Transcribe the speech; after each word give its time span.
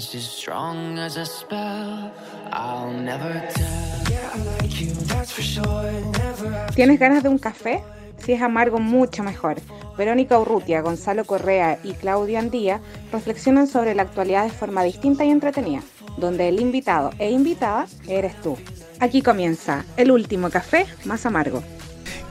strong 0.00 0.98
as 0.98 1.16
a 1.16 1.24
spell. 1.24 2.12
I'll 2.52 2.92
never 2.92 3.32
tell. 3.54 4.10
Yeah, 4.10 4.30
I 4.34 4.38
like 4.60 4.80
you, 4.80 4.92
that's 5.06 5.32
for 5.32 5.42
sure. 5.42 5.90
Never 6.12 6.66
¿Tienes 6.74 6.98
ganas 6.98 7.22
de 7.22 7.28
un 7.28 7.38
café? 7.38 7.82
Si 8.18 8.32
es 8.32 8.42
amargo, 8.42 8.78
mucho 8.78 9.22
mejor. 9.22 9.56
Verónica 9.96 10.38
Urrutia, 10.38 10.80
Gonzalo 10.80 11.24
Correa 11.24 11.78
y 11.84 11.92
Claudia 11.92 12.40
Andía 12.40 12.80
reflexionan 13.12 13.66
sobre 13.66 13.94
la 13.94 14.02
actualidad 14.02 14.44
de 14.44 14.50
forma 14.50 14.82
distinta 14.82 15.24
y 15.24 15.30
entretenida, 15.30 15.82
donde 16.16 16.48
el 16.48 16.60
invitado 16.60 17.10
e 17.18 17.30
invitada 17.30 17.86
eres 18.08 18.40
tú. 18.40 18.56
Aquí 19.00 19.22
comienza 19.22 19.84
el 19.96 20.10
último 20.10 20.50
café 20.50 20.86
más 21.04 21.26
amargo. 21.26 21.62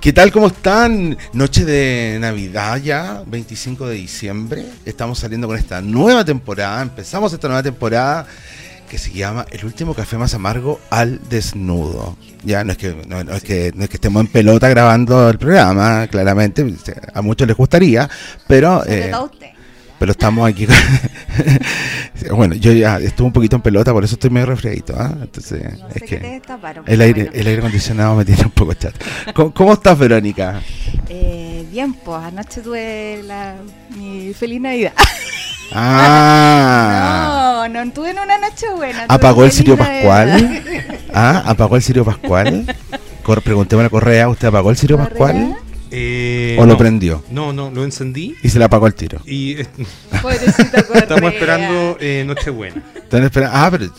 ¿Qué 0.04 0.11
tal? 0.11 0.33
¿Cómo 0.33 0.47
están? 0.47 1.17
Noche 1.31 1.63
de 1.63 2.17
Navidad 2.20 2.75
ya, 2.75 3.23
25 3.25 3.88
de 3.88 3.95
diciembre. 3.95 4.65
Estamos 4.83 5.20
saliendo 5.20 5.47
con 5.47 5.57
esta 5.57 5.79
nueva 5.79 6.25
temporada. 6.25 6.81
Empezamos 6.81 7.31
esta 7.31 7.47
nueva 7.47 7.63
temporada 7.63 8.27
que 8.89 8.98
se 8.98 9.13
llama 9.13 9.45
El 9.49 9.63
último 9.63 9.93
café 9.93 10.17
más 10.17 10.34
amargo 10.34 10.81
al 10.89 11.21
desnudo. 11.29 12.17
Ya 12.43 12.66
no 12.66 12.73
es 12.73 12.77
que 12.79 12.93
no, 13.07 13.23
no 13.23 13.31
es 13.31 13.43
que 13.43 13.71
no 13.73 13.85
es 13.85 13.89
que 13.89 13.95
estemos 13.95 14.20
en 14.20 14.27
pelota 14.27 14.67
grabando 14.67 15.29
el 15.29 15.38
programa, 15.38 16.05
claramente 16.07 16.65
a 17.13 17.21
muchos 17.21 17.48
les 17.48 17.55
gustaría, 17.55 18.09
pero 18.45 18.84
eh. 18.85 19.09
Pero 20.03 20.12
estamos 20.12 20.49
aquí. 20.49 20.66
con- 20.67 20.75
bueno, 22.35 22.55
yo 22.55 22.73
ya 22.73 22.98
estuve 22.98 23.27
un 23.27 23.31
poquito 23.31 23.55
en 23.55 23.62
pelota, 23.62 23.93
por 23.93 24.03
eso 24.03 24.16
estoy 24.16 24.29
medio 24.31 24.48
resfriadito, 24.48 24.93
¿ah? 24.99 25.13
Entonces, 25.21 25.79
No 25.79 25.88
es 25.95 26.03
que 26.03 26.41
el 26.88 27.02
aire, 27.02 27.23
bueno. 27.23 27.31
el 27.39 27.48
aire 27.48 27.59
acondicionado 27.59 28.13
me 28.17 28.26
tiene 28.26 28.43
un 28.43 28.52
poco 28.52 28.73
chato. 28.73 28.99
¿Cómo, 29.34 29.53
cómo 29.53 29.71
estás, 29.71 29.98
Verónica? 29.98 30.59
Eh, 31.07 31.66
bien, 31.71 31.93
pues 31.93 32.21
anoche 32.21 32.59
tuve 32.59 33.21
la, 33.26 33.55
mi 33.95 34.34
feliz 34.34 34.59
Navidad. 34.59 34.91
Ah, 35.76 37.65
No, 37.71 37.85
no 37.85 37.91
tuve 37.93 38.12
en 38.12 38.20
una 38.20 38.38
noche 38.38 38.67
buena. 38.76 39.05
apagó 39.07 39.43
el 39.45 39.51
Sirio. 39.54 39.77
Pascual. 39.77 40.62
Ah, 41.13 41.43
apagó 41.46 41.77
el 41.77 41.81
Sirio 41.81 42.04
Pascual. 42.04 42.65
Cor 43.24 43.41
preguntémosle 43.41 43.87
a 43.87 43.90
Correa, 43.90 44.27
¿usted 44.29 44.49
apagó 44.49 44.70
el 44.71 44.77
Sirio. 44.77 44.98
Pascual? 44.98 45.55
Eh, 45.96 46.58
¿O 46.60 46.66
lo 46.66 46.76
prendió? 46.76 47.24
No, 47.30 47.54
no, 47.54 47.70
lo 47.70 47.84
encendí 47.84 48.36
Y 48.41 48.49
se 48.49 48.58
le 48.58 48.66
apagó 48.66 48.88
el 48.88 48.96
tiro. 48.96 49.20
y 49.26 49.62
eh, 49.62 49.68
estamos 50.96 51.34
esperando 51.34 51.98
eh, 51.99 52.24
Nochebuena. 52.26 52.82
Están 52.96 53.24
esperando- 53.24 53.55
Ah, 53.55 53.70
pero 53.70 53.86
eh, 53.86 53.90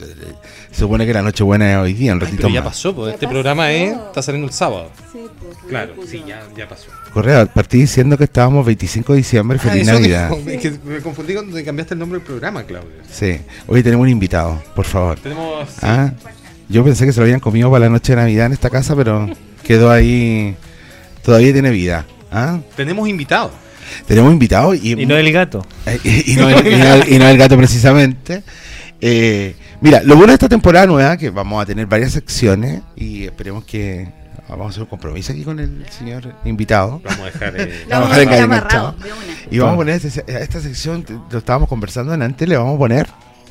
se 0.72 0.80
supone 0.80 1.06
que 1.06 1.12
la 1.14 1.22
noche 1.22 1.44
buena 1.44 1.70
es 1.70 1.78
hoy 1.78 1.92
día, 1.92 2.12
un 2.12 2.18
Ay, 2.18 2.24
ratito 2.26 2.42
pero 2.42 2.54
ya 2.54 2.60
más. 2.62 2.70
pasó, 2.70 2.94
pues 2.94 3.08
Ya 3.10 3.14
este 3.14 3.26
pasó. 3.26 3.32
programa 3.34 3.70
es, 3.72 3.96
está 3.96 4.22
saliendo 4.22 4.48
el 4.48 4.52
sábado. 4.54 4.90
Sí, 5.12 5.18
pues, 5.40 5.56
Claro, 5.68 5.94
sí, 6.10 6.22
ya, 6.26 6.42
ya 6.56 6.68
pasó. 6.68 6.86
Correa, 7.12 7.46
partí 7.46 7.78
diciendo 7.78 8.18
que 8.18 8.24
estábamos 8.24 8.66
25 8.66 9.12
de 9.12 9.16
diciembre, 9.18 9.58
Ah, 9.62 9.68
feliz 9.68 9.82
eso 9.86 9.92
Navidad. 9.92 10.30
dijo. 10.30 10.50
Es 10.50 10.60
que 10.60 10.70
me 10.84 10.98
confundí 10.98 11.32
cuando 11.34 11.54
te 11.56 11.64
cambiaste 11.64 11.94
el 11.94 12.00
nombre 12.00 12.18
del 12.18 12.26
programa, 12.26 12.64
Claudio. 12.64 12.90
Sí. 13.10 13.38
Hoy 13.68 13.82
tenemos 13.84 14.02
un 14.02 14.10
invitado, 14.10 14.60
por 14.74 14.84
favor. 14.84 15.18
Tenemos 15.20 15.68
Ah, 15.80 16.10
yo 16.68 16.82
pensé 16.82 17.06
que 17.06 17.12
se 17.12 17.20
lo 17.20 17.24
habían 17.24 17.40
comido 17.40 17.70
para 17.70 17.84
la 17.84 17.90
noche 17.90 18.12
de 18.14 18.16
Navidad 18.22 18.46
en 18.46 18.52
esta 18.52 18.68
casa, 18.68 18.96
pero 18.96 19.28
quedó 19.62 19.90
ahí. 19.92 20.56
Todavía 21.24 21.52
tiene 21.52 21.70
vida. 21.70 22.04
¿Ah? 22.30 22.58
tenemos 22.76 23.08
invitados. 23.08 23.52
Tenemos 24.06 24.32
invitados 24.32 24.76
y, 24.82 24.92
Y 25.00 25.06
no 25.06 25.16
el 25.16 25.30
gato. 25.32 25.64
y- 26.04 26.32
y 26.32 26.36
no 26.36 26.48
el, 26.48 26.66
y 26.66 26.76
no 26.76 26.94
el- 26.94 27.12
y 27.12 27.18
no 27.18 27.28
el 27.28 27.38
gato 27.38 27.56
precisamente. 27.56 28.42
Eh, 29.00 29.54
mira, 29.80 30.02
lo 30.02 30.16
bueno 30.16 30.28
de 30.28 30.34
esta 30.34 30.48
temporada 30.48 30.86
nueva 30.86 31.16
que 31.16 31.30
vamos 31.30 31.62
a 31.62 31.66
tener 31.66 31.86
varias 31.86 32.12
secciones 32.12 32.80
y 32.96 33.24
esperemos 33.24 33.64
que 33.64 34.08
vamos 34.48 34.66
a 34.66 34.70
hacer 34.70 34.82
un 34.82 34.88
compromiso 34.88 35.32
aquí 35.32 35.42
con 35.42 35.58
el 35.60 35.84
señor 35.90 36.34
invitado. 36.44 37.00
Vamos 37.04 37.20
a 37.20 37.24
dejar. 37.26 37.60
eh, 37.60 37.84
Lo 37.88 38.00
Vamos 38.00 38.12
a 38.12 38.18
dejar. 38.18 38.94
Y 39.50 39.58
vamos 39.58 39.74
a 39.74 39.76
poner 39.76 40.00
este- 40.04 40.32
a 40.34 40.38
esta 40.40 40.60
sección, 40.60 41.04
lo 41.30 41.38
estábamos 41.38 41.68
conversando 41.68 42.12
antes, 42.12 42.48
le 42.48 42.56
vamos 42.56 42.74
a 42.76 42.78
poner 42.78 43.06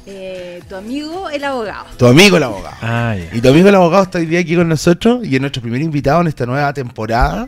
Eh, 0.06 0.62
tu 0.68 0.76
amigo, 0.76 1.30
el 1.30 1.44
abogado. 1.44 1.86
tu 1.98 2.06
amigo 2.08 2.38
el 2.38 2.44
abogado. 2.44 2.76
Ah. 2.82 3.16
Y 3.32 3.40
tu 3.42 3.50
amigo 3.50 3.70
el 3.70 3.76
abogado 3.76 4.04
está 4.04 4.20
hoy 4.20 4.26
día 4.26 4.40
aquí 4.42 4.56
con 4.56 4.68
nosotros 4.68 5.26
y 5.26 5.36
es 5.36 5.40
nuestro 5.42 5.62
primer 5.62 5.82
invitado 5.82 6.20
en 6.22 6.28
esta 6.28 6.46
nueva 6.46 6.74
temporada. 6.74 7.48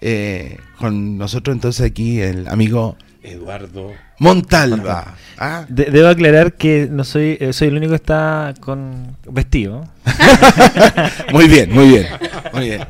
Eh, 0.00 0.58
con 0.78 1.16
nosotros 1.16 1.54
entonces 1.54 1.86
aquí 1.86 2.20
el 2.20 2.48
amigo 2.48 2.96
Eduardo. 3.22 3.92
Montalva. 4.18 5.14
Ah, 5.38 5.64
De- 5.68 5.84
debo 5.92 6.08
aclarar 6.08 6.54
que 6.54 6.88
no 6.90 7.04
soy 7.04 7.36
eh, 7.40 7.52
soy 7.52 7.68
el 7.68 7.76
único 7.76 7.90
que 7.90 7.96
está 7.96 8.52
con 8.60 9.16
vestido. 9.30 9.88
muy 11.32 11.46
bien, 11.46 11.72
muy 11.72 11.86
bien, 11.88 12.06
muy 12.52 12.64
bien. 12.70 12.84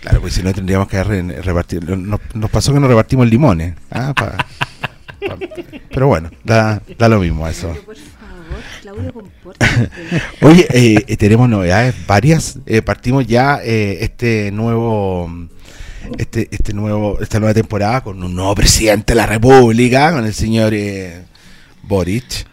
Claro, 0.00 0.20
pues 0.20 0.34
si 0.34 0.42
no 0.42 0.52
tendríamos 0.52 0.88
que 0.88 1.02
re- 1.04 1.42
repartir. 1.42 1.88
Nos, 1.88 2.20
nos 2.34 2.50
pasó 2.50 2.72
que 2.72 2.80
nos 2.80 2.88
repartimos 2.88 3.28
limones. 3.28 3.74
ah, 3.90 4.12
pa- 4.16 4.36
pa- 4.36 4.46
pero 5.90 6.06
bueno, 6.08 6.30
da, 6.44 6.82
da 6.98 7.08
lo 7.08 7.20
mismo 7.20 7.46
eso. 7.46 7.74
Claudio, 8.80 9.12
compórtate. 9.12 9.90
Oye, 10.40 10.66
eh, 10.70 11.04
eh, 11.06 11.16
tenemos 11.16 11.48
novedades 11.48 11.94
varias. 12.06 12.58
Eh, 12.66 12.82
partimos 12.82 13.26
ya 13.26 13.60
eh, 13.62 13.98
este 14.00 14.50
nuevo, 14.50 15.30
este, 16.16 16.48
este 16.50 16.72
nuevo, 16.72 17.20
esta 17.20 17.38
nueva 17.38 17.54
temporada 17.54 18.00
con 18.02 18.22
un 18.22 18.34
nuevo 18.34 18.54
presidente 18.54 19.12
de 19.12 19.16
la 19.16 19.26
República, 19.26 20.12
con 20.12 20.24
el 20.24 20.34
señor 20.34 20.72
eh, 20.74 21.22
Boric. 21.82 22.46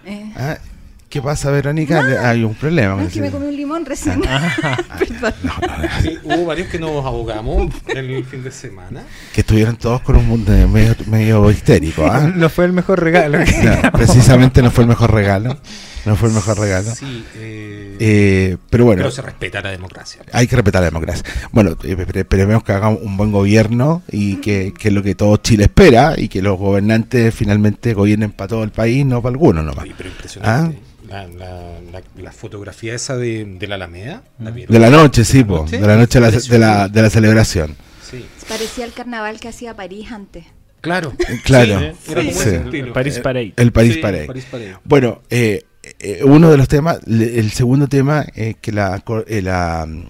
Eh, 1.06 1.08
Ah, 1.08 1.08
¿Qué 1.10 1.22
pasa, 1.22 1.50
Verónica? 1.52 2.04
Hay 2.30 2.44
un 2.44 2.56
problema. 2.56 2.90
no, 2.92 2.98
con 2.98 3.08
es 3.08 3.14
que 3.14 3.22
me 3.22 3.32
comí 3.32 3.48
un 3.48 3.56
limón 3.56 3.86
recién. 3.86 4.22
Ah, 4.28 4.78
Perdón. 5.00 5.34
No, 5.44 5.54
no, 5.62 5.78
no, 5.78 5.90
Sí, 6.02 6.18
hubo 6.24 6.46
varios 6.46 6.68
que 6.68 6.80
nos 6.80 7.06
abogamos 7.06 7.72
el 7.88 8.26
fin 8.26 8.44
de 8.44 8.52
semana. 8.52 9.04
que 9.34 9.42
estuvieron 9.42 9.78
todos 9.78 10.02
con 10.02 10.18
un 10.18 10.28
mundo 10.28 10.52
medio, 10.68 10.96
medio 11.08 11.50
histérico. 11.52 12.06
¿ah? 12.06 12.32
No 12.36 12.50
fue 12.50 12.66
el 12.66 12.74
mejor 12.74 13.02
regalo. 13.02 13.38
No, 13.40 13.92
precisamente 13.94 14.62
no 14.62 14.72
fue 14.72 14.84
el 14.84 14.90
mejor 14.90 15.14
regalo. 15.14 15.58
No 16.06 16.16
fue 16.16 16.30
el 16.30 16.36
mejor 16.36 16.60
regalo. 16.60 16.94
Sí, 16.94 17.26
eh, 17.36 17.98
Eh, 18.00 18.58
pero 18.70 18.86
bueno. 18.86 19.00
pero 19.02 19.12
se 19.12 19.22
respeta 19.22 19.62
la 19.62 19.72
democracia. 19.72 20.22
Hay 20.32 20.48
que 20.48 20.56
respetar 20.56 20.82
la 20.82 20.90
democracia. 20.90 21.24
Bueno, 21.52 21.72
eh, 21.84 21.96
pero 21.98 22.20
esperemos 22.20 22.64
que 22.64 22.72
haga 22.74 22.90
un 22.90 23.18
buen 23.18 23.32
gobierno 23.32 24.04
y 24.12 24.36
que, 24.38 24.74
que 24.78 24.90
es 24.90 24.94
lo 24.94 25.02
que 25.02 25.16
todo 25.16 25.38
Chile 25.38 25.64
espera 25.64 26.14
y 26.18 26.28
que 26.28 26.42
los 26.42 26.58
gobernantes 26.60 27.34
finalmente 27.34 27.94
gobiernen 27.94 28.32
para 28.32 28.48
todo 28.50 28.64
el 28.64 28.72
país, 28.72 29.06
no 29.06 29.22
para 29.22 29.34
algunos 29.34 29.66
nomás. 29.66 29.84
Oye, 29.84 29.96
pero 29.98 30.10
impresionante. 30.10 30.78
Ah. 30.78 30.82
La, 31.08 31.28
la, 31.28 31.80
la, 31.92 32.02
la 32.20 32.32
fotografía 32.32 32.96
esa 32.96 33.16
de, 33.16 33.46
de 33.46 33.68
la 33.68 33.76
Alameda. 33.76 34.24
¿la 34.40 34.50
vieron? 34.52 34.74
De 34.74 34.80
la 34.80 34.90
noche, 34.90 35.24
sí, 35.24 35.38
¿De 35.38 35.44
la 35.44 35.48
po, 35.48 35.58
noche? 35.64 35.78
de 35.80 35.88
la 35.88 35.96
noche 35.98 36.20
de 36.20 36.60
la, 36.60 36.88
de 36.88 36.94
de 36.94 37.02
la 37.04 37.10
celebración. 37.12 37.76
Sí, 38.10 38.26
Parecía 38.50 38.86
el 38.86 38.94
carnaval 38.94 39.40
que 39.40 39.48
hacía 39.48 39.76
París 39.76 40.12
antes. 40.12 40.46
claro. 40.82 41.14
Claro. 41.44 41.80
Sí, 41.80 42.12
era 42.12 42.22
como 42.22 42.32
Sí. 42.34 42.40
ese 42.40 42.56
estilo. 42.58 42.94
París 42.94 43.20
Parade. 43.20 43.54
El 43.56 43.72
París 43.72 43.94
Sí, 43.96 44.00
Parade. 44.02 44.26
París 44.26 44.46
Parade. 44.50 44.76
Bueno, 44.84 45.22
eh, 45.30 45.62
eh, 45.62 45.66
uno 46.25 46.50
de 46.51 46.57
los 46.57 46.68
temas, 46.68 47.00
el 47.07 47.51
segundo 47.51 47.88
tema 47.88 48.25
es 48.35 48.56
que 48.57 48.72
la, 48.72 49.00
cor- 49.00 49.25
eh, 49.28 49.41
la 49.41 49.85
mm, 49.88 50.03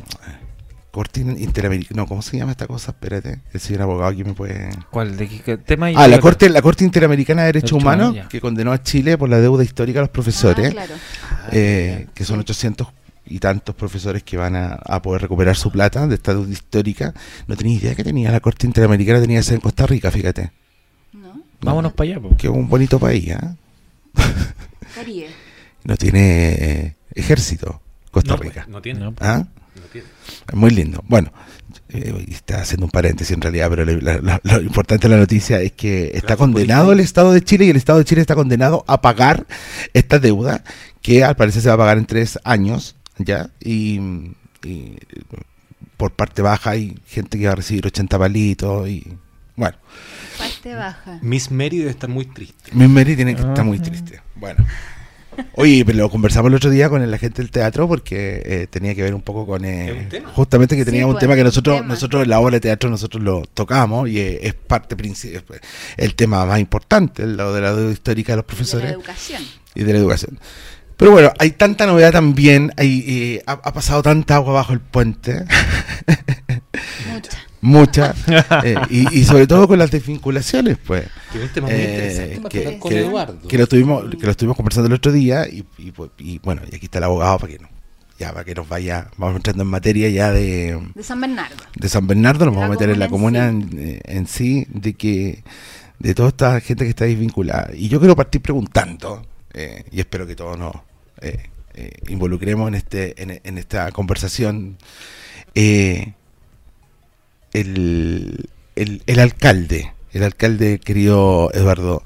Corte 0.91 1.19
Interamericana, 1.19 2.02
no, 2.03 2.08
¿cómo 2.08 2.22
se 2.22 2.38
llama 2.38 2.52
esta 2.52 2.68
cosa? 2.68 2.91
Espérate, 2.91 3.41
el 3.52 3.59
señor 3.59 3.81
abogado 3.81 4.12
aquí 4.12 4.24
me 4.24 4.34
puede... 4.34 4.69
¿Cuál? 4.91 5.18
¿De 5.18 5.28
qué, 5.28 5.40
qué 5.41 5.58
tema? 5.58 5.88
Ah, 5.96 6.08
la 6.08 6.19
Corte, 6.22 6.50
la 6.50 6.62
Corte 6.62 6.85
Interamericana 6.85 7.41
de 7.41 7.47
Derechos 7.47 7.74
Humanos, 7.74 8.16
que 8.30 8.40
condenó 8.40 8.72
a 8.72 8.81
Chile 8.81 9.18
por 9.18 9.28
la 9.30 9.40
deuda 9.41 9.64
histórica 9.64 10.00
a 10.00 10.03
los 10.03 10.09
profesores, 10.09 10.68
Ah, 10.69 10.72
claro. 10.72 10.94
eh, 11.52 12.08
que 12.14 12.24
son 12.24 12.40
800 12.40 12.88
y 13.28 13.40
tantos 13.40 13.75
profesores 13.75 14.24
que 14.24 14.38
van 14.38 14.56
a, 14.56 14.74
a 14.85 15.02
poder 15.02 15.24
recuperar 15.24 15.56
su 15.58 15.69
plata 15.72 16.08
de 16.08 16.16
esta 16.16 16.34
deuda 16.34 16.50
histórica. 16.53 17.14
No 17.47 17.58
tenía 17.58 17.75
idea 17.78 17.96
que 17.96 18.03
tenía 18.06 18.31
la 18.31 18.40
Corte 18.40 18.66
Interamericana, 18.66 19.19
tenía 19.19 19.40
que 19.40 19.44
ser 19.44 19.56
en 19.56 19.62
Costa 19.62 19.85
Rica, 19.85 20.12
fíjate. 20.12 20.52
¿No? 21.12 21.41
Vámonos 21.59 21.91
para 21.94 22.12
allá. 22.12 22.22
po. 22.22 22.38
Que 22.38 22.47
es 22.47 22.53
un 22.53 22.69
bonito 22.69 23.00
país, 23.00 23.34
¿ah? 23.34 23.56
Caribe. 24.96 25.28
No 25.85 25.96
tiene 25.97 26.53
eh, 26.53 26.96
ejército, 27.13 27.81
Costa 28.12 28.31
No, 28.31 28.38
Rica. 28.38 28.62
pues, 28.63 28.68
no 28.68 28.81
tiene. 28.81 29.00
No. 29.00 29.13
¿Ah? 29.19 29.46
no 29.75 29.81
tiene. 29.91 30.07
Muy 30.53 30.72
lindo. 30.72 31.03
Bueno, 31.07 31.31
eh, 31.90 32.25
está 32.29 32.62
haciendo 32.62 32.85
un 32.85 32.91
paréntesis 32.91 33.34
en 33.34 33.41
realidad, 33.41 33.69
pero 33.69 33.85
lo, 33.85 34.62
importante 34.62 35.07
de 35.07 35.13
la 35.13 35.19
noticia 35.19 35.62
es 35.62 35.72
que 35.73 36.12
está 36.13 36.35
condenado 36.38 36.91
el 36.91 37.00
Estado 37.00 37.31
de 37.31 37.44
Chile 37.44 37.66
y 37.66 37.69
el 37.69 37.78
Estado 37.78 38.00
de 38.00 38.06
Chile 38.06 38.22
está 38.22 38.35
condenado 38.35 38.84
a 38.88 39.01
pagar 39.01 39.46
esta 39.94 40.20
deuda 40.20 40.64
que 41.02 41.23
al 41.23 41.35
parecer 41.35 41.61
se 41.61 41.70
va 41.70 41.76
a 41.76 41.78
pagar 41.78 41.97
en 41.99 42.05
tres 42.05 42.40
años, 42.43 42.96
¿ya? 43.17 43.49
Y, 43.59 43.99
y 44.64 44.97
por 45.97 46.11
parte 46.11 46.41
baja 46.41 46.72
hay 46.72 46.97
gente 47.08 47.38
que 47.38 47.46
va 47.46 47.53
a 47.53 47.58
recibir 47.58 47.85
80 47.85 48.17
palitos 48.17 48.90
y 48.90 49.17
bueno, 49.55 49.78
Parte 50.38 50.76
baja. 50.76 51.20
Miss 51.22 51.49
Mary 51.49 51.78
debe 51.78 51.91
estar 51.91 52.09
muy 52.09 52.26
triste. 52.26 52.72
Miss 52.73 52.90
Mary 52.90 53.16
tiene 53.16 53.35
que 53.35 53.41
estar 53.41 53.64
muy 53.64 53.78
Ajá. 53.78 53.85
triste. 53.85 54.22
Bueno. 54.35 54.66
Oye, 55.55 55.84
pero 55.85 55.97
lo 55.99 56.09
conversamos 56.09 56.49
el 56.49 56.55
otro 56.55 56.70
día 56.70 56.90
con 56.90 57.09
la 57.09 57.17
gente 57.17 57.41
del 57.41 57.52
teatro 57.52 57.87
porque 57.87 58.41
eh, 58.46 58.67
tenía 58.70 58.93
que 58.96 59.02
ver 59.03 59.14
un 59.16 59.22
poco 59.22 59.46
con... 59.46 59.64
eh, 59.66 60.09
justamente 60.34 60.76
que 60.76 60.84
Sí, 60.84 60.91
tenía 60.91 61.05
un 61.05 61.14
pues, 61.14 61.22
tema 61.22 61.35
que 61.35 61.43
nosotros 61.43 61.78
tema. 61.78 61.87
nosotros 61.87 62.23
en 62.23 62.29
la 62.29 62.40
obra 62.40 62.52
de 62.55 62.59
teatro 62.61 62.90
nosotros 62.90 63.23
lo 63.23 63.43
tocamos 63.53 64.09
y 64.09 64.20
eh, 64.20 64.40
es 64.43 64.53
parte 64.53 64.96
es 65.05 65.43
el 65.97 66.16
tema 66.16 66.46
más 66.46 66.59
importante, 66.59 67.26
lo 67.26 67.53
de 67.53 67.61
la 67.61 67.73
deuda 67.73 67.91
histórica 67.91 68.34
de 68.34 68.37
los 68.37 68.46
De 68.46 68.52
la 68.53 68.55
profesores 68.58 68.91
educación. 68.91 69.41
y 69.76 69.84
de 69.84 69.93
la 69.93 69.99
educación. 69.99 70.40
Pero 70.97 71.11
bueno, 71.11 71.32
hay 71.40 71.52
tanta 71.52 71.85
novedad 71.85 72.11
también, 72.14 72.72
hay, 72.78 73.03
eh, 73.08 73.43
ha, 73.46 73.52
ha 73.53 73.73
pasado 73.73 74.02
tanta 74.02 74.35
agua 74.35 74.53
bajo 74.53 74.73
el 74.73 74.79
puente. 74.79 75.43
muchas, 77.66 78.16
eh, 78.64 78.76
y, 78.90 79.20
y 79.20 79.23
sobre 79.26 79.47
todo 79.47 79.67
con 79.67 79.79
las 79.79 79.91
desvinculaciones, 79.91 80.78
pues. 80.85 81.08
Que 81.32 81.38
es 81.40 81.44
un 81.46 81.50
tema 81.50 81.67
muy 81.67 81.76
Eh, 81.76 81.84
interesante 81.84 82.38
para 82.38 82.50
que, 82.50 82.58
hablar 82.59 82.79
con 82.79 82.90
que- 82.91 83.00
Eduardo. 83.00 83.47
que 83.47 83.58
lo 83.58 83.64
estuvimos 83.64 84.03
que 84.16 84.26
lo 84.26 84.32
estuvimos 84.32 84.56
conversando 84.58 84.88
el 84.88 84.94
otro 84.94 85.12
día 85.12 85.47
y, 85.47 85.66
y, 85.78 85.91
pues, 85.91 86.12
y, 86.20 86.40
bueno 86.40 86.62
y 86.72 86.76
aquí 86.76 86.85
está 86.85 87.00
el 87.00 87.03
abogado 87.06 87.40
para 87.40 87.53
que 87.53 87.59
no, 87.59 87.70
ya 88.20 88.32
para 88.32 88.46
que 88.46 88.56
nos 88.56 88.67
vaya 88.70 89.09
vamos 89.17 89.35
entrando 89.38 89.64
en 89.64 89.70
materia 89.70 90.09
ya 90.09 90.32
de, 90.32 90.79
De 90.96 91.03
San 91.03 91.20
Bernardo. 91.20 91.56
de 91.76 91.90
San 91.90 92.08
Bernardo 92.08 92.46
nos 92.46 92.53
vamos 92.56 92.67
a 92.70 92.72
meter 92.72 92.90
en 92.90 93.00
la 93.00 93.09
comuna 93.09 93.50
en, 93.50 93.70
eh, 93.78 94.00
en 94.06 94.28
sí 94.28 94.66
de 94.70 94.94
que 94.94 95.44
de 96.00 96.14
toda 96.14 96.29
esta 96.29 96.59
gente 96.62 96.84
que 96.84 96.90
está 96.91 97.06
desvinculada 97.06 97.72
y 97.76 97.88
yo 97.90 98.00
quiero 98.00 98.16
partir 98.16 98.41
preguntando 98.41 99.26
eh, 99.53 99.84
y 99.91 100.00
espero 100.00 100.28
que 100.28 100.35
todos 100.35 100.58
nos 100.58 100.76
eh, 101.22 101.50
eh, 101.73 101.91
involucremos 102.09 102.67
en 102.70 102.76
este 102.76 103.22
en, 103.22 103.41
en 103.44 103.58
esta 103.58 103.91
conversación 103.91 104.78
eh, 105.56 106.14
el, 107.55 108.49
el, 108.75 109.02
el 109.05 109.19
alcalde, 109.19 109.93
el 110.11 110.23
alcalde 110.23 110.79
querido 110.79 111.49
Eduardo, 111.53 112.03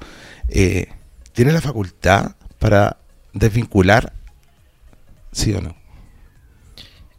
eh, 0.48 0.88
¿tiene 1.32 1.52
la 1.52 1.60
facultad 1.60 2.32
para 2.58 2.98
desvincular? 3.32 4.12
¿Sí 5.32 5.52
o 5.52 5.60
no? 5.60 5.76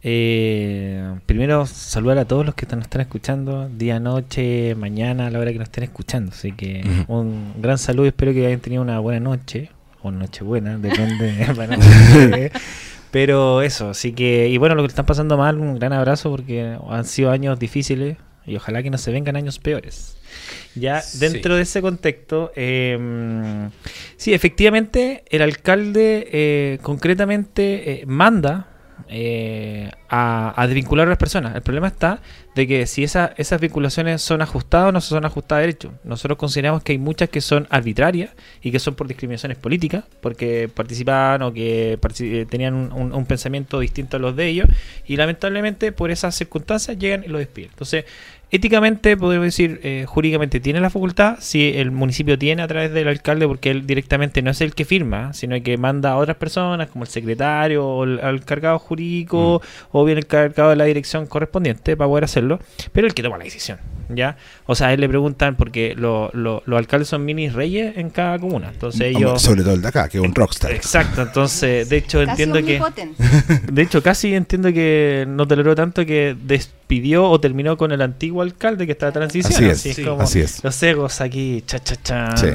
Eh, 0.04 1.14
primero, 1.26 1.64
saludar 1.66 2.18
a 2.18 2.24
todos 2.24 2.44
los 2.44 2.54
que 2.54 2.66
nos 2.66 2.84
están 2.84 3.02
escuchando, 3.02 3.68
día, 3.68 4.00
noche, 4.00 4.74
mañana, 4.74 5.26
a 5.26 5.30
la 5.30 5.38
hora 5.38 5.52
que 5.52 5.58
nos 5.58 5.68
estén 5.68 5.84
escuchando. 5.84 6.32
Así 6.32 6.52
que 6.52 7.04
un 7.06 7.54
gran 7.58 7.78
saludo, 7.78 8.06
espero 8.06 8.32
que 8.32 8.46
hayan 8.46 8.60
tenido 8.60 8.82
una 8.82 8.98
buena 8.98 9.20
noche, 9.20 9.70
o 10.02 10.10
noche 10.10 10.42
buena, 10.42 10.76
depende. 10.78 12.50
pero 13.12 13.62
eso, 13.62 13.90
así 13.90 14.12
que, 14.12 14.48
y 14.48 14.56
bueno, 14.58 14.74
lo 14.74 14.82
que 14.82 14.88
están 14.88 15.06
pasando 15.06 15.36
mal, 15.36 15.58
un 15.60 15.78
gran 15.78 15.92
abrazo 15.92 16.30
porque 16.30 16.76
han 16.88 17.04
sido 17.04 17.30
años 17.30 17.58
difíciles 17.60 18.16
y 18.44 18.56
ojalá 18.56 18.82
que 18.82 18.90
no 18.90 18.98
se 18.98 19.12
vengan 19.12 19.36
años 19.36 19.60
peores. 19.60 20.16
Ya 20.74 21.00
Sí. 21.02 21.18
dentro 21.18 21.54
de 21.54 21.62
ese 21.62 21.80
contexto, 21.82 22.50
eh, 22.56 23.68
sí, 24.16 24.32
efectivamente, 24.32 25.22
el 25.28 25.42
alcalde 25.42 26.26
eh, 26.32 26.78
concretamente 26.82 27.92
eh, 28.00 28.04
manda 28.06 28.68
eh, 29.08 29.90
a, 30.08 30.52
a 30.60 30.66
desvincular 30.66 31.06
a 31.06 31.10
las 31.10 31.18
personas. 31.18 31.54
El 31.54 31.62
problema 31.62 31.88
está 31.88 32.20
de 32.54 32.66
que 32.66 32.86
si 32.86 33.02
esa- 33.04 33.32
esas 33.36 33.60
vinculaciones 33.60 34.20
son 34.22 34.42
ajustadas 34.42 34.88
o 34.88 34.92
no 34.92 35.00
son 35.00 35.24
ajustadas 35.24 35.60
a 35.60 35.66
derecho. 35.66 35.92
Nosotros 36.04 36.38
consideramos 36.38 36.82
que 36.82 36.92
hay 36.92 36.98
muchas 36.98 37.28
que 37.30 37.40
son 37.40 37.66
arbitrarias 37.70 38.30
y 38.62 38.70
que 38.70 38.78
son 38.78 38.94
por 38.94 39.08
discriminaciones 39.08 39.56
políticas, 39.58 40.04
porque 40.20 40.68
participaban 40.72 41.42
o 41.42 41.52
que 41.52 41.98
eh, 42.20 42.46
tenían 42.48 42.74
un, 42.74 42.92
un- 42.92 43.12
un 43.14 43.26
pensamiento 43.26 43.80
distinto 43.80 44.16
a 44.16 44.20
los 44.20 44.36
de 44.36 44.46
ellos, 44.48 44.68
y 45.06 45.16
lamentablemente 45.16 45.92
por 45.92 46.10
esas 46.10 46.34
circunstancias 46.34 46.98
llegan 46.98 47.24
y 47.24 47.28
lo 47.28 47.38
despiden. 47.38 47.70
Entonces, 47.70 48.04
éticamente, 48.52 49.16
podemos 49.16 49.46
decir, 49.46 49.80
eh, 49.82 50.04
jurídicamente 50.06 50.60
tiene 50.60 50.78
la 50.80 50.90
facultad, 50.90 51.36
si 51.40 51.72
el 51.74 51.90
municipio 51.90 52.38
tiene 52.38 52.62
a 52.62 52.68
través 52.68 52.92
del 52.92 53.08
alcalde, 53.08 53.48
porque 53.48 53.70
él 53.70 53.86
directamente 53.86 54.42
no 54.42 54.50
es 54.50 54.60
el 54.60 54.74
que 54.74 54.84
firma, 54.84 55.32
sino 55.32 55.60
que 55.62 55.76
manda 55.78 56.12
a 56.12 56.16
otras 56.18 56.36
personas, 56.36 56.88
como 56.88 57.04
el 57.04 57.10
secretario 57.10 57.84
o 57.86 58.04
el, 58.04 58.20
al 58.20 58.44
cargado 58.44 58.78
jurídico, 58.78 59.62
o 59.90 60.04
bien 60.04 60.18
el 60.18 60.26
cargado 60.26 60.70
de 60.70 60.76
la 60.76 60.84
dirección 60.84 61.26
correspondiente 61.26 61.96
para 61.96 62.08
poder 62.08 62.24
hacerlo, 62.24 62.60
pero 62.92 63.06
el 63.06 63.14
que 63.14 63.22
toma 63.22 63.38
la 63.38 63.44
decisión, 63.44 63.78
¿ya? 64.10 64.36
O 64.66 64.74
sea, 64.74 64.88
a 64.88 64.92
él 64.92 65.00
le 65.00 65.08
preguntan, 65.08 65.56
porque 65.56 65.94
lo- 65.96 66.30
lo- 66.34 66.62
los 66.66 66.78
alcaldes 66.78 67.08
son 67.08 67.24
mini 67.24 67.48
reyes 67.48 67.96
en 67.96 68.10
cada 68.10 68.38
comuna, 68.38 68.68
entonces 68.72 69.00
Hombre, 69.00 69.18
ellos... 69.18 69.40
Sobre 69.42 69.62
todo 69.62 69.72
el 69.74 69.80
de 69.82 69.88
acá, 69.88 70.08
que 70.10 70.18
es 70.18 70.24
un 70.24 70.34
rockstar. 70.34 70.72
Exacto, 70.72 71.22
entonces, 71.22 71.88
de 71.88 71.96
hecho, 71.96 72.18
Casi 72.26 72.42
entiendo 72.42 72.62
que... 72.66 72.80
De 73.72 73.80
hecho, 73.82 74.02
casi 74.02 74.34
entiendo 74.34 74.72
que 74.72 75.24
no 75.26 75.48
toleró 75.48 75.74
tanto 75.74 76.04
que 76.04 76.36
despidió 76.92 77.28
o 77.28 77.40
terminó 77.40 77.76
con 77.76 77.92
el 77.92 78.02
antiguo 78.02 78.42
alcalde 78.42 78.86
que 78.86 78.92
estaba 78.92 79.12
transición. 79.12 79.70
Así 79.70 79.88
es, 79.90 79.94
sí, 79.96 80.04
como 80.04 80.22
así 80.22 80.40
es. 80.40 80.62
Los 80.62 80.82
egos 80.82 81.20
aquí, 81.20 81.62
cha, 81.66 81.78
cha, 81.78 81.96
chan. 82.02 82.36
Sí. 82.36 82.46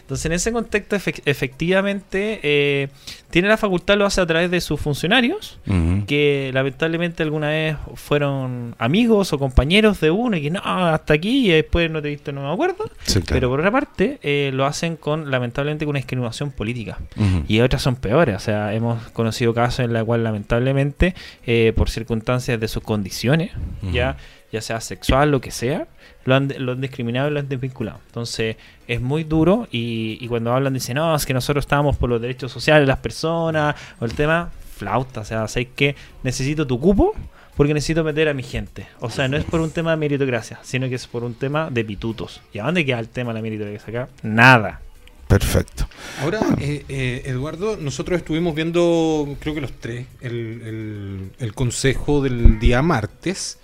Entonces, 0.00 0.26
en 0.26 0.32
ese 0.32 0.52
contexto, 0.52 0.96
efec- 0.96 1.22
efectivamente, 1.24 2.40
eh, 2.42 2.88
tiene 3.30 3.48
la 3.48 3.56
facultad, 3.56 3.96
lo 3.96 4.04
hace 4.06 4.20
a 4.20 4.26
través 4.26 4.50
de 4.50 4.60
sus 4.60 4.80
funcionarios, 4.80 5.58
que 6.06 6.50
lamentablemente 6.52 7.22
alguna 7.22 7.48
vez 7.48 7.76
fueron 7.94 8.74
amigos 8.78 9.32
o 9.32 9.38
compañeros 9.38 10.00
de 10.00 10.10
uno 10.10 10.36
y 10.36 10.42
que 10.42 10.50
no, 10.50 10.60
hasta 10.64 11.14
aquí 11.14 11.48
y 11.48 11.52
después 11.52 11.90
no 11.90 12.02
te 12.02 12.08
he 12.08 12.10
visto, 12.10 12.32
no 12.32 12.42
me 12.42 12.52
acuerdo. 12.52 12.90
Sí, 13.04 13.20
claro. 13.20 13.26
Pero 13.28 13.48
por 13.48 13.60
otra 13.60 13.70
parte, 13.70 14.18
eh, 14.22 14.50
lo 14.52 14.66
hacen 14.66 14.96
con, 14.96 15.30
lamentablemente, 15.30 15.84
con 15.84 15.90
una 15.90 16.00
discriminación 16.00 16.50
política 16.50 16.98
y 17.46 17.60
otras 17.60 17.82
son 17.82 17.96
peores. 17.96 18.36
O 18.36 18.40
sea, 18.40 18.74
hemos 18.74 19.08
conocido 19.10 19.54
casos 19.54 19.84
en 19.84 19.92
la 19.92 20.04
cual 20.04 20.24
lamentablemente, 20.24 21.14
eh, 21.46 21.72
por 21.76 21.90
circunstancias 21.90 22.58
de 22.58 22.68
sus 22.68 22.82
condiciones, 22.82 23.52
ya, 23.92 24.16
ya 24.52 24.60
sea 24.60 24.80
sexual, 24.80 25.30
lo 25.30 25.40
que 25.40 25.50
sea, 25.50 25.86
lo 26.30 26.36
han, 26.36 26.48
lo 26.58 26.72
han 26.72 26.80
discriminado 26.80 27.28
y 27.28 27.32
lo 27.32 27.40
han 27.40 27.48
desvinculado. 27.48 27.98
Entonces, 28.06 28.56
es 28.86 29.00
muy 29.00 29.24
duro 29.24 29.66
y, 29.70 30.16
y 30.20 30.28
cuando 30.28 30.52
hablan 30.54 30.72
dicen, 30.72 30.94
no, 30.94 31.14
es 31.14 31.26
que 31.26 31.34
nosotros 31.34 31.64
estamos 31.64 31.96
por 31.96 32.08
los 32.08 32.20
derechos 32.20 32.52
sociales 32.52 32.82
de 32.84 32.86
las 32.86 32.98
personas, 33.00 33.74
o 33.98 34.04
el 34.04 34.14
tema, 34.14 34.50
flauta, 34.76 35.20
o 35.20 35.24
sea, 35.24 35.46
sé 35.48 35.66
que 35.66 35.94
necesito 36.22 36.66
tu 36.66 36.78
cupo 36.80 37.14
porque 37.56 37.74
necesito 37.74 38.02
meter 38.04 38.28
a 38.28 38.32
mi 38.34 38.42
gente. 38.42 38.86
O 39.00 39.10
sea, 39.10 39.28
no 39.28 39.36
es 39.36 39.44
por 39.44 39.60
un 39.60 39.70
tema 39.70 39.90
de 39.90 39.98
meritocracia, 39.98 40.58
sino 40.62 40.88
que 40.88 40.94
es 40.94 41.06
por 41.06 41.24
un 41.24 41.34
tema 41.34 41.68
de 41.70 41.84
pitutos. 41.84 42.40
¿Y 42.54 42.58
a 42.58 42.64
dónde 42.64 42.86
queda 42.86 42.98
el 43.00 43.08
tema 43.08 43.32
de 43.32 43.38
la 43.38 43.42
meritocracia 43.42 44.02
acá? 44.02 44.12
Nada. 44.22 44.80
Perfecto. 45.28 45.86
Ahora, 46.22 46.40
eh, 46.58 46.84
eh, 46.88 47.22
Eduardo, 47.26 47.76
nosotros 47.76 48.18
estuvimos 48.18 48.54
viendo, 48.54 49.36
creo 49.40 49.54
que 49.54 49.60
los 49.60 49.72
tres, 49.72 50.06
el, 50.22 50.32
el- 50.64 51.30
el 51.38 51.54
consejo 51.54 52.22
del 52.22 52.58
día 52.58 52.80
martes, 52.82 53.58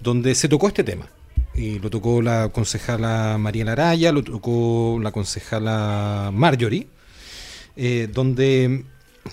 donde 0.00 0.34
se 0.34 0.48
tocó 0.48 0.66
este 0.68 0.82
tema. 0.82 1.06
Y 1.56 1.78
lo 1.78 1.88
tocó 1.90 2.20
la 2.20 2.48
concejala 2.48 3.36
María 3.38 3.64
Laraya, 3.64 4.10
lo 4.12 4.22
tocó 4.24 4.98
la 5.00 5.12
concejala 5.12 6.30
Marjorie, 6.32 6.88
eh, 7.76 8.08
donde 8.12 8.84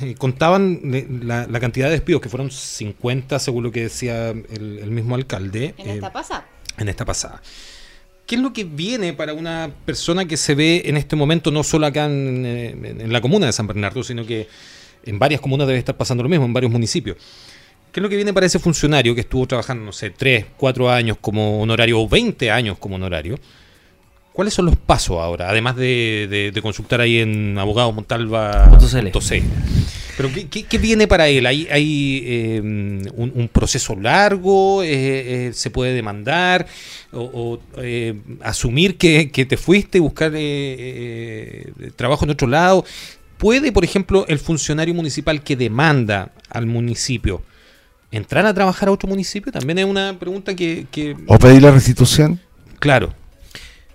eh, 0.02 0.16
contaban 0.18 0.92
de- 0.92 1.08
la, 1.24 1.48
la 1.48 1.60
cantidad 1.60 1.88
de 1.88 1.94
despidos, 1.94 2.22
que 2.22 2.30
fueron 2.30 2.52
50, 2.52 3.40
según 3.40 3.64
lo 3.64 3.72
que 3.72 3.84
decía 3.84 4.30
el, 4.30 4.80
el 4.82 4.92
mismo 4.92 5.16
alcalde. 5.16 5.74
En 5.78 5.90
eh, 5.90 5.94
esta 5.96 6.14
pasada. 6.14 6.48
en 6.78 6.90
esta 6.90 7.06
pasada. 7.06 7.42
¿Qué 8.28 8.36
es 8.36 8.42
lo 8.42 8.54
que 8.54 8.64
viene 8.64 9.14
para 9.14 9.34
una 9.34 9.72
persona 9.86 10.26
que 10.26 10.38
se 10.38 10.54
ve 10.56 10.84
en 10.86 10.96
este 10.98 11.16
momento, 11.16 11.52
no 11.52 11.64
solo 11.64 11.88
acá 11.88 12.08
eh, 12.10 12.96
en 13.00 13.12
la 13.12 13.20
comuna 13.20 13.48
de 13.48 13.52
San 13.52 13.68
Bernardo, 13.68 14.04
sino 14.04 14.26
que 14.26 14.48
en 15.06 15.18
varias 15.20 15.42
comunas 15.42 15.66
debe 15.68 15.80
estar 15.80 15.98
pasando 15.98 16.22
lo 16.24 16.30
mismo, 16.30 16.46
en 16.46 16.54
varios 16.54 16.72
municipios? 16.72 17.18
¿Qué 17.92 18.00
es 18.00 18.02
lo 18.02 18.10
que 18.10 18.16
viene 18.16 18.34
para 18.34 18.46
ese 18.46 18.58
funcionario 18.60 19.14
que 19.14 19.22
estuvo 19.22 19.46
trabajando, 19.48 19.84
no 19.84 19.92
sé, 19.92 20.12
3, 20.12 20.46
4 20.58 20.90
años 20.90 21.18
como 21.20 21.62
honorario 21.62 22.00
o 22.00 22.08
20 22.08 22.50
años 22.50 22.78
como 22.78 22.96
honorario? 22.96 23.38
¿Cuáles 24.32 24.54
son 24.54 24.66
los 24.68 24.78
pasos 24.78 25.18
ahora? 25.20 25.50
Además 25.50 25.76
de, 25.76 26.28
de- 26.30 26.52
de 26.52 26.62
consultar 26.62 27.02
ahí 27.02 27.18
en 27.20 27.58
abogadomontalva.cl. 27.58 29.08
Pero 30.18 30.32
¿qué, 30.34 30.48
qué- 30.48 30.64
qué 30.64 30.78
viene 30.78 31.06
para 31.08 31.28
él? 31.28 31.46
¿Hay, 31.46 31.68
hay 31.70 32.24
eh, 32.26 32.62
un, 32.62 33.32
un 33.36 33.48
proceso 33.50 33.94
largo? 33.96 34.84
Eh, 34.84 35.48
eh, 35.48 35.54
¿Se 35.54 35.70
puede 35.70 35.94
demandar? 35.94 36.66
¿O, 37.12 37.20
o, 37.22 37.60
eh, 37.82 38.14
asumir 38.42 38.98
que, 38.98 39.32
que 39.32 39.46
te 39.46 39.58
fuiste 39.58 39.98
y 39.98 40.02
buscar 40.02 40.32
eh, 40.36 41.72
trabajo 41.98 42.24
en 42.24 42.32
otro 42.32 42.48
lado? 42.48 42.86
¿Puede, 43.38 43.72
por 43.74 43.84
ejemplo, 43.84 44.26
el 44.30 44.40
funcionario 44.40 44.94
municipal 44.94 45.44
que 45.44 45.56
demanda 45.58 46.32
al 46.50 46.68
municipio 46.68 47.42
entrar 48.12 48.46
a 48.46 48.54
trabajar 48.54 48.90
a 48.90 48.92
otro 48.92 49.08
municipio? 49.10 49.52
También 49.52 49.80
es 49.80 49.86
una 49.86 50.18
pregunta 50.20 50.56
que, 50.56 50.86
que- 50.92 51.16
¿O 51.28 51.38
pedir 51.40 51.62
la 51.62 51.72
restitución? 51.72 52.40
claro, 52.80 53.14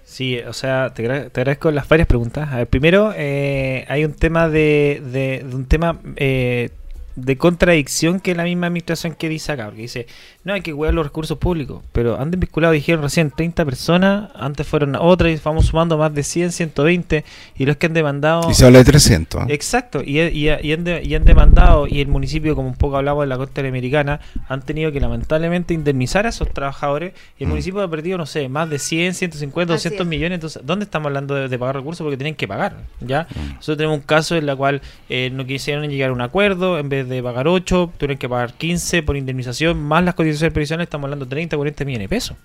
Sí, 0.04 0.38
o 0.38 0.54
sea, 0.54 0.94
te, 0.94 1.02
agra- 1.02 1.28
te 1.28 1.40
agradezco 1.42 1.70
las 1.70 1.86
varias 1.88 2.08
preguntas. 2.08 2.48
A 2.50 2.56
ver, 2.56 2.68
primero, 2.68 3.12
eh, 3.14 3.84
hay 3.88 4.02
un 4.06 4.14
tema 4.14 4.48
de, 4.48 5.02
de- 5.12 5.44
de 5.46 5.54
un 5.54 5.66
tema 5.66 6.00
eh, 6.16 6.70
de 7.16 7.36
contradicción 7.36 8.20
que 8.20 8.34
la 8.34 8.44
misma 8.44 8.68
administración 8.68 9.14
que 9.14 9.28
dice 9.28 9.52
acá, 9.52 9.66
porque 9.66 9.82
dice, 9.82 10.06
no 10.46 10.52
hay 10.54 10.60
que 10.62 10.72
cuidar 10.72 10.94
los 10.94 11.04
recursos 11.04 11.36
públicos, 11.38 11.82
pero 11.92 12.18
han 12.20 12.30
desvinculado, 12.30 12.72
dijeron 12.72 13.02
recién, 13.02 13.32
30 13.32 13.64
personas, 13.64 14.30
antes 14.36 14.64
fueron 14.66 14.94
otras 14.94 15.32
y 15.32 15.40
vamos 15.44 15.66
sumando 15.66 15.98
más 15.98 16.14
de 16.14 16.22
100, 16.22 16.52
120, 16.52 17.24
y 17.58 17.66
los 17.66 17.76
que 17.76 17.86
han 17.86 17.94
demandado... 17.94 18.48
Y 18.48 18.54
se 18.54 18.64
habla 18.64 18.78
de 18.78 18.84
300. 18.84 19.42
¿eh? 19.42 19.46
Exacto, 19.48 20.02
y, 20.04 20.20
y- 20.20 20.48
y 20.48 20.72
han 20.72 20.84
de- 20.84 21.02
y 21.04 21.14
han 21.16 21.24
demandado, 21.24 21.88
y 21.88 22.00
el 22.00 22.06
municipio, 22.06 22.54
como 22.54 22.68
un 22.68 22.76
poco 22.76 22.96
hablamos 22.96 23.24
de 23.24 23.26
la 23.26 23.36
costa 23.36 23.60
americana, 23.60 24.20
han 24.48 24.62
tenido 24.62 24.92
que 24.92 25.00
lamentablemente 25.00 25.74
indemnizar 25.74 26.26
a 26.26 26.28
esos 26.28 26.48
trabajadores, 26.52 27.12
y 27.38 27.42
el 27.42 27.48
Mm. 27.48 27.50
municipio 27.50 27.82
ha 27.82 27.90
perdido, 27.90 28.16
no 28.16 28.26
sé, 28.26 28.48
más 28.48 28.70
de 28.70 28.78
100, 28.78 29.14
150, 29.14 29.74
Así 29.74 29.88
200 29.88 30.06
es. 30.06 30.08
millones, 30.08 30.36
entonces, 30.36 30.62
¿dónde 30.64 30.84
estamos 30.84 31.06
hablando 31.06 31.34
de, 31.34 31.48
de 31.48 31.58
pagar 31.58 31.74
recursos? 31.74 32.04
Porque 32.04 32.16
tienen 32.18 32.36
que 32.36 32.46
pagar, 32.46 32.76
¿ya? 33.00 33.26
Mm. 33.34 33.54
Nosotros 33.56 33.76
tenemos 33.78 33.98
un 33.98 34.04
caso 34.04 34.36
en 34.36 34.48
el 34.48 34.56
cual 34.56 34.80
eh, 35.08 35.30
no 35.32 35.44
quisieron 35.44 35.88
llegar 35.90 36.10
a 36.10 36.12
un 36.12 36.20
acuerdo, 36.20 36.78
en 36.78 36.88
vez 36.88 37.08
de 37.08 37.20
pagar 37.20 37.48
8, 37.48 37.90
tuvieron 37.98 38.16
que 38.18 38.28
pagar 38.28 38.54
15 38.54 39.02
por 39.02 39.16
indemnización, 39.16 39.82
más 39.82 40.04
las 40.04 40.14
cotizaciones 40.36 40.52
previsionales, 40.52 40.86
estamos 40.86 41.04
hablando 41.04 41.24
de 41.24 41.30
30, 41.30 41.56
40 41.56 41.84
millones 41.84 42.04
de 42.04 42.08
pesos. 42.08 42.36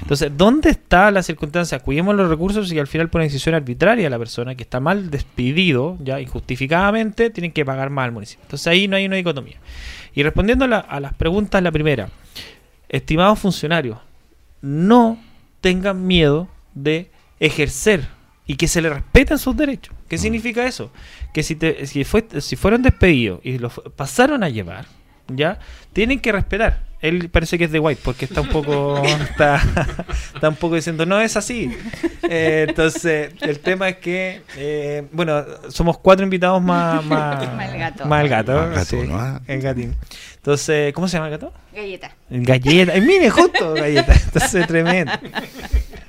Entonces, 0.00 0.30
¿dónde 0.36 0.70
está 0.70 1.10
la 1.10 1.22
circunstancia? 1.22 1.78
Cuidemos 1.80 2.14
los 2.14 2.28
recursos 2.28 2.72
y 2.72 2.78
al 2.78 2.86
final 2.86 3.08
por 3.08 3.20
una 3.20 3.24
decisión 3.26 3.54
arbitraria 3.54 4.08
la 4.10 4.18
persona 4.18 4.54
que 4.54 4.62
está 4.62 4.80
mal 4.80 5.10
despedido, 5.10 5.96
ya 6.02 6.20
injustificadamente, 6.20 7.30
tienen 7.30 7.52
que 7.52 7.64
pagar 7.64 7.90
más 7.90 8.04
al 8.06 8.12
municipio. 8.12 8.42
Entonces 8.44 8.66
ahí 8.66 8.88
no 8.88 8.96
hay 8.96 9.06
una 9.06 9.16
dicotomía. 9.16 9.56
Y 10.14 10.22
respondiendo 10.22 10.64
a, 10.66 10.68
la- 10.68 10.78
a 10.78 11.00
las 11.00 11.14
preguntas, 11.14 11.62
la 11.62 11.72
primera, 11.72 12.08
estimados 12.88 13.38
funcionarios, 13.38 13.98
no 14.60 15.18
tengan 15.60 16.06
miedo 16.06 16.48
de 16.74 17.10
ejercer 17.40 18.06
y 18.46 18.56
que 18.56 18.68
se 18.68 18.82
le 18.82 18.88
respeten 18.90 19.38
sus 19.38 19.56
derechos. 19.56 19.94
¿Qué 20.08 20.18
significa 20.18 20.66
eso? 20.66 20.92
Que 21.32 21.42
si, 21.42 21.54
te, 21.56 21.86
si, 21.86 22.04
fue, 22.04 22.26
si 22.40 22.56
fueron 22.56 22.82
despedidos 22.82 23.40
y 23.44 23.58
los 23.58 23.72
pasaron 23.96 24.42
a 24.44 24.48
llevar, 24.48 24.84
¿ya? 25.28 25.58
Tienen 25.92 26.20
que 26.20 26.32
respetar. 26.32 26.80
Él 27.00 27.28
parece 27.30 27.58
que 27.58 27.64
es 27.64 27.72
de 27.72 27.80
White 27.80 28.00
porque 28.04 28.26
está 28.26 28.42
un 28.42 28.48
poco 28.48 29.02
está, 29.04 29.60
está 30.34 30.48
un 30.48 30.54
poco 30.54 30.76
diciendo 30.76 31.04
no 31.04 31.20
es 31.20 31.36
así. 31.36 31.76
Eh, 32.22 32.66
entonces 32.68 33.32
el 33.40 33.58
tema 33.58 33.88
es 33.88 33.96
que 33.96 34.42
eh, 34.56 35.04
bueno 35.10 35.44
somos 35.68 35.98
cuatro 35.98 36.22
invitados 36.24 36.62
más 36.62 37.04
más, 37.06 37.54
Más 37.56 37.72
el 37.72 37.78
gato. 37.78 38.06
más 38.06 38.22
el 38.22 38.28
gato, 38.28 38.52
Más 38.52 38.70
gato, 38.70 38.84
sí, 38.84 38.96
¿no? 39.08 39.18
Ah. 39.18 39.40
el 39.48 39.60
gatín. 39.60 39.96
Entonces 40.36 40.92
cómo 40.92 41.08
se 41.08 41.16
llama 41.16 41.26
el 41.26 41.32
gato? 41.32 41.52
Galleta. 41.74 42.12
Galleta. 42.30 42.94
Eh, 42.94 43.00
mire, 43.00 43.30
justo 43.30 43.74
galleta. 43.74 44.12
Entonces, 44.12 44.66
tremendo. 44.66 45.12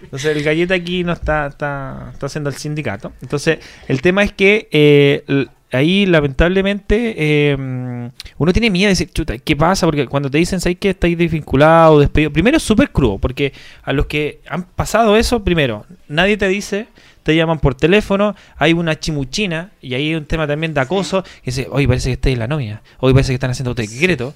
Entonces, 0.02 0.36
el 0.38 0.44
galleta 0.44 0.76
aquí 0.76 1.04
no 1.04 1.14
está, 1.14 1.48
está, 1.48 2.10
está 2.14 2.26
haciendo 2.28 2.50
el 2.50 2.56
sindicato. 2.56 3.14
Entonces, 3.22 3.60
el 3.88 4.02
tema 4.02 4.24
es 4.24 4.32
que 4.34 4.68
eh, 4.72 5.48
ahí, 5.74 6.06
lamentablemente, 6.06 7.16
eh, 7.18 7.56
uno 7.58 8.54
tiene 8.54 8.70
miedo 8.70 8.88
de 8.88 8.92
decir, 8.92 9.10
chuta, 9.12 9.38
¿qué 9.38 9.56
pasa? 9.56 9.88
Porque 9.88 10.08
cuando 10.08 10.30
te 10.30 10.38
dicen, 10.38 10.60
¿sabes 10.60 10.78
que 10.78 10.92
estáis 10.92 11.18
desvinculados, 11.18 12.00
despedidos? 12.00 12.34
Primero 12.34 12.58
es 12.58 12.64
súper 12.64 12.92
crudo, 12.92 13.18
porque 13.18 13.54
a 13.84 13.94
los 13.94 14.06
que 14.06 14.42
han 14.48 14.64
pasado 14.64 15.18
eso, 15.18 15.44
primero, 15.44 15.86
nadie 16.08 16.38
te 16.38 16.48
dice, 16.48 16.88
te 17.24 17.36
llaman 17.36 17.60
por 17.60 17.74
teléfono, 17.76 18.36
hay 18.58 18.74
una 18.74 19.00
chimuchina, 19.00 19.72
y 19.82 19.94
ahí 19.94 20.10
hay 20.10 20.16
un 20.16 20.26
tema 20.26 20.46
también 20.46 20.74
de 20.74 20.82
acoso, 20.82 21.24
que 21.24 21.30
dice, 21.52 21.68
hoy 21.72 21.88
parece 21.88 22.10
que 22.10 22.14
estáis 22.14 22.34
en 22.34 22.40
la 22.40 22.48
novia, 22.48 22.82
hoy 23.00 23.14
parece 23.14 23.30
que 23.32 23.36
están 23.36 23.52
haciendo 23.52 23.74
decreto. 23.74 24.34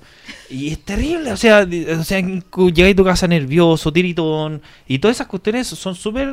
Y 0.49 0.69
es 0.69 0.79
terrible, 0.79 1.31
o 1.33 1.37
sea, 1.37 1.67
o 1.99 2.03
sea, 2.03 2.19
llegáis 2.21 2.93
a 2.93 2.95
tu 2.95 3.03
casa 3.03 3.27
nervioso, 3.27 3.91
tiritón, 3.91 4.61
y 4.87 4.99
todas 4.99 5.17
esas 5.17 5.27
cuestiones 5.27 5.67
son 5.67 5.93
súper 5.95 6.29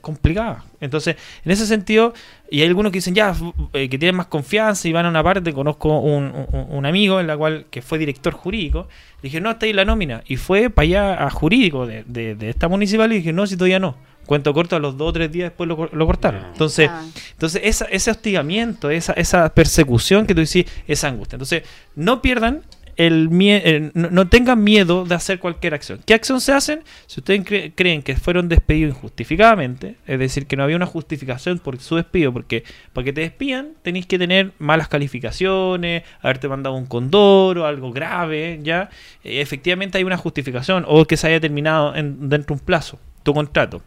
complicadas. 0.00 0.64
Entonces, 0.80 1.16
en 1.44 1.52
ese 1.52 1.66
sentido, 1.66 2.14
y 2.50 2.62
hay 2.62 2.68
algunos 2.68 2.90
que 2.92 2.98
dicen, 2.98 3.14
ya, 3.14 3.34
eh, 3.74 3.88
que 3.88 3.98
tienen 3.98 4.16
más 4.16 4.26
confianza 4.28 4.88
y 4.88 4.92
van 4.92 5.04
a 5.06 5.08
una 5.10 5.22
parte, 5.22 5.52
conozco 5.52 5.98
un, 6.00 6.24
un- 6.52 6.66
un 6.70 6.86
amigo 6.86 7.20
en 7.20 7.26
la 7.26 7.36
cual, 7.36 7.66
que 7.70 7.82
fue 7.82 7.98
director 7.98 8.32
jurídico, 8.32 8.88
le 9.22 9.26
dije, 9.28 9.40
no, 9.40 9.50
está 9.50 9.66
ahí 9.66 9.72
la 9.72 9.84
nómina, 9.84 10.22
y 10.26 10.36
fue 10.36 10.70
para 10.70 10.84
allá 10.84 11.26
a 11.26 11.30
jurídico 11.30 11.86
de, 11.86 12.04
de- 12.06 12.34
de 12.36 12.48
esta 12.48 12.68
municipal 12.68 13.12
y 13.12 13.16
dije, 13.16 13.32
no, 13.32 13.46
si 13.46 13.56
todavía 13.56 13.78
no. 13.80 13.96
Cuento 14.28 14.52
corto, 14.52 14.76
a 14.76 14.78
los 14.78 14.96
dos 14.98 15.08
o 15.08 15.12
tres 15.14 15.32
días 15.32 15.46
después 15.50 15.66
lo, 15.66 15.74
cor- 15.76 15.90
lo 15.92 16.06
cortaron. 16.06 16.44
Entonces, 16.52 16.88
Ah. 16.92 17.02
entonces, 17.32 17.62
esa, 17.64 17.86
ese 17.86 18.10
hostigamiento, 18.10 18.90
esa, 18.90 19.14
esa 19.14 19.48
persecución 19.54 20.26
que 20.26 20.34
tú 20.34 20.42
decís, 20.42 20.66
esa 20.86 21.08
angustia. 21.08 21.36
Entonces, 21.36 21.62
no 21.96 22.20
pierdan 22.20 22.60
el 22.98 23.28
miedo, 23.30 23.90
no, 23.94 24.10
no 24.10 24.26
tengan 24.28 24.62
miedo 24.64 25.04
de 25.04 25.14
hacer 25.14 25.38
cualquier 25.38 25.72
acción. 25.72 26.00
¿Qué 26.04 26.14
acción 26.14 26.40
se 26.40 26.52
hacen? 26.52 26.80
Si 27.06 27.20
ustedes 27.20 27.40
cre- 27.44 27.72
creen 27.74 28.02
que 28.02 28.16
fueron 28.16 28.48
despedidos 28.48 28.96
injustificadamente, 28.96 29.94
es 30.06 30.18
decir, 30.18 30.46
que 30.46 30.56
no 30.56 30.64
había 30.64 30.74
una 30.76 30.84
justificación 30.86 31.60
por 31.60 31.78
su 31.78 31.94
despido, 31.96 32.32
porque 32.32 32.64
para 32.92 33.04
que 33.04 33.12
te 33.12 33.20
despidan 33.20 33.68
tenéis 33.82 34.06
que 34.06 34.18
tener 34.18 34.50
malas 34.58 34.88
calificaciones, 34.88 36.02
haberte 36.20 36.48
mandado 36.48 36.74
un 36.76 36.86
condoro, 36.86 37.66
algo 37.66 37.92
grave, 37.92 38.58
¿ya? 38.62 38.90
Eh, 39.24 39.40
efectivamente 39.40 39.98
hay 39.98 40.04
una 40.04 40.16
justificación, 40.16 40.84
o 40.88 41.04
que 41.04 41.16
se 41.16 41.28
haya 41.28 41.40
terminado 41.40 41.94
en, 41.94 42.28
dentro 42.28 42.54
de 42.56 42.60
un 42.60 42.66
plazo, 42.66 42.98
tu 43.22 43.32
contrato. 43.32 43.80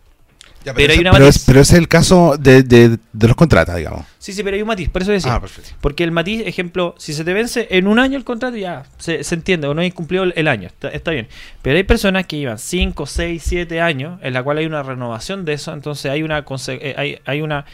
Ya, 0.64 0.74
Pero 0.76 0.94
hay 0.94 1.00
una 1.00 1.12
pero, 1.12 1.26
matiz. 1.26 1.38
es, 1.38 1.46
pero 1.46 1.62
ese 1.62 1.74
es 1.74 1.80
el 1.80 1.88
caso 1.88 2.36
de, 2.40 2.62
de, 2.62 2.98
de 3.12 3.28
los 3.28 3.36
contratas, 3.36 3.76
digamos. 3.78 4.06
Sí, 4.20 4.32
sí, 4.32 4.44
pero 4.44 4.56
hay 4.56 4.62
un 4.62 4.68
matiz, 4.68 4.90
por 4.90 5.02
eso 5.02 5.12
decía. 5.12 5.34
Ah, 5.34 5.40
perfecto. 5.42 5.72
Porque 5.82 6.04
el 6.04 6.12
matiz, 6.12 6.44
ejemplo, 6.46 6.94
si 7.00 7.14
se 7.14 7.24
te 7.24 7.34
vence 7.34 7.68
en 7.72 7.88
un 7.88 7.98
año 7.98 8.16
el 8.18 8.24
contrato, 8.24 8.56
ya 8.58 8.84
se, 9.00 9.24
se 9.24 9.34
entiende, 9.34 9.66
o 9.68 9.74
no 9.74 9.82
hay 9.82 9.90
cumplido 9.90 10.24
el, 10.24 10.34
el 10.36 10.48
año, 10.48 10.68
está, 10.68 10.90
está 10.90 11.10
bien. 11.12 11.28
Pero 11.64 11.78
hay 11.78 11.84
personas 11.84 12.28
que 12.28 12.38
llevan 12.38 12.60
5, 12.60 13.08
6, 13.08 13.42
7 13.44 13.82
años, 13.82 14.20
en 14.22 14.34
la 14.34 14.44
cual 14.44 14.60
hay 14.60 14.68
una 14.68 14.84
renovación 14.84 15.46
de 15.46 15.54
eso, 15.54 15.74
entonces 15.74 16.12
hay 16.12 16.22
una 16.22 16.46
conse- 16.46 16.78
eh, 16.80 16.94
hay, 16.96 17.18
hay 17.26 17.42
una 17.42 17.66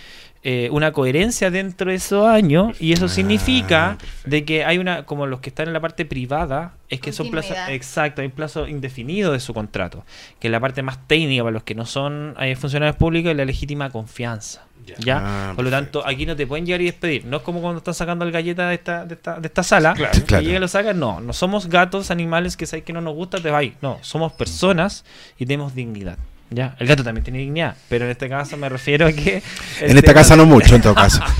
eh, 0.49 0.69
una 0.71 0.93
coherencia 0.93 1.51
dentro 1.51 1.89
de 1.91 1.97
esos 1.97 2.25
años 2.25 2.77
y 2.79 2.93
eso 2.93 3.05
Ah, 3.05 3.09
significa 3.09 3.97
de 4.25 4.45
que 4.45 4.63
hay 4.63 4.77
una 4.77 5.03
como 5.03 5.25
los 5.27 5.41
que 5.41 5.49
están 5.49 5.67
en 5.67 5.73
la 5.73 5.81
parte 5.81 6.05
privada 6.05 6.71
es 6.87 7.01
que 7.01 7.11
son 7.11 7.29
plazos 7.29 7.57
exacto 7.67 8.21
hay 8.21 8.29
plazo 8.29 8.65
indefinido 8.65 9.33
de 9.33 9.41
su 9.41 9.53
contrato 9.53 10.05
que 10.39 10.47
es 10.47 10.51
la 10.53 10.61
parte 10.61 10.81
más 10.83 11.05
técnica 11.05 11.43
para 11.43 11.51
los 11.51 11.63
que 11.63 11.75
no 11.75 11.85
son 11.85 12.33
eh, 12.39 12.55
funcionarios 12.55 12.95
públicos 12.95 13.31
es 13.31 13.35
la 13.37 13.43
legítima 13.43 13.89
confianza 13.89 14.63
ya. 14.99 15.19
Ah, 15.21 15.53
por 15.53 15.65
lo 15.65 15.69
tanto 15.69 16.01
aquí 16.07 16.25
no 16.25 16.33
te 16.37 16.47
pueden 16.47 16.65
llegar 16.65 16.79
y 16.79 16.85
despedir. 16.85 17.25
No 17.25 17.35
es 17.37 17.43
como 17.43 17.59
cuando 17.59 17.79
están 17.79 17.93
sacando 17.93 18.23
al 18.23 18.31
galleta 18.31 18.69
de 18.69 18.75
esta 18.75 19.03
de 19.03 19.15
esta, 19.15 19.37
de 19.37 19.47
esta 19.47 19.61
sala 19.61 19.93
Claro. 19.95 20.13
que 20.13 20.21
Claro. 20.23 20.43
llega 20.45 20.55
y 20.55 20.59
lo 20.61 20.67
sacan 20.69 20.97
no 20.97 21.19
no 21.19 21.33
somos 21.33 21.67
gatos 21.67 22.09
animales 22.09 22.55
que 22.55 22.65
sabes 22.65 22.85
que 22.85 22.93
no 22.93 23.01
nos 23.01 23.13
gusta 23.13 23.41
te 23.41 23.51
va 23.51 23.57
ahí 23.57 23.75
no 23.81 23.97
somos 24.01 24.31
personas 24.31 25.03
y 25.37 25.45
tenemos 25.45 25.75
dignidad 25.75 26.17
ya 26.49 26.75
el 26.79 26.87
gato 26.87 27.03
también 27.03 27.23
tiene 27.23 27.39
dignidad 27.39 27.75
pero 27.89 28.05
en 28.05 28.11
este 28.11 28.29
caso 28.29 28.55
me 28.57 28.69
refiero 28.69 29.05
a 29.07 29.11
que 29.11 29.41
En 29.81 29.89
esta 29.89 30.01
tema- 30.01 30.13
casa 30.13 30.35
no 30.35 30.45
mucho, 30.45 30.75
en 30.75 30.81
todo 30.81 30.95
caso. 30.95 31.21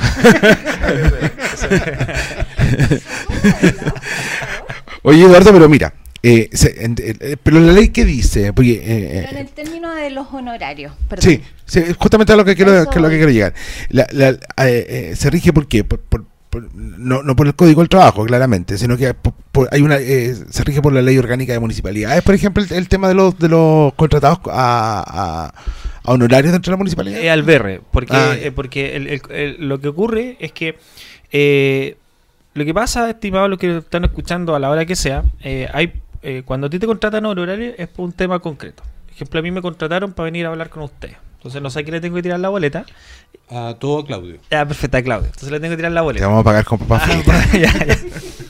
Oye, 5.03 5.23
Eduardo, 5.23 5.53
pero 5.53 5.69
mira, 5.69 5.93
eh, 6.23 6.49
se- 6.51 6.83
en- 6.83 6.95
eh, 6.99 7.37
pero 7.41 7.59
la 7.59 7.71
ley 7.71 7.89
qué 7.89 8.03
dice, 8.03 8.51
porque 8.53 8.73
eh, 8.73 9.25
Pero 9.25 9.29
en 9.29 9.37
eh, 9.37 9.41
el 9.41 9.47
término 9.49 9.93
de 9.93 10.09
los 10.09 10.27
honorarios, 10.33 10.93
perdón. 11.07 11.29
sí, 11.29 11.41
sí, 11.65 11.83
justamente 11.97 12.33
a 12.33 12.35
lo 12.35 12.43
que 12.45 12.55
quiero, 12.55 12.73
Eso 12.75 12.89
que 12.89 12.97
es 12.97 13.01
lo 13.01 13.09
que 13.09 13.15
voy. 13.15 13.17
quiero 13.17 13.31
llegar. 13.31 13.53
La- 13.89 14.07
la- 14.11 14.29
eh, 14.29 14.37
eh, 15.11 15.13
se 15.15 15.29
rige 15.29 15.53
por 15.53 15.67
qué, 15.67 15.83
por- 15.83 16.25
no, 16.73 17.23
no 17.23 17.35
por 17.35 17.47
el 17.47 17.55
Código 17.55 17.81
del 17.81 17.89
Trabajo, 17.89 18.25
claramente, 18.25 18.77
sino 18.77 18.97
que 18.97 19.13
por- 19.13 19.33
por- 19.51 19.69
hay 19.71 19.81
una, 19.81 19.97
eh, 19.97 20.33
se 20.49 20.63
rige 20.63 20.81
por 20.81 20.93
la 20.93 21.01
Ley 21.01 21.17
Orgánica 21.17 21.53
de 21.53 21.59
Municipalidades, 21.59 22.21
por 22.23 22.33
ejemplo, 22.35 22.63
el, 22.63 22.71
el 22.71 22.87
tema 22.87 23.07
de 23.07 23.13
los 23.15 23.37
de 23.37 23.49
los 23.49 23.93
contratados 23.95 24.39
a, 24.51 25.03
a- 25.05 25.53
a 26.03 26.11
honorarios 26.13 26.53
dentro 26.53 26.71
de 26.71 26.73
la 26.73 26.77
municipalidad. 26.77 27.19
Eh, 27.21 27.29
al 27.29 27.43
berre, 27.43 27.81
porque, 27.91 28.13
Ah, 28.15 28.35
eh, 28.39 28.51
porque 28.51 28.95
el- 28.95 29.67
lo 29.67 29.79
que 29.79 29.87
ocurre 29.89 30.37
es 30.39 30.51
que 30.53 30.77
eh, 31.31 31.97
lo 32.53 32.63
que 32.65 32.73
pasa, 32.73 33.09
estimados 33.09 33.49
los 33.49 33.59
que 33.59 33.77
están 33.77 34.05
escuchando 34.05 34.55
a 34.55 34.59
la 34.59 34.69
hora 34.69 34.85
que 34.85 34.95
sea, 34.95 35.23
eh, 35.41 35.67
hay 35.73 35.93
eh, 36.23 36.41
cuando 36.45 36.67
a 36.67 36.69
ti 36.69 36.79
te 36.79 36.87
contratan 36.87 37.25
a 37.25 37.29
honorario 37.29 37.73
es 37.77 37.87
por 37.87 38.05
un 38.05 38.11
tema 38.13 38.39
concreto. 38.39 38.83
Por 39.05 39.13
ejemplo, 39.13 39.39
a 39.39 39.43
mí 39.43 39.51
me 39.51 39.61
contrataron 39.61 40.13
para 40.13 40.25
venir 40.25 40.45
a 40.45 40.49
hablar 40.49 40.69
con 40.69 40.83
ustedes. 40.83 41.15
Entonces 41.37 41.61
no 41.61 41.69
sé 41.69 41.79
a 41.79 41.83
quién 41.83 41.93
le 41.95 42.01
tengo 42.01 42.15
que 42.15 42.23
tirar 42.23 42.39
la 42.39 42.49
boleta. 42.49 42.85
A 43.49 43.75
todo 43.79 44.03
Claudio. 44.03 44.37
Ah, 44.51 44.65
perfecta, 44.65 45.01
Claudio. 45.01 45.27
Entonces 45.27 45.51
le 45.51 45.59
tengo 45.59 45.71
que 45.73 45.77
tirar 45.77 45.91
la 45.91 46.01
Te 46.01 46.05
boleta. 46.05 46.27
vamos 46.27 46.41
a 46.41 46.43
pagar 46.43 46.65
con 46.65 46.79
papá 46.79 47.01
Ah, 47.05 47.47
ya, 47.53 47.85
ya. 47.85 47.97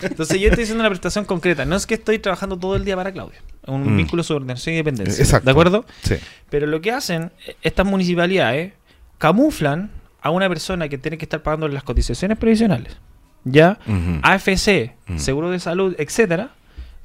Entonces 0.02 0.40
yo 0.40 0.48
estoy 0.50 0.64
haciendo 0.64 0.82
una 0.82 0.90
prestación 0.90 1.26
concreta. 1.26 1.66
No 1.66 1.76
es 1.76 1.86
que 1.86 1.96
estoy 1.96 2.20
trabajando 2.20 2.58
todo 2.58 2.76
el 2.76 2.86
día 2.86 2.96
para 2.96 3.12
Claudio. 3.12 3.38
Es 3.64 3.70
un 3.70 3.94
Mm. 3.94 3.98
vínculo 3.98 4.24
de 4.24 4.28
subordinación 4.28 4.74
y 4.74 4.78
dependencia. 4.78 5.22
Exacto. 5.24 5.46
¿De 5.46 5.52
acuerdo? 5.52 5.86
Sí. 6.04 6.16
Pero 6.50 6.66
lo 6.66 6.82
que 6.82 6.92
hacen 6.92 7.32
eh, 7.46 7.56
estas 7.62 7.86
municipalidades 7.86 8.74
camuflan 9.18 9.92
a 10.22 10.30
una 10.30 10.48
persona 10.50 10.88
que 10.90 10.98
tiene 10.98 11.18
que 11.18 11.26
estar 11.26 11.42
pagando 11.44 11.68
las 11.68 11.84
cotizaciones 11.84 12.38
previsionales, 12.38 12.98
ya. 13.44 13.78
AFC, 14.24 14.94
seguro 15.18 15.50
de 15.52 15.60
salud, 15.60 15.96
etcétera, 15.98 16.50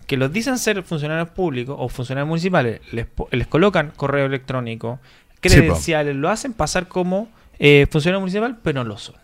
que 0.06 0.16
los 0.16 0.32
dicen 0.32 0.58
ser 0.58 0.82
funcionarios 0.82 1.28
públicos 1.30 1.76
o 1.78 1.88
funcionarios 1.88 2.28
municipales, 2.28 2.80
les 2.90 3.46
colocan 3.46 3.92
correo 3.96 4.26
electrónico, 4.26 4.98
credenciales, 5.42 6.16
lo 6.16 6.30
hacen 6.30 6.52
pasar 6.54 6.88
como 6.88 7.28
eh, 7.58 7.86
funcionario 7.90 8.20
municipal, 8.20 8.56
pero 8.62 8.82
no 8.82 8.88
lo 8.88 8.98
son. 8.98 9.14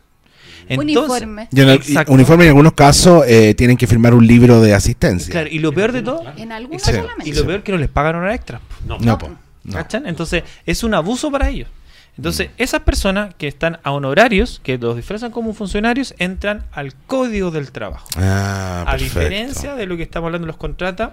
Uniforme. 0.70 1.48
Y 1.50 1.60
en 1.60 1.68
el- 1.70 1.74
y 1.76 1.92
Exacto. 1.92 2.12
uniforme 2.12 2.44
en 2.44 2.48
algunos 2.50 2.72
casos 2.74 3.24
eh, 3.26 3.54
tienen 3.54 3.76
que 3.76 3.86
firmar 3.86 4.12
un 4.14 4.26
libro 4.26 4.60
de 4.60 4.74
asistencia. 4.74 5.30
Claro, 5.32 5.48
y 5.50 5.58
lo 5.60 5.72
peor 5.72 5.92
de 5.92 6.02
todo, 6.02 6.22
En 6.36 6.52
algunos 6.52 6.82
Sí. 6.82 6.92
y 7.24 7.32
lo 7.32 7.46
peor 7.46 7.62
que 7.62 7.72
no 7.72 7.78
les 7.78 7.88
pagan 7.88 8.16
hora 8.16 8.34
extra. 8.34 8.60
No, 8.86 8.98
po, 9.18 9.30
no. 9.64 9.72
¿Cachan? 9.74 10.06
Entonces, 10.06 10.44
es 10.66 10.82
un 10.84 10.94
abuso 10.94 11.30
para 11.30 11.48
ellos. 11.48 11.68
Entonces, 12.16 12.50
esas 12.58 12.80
personas 12.82 13.34
que 13.36 13.46
están 13.46 13.78
a 13.84 13.92
honorarios, 13.92 14.60
que 14.64 14.76
los 14.76 14.96
disfrazan 14.96 15.30
como 15.30 15.54
funcionarios, 15.54 16.14
entran 16.18 16.64
al 16.72 16.92
código 17.06 17.50
del 17.52 17.70
trabajo. 17.70 18.06
Ah, 18.16 18.84
a 18.88 18.96
diferencia 18.96 19.74
de 19.76 19.86
lo 19.86 19.96
que 19.96 20.02
estamos 20.02 20.26
hablando 20.26 20.46
de 20.46 20.50
los 20.52 20.56
contratas 20.56 21.10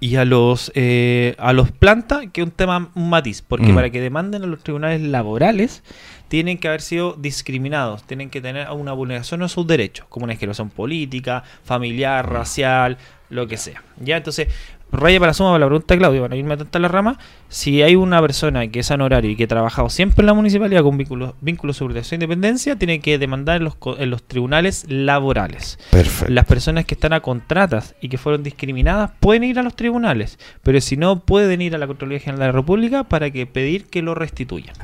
y 0.00 0.16
a 0.16 0.24
los 0.24 0.70
eh, 0.74 1.34
a 1.38 1.52
los 1.52 1.72
planta, 1.72 2.26
que 2.28 2.40
es 2.42 2.46
un 2.46 2.52
tema, 2.52 2.90
un 2.94 3.10
matiz, 3.10 3.42
porque 3.42 3.72
Mm. 3.72 3.74
para 3.74 3.90
que 3.90 4.00
demanden 4.00 4.42
a 4.42 4.46
los 4.46 4.62
tribunales 4.62 5.00
laborales, 5.00 5.82
tienen 6.28 6.58
que 6.58 6.68
haber 6.68 6.80
sido 6.80 7.14
discriminados, 7.14 8.02
tienen 8.04 8.30
que 8.30 8.40
tener 8.40 8.68
una 8.70 8.92
vulneración 8.92 9.42
a 9.42 9.48
sus 9.48 9.66
derechos, 9.66 10.06
como 10.08 10.24
una 10.24 10.32
exclusión 10.34 10.70
política, 10.70 11.44
familiar, 11.64 12.28
racial, 12.30 12.98
lo 13.30 13.46
que 13.46 13.56
sea. 13.56 13.82
Ya, 14.00 14.16
entonces, 14.16 14.48
raya 14.96 15.18
para 15.18 15.30
la 15.30 15.34
suma 15.34 15.50
para 15.50 15.60
la 15.60 15.66
pregunta 15.66 15.94
de 15.94 15.98
Claudio, 15.98 16.22
para 16.22 16.34
no 16.34 16.36
irme 16.36 16.56
tanto 16.56 16.78
a 16.78 16.80
la 16.80 16.88
rama, 16.88 17.18
si 17.48 17.82
hay 17.82 17.96
una 17.96 18.20
persona 18.20 18.66
que 18.68 18.80
es 18.80 18.90
honorario 18.90 19.30
y 19.30 19.36
que 19.36 19.44
ha 19.44 19.48
trabajado 19.48 19.88
siempre 19.90 20.22
en 20.22 20.26
la 20.26 20.34
municipalidad 20.34 20.82
con 20.82 20.96
vínculos 20.96 21.34
vínculo 21.40 21.72
de 21.72 21.78
seguridad 21.78 22.04
e 22.10 22.14
independencia, 22.14 22.76
tiene 22.76 23.00
que 23.00 23.18
demandar 23.18 23.58
en 23.58 23.64
los, 23.64 23.76
en 23.98 24.10
los 24.10 24.22
tribunales 24.22 24.86
laborales. 24.88 25.78
Perfecto. 25.90 26.32
Las 26.32 26.44
personas 26.44 26.84
que 26.84 26.94
están 26.94 27.12
a 27.12 27.20
contratas 27.20 27.94
y 28.00 28.08
que 28.08 28.18
fueron 28.18 28.42
discriminadas 28.42 29.10
pueden 29.20 29.44
ir 29.44 29.58
a 29.58 29.62
los 29.62 29.76
tribunales, 29.76 30.38
pero 30.62 30.80
si 30.80 30.96
no 30.96 31.20
pueden 31.20 31.62
ir 31.62 31.74
a 31.74 31.78
la 31.78 31.86
Contraloría 31.86 32.20
General 32.20 32.40
de 32.40 32.46
la 32.46 32.52
República 32.52 33.04
para 33.04 33.30
que 33.30 33.46
pedir 33.46 33.86
que 33.86 34.02
lo 34.02 34.14
restituyan. 34.14 34.74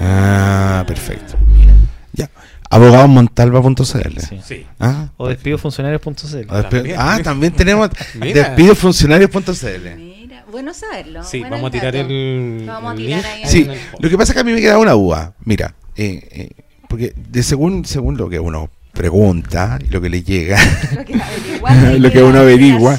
Ah, 0.00 0.84
perfecto. 0.86 1.36
Ya. 2.18 2.30
Abogadosmontalva.cl. 2.70 4.20
Sí. 4.20 4.40
Sí. 4.44 4.66
¿Ah? 4.78 5.08
O 5.16 5.28
despidofuncionarios.cl. 5.28 6.94
Ah, 6.98 7.20
también 7.22 7.52
tenemos 7.52 7.90
despidofuncionarios.cl. 8.14 9.96
Mira, 9.96 10.44
bueno 10.50 10.74
saberlo. 10.74 11.24
Sí, 11.24 11.38
bueno 11.40 11.56
vamos 11.56 11.68
a 11.68 11.72
tirar 11.72 11.96
el. 11.96 12.64
Vamos 12.66 12.90
a 12.90 12.94
el 12.94 12.98
tirar 12.98 13.22
link 13.22 13.26
ahí 13.26 13.46
Sí, 13.46 13.60
el 13.62 13.78
lo 14.00 14.10
que 14.10 14.18
pasa 14.18 14.32
es 14.32 14.34
que 14.34 14.40
a 14.40 14.44
mí 14.44 14.52
me 14.52 14.60
queda 14.60 14.78
una 14.78 14.92
duda. 14.92 15.34
Mira, 15.44 15.74
eh, 15.96 16.28
eh, 16.30 16.50
porque 16.88 17.14
de 17.16 17.42
según, 17.42 17.84
según 17.84 18.16
lo 18.16 18.28
que 18.28 18.38
uno 18.40 18.70
pregunta 18.92 19.78
y 19.80 19.90
lo 19.92 20.00
que 20.00 20.08
le 20.10 20.22
llega, 20.22 20.58
Lo 20.94 21.04
que, 21.04 21.14
Lo 22.20 22.26
uno 22.26 22.40
averigua. 22.40 22.98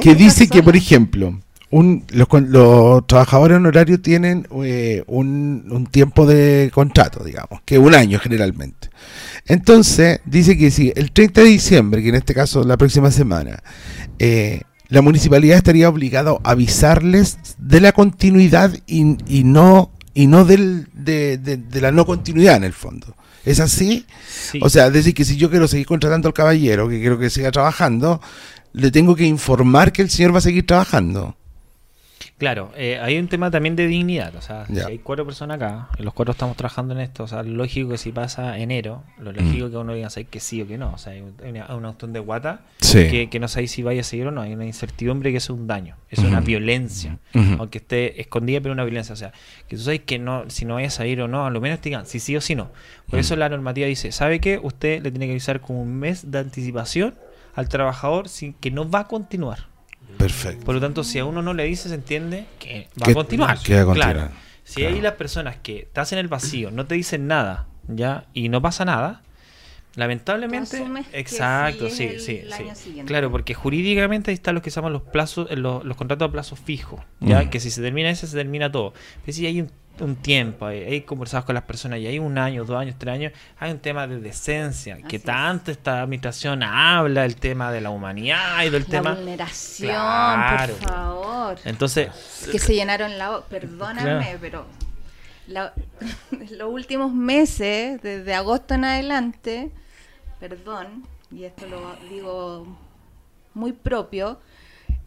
que 0.00 0.14
dice 0.14 0.48
que, 0.48 0.62
por 0.62 0.76
ejemplo, 0.76 1.40
un, 1.70 2.04
los, 2.10 2.28
los 2.48 3.06
trabajadores 3.06 3.56
honorarios 3.58 4.00
tienen 4.02 4.46
eh, 4.64 5.02
un, 5.06 5.66
un 5.70 5.86
tiempo 5.86 6.26
de 6.26 6.70
contrato, 6.72 7.22
digamos, 7.24 7.60
que 7.64 7.78
un 7.78 7.94
año 7.94 8.18
generalmente. 8.18 8.88
Entonces, 9.46 10.20
dice 10.24 10.56
que 10.56 10.70
si 10.70 10.92
el 10.96 11.12
30 11.12 11.42
de 11.42 11.46
diciembre, 11.48 12.02
que 12.02 12.08
en 12.10 12.14
este 12.16 12.34
caso 12.34 12.64
la 12.64 12.76
próxima 12.76 13.10
semana, 13.10 13.62
eh, 14.18 14.62
la 14.88 15.02
municipalidad 15.02 15.58
estaría 15.58 15.88
obligado 15.88 16.40
a 16.44 16.52
avisarles 16.52 17.38
de 17.58 17.80
la 17.80 17.92
continuidad 17.92 18.72
y, 18.86 19.16
y 19.26 19.44
no 19.44 19.90
y 20.14 20.26
no 20.26 20.44
del, 20.44 20.88
de, 20.94 21.38
de- 21.38 21.58
de 21.58 21.80
la 21.80 21.92
no 21.92 22.04
continuidad 22.04 22.56
en 22.56 22.64
el 22.64 22.72
fondo. 22.72 23.14
¿Es 23.44 23.60
así? 23.60 24.04
Sí. 24.26 24.58
O 24.62 24.68
sea, 24.68 24.90
decir, 24.90 25.14
que 25.14 25.24
si 25.24 25.36
yo 25.36 25.48
quiero 25.48 25.68
seguir 25.68 25.86
contratando 25.86 26.26
al 26.28 26.34
caballero, 26.34 26.88
que 26.88 26.98
quiero 26.98 27.18
que 27.18 27.30
siga 27.30 27.52
trabajando, 27.52 28.20
le 28.72 28.90
tengo 28.90 29.14
que 29.14 29.24
informar 29.26 29.92
que 29.92 30.02
el 30.02 30.10
señor 30.10 30.34
va 30.34 30.38
a 30.38 30.42
seguir 30.42 30.66
trabajando. 30.66 31.36
Claro, 32.38 32.70
eh, 32.76 32.98
hay 33.00 33.18
un 33.18 33.26
tema 33.28 33.50
también 33.50 33.74
de 33.76 33.86
dignidad. 33.86 34.34
O 34.36 34.40
sea, 34.40 34.64
si 34.66 34.78
hay 34.78 34.98
cuatro 34.98 35.24
personas 35.26 35.56
acá, 35.56 35.88
y 35.98 36.02
los 36.02 36.14
cuatro 36.14 36.32
estamos 36.32 36.56
trabajando 36.56 36.94
en 36.94 37.00
esto, 37.00 37.24
o 37.24 37.26
sea, 37.28 37.42
lógico 37.42 37.90
que 37.90 37.98
si 37.98 38.12
pasa 38.12 38.58
enero, 38.58 39.02
lo 39.18 39.32
Mm. 39.32 39.36
lógico 39.36 39.70
que 39.70 39.76
uno 39.76 39.92
diga 39.94 40.08
que 40.30 40.40
sí 40.40 40.62
o 40.62 40.66
que 40.66 40.78
no. 40.78 40.92
O 40.92 40.98
sea, 40.98 41.12
hay 41.14 41.20
un- 41.22 41.34
una, 41.74 41.90
opción 41.90 42.12
de 42.12 42.20
guata 42.20 42.60
Sí. 42.80 43.08
que, 43.08 43.28
que 43.30 43.40
no 43.40 43.48
sabéis 43.48 43.72
si 43.72 43.82
vaya 43.82 44.00
a 44.02 44.04
seguir 44.04 44.26
o 44.28 44.30
no. 44.30 44.40
Hay 44.42 44.52
una 44.52 44.66
incertidumbre 44.66 45.30
que 45.32 45.38
es 45.38 45.50
un 45.50 45.66
daño, 45.66 45.96
es 46.10 46.18
una 46.20 46.40
violencia. 46.40 47.18
Aunque 47.58 47.78
esté 47.78 48.20
escondida, 48.20 48.60
pero 48.60 48.72
una 48.72 48.84
violencia. 48.84 49.12
O 49.12 49.16
sea, 49.16 49.32
que 49.68 49.76
tú 49.76 49.82
sabes 49.82 50.00
que 50.00 50.18
no, 50.18 50.44
si 50.48 50.64
no 50.64 50.74
vayas 50.74 50.98
a 51.00 51.06
ir 51.06 51.20
o 51.20 51.28
no, 51.28 51.46
a 51.46 51.50
lo 51.50 51.60
menos 51.60 51.80
te 51.80 51.88
digan 51.88 52.06
si 52.06 52.20
sí 52.20 52.36
o 52.36 52.40
si 52.40 52.54
no. 52.54 52.70
Por 53.10 53.18
eso 53.18 53.34
la 53.36 53.48
normativa 53.48 53.86
dice, 53.86 54.12
¿sabe 54.12 54.40
qué? 54.40 54.58
Usted 54.62 55.02
le 55.02 55.10
tiene 55.10 55.26
que 55.26 55.32
avisar 55.32 55.60
con 55.60 55.76
un 55.76 55.94
mes 55.96 56.30
de 56.30 56.38
anticipación 56.38 57.14
al 57.54 57.68
trabajador 57.68 58.28
sin 58.28 58.52
que 58.54 58.70
no 58.70 58.88
va 58.88 59.00
a 59.00 59.08
continuar. 59.08 59.67
Perfecto. 60.18 60.64
Por 60.66 60.74
lo 60.74 60.80
tanto, 60.80 61.04
si 61.04 61.18
a 61.18 61.24
uno 61.24 61.40
no 61.42 61.54
le 61.54 61.64
dice, 61.64 61.88
se 61.88 61.94
entiende 61.94 62.44
que 62.58 62.88
va 63.00 63.04
Que- 63.06 63.10
a 63.12 63.14
continuar. 63.14 63.58
que 63.60 63.74
va 63.74 63.80
a 63.80 63.84
continuar. 63.84 64.14
Claro. 64.16 64.30
Si 64.64 64.80
Claro. 64.82 64.94
hay 64.96 65.00
las 65.00 65.14
personas 65.14 65.56
que 65.62 65.78
estás 65.80 66.12
en 66.12 66.18
el 66.18 66.28
vacío, 66.28 66.70
no 66.70 66.84
te 66.86 66.94
dicen 66.96 67.26
nada, 67.26 67.66
¿ya? 67.88 68.26
Y 68.34 68.48
no 68.50 68.60
pasa 68.60 68.84
nada, 68.84 69.22
lamentablemente. 69.96 70.84
Que 71.10 71.18
Exacto, 71.18 71.88
sí 71.88 71.96
sí, 71.96 72.04
el- 72.04 72.20
sí, 72.20 72.36
el 72.68 72.76
sí. 72.76 73.02
Claro, 73.06 73.30
porque 73.30 73.54
jurídicamente 73.54 74.30
ahí 74.30 74.34
están 74.34 74.54
los 74.54 74.62
que 74.62 74.70
se 74.70 74.76
llaman 74.76 74.92
los 74.92 75.02
plazos, 75.02 75.48
eh, 75.50 75.56
los, 75.56 75.84
los 75.84 75.96
contratos 75.96 76.28
a 76.28 76.32
plazo 76.32 76.56
fijo, 76.56 77.02
¿ya? 77.20 77.42
Mm. 77.42 77.50
Que 77.50 77.60
si 77.60 77.70
se 77.70 77.80
termina 77.82 78.10
ese, 78.10 78.26
se 78.26 78.36
termina 78.36 78.70
todo. 78.70 78.92
Pero 79.24 79.34
si 79.34 79.46
hay 79.46 79.60
un, 79.62 79.70
un 80.04 80.16
tiempo, 80.16 80.66
hay, 80.66 80.82
hay 80.84 81.00
conversados 81.02 81.44
con 81.44 81.54
las 81.54 81.64
personas 81.64 81.98
y 82.00 82.06
hay 82.06 82.18
un 82.18 82.38
año, 82.38 82.64
dos 82.64 82.76
años, 82.78 82.96
tres 82.98 83.14
años, 83.14 83.32
hay 83.58 83.70
un 83.72 83.78
tema 83.78 84.06
de 84.06 84.20
decencia, 84.20 84.98
que 85.08 85.16
es. 85.16 85.22
tanto 85.22 85.70
esta 85.70 86.02
administración 86.02 86.62
habla, 86.62 87.24
el 87.24 87.36
tema 87.36 87.70
de 87.72 87.80
la 87.80 87.90
humanidad 87.90 88.62
y 88.64 88.70
del 88.70 88.82
La 88.84 88.88
tema. 88.88 89.14
vulneración, 89.14 89.90
Claro. 89.90 90.74
por 90.74 90.88
favor. 90.88 91.58
Entonces, 91.64 92.08
que 92.50 92.58
se 92.58 92.74
llenaron 92.74 93.16
la 93.18 93.30
boca. 93.30 93.46
Perdóname, 93.48 94.02
Claro. 94.02 94.38
pero 94.40 94.66
la- 95.46 95.72
los 96.50 96.72
últimos 96.72 97.12
meses, 97.12 98.00
desde 98.02 98.34
agosto 98.34 98.74
en 98.74 98.84
adelante, 98.84 99.70
perdón, 100.40 101.04
y 101.30 101.44
esto 101.44 101.66
lo 101.66 101.96
digo 102.08 102.66
muy 103.54 103.72
propio, 103.72 104.40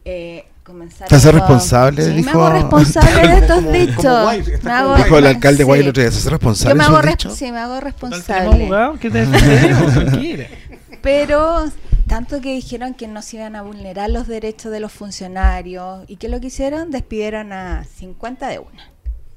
eh, 0.06 0.46
comenzaron. 0.64 1.10
¿Te 1.10 1.16
haces 1.16 1.32
con- 1.32 1.40
responsable? 1.40 2.04
Sí, 2.04 2.12
Dijo- 2.12 2.26
me 2.26 2.32
hago 2.32 2.50
responsable 2.52 3.28
de 3.28 3.38
estos 3.38 3.56
Como- 3.56 3.72
dichos. 3.72 3.96
como 3.96 4.22
Guay, 4.24 4.40
está 4.40 4.70
Me 4.70 4.72
hago 4.76 4.96
Dijo 4.96 5.18
el 5.18 5.28
alcalde 5.28 5.58
sí. 5.58 5.64
Guay 5.64 5.82
el 5.82 5.88
otro 5.90 6.02
día, 6.04 6.12
¿se 6.12 6.18
hace 6.18 6.26
Yo 6.26 6.32
responsable 6.32 6.76
me 6.76 6.84
de 6.84 6.90
hago, 6.98 7.08
dichos? 7.08 7.36
sí, 7.36 7.52
me 7.52 7.60
hago 7.60 7.80
responsable. 7.80 8.70
que 9.00 9.10
te. 9.10 9.28
Pero 11.02 11.66
tanto 12.08 12.42
que 12.42 12.54
dijeron 12.54 12.94
que 12.94 13.08
no 13.08 13.22
se 13.22 13.38
iban 13.38 13.56
a 13.56 13.62
vulnerar 13.62 14.10
los 14.10 14.28
derechos 14.28 14.72
de 14.72 14.80
los 14.80 14.92
funcionarios 14.92 16.04
y 16.08 16.18
que 16.18 16.30
lo 16.30 16.40
que 16.40 16.48
hicieron 16.48 16.92
despidieron 16.92 17.54
a 17.54 17.86
50 17.86 18.48
de 18.50 18.60
una. 18.60 18.92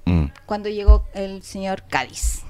Mm. 0.07 0.31
Cuando 0.47 0.69
llegó 0.69 1.07
el 1.15 1.43
señor 1.43 1.85
Cádiz. 1.89 2.41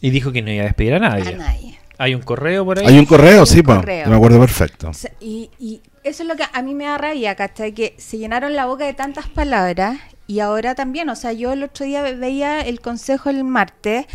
Y 0.00 0.10
dijo 0.10 0.32
que 0.32 0.42
no 0.42 0.50
iba 0.50 0.62
a 0.62 0.66
despedir 0.66 0.94
a 0.94 0.98
nadie. 0.98 1.34
A 1.34 1.36
nadie. 1.36 1.78
Hay 1.98 2.14
un 2.14 2.22
correo 2.22 2.64
por 2.64 2.78
ahí. 2.78 2.86
Hay 2.86 2.98
un 2.98 3.04
correo, 3.06 3.40
un 3.40 3.46
sí, 3.46 3.62
correo. 3.62 4.08
me 4.08 4.16
acuerdo 4.16 4.38
perfecto. 4.40 4.88
O 4.88 4.94
sea, 4.94 5.10
y, 5.20 5.50
y 5.58 5.82
eso 6.04 6.22
es 6.22 6.28
lo 6.28 6.36
que 6.36 6.44
a 6.52 6.62
mí 6.62 6.74
me 6.74 6.84
da 6.84 6.98
rabia, 6.98 7.34
¿cachai? 7.34 7.72
Que 7.72 7.94
se 7.98 8.18
llenaron 8.18 8.54
la 8.54 8.66
boca 8.66 8.84
de 8.84 8.94
tantas 8.94 9.28
palabras 9.28 9.98
y 10.26 10.40
ahora 10.40 10.74
también, 10.74 11.08
o 11.08 11.16
sea, 11.16 11.32
yo 11.32 11.52
el 11.52 11.62
otro 11.62 11.84
día 11.84 12.02
ve- 12.02 12.14
veía 12.14 12.60
el 12.60 12.80
consejo 12.80 13.30
el 13.30 13.44
martes 13.44 14.06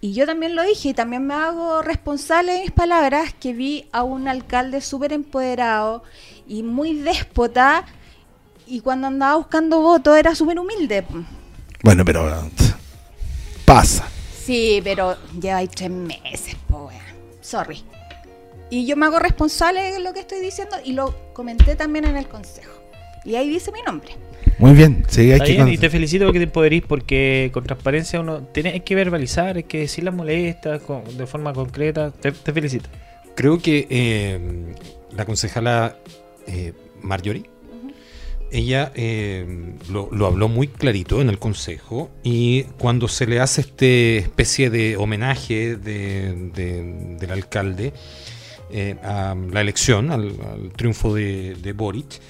y 0.00 0.12
yo 0.12 0.26
también 0.26 0.54
lo 0.54 0.62
dije 0.62 0.90
y 0.90 0.94
también 0.94 1.26
me 1.26 1.34
hago 1.34 1.80
responsable 1.82 2.52
de 2.52 2.60
mis 2.60 2.70
palabras 2.72 3.34
que 3.40 3.52
vi 3.54 3.88
a 3.92 4.02
un 4.02 4.28
alcalde 4.28 4.80
súper 4.82 5.12
empoderado 5.14 6.04
y 6.46 6.62
muy 6.62 6.94
déspota 6.94 7.86
y 8.66 8.80
cuando 8.80 9.06
andaba 9.06 9.36
buscando 9.36 9.80
votos 9.80 10.16
era 10.16 10.34
súper 10.34 10.58
humilde. 10.58 11.04
Bueno, 11.82 12.04
pero 12.04 12.30
pasa. 13.64 14.06
Sí, 14.44 14.80
pero 14.84 15.16
lleva 15.40 15.56
ahí 15.58 15.68
tres 15.68 15.90
meses, 15.90 16.54
po. 16.68 16.90
Sorry. 17.40 17.82
Y 18.74 18.86
yo 18.86 18.96
me 18.96 19.06
hago 19.06 19.20
responsable 19.20 19.80
de 19.92 20.00
lo 20.00 20.12
que 20.12 20.20
estoy 20.20 20.40
diciendo 20.40 20.74
y 20.84 20.94
lo 20.94 21.14
comenté 21.32 21.76
también 21.76 22.04
en 22.06 22.16
el 22.16 22.26
consejo. 22.26 22.72
Y 23.24 23.36
ahí 23.36 23.48
dice 23.48 23.70
mi 23.70 23.80
nombre. 23.82 24.10
Muy 24.58 24.72
bien, 24.72 25.04
sí, 25.08 25.30
hay 25.30 25.38
que... 25.40 25.52
bien, 25.52 25.68
y 25.68 25.78
te 25.78 25.88
felicito 25.90 26.24
porque 26.24 26.40
te 26.40 26.44
empoderís 26.46 26.82
porque 26.82 27.50
con 27.54 27.62
transparencia 27.62 28.18
uno 28.20 28.40
tiene 28.52 28.70
hay 28.70 28.80
que 28.80 28.96
verbalizar, 28.96 29.56
hay 29.56 29.62
que 29.62 29.78
decir 29.78 30.02
las 30.02 30.12
molestas 30.12 30.80
con- 30.82 31.04
de 31.16 31.24
forma 31.26 31.52
concreta. 31.52 32.10
Te, 32.10 32.32
te 32.32 32.52
felicito. 32.52 32.88
Creo 33.36 33.58
que 33.58 33.86
eh, 33.90 34.40
la 35.16 35.24
concejala 35.24 35.96
eh, 36.48 36.72
Marjorie, 37.00 37.44
ella 38.50 38.90
eh, 38.96 39.74
lo, 39.88 40.08
lo 40.12 40.26
habló 40.26 40.48
muy 40.48 40.66
clarito 40.68 41.20
en 41.20 41.28
el 41.28 41.38
consejo 41.38 42.10
y 42.24 42.64
cuando 42.78 43.06
se 43.08 43.26
le 43.26 43.38
hace 43.40 43.60
este 43.60 44.18
especie 44.18 44.68
de 44.70 44.96
homenaje 44.96 45.76
de- 45.76 46.50
de- 46.54 47.16
del 47.20 47.30
alcalde 47.30 47.92
eh, 48.70 48.96
a 49.02 49.34
la 49.50 49.60
elección, 49.60 50.10
al, 50.10 50.32
triunfo 50.76 51.14
de, 51.14 51.72
Boric, 51.76 52.20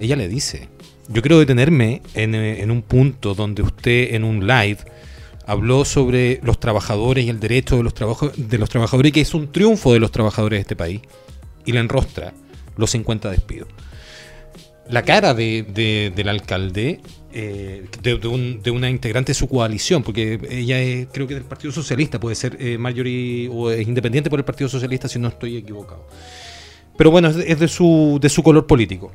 ella 0.00 0.16
le 0.16 0.28
dice, 0.28 0.68
yo 1.08 1.22
quiero 1.22 1.38
detenerme 1.38 2.02
en, 2.14 2.34
eh, 2.34 2.62
en 2.62 2.70
un 2.70 2.82
punto 2.82 3.34
donde 3.34 3.62
usted 3.62 4.14
en 4.14 4.24
un 4.24 4.46
live 4.46 4.78
habló 5.46 5.84
sobre 5.84 6.40
los 6.42 6.60
trabajadores 6.60 7.24
y 7.24 7.30
el 7.30 7.40
derecho 7.40 7.76
de 7.78 7.82
los, 7.82 7.94
trabajo- 7.94 8.30
de 8.36 8.58
los 8.58 8.68
trabajadores 8.68 9.12
que 9.12 9.22
es 9.22 9.32
un 9.34 9.50
triunfo 9.50 9.92
de 9.92 10.00
los 10.00 10.12
trabajadores 10.12 10.58
de 10.58 10.60
este 10.62 10.76
país 10.76 11.00
y 11.64 11.72
le 11.72 11.80
enrostra 11.80 12.32
los 12.76 12.90
50 12.90 13.30
despidos. 13.30 13.68
La 14.90 15.02
cara 15.02 15.34
de, 15.34 15.62
de- 15.64 16.12
del 16.16 16.28
alcalde, 16.28 17.00
eh, 17.32 17.86
de, 18.02 18.16
de 18.18 18.28
un- 18.28 18.62
de 18.62 18.70
una 18.70 18.88
integrante 18.88 19.30
de 19.30 19.34
su 19.34 19.48
coalición, 19.48 20.02
porque 20.02 20.40
ella 20.50 20.80
es, 20.80 21.08
creo 21.12 21.26
que 21.26 21.34
del 21.34 21.44
Partido 21.44 21.72
Socialista, 21.72 22.18
puede 22.18 22.34
ser 22.36 22.56
eh, 22.58 22.78
Marjorie 22.78 23.48
o 23.52 23.70
es 23.70 23.86
independiente 23.86 24.30
por 24.30 24.38
el 24.38 24.44
Partido 24.44 24.68
Socialista 24.68 25.08
si 25.08 25.18
no 25.18 25.28
estoy 25.28 25.56
equivocado. 25.58 26.06
Pero 26.96 27.10
bueno, 27.10 27.28
es 27.28 27.36
de, 27.36 27.64
es 27.66 27.70
su, 27.70 28.18
de 28.20 28.28
su 28.28 28.42
color 28.42 28.66
político. 28.66 29.12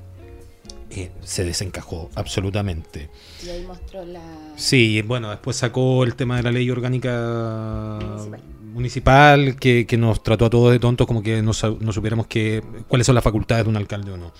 Eh, 0.92 1.10
se 1.24 1.44
desencajó 1.44 2.12
absolutamente. 2.14 3.10
Y 3.44 3.50
ahí 3.50 3.64
mostró 3.66 4.06
la... 4.06 4.22
Sí, 4.56 5.02
bueno, 5.02 5.32
después 5.32 5.58
sacó 5.58 6.04
el 6.04 6.14
tema 6.14 6.38
de 6.38 6.44
la 6.44 6.52
ley 6.52 6.70
orgánica 6.70 7.98
Municipal. 8.00 8.42
municipal, 8.74 9.56
que, 9.56 9.88
que 9.88 9.98
nos 9.98 10.22
trató 10.22 10.46
a 10.46 10.50
todos 10.52 10.72
de 10.72 10.78
tontos, 10.78 11.08
como 11.08 11.24
que 11.24 11.42
no, 11.42 11.52
no 11.80 11.92
supiéramos 11.92 12.28
que, 12.28 12.62
cuáles 12.88 13.08
son 13.08 13.16
las 13.16 13.24
facultades 13.24 13.66
de 13.66 13.70
un 13.72 13.78
alcalde 13.78 14.12
o 14.12 14.18
no. 14.18 14.32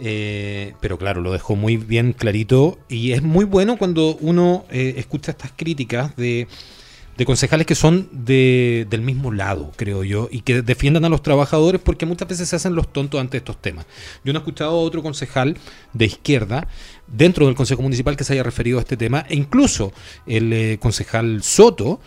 Eh, 0.00 0.74
pero 0.80 0.96
claro, 0.96 1.20
lo 1.20 1.32
dejó 1.32 1.56
muy 1.56 1.76
bien 1.76 2.12
clarito 2.12 2.78
y 2.88 3.12
es 3.12 3.22
muy 3.22 3.44
bueno 3.44 3.76
cuando 3.76 4.16
uno 4.20 4.64
eh, 4.70 4.94
escucha 4.96 5.32
estas 5.32 5.50
críticas 5.56 6.14
de, 6.14 6.46
de 7.16 7.24
concejales 7.24 7.66
que 7.66 7.74
son 7.74 8.08
de, 8.12 8.86
del 8.88 9.00
mismo 9.02 9.32
lado, 9.32 9.72
creo 9.74 10.04
yo, 10.04 10.28
y 10.30 10.42
que 10.42 10.62
defiendan 10.62 11.04
a 11.04 11.08
los 11.08 11.20
trabajadores 11.20 11.80
porque 11.80 12.06
muchas 12.06 12.28
veces 12.28 12.48
se 12.48 12.54
hacen 12.54 12.76
los 12.76 12.92
tontos 12.92 13.20
ante 13.20 13.38
estos 13.38 13.60
temas. 13.60 13.86
Yo 14.24 14.32
no 14.32 14.38
he 14.38 14.42
escuchado 14.42 14.70
a 14.70 14.80
otro 14.80 15.02
concejal 15.02 15.56
de 15.92 16.04
izquierda 16.04 16.68
dentro 17.08 17.46
del 17.46 17.56
Consejo 17.56 17.82
Municipal 17.82 18.16
que 18.16 18.22
se 18.22 18.34
haya 18.34 18.44
referido 18.44 18.78
a 18.78 18.82
este 18.82 18.96
tema, 18.96 19.26
e 19.28 19.34
incluso 19.34 19.92
el 20.26 20.52
eh, 20.52 20.78
concejal 20.80 21.42
Soto 21.42 22.00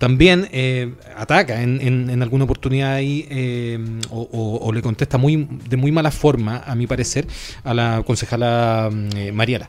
también 0.00 0.48
eh, 0.50 0.94
ataca 1.14 1.60
en, 1.62 1.78
en- 1.82 2.08
en 2.08 2.22
alguna 2.22 2.44
oportunidad 2.44 2.94
ahí 2.94 3.26
eh, 3.28 3.78
o, 4.08 4.22
o- 4.32 4.66
o 4.66 4.72
le 4.72 4.80
contesta 4.80 5.18
muy 5.18 5.46
de 5.68 5.76
muy 5.76 5.92
mala 5.92 6.10
forma, 6.10 6.62
a 6.66 6.74
mi 6.74 6.86
parecer, 6.86 7.26
a 7.64 7.74
la 7.74 8.02
concejala 8.06 8.88
mm, 8.90 9.08
eh, 9.16 9.32
Mariela. 9.32 9.68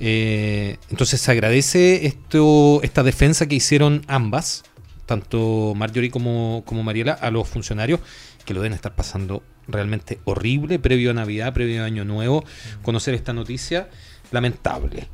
Eh, 0.00 0.76
entonces 0.90 1.20
se 1.20 1.30
agradece 1.30 2.04
esto, 2.06 2.80
esta 2.82 3.04
defensa 3.04 3.46
que 3.46 3.54
hicieron 3.54 4.02
ambas, 4.08 4.64
tanto 5.06 5.72
Marjorie 5.76 6.10
como, 6.10 6.64
como 6.66 6.82
Mariela, 6.82 7.12
a 7.12 7.30
los 7.30 7.48
funcionarios 7.48 8.00
que 8.44 8.54
lo 8.54 8.62
deben 8.62 8.74
estar 8.74 8.96
pasando 8.96 9.44
realmente 9.68 10.18
horrible 10.24 10.80
previo 10.80 11.12
a 11.12 11.14
Navidad, 11.14 11.52
previo 11.54 11.82
a 11.82 11.86
Año 11.86 12.04
Nuevo. 12.04 12.44
Conocer 12.82 13.14
esta 13.14 13.32
noticia, 13.32 13.88
lamentable, 14.32 15.06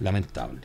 lamentable. 0.00 0.62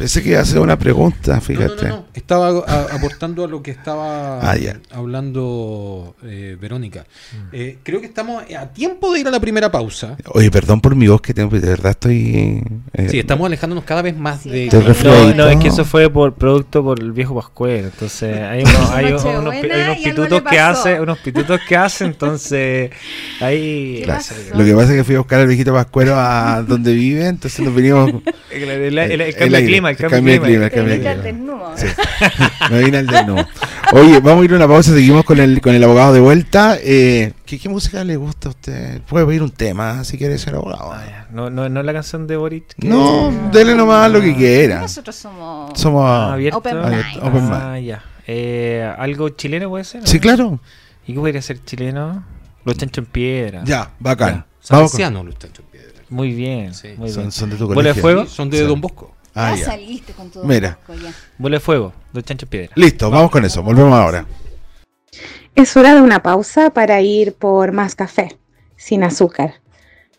Pensé 0.00 0.22
que 0.22 0.30
iba 0.30 0.38
a 0.38 0.42
hacer 0.42 0.58
una 0.58 0.78
pregunta, 0.78 1.40
fíjate. 1.40 1.82
no, 1.84 1.88
no, 1.88 1.96
no. 1.96 2.06
Estaba 2.14 2.48
a- 2.66 2.94
aportando 2.96 3.44
a 3.44 3.48
lo 3.48 3.62
que 3.62 3.70
estaba 3.70 4.40
Ah, 4.42 4.56
hablando 4.92 6.16
eh, 6.24 6.56
Verónica. 6.60 7.04
Eh, 7.52 7.78
creo 7.82 8.00
que 8.00 8.06
estamos 8.06 8.42
a 8.58 8.66
tiempo 8.68 9.12
de 9.12 9.20
ir 9.20 9.28
a 9.28 9.30
la 9.30 9.38
primera 9.40 9.70
pausa. 9.70 10.16
Oye, 10.32 10.50
perdón 10.50 10.80
por 10.80 10.96
mi 10.96 11.06
voz 11.06 11.20
que 11.20 11.34
tengo, 11.34 11.50
de 11.58 11.68
verdad 11.68 11.90
estoy... 11.90 12.62
eh, 12.94 13.08
Sí, 13.10 13.18
estamos 13.18 13.46
alejándonos 13.46 13.84
cada 13.84 14.02
vez 14.02 14.16
más 14.16 14.44
de... 14.44 14.68
Te 14.68 14.78
No, 15.04 15.34
no, 15.34 15.48
es 15.48 15.56
que 15.58 15.68
eso 15.68 15.84
fue 15.84 16.10
por 16.10 16.34
producto 16.34 16.82
por 16.82 17.00
el 17.00 17.12
viejo 17.12 17.34
Pascuero. 17.34 17.88
Entonces, 17.88 18.36
hay 18.38 18.62
unos, 18.62 18.90
hay 18.90 19.12
unos, 19.12 19.54
pitutos 20.02 20.42
que 20.42 20.58
hace, 20.58 21.00
unos 21.00 21.18
pitutos 21.18 21.60
que 21.68 21.76
hace, 21.76 22.04
entonces 22.04 22.90
ahí. 23.40 24.02
Lo 24.54 24.64
que 24.64 24.74
pasa 24.74 24.92
es 24.92 24.98
que 24.98 25.04
fui 25.04 25.14
a 25.14 25.18
buscar 25.18 25.40
al 25.40 25.46
viejito 25.46 25.72
Pascuero 25.72 26.14
a 26.16 26.62
donde 26.62 26.92
vive, 26.94 27.26
entonces 27.26 27.60
nos 27.64 27.74
vinimos... 27.74 28.10
el, 28.50 28.62
el- 28.62 28.98
el- 28.98 28.98
el 28.98 29.20
El 29.20 29.34
cambio 29.34 29.50
de 29.50 29.56
aire, 29.58 29.80
clima, 29.96 30.16
el 30.16 30.16
el 30.16 30.20
cambio 30.20 30.32
de 30.32 30.40
clima. 30.40 30.64
el 30.64 30.70
cambio 30.70 30.92
de 30.94 31.00
clima. 31.00 31.22
desnudo. 31.22 31.72
Sí. 31.76 31.86
Me 32.70 32.78
vine 32.84 32.98
al 32.98 33.06
desnudo. 33.06 33.46
Oye, 33.92 34.20
vamos 34.20 34.42
a 34.42 34.44
ir 34.44 34.52
a 34.52 34.56
una 34.56 34.68
pausa, 34.68 34.92
seguimos 34.92 35.24
con 35.24 35.38
el, 35.40 35.60
con 35.60 35.74
el 35.74 35.82
abogado 35.84 36.12
de 36.12 36.20
vuelta. 36.20 36.76
Eh, 36.80 37.32
¿qué, 37.44 37.58
qué 37.58 37.68
música 37.68 38.04
le 38.04 38.16
gusta 38.16 38.48
a 38.48 38.50
usted? 38.50 39.00
Puede 39.02 39.26
pedir 39.26 39.42
un 39.42 39.50
tema 39.50 40.04
si 40.04 40.16
quiere 40.18 40.38
ser 40.38 40.54
abogado. 40.54 40.92
Ah. 40.92 41.26
No, 41.32 41.48
no, 41.50 41.68
no 41.68 41.80
es 41.80 41.86
la 41.86 41.92
canción 41.92 42.26
de 42.26 42.36
Boric. 42.36 42.74
que- 42.74 42.88
No, 42.88 43.32
dele 43.52 43.74
nomás 43.74 44.10
lo 44.10 44.20
que 44.20 44.34
quiera. 44.34 44.80
Nosotros 44.80 45.14
somos. 45.16 45.78
Somos 45.78 46.04
Ah, 46.06 46.32
abierto. 46.34 46.58
Open 46.58 46.76
abierto, 46.78 47.20
mind. 47.20 47.28
open 47.28 47.42
mind. 47.42 47.54
Ah, 47.62 47.78
ya. 47.80 48.04
Eh, 48.26 48.94
¿Algo 48.98 49.28
chileno 49.30 49.68
puede 49.68 49.84
ser? 49.84 50.06
Sí, 50.06 50.20
claro. 50.20 50.60
¿Y 51.06 51.14
qué 51.14 51.18
podría 51.18 51.42
ser 51.42 51.64
chileno? 51.64 52.24
Los 52.64 52.76
chanchos 52.76 53.04
en 53.04 53.10
piedra. 53.10 53.62
Ya, 53.64 53.90
bacán. 53.98 54.28
Ya. 54.28 54.46
Vamos 54.70 54.90
con- 54.92 55.00
Salesiano, 55.00 55.24
Luis 55.24 55.36
Tancho 55.38 55.62
Piedra. 55.62 55.88
Muy 56.10 56.32
bien. 56.34 56.74
Sí. 56.74 56.88
muy 56.96 57.08
son, 57.08 57.22
bien. 57.24 57.32
son 57.32 57.50
de 57.50 57.56
tu 57.56 57.66
¿Bola 57.66 57.74
de 57.74 57.82
colegio. 58.00 58.02
fuego? 58.02 58.26
Son 58.26 58.50
de 58.50 58.58
Sí. 58.58 58.64
Don 58.64 58.80
Bosco. 58.80 59.14
Ah, 59.34 59.52
ya 59.52 59.56
ya. 59.56 59.64
saliste 59.66 60.12
con 60.12 60.30
todo. 60.30 60.44
Mira. 60.44 60.78
de 61.38 61.60
fuego. 61.60 61.92
Los 62.12 62.24
chanchos 62.24 62.48
piedra. 62.48 62.70
Listo, 62.74 63.10
vamos 63.10 63.30
con 63.30 63.44
eso. 63.44 63.62
Volvemos 63.62 63.92
ahora. 63.94 64.26
Es 65.54 65.76
hora 65.76 65.94
de 65.94 66.00
una 66.00 66.22
pausa 66.22 66.70
para 66.70 67.00
ir 67.00 67.34
por 67.34 67.72
más 67.72 67.94
café, 67.94 68.38
sin 68.76 69.02
azúcar. 69.04 69.54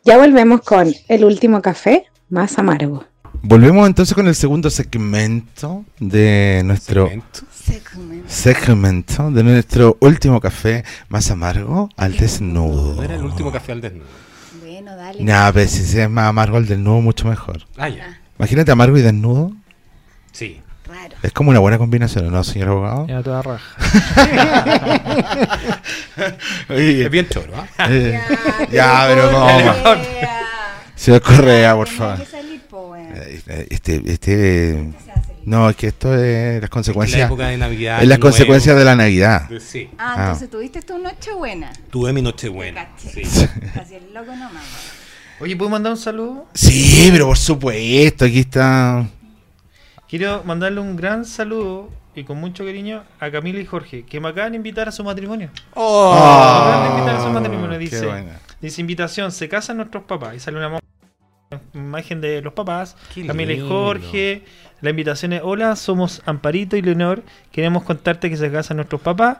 Ya 0.03 0.17
volvemos 0.17 0.61
con 0.61 0.93
el 1.07 1.25
último 1.25 1.61
café 1.61 2.05
más 2.29 2.57
amargo. 2.57 3.05
Volvemos 3.43 3.87
entonces 3.87 4.13
con 4.13 4.27
el 4.27 4.35
segundo 4.35 4.69
segmento 4.69 5.83
de 5.99 6.61
nuestro 6.63 7.07
Segmento. 7.07 7.39
Segmento. 7.51 8.29
segmento 8.29 9.31
de 9.31 9.43
nuestro 9.43 9.97
último 9.99 10.39
café 10.39 10.83
más 11.09 11.31
amargo 11.31 11.89
al 11.97 12.17
desnudo. 12.17 12.95
No 12.95 13.03
era 13.03 13.15
el 13.15 13.23
último 13.23 13.51
café 13.51 13.71
al 13.71 13.81
desnudo. 13.81 14.05
Bueno, 14.61 14.95
dale. 14.95 15.23
Nah, 15.23 15.51
pero 15.51 15.67
si 15.67 15.99
es 15.99 16.09
más 16.09 16.25
amargo 16.29 16.57
al 16.57 16.67
desnudo, 16.67 17.01
mucho 17.01 17.27
mejor. 17.27 17.65
Ah, 17.77 17.89
ya. 17.89 18.20
Imagínate 18.41 18.71
amargo 18.71 18.97
y 18.97 19.01
desnudo. 19.03 19.51
Sí. 20.31 20.59
Raro. 20.87 21.15
Es 21.21 21.31
como 21.31 21.51
una 21.51 21.59
buena 21.59 21.77
combinación, 21.77 22.31
¿no, 22.31 22.43
señor 22.43 22.69
abogado? 22.69 23.05
Ya 23.07 23.21
toda 23.21 23.43
raja. 23.43 23.75
Oye, 26.69 27.03
Es 27.05 27.11
bien 27.11 27.29
choro, 27.29 27.53
¿ah? 27.55 27.87
eh, 27.89 28.19
ya, 28.71 29.05
pero 29.07 29.31
no. 29.31 29.83
Correa. 29.83 30.39
Señor 30.95 31.21
Correa, 31.21 31.75
por 31.75 31.87
favor. 31.87 32.17
que 32.19 32.25
salir, 32.25 32.61
po, 32.63 32.89
weón. 32.91 33.13
Eh, 33.15 33.67
Este, 33.69 34.01
este, 34.11 34.91
no, 35.45 35.69
es 35.69 35.75
que 35.75 35.87
esto 35.87 36.13
es 36.15 36.53
las 36.55 36.61
La 36.63 36.67
consecuencias, 36.67 37.25
época 37.27 37.47
de 37.47 37.57
Navidad. 37.57 38.01
es 38.01 38.07
las 38.07 38.19
Nuevo. 38.19 38.31
consecuencias 38.31 38.75
de 38.75 38.83
la 38.85 38.95
Navidad. 38.95 39.49
Sí. 39.59 39.89
Ah, 39.97 40.13
Ah. 40.17 40.21
entonces 40.25 40.49
tuviste 40.49 40.81
tu 40.81 40.97
noche 40.97 41.31
buena. 41.33 41.71
Tuve 41.89 42.11
mi 42.11 42.21
noche 42.21 42.49
buena. 42.49 42.89
Sí. 42.97 43.21
Así 43.79 43.95
el 43.95 44.13
loco 44.13 44.31
nomás. 44.35 44.63
Oye, 45.41 45.55
¿puedo 45.55 45.71
mandar 45.71 45.91
un 45.91 45.97
saludo? 45.97 46.45
Sí, 46.53 47.09
pero 47.11 47.25
por 47.25 47.37
supuesto, 47.37 48.25
aquí 48.25 48.41
está. 48.41 49.07
Quiero 50.07 50.43
mandarle 50.43 50.81
un 50.81 50.95
gran 50.95 51.25
saludo 51.25 51.89
y 52.13 52.23
con 52.25 52.37
mucho 52.37 52.63
cariño 52.63 53.03
a 53.19 53.31
Camila 53.31 53.59
y 53.59 53.65
Jorge, 53.65 54.05
que 54.05 54.19
me 54.19 54.29
acaban 54.29 54.51
de 54.51 54.57
invitar 54.57 54.87
a 54.87 54.91
su 54.91 55.03
matrimonio. 55.03 55.49
Oh. 55.73 56.13
Me 56.13 56.19
acaban 56.19 56.83
de 56.83 56.89
invitar 56.99 57.15
a 57.15 57.23
su 57.23 57.29
matrimonio, 57.29 57.71
qué 57.71 57.77
dice. 57.79 58.05
buena. 58.05 58.39
Dice 58.61 58.81
invitación, 58.81 59.31
se 59.31 59.49
casan 59.49 59.77
nuestros 59.77 60.03
papás. 60.03 60.35
Y 60.35 60.39
sale 60.39 60.57
una 60.57 60.79
imagen 61.73 62.21
de 62.21 62.43
los 62.43 62.53
papás, 62.53 62.95
Qué 63.11 63.25
Camila 63.25 63.53
y. 63.53 63.67
Jorge. 63.67 64.43
La 64.81 64.91
invitación 64.91 65.33
es, 65.33 65.41
hola, 65.43 65.75
somos 65.75 66.21
Amparito 66.25 66.77
y 66.77 66.83
Leonor. 66.83 67.23
Queremos 67.51 67.81
contarte 67.81 68.29
que 68.29 68.37
se 68.37 68.51
casan 68.51 68.77
nuestros 68.77 69.01
papás. 69.01 69.37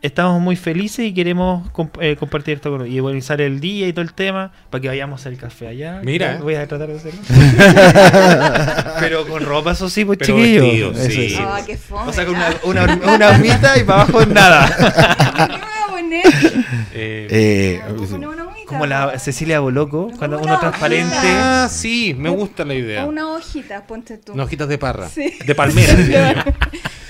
Estamos 0.00 0.40
muy 0.40 0.54
felices 0.54 1.06
y 1.06 1.12
queremos 1.12 1.72
comp- 1.72 1.98
eh, 2.00 2.14
compartir 2.14 2.54
esto 2.54 2.70
con 2.70 2.86
y 2.86 3.20
sale 3.20 3.46
el 3.46 3.58
día 3.58 3.88
y 3.88 3.92
todo 3.92 4.02
el 4.02 4.12
tema 4.12 4.52
para 4.70 4.80
que 4.80 4.86
vayamos 4.88 5.26
al 5.26 5.36
café 5.36 5.66
allá. 5.66 6.00
Mira. 6.04 6.38
Voy 6.40 6.54
a 6.54 6.68
tratar 6.68 6.88
de 6.88 6.96
hacerlo. 6.98 7.20
Pero 9.00 9.26
con 9.26 9.44
ropa, 9.44 9.72
eso 9.72 9.88
sí, 9.88 10.04
pues 10.04 10.18
Pero 10.18 10.36
chiquillo. 10.36 10.62
vestido, 10.62 10.90
Eso 10.92 11.10
sí. 11.10 11.30
sí. 11.30 11.36
Ah, 11.40 11.60
qué 11.66 11.76
fome. 11.76 12.10
O 12.10 12.12
sea, 12.12 12.24
con 12.26 12.36
una, 12.36 12.84
una, 12.84 13.00
una 13.16 13.28
hormita 13.30 13.76
y 13.76 13.82
para 13.82 14.02
abajo 14.02 14.24
nada. 14.26 15.58
¿Qué 16.10 16.22
me 16.22 16.22
voy 16.22 16.32
a 16.32 16.40
poner? 16.50 16.64
Eh, 16.92 17.26
Eh, 17.30 18.64
Como 18.66 18.86
la. 18.86 19.18
Cecilia 19.18 19.60
Boloco, 19.60 20.10
cuando 20.18 20.38
uno 20.38 20.58
transparente. 20.58 21.14
hojita. 21.16 21.64
ah, 21.64 21.68
sí, 21.68 22.14
me 22.18 22.30
gusta 22.30 22.64
la 22.64 22.74
idea. 22.74 23.04
O 23.04 23.08
una 23.08 23.28
hojita, 23.32 23.86
ponte 23.86 24.18
tú. 24.18 24.32
Unas 24.32 24.46
hojitas 24.46 24.68
de 24.68 24.78
parra. 24.78 25.08
Sí. 25.08 25.38
De 25.44 25.54
palmera, 25.54 25.94
yo. 25.94 26.52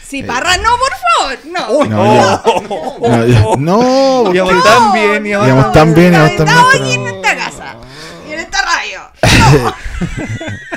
Sí, 0.06 0.22
parra, 0.22 0.56
no, 0.56 0.70
por 0.78 0.92
favor. 1.04 1.38
No. 1.52 1.84
no, 1.84 3.56
no, 3.56 3.56
no, 3.58 4.22
porque- 4.24 4.38
Íbamos 4.38 4.64
tan 4.64 4.92
bien, 4.94 5.26
íbamos 5.26 5.48
íbamos 5.48 5.72
tan 5.72 5.94
bien, 5.94 6.14
íbamos 6.14 6.36
tan 6.36 6.48
Estamos 6.48 6.72
bien. 6.72 6.82
aquí 6.84 6.92
en 6.94 7.06
esta 7.08 7.36
casa. 7.36 7.76
Y 8.28 8.32
en 8.32 8.38
esta 8.40 8.58
radio. 8.62 9.00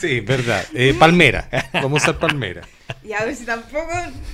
Sí, 0.00 0.20
verdad. 0.20 0.64
Eh, 0.74 0.94
palmera. 0.98 1.48
Vamos 1.74 2.02
a 2.02 2.10
usar 2.10 2.18
palmera. 2.18 2.62
Y 3.04 3.12
a 3.12 3.24
ver 3.24 3.34
si 3.36 3.44
tampoco 3.44 3.88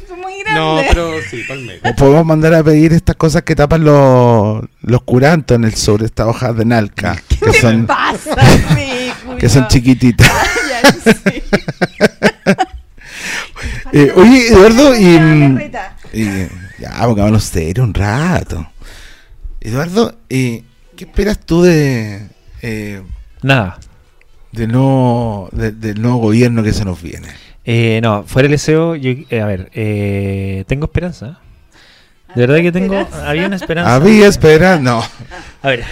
son 0.08 0.20
muy 0.20 0.32
No, 0.54 0.76
grandes. 0.76 0.86
pero 0.88 1.12
sí, 1.30 1.44
palmera. 1.46 1.90
O 1.90 1.94
podemos 1.94 2.24
mandar 2.24 2.54
a 2.54 2.64
pedir 2.64 2.92
estas 2.94 3.14
cosas 3.14 3.42
que 3.42 3.54
tapan 3.54 3.84
los, 3.84 4.64
los 4.80 5.02
curantos 5.02 5.56
en 5.56 5.64
el 5.64 5.74
sur, 5.74 6.02
estas 6.02 6.26
hojas 6.26 6.56
de 6.56 6.64
nalca, 6.64 7.16
que 7.28 7.36
¿Qué 7.36 7.52
son, 7.60 7.86
pasa, 7.86 8.34
que 9.38 9.48
son 9.48 9.68
chiquititas. 9.68 10.30
Ya, 10.68 10.92
sí. 11.12 11.42
Eh, 13.92 14.12
oye, 14.16 14.48
Eduardo, 14.48 14.94
y, 14.96 15.04
mm, 15.04 15.60
y 16.12 16.48
ya, 16.80 17.00
pongámonos 17.02 17.44
serio 17.44 17.84
un 17.84 17.94
rato. 17.94 18.66
Eduardo, 19.60 20.16
eh, 20.28 20.64
¿qué 20.96 21.04
esperas 21.04 21.38
tú 21.38 21.62
de 21.62 22.26
eh, 22.62 23.02
Nada. 23.42 23.78
De- 25.52 25.72
del 25.72 26.00
nuevo 26.00 26.18
gobierno 26.18 26.62
que 26.62 26.72
se 26.72 26.84
nos 26.84 27.00
viene? 27.02 27.28
Eh, 27.64 28.00
no, 28.02 28.22
fuera 28.24 28.46
el 28.46 28.52
deseo, 28.52 28.94
yo, 28.94 29.10
eh, 29.28 29.40
a 29.40 29.46
ver, 29.46 29.70
eh, 29.74 30.64
tengo 30.68 30.84
esperanza. 30.86 31.40
De 32.34 32.46
verdad 32.46 32.56
que 32.62 32.72
tengo, 32.72 32.94
Esperanza. 33.00 33.30
había 33.30 33.46
una 33.46 33.56
esperanza. 33.56 33.94
Había 33.94 34.26
esperanza, 34.28 34.82
no. 34.82 35.02
A 35.62 35.68
ver, 35.68 35.84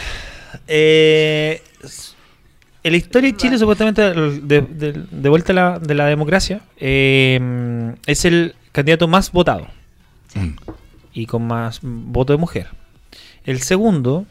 eh, 0.67 1.63
en 2.83 2.93
la 2.93 2.97
historia 2.99 3.31
de 3.33 3.37
Chile, 3.37 3.59
supuestamente, 3.59 4.03
de, 4.03 4.61
de- 4.61 5.05
de 5.11 5.29
vuelta 5.29 5.53
a 5.53 5.55
la, 5.55 5.79
de 5.79 5.95
la 5.95 6.07
democracia, 6.07 6.61
eh, 6.77 7.95
es 8.07 8.25
el 8.25 8.55
candidato 8.73 9.09
más 9.09 9.33
votado 9.33 9.67
Mm. 10.35 10.49
y 11.15 11.27
con 11.27 11.47
más 11.47 11.81
voto 11.83 12.33
de 12.33 12.39
mujer. 12.39 12.69
El 13.47 13.61
segundo 13.63 14.27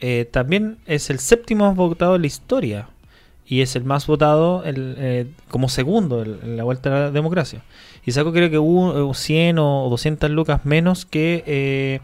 eh, 0.00 0.26
también 0.30 0.78
es 0.86 1.10
el 1.10 1.18
séptimo 1.18 1.66
más 1.66 1.76
votado 1.76 2.16
en 2.16 2.22
la 2.22 2.26
historia 2.26 2.88
y 3.50 3.62
es 3.62 3.74
el 3.74 3.82
más 3.82 4.06
votado 4.06 4.62
el, 4.64 4.94
eh, 4.96 5.26
como 5.48 5.68
segundo 5.68 6.22
en, 6.22 6.38
en 6.42 6.56
la 6.56 6.62
vuelta 6.62 6.88
a 6.88 7.00
la 7.00 7.10
democracia. 7.10 7.62
Y 8.06 8.12
sacó 8.12 8.32
creo 8.32 8.48
que 8.48 8.58
hubo 8.58 9.10
eh, 9.10 9.14
100 9.14 9.58
o 9.58 9.88
200 9.90 10.30
lucas 10.30 10.64
menos 10.64 11.04
que 11.04 11.42
eh, 11.48 12.00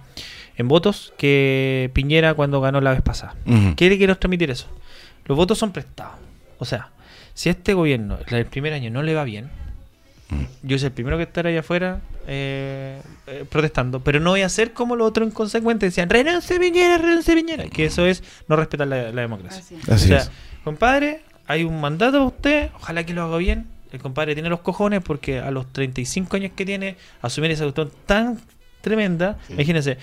en 0.57 0.67
votos 0.67 1.15
que 1.17 1.93
Piñera 1.95 2.35
cuando 2.35 2.61
ganó 2.61 2.81
la 2.81 2.91
vez 2.91 3.01
pasada. 3.01 3.37
Ujú. 3.47 3.77
¿Qué 3.77 3.89
le 3.89 3.97
quiero 3.97 4.19
transmitir 4.19 4.51
eso? 4.51 4.67
Los 5.25 5.39
votos 5.39 5.57
son 5.57 5.71
prestados. 5.71 6.17
O 6.59 6.65
sea, 6.65 6.91
si 7.33 7.49
a 7.49 7.53
este 7.53 7.75
gobierno 7.75 8.19
el 8.27 8.47
primer 8.47 8.73
año 8.73 8.91
no 8.91 9.05
le 9.05 9.15
va 9.15 9.23
bien, 9.23 9.49
yo 10.65 10.77
soy 10.81 10.87
el 10.87 10.93
primero 10.93 11.17
que 11.17 11.23
estará 11.23 11.51
allá 11.51 11.61
afuera 11.61 12.01
eh, 12.27 13.01
eh, 13.29 13.45
protestando, 13.49 14.01
pero 14.01 14.19
no 14.19 14.31
voy 14.31 14.43
a 14.43 14.47
hacer 14.47 14.73
como 14.73 14.97
los 14.97 15.07
otros 15.07 15.29
inconsecuentes 15.29 15.93
decían, 15.93 16.11
renuncie 16.11 16.59
Piñera, 16.59 16.99
renuncie 16.99 17.37
Piñera, 17.37 17.69
que 17.69 17.85
eso 17.85 18.05
es 18.05 18.25
no 18.49 18.57
respetar 18.57 18.89
la, 18.89 19.13
la 19.13 19.21
democracia. 19.21 19.61
Así. 19.61 19.77
Así 19.89 20.05
o 20.07 20.09
sea, 20.09 20.19
es. 20.19 20.31
compadre, 20.65 21.21
hay 21.47 21.65
un 21.65 21.81
mandato 21.81 22.13
para 22.13 22.25
usted, 22.25 22.71
ojalá 22.75 23.05
que 23.05 23.15
lo 23.15 23.23
haga 23.23 23.37
bien. 23.39 23.67
El 23.93 24.01
compadre 24.01 24.35
tiene 24.35 24.49
los 24.49 24.61
cojones 24.61 25.01
porque 25.03 25.39
a 25.39 25.51
los 25.51 25.73
35 25.73 26.37
años 26.37 26.53
que 26.57 26.67
tiene, 26.67 26.97
asumir 27.23 27.51
esa 27.51 27.65
cuestión 27.65 27.91
tan 28.05 28.39
tremenda, 28.81 29.39
imagínense, 29.49 29.99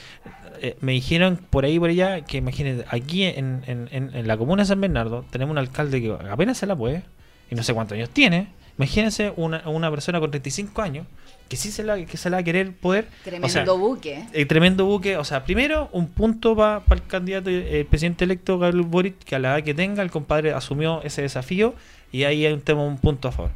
eh, 0.61 0.77
me 0.81 0.93
dijeron 0.93 1.39
por 1.49 1.65
ahí 1.65 1.77
por 1.79 1.89
allá 1.89 2.21
que 2.21 2.37
imagínense, 2.37 2.85
aquí 2.89 3.23
en, 3.23 3.61
en- 3.67 3.89
en- 3.91 4.15
en 4.15 4.27
la 4.27 4.37
comuna 4.37 4.63
de 4.63 4.67
San 4.67 4.79
Bernardo 4.81 5.25
tenemos 5.31 5.51
un 5.51 5.57
alcalde 5.57 6.01
que 6.01 6.15
apenas 6.31 6.57
se 6.57 6.65
la 6.65 6.75
puede, 6.75 7.03
y 7.51 7.55
no 7.55 7.63
sé 7.63 7.73
cuántos 7.73 7.95
años 7.95 8.09
tiene, 8.09 8.47
Imagínense 8.75 9.31
una, 9.35 9.61
una 9.69 9.91
persona 9.91 10.19
con 10.19 10.31
35 10.31 10.81
años 10.81 11.05
que 11.49 11.57
sí 11.57 11.71
se 11.71 11.83
la, 11.83 12.03
que 12.05 12.17
se 12.17 12.29
la 12.29 12.37
va 12.37 12.41
a 12.41 12.43
querer 12.43 12.73
poder. 12.73 13.07
Tremendo 13.23 13.47
o 13.47 13.49
sea, 13.49 13.63
buque. 13.65 14.25
el 14.33 14.47
tremendo 14.47 14.85
buque. 14.85 15.17
O 15.17 15.23
sea, 15.23 15.43
primero, 15.43 15.89
un 15.91 16.07
punto 16.07 16.55
para 16.55 16.83
el 16.91 17.05
candidato, 17.05 17.49
eh, 17.49 17.81
el 17.81 17.85
presidente 17.85 18.25
electo 18.25 18.57
Gabriel 18.57 18.85
Boric, 18.85 19.17
que 19.19 19.35
a 19.35 19.39
la 19.39 19.55
edad 19.55 19.63
que 19.63 19.73
tenga, 19.73 20.01
el 20.03 20.11
compadre 20.11 20.53
asumió 20.53 21.01
ese 21.03 21.21
desafío 21.21 21.75
y 22.11 22.23
ahí 22.23 22.45
hay 22.45 22.53
un 22.53 22.61
tema, 22.61 22.83
un 22.83 22.97
punto 22.97 23.27
a 23.27 23.31
favor. 23.31 23.51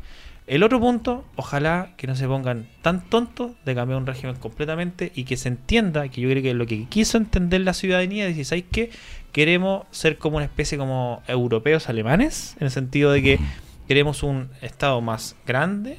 El 0.48 0.64
otro 0.64 0.80
punto, 0.80 1.26
ojalá 1.36 1.90
que 1.98 2.08
no 2.08 2.16
se 2.16 2.26
pongan 2.26 2.68
tan 2.82 3.02
tontos 3.10 3.52
de 3.66 3.76
cambiar 3.76 4.00
un 4.00 4.08
régimen 4.08 4.38
completamente 4.38 5.12
y 5.14 5.26
que 5.26 5.36
se 5.36 5.50
entienda, 5.50 6.08
que 6.08 6.22
yo 6.22 6.30
creo 6.30 6.42
que 6.42 6.54
lo 6.54 6.66
que 6.66 6.86
quiso 6.86 7.18
entender 7.18 7.62
la 7.62 7.74
ciudadanía 7.74 8.28
es, 8.28 8.48
¿sabéis 8.48 8.66
qué? 8.72 8.90
Queremos 9.34 9.86
ser 9.92 10.18
como 10.18 10.38
una 10.38 10.46
especie 10.46 10.78
como 10.78 11.22
europeos 11.28 11.90
alemanes, 11.90 12.56
en 12.62 12.66
el 12.66 12.72
sentido 12.72 13.12
de 13.12 13.22
que 13.22 13.40
queremos 13.90 14.24
un 14.24 14.50
Estado 14.62 15.02
más 15.02 15.36
grande, 15.46 15.98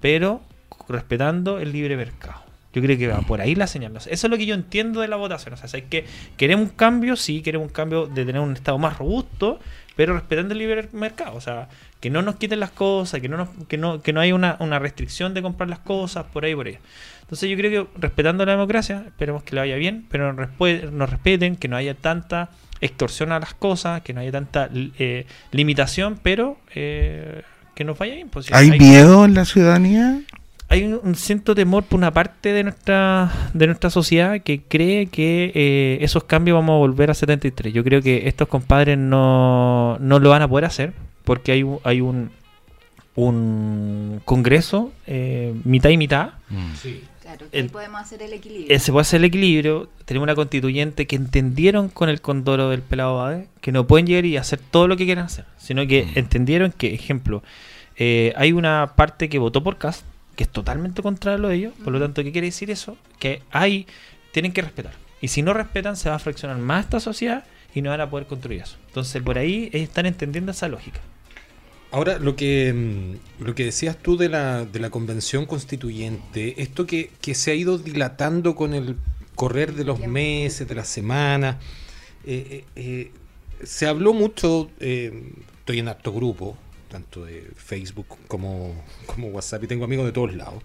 pero 0.00 0.40
respetando 0.92 1.58
el 1.58 1.72
libre 1.72 1.96
mercado. 1.96 2.42
Yo 2.72 2.80
creo 2.82 2.96
que 2.96 3.08
va 3.08 3.18
por 3.22 3.40
ahí 3.40 3.56
la 3.56 3.66
señal. 3.66 3.96
O 3.96 4.00
sea, 4.00 4.12
eso 4.12 4.28
es 4.28 4.30
lo 4.30 4.36
que 4.36 4.46
yo 4.46 4.54
entiendo 4.54 5.00
de 5.00 5.08
la 5.08 5.16
votación. 5.16 5.54
O 5.54 5.56
sea, 5.56 5.66
¿sabes 5.68 5.86
que 5.90 6.04
queremos 6.36 6.68
un 6.68 6.74
cambio, 6.76 7.16
sí, 7.16 7.42
queremos 7.42 7.66
un 7.66 7.72
cambio 7.72 8.06
de 8.06 8.24
tener 8.24 8.40
un 8.40 8.52
Estado 8.52 8.78
más 8.78 8.96
robusto, 8.96 9.58
pero 9.96 10.14
respetando 10.14 10.52
el 10.52 10.58
libre 10.60 10.88
mercado. 10.92 11.34
O 11.34 11.40
sea, 11.40 11.68
que 11.98 12.10
no 12.10 12.22
nos 12.22 12.36
quiten 12.36 12.60
las 12.60 12.70
cosas, 12.70 13.20
que 13.20 13.28
no, 13.28 13.36
nos, 13.36 13.48
que 13.66 13.76
no, 13.76 14.00
que 14.02 14.12
no 14.12 14.20
haya 14.20 14.34
una, 14.36 14.56
una 14.60 14.78
restricción 14.78 15.34
de 15.34 15.42
comprar 15.42 15.68
las 15.68 15.80
cosas, 15.80 16.26
por 16.32 16.44
ahí, 16.44 16.54
por 16.54 16.68
ahí. 16.68 16.78
Entonces 17.22 17.50
yo 17.50 17.56
creo 17.56 17.86
que 17.86 18.00
respetando 18.00 18.46
la 18.46 18.52
democracia, 18.52 19.02
esperemos 19.06 19.42
que 19.42 19.56
le 19.56 19.62
vaya 19.62 19.74
bien, 19.76 20.06
pero 20.08 20.32
nos, 20.32 20.48
respe- 20.48 20.90
nos 20.90 21.10
respeten, 21.10 21.56
que 21.56 21.66
no 21.66 21.76
haya 21.76 21.94
tanta 21.94 22.50
extorsión 22.80 23.32
a 23.32 23.40
las 23.40 23.52
cosas, 23.54 24.00
que 24.02 24.12
no 24.14 24.20
haya 24.20 24.32
tanta 24.32 24.70
eh, 24.72 25.26
limitación, 25.50 26.18
pero 26.22 26.56
eh, 26.74 27.42
que 27.74 27.84
nos 27.84 27.98
vaya 27.98 28.14
bien. 28.14 28.28
pues, 28.28 28.46
¿Hay 28.52 28.70
miedo 28.78 29.24
en 29.24 29.34
la 29.34 29.44
ciudadanía? 29.44 30.20
Hay 30.70 30.84
un, 30.84 30.98
un 31.02 31.14
cierto 31.16 31.54
temor 31.54 31.84
por 31.84 31.98
una 31.98 32.12
parte 32.12 32.52
de 32.52 32.62
nuestra 32.62 33.30
de 33.52 33.66
nuestra 33.66 33.90
sociedad 33.90 34.40
que 34.40 34.62
cree 34.62 35.06
que 35.08 35.52
eh, 35.54 35.98
esos 36.00 36.24
cambios 36.24 36.54
vamos 36.54 36.74
a 36.74 36.78
volver 36.78 37.10
a 37.10 37.14
73. 37.14 37.74
Yo 37.74 37.84
creo 37.84 38.00
que 38.00 38.26
estos 38.28 38.48
compadres 38.48 38.96
no, 38.96 39.98
no 39.98 40.18
lo 40.18 40.30
van 40.30 40.40
a 40.42 40.48
poder 40.48 40.64
hacer 40.64 40.92
porque 41.24 41.52
hay, 41.52 41.62
un- 41.64 41.80
hay 41.84 42.00
un, 42.00 42.30
un 43.16 44.20
congreso 44.24 44.92
eh, 45.06 45.54
mitad 45.64 45.90
y 45.90 45.96
mitad. 45.96 46.30
Sí. 46.80 47.02
Claro, 47.22 47.46
El- 47.52 47.64
ahí 47.64 47.68
podemos 47.68 48.00
hacer 48.00 48.22
el 48.22 48.32
equilibrio. 48.32 48.74
Eh, 48.74 48.78
se 48.80 48.90
puede 48.92 49.02
hacer 49.02 49.18
el 49.18 49.24
equilibrio. 49.26 49.88
Tenemos 50.04 50.24
una 50.24 50.34
constituyente 50.34 51.06
que 51.06 51.16
entendieron 51.16 51.88
con 51.88 52.08
el 52.08 52.20
condoro 52.20 52.70
del 52.70 52.82
pelado 52.82 53.18
Bade 53.18 53.46
que 53.60 53.72
no 53.72 53.86
pueden 53.86 54.06
llegar 54.06 54.24
y 54.26 54.36
hacer 54.36 54.60
todo 54.70 54.88
lo 54.88 54.96
que 54.96 55.04
quieran 55.04 55.26
hacer, 55.26 55.44
sino 55.58 55.86
que 55.86 56.08
entendieron 56.14 56.72
que, 56.72 56.94
ejemplo, 56.94 57.42
eh, 57.96 58.32
hay 58.36 58.52
una 58.52 58.94
parte 58.96 59.28
que 59.28 59.38
votó 59.38 59.62
por 59.62 59.76
Cast 59.76 60.04
que 60.40 60.44
es 60.44 60.48
totalmente 60.48 61.02
contrario 61.02 61.36
a 61.36 61.40
lo 61.42 61.48
de 61.48 61.56
ellos. 61.56 61.74
Por 61.84 61.92
lo 61.92 62.00
tanto, 62.00 62.24
¿qué 62.24 62.32
quiere 62.32 62.46
decir 62.46 62.70
eso? 62.70 62.96
Que 63.18 63.42
hay, 63.50 63.86
tienen 64.32 64.54
que 64.54 64.62
respetar. 64.62 64.94
Y 65.20 65.28
si 65.28 65.42
no 65.42 65.52
respetan, 65.52 65.98
se 65.98 66.08
va 66.08 66.14
a 66.14 66.18
fraccionar 66.18 66.56
más 66.56 66.86
esta 66.86 66.98
sociedad 66.98 67.44
y 67.74 67.82
no 67.82 67.90
van 67.90 68.00
a 68.00 68.08
poder 68.08 68.26
construir 68.26 68.62
eso. 68.62 68.78
Entonces, 68.86 69.22
por 69.22 69.36
ahí 69.36 69.68
están 69.74 70.06
entendiendo 70.06 70.52
esa 70.52 70.66
lógica. 70.68 70.98
Ahora, 71.90 72.18
lo 72.18 72.36
que, 72.36 72.72
mm, 72.72 73.44
lo 73.44 73.54
que 73.54 73.66
decías 73.66 73.98
tú 73.98 74.16
de 74.16 74.30
la, 74.30 74.64
de 74.64 74.80
la 74.80 74.88
convención 74.88 75.44
constituyente, 75.44 76.62
esto 76.62 76.86
que, 76.86 77.10
que 77.20 77.34
se 77.34 77.50
ha 77.50 77.54
ido 77.54 77.76
dilatando 77.76 78.54
con 78.54 78.72
el 78.72 78.96
correr 79.34 79.74
de 79.74 79.84
los 79.84 80.00
meses, 80.00 80.66
de 80.66 80.74
las 80.74 80.88
semanas, 80.88 81.56
eh, 82.24 82.64
eh, 82.64 82.64
eh, 82.76 83.10
se 83.62 83.86
habló 83.86 84.14
mucho, 84.14 84.70
eh, 84.80 85.34
estoy 85.58 85.80
en 85.80 85.88
harto 85.88 86.14
grupo, 86.14 86.56
tanto 86.90 87.24
de 87.24 87.50
Facebook 87.56 88.06
como, 88.28 88.74
como 89.06 89.28
WhatsApp, 89.28 89.64
y 89.64 89.66
tengo 89.66 89.84
amigos 89.84 90.04
de 90.06 90.12
todos 90.12 90.34
lados, 90.34 90.62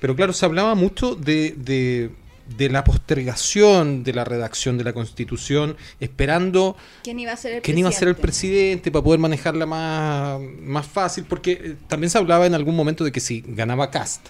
pero 0.00 0.16
claro, 0.16 0.32
se 0.32 0.44
hablaba 0.44 0.74
mucho 0.74 1.14
de, 1.14 1.54
de, 1.56 2.10
de 2.58 2.68
la 2.68 2.82
postergación 2.82 4.02
de 4.04 4.12
la 4.12 4.24
redacción 4.24 4.78
de 4.78 4.84
la 4.84 4.92
constitución, 4.92 5.76
esperando 6.00 6.76
¿Quién 7.04 7.20
iba 7.20 7.32
a 7.32 7.36
ser 7.36 7.52
el 7.54 7.62
quién 7.62 7.78
iba 7.78 7.88
a 7.88 7.92
ser 7.92 8.08
el 8.08 8.14
presidente? 8.16 8.56
presidente 8.56 8.90
para 8.90 9.04
poder 9.04 9.20
manejarla 9.20 9.66
más, 9.66 10.40
más 10.60 10.86
fácil, 10.86 11.24
porque 11.24 11.52
eh, 11.52 11.76
también 11.88 12.10
se 12.10 12.18
hablaba 12.18 12.46
en 12.46 12.54
algún 12.54 12.74
momento 12.74 13.04
de 13.04 13.12
que 13.12 13.20
si 13.20 13.42
ganaba 13.46 13.90
Cast, 13.90 14.26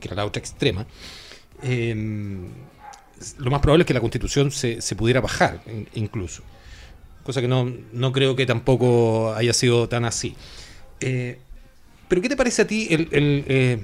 que 0.00 0.08
era 0.08 0.16
la 0.16 0.24
otra 0.26 0.40
extrema, 0.40 0.86
eh, 1.62 1.94
lo 3.38 3.50
más 3.50 3.60
probable 3.60 3.82
es 3.82 3.86
que 3.86 3.94
la 3.94 4.00
constitución 4.00 4.50
se, 4.50 4.80
se 4.80 4.94
pudiera 4.94 5.20
bajar 5.20 5.60
in- 5.66 5.88
incluso. 5.94 6.42
Cosa 7.24 7.40
que 7.40 7.48
no, 7.48 7.70
no 7.92 8.12
creo 8.12 8.36
que 8.36 8.46
tampoco 8.46 9.34
haya 9.34 9.52
sido 9.52 9.88
tan 9.88 10.04
así. 10.04 10.34
Eh, 11.00 11.38
Pero 12.08 12.22
¿qué 12.22 12.28
te 12.28 12.36
parece 12.36 12.62
a 12.62 12.66
ti 12.66 12.88
el, 12.90 13.08
eh, 13.12 13.78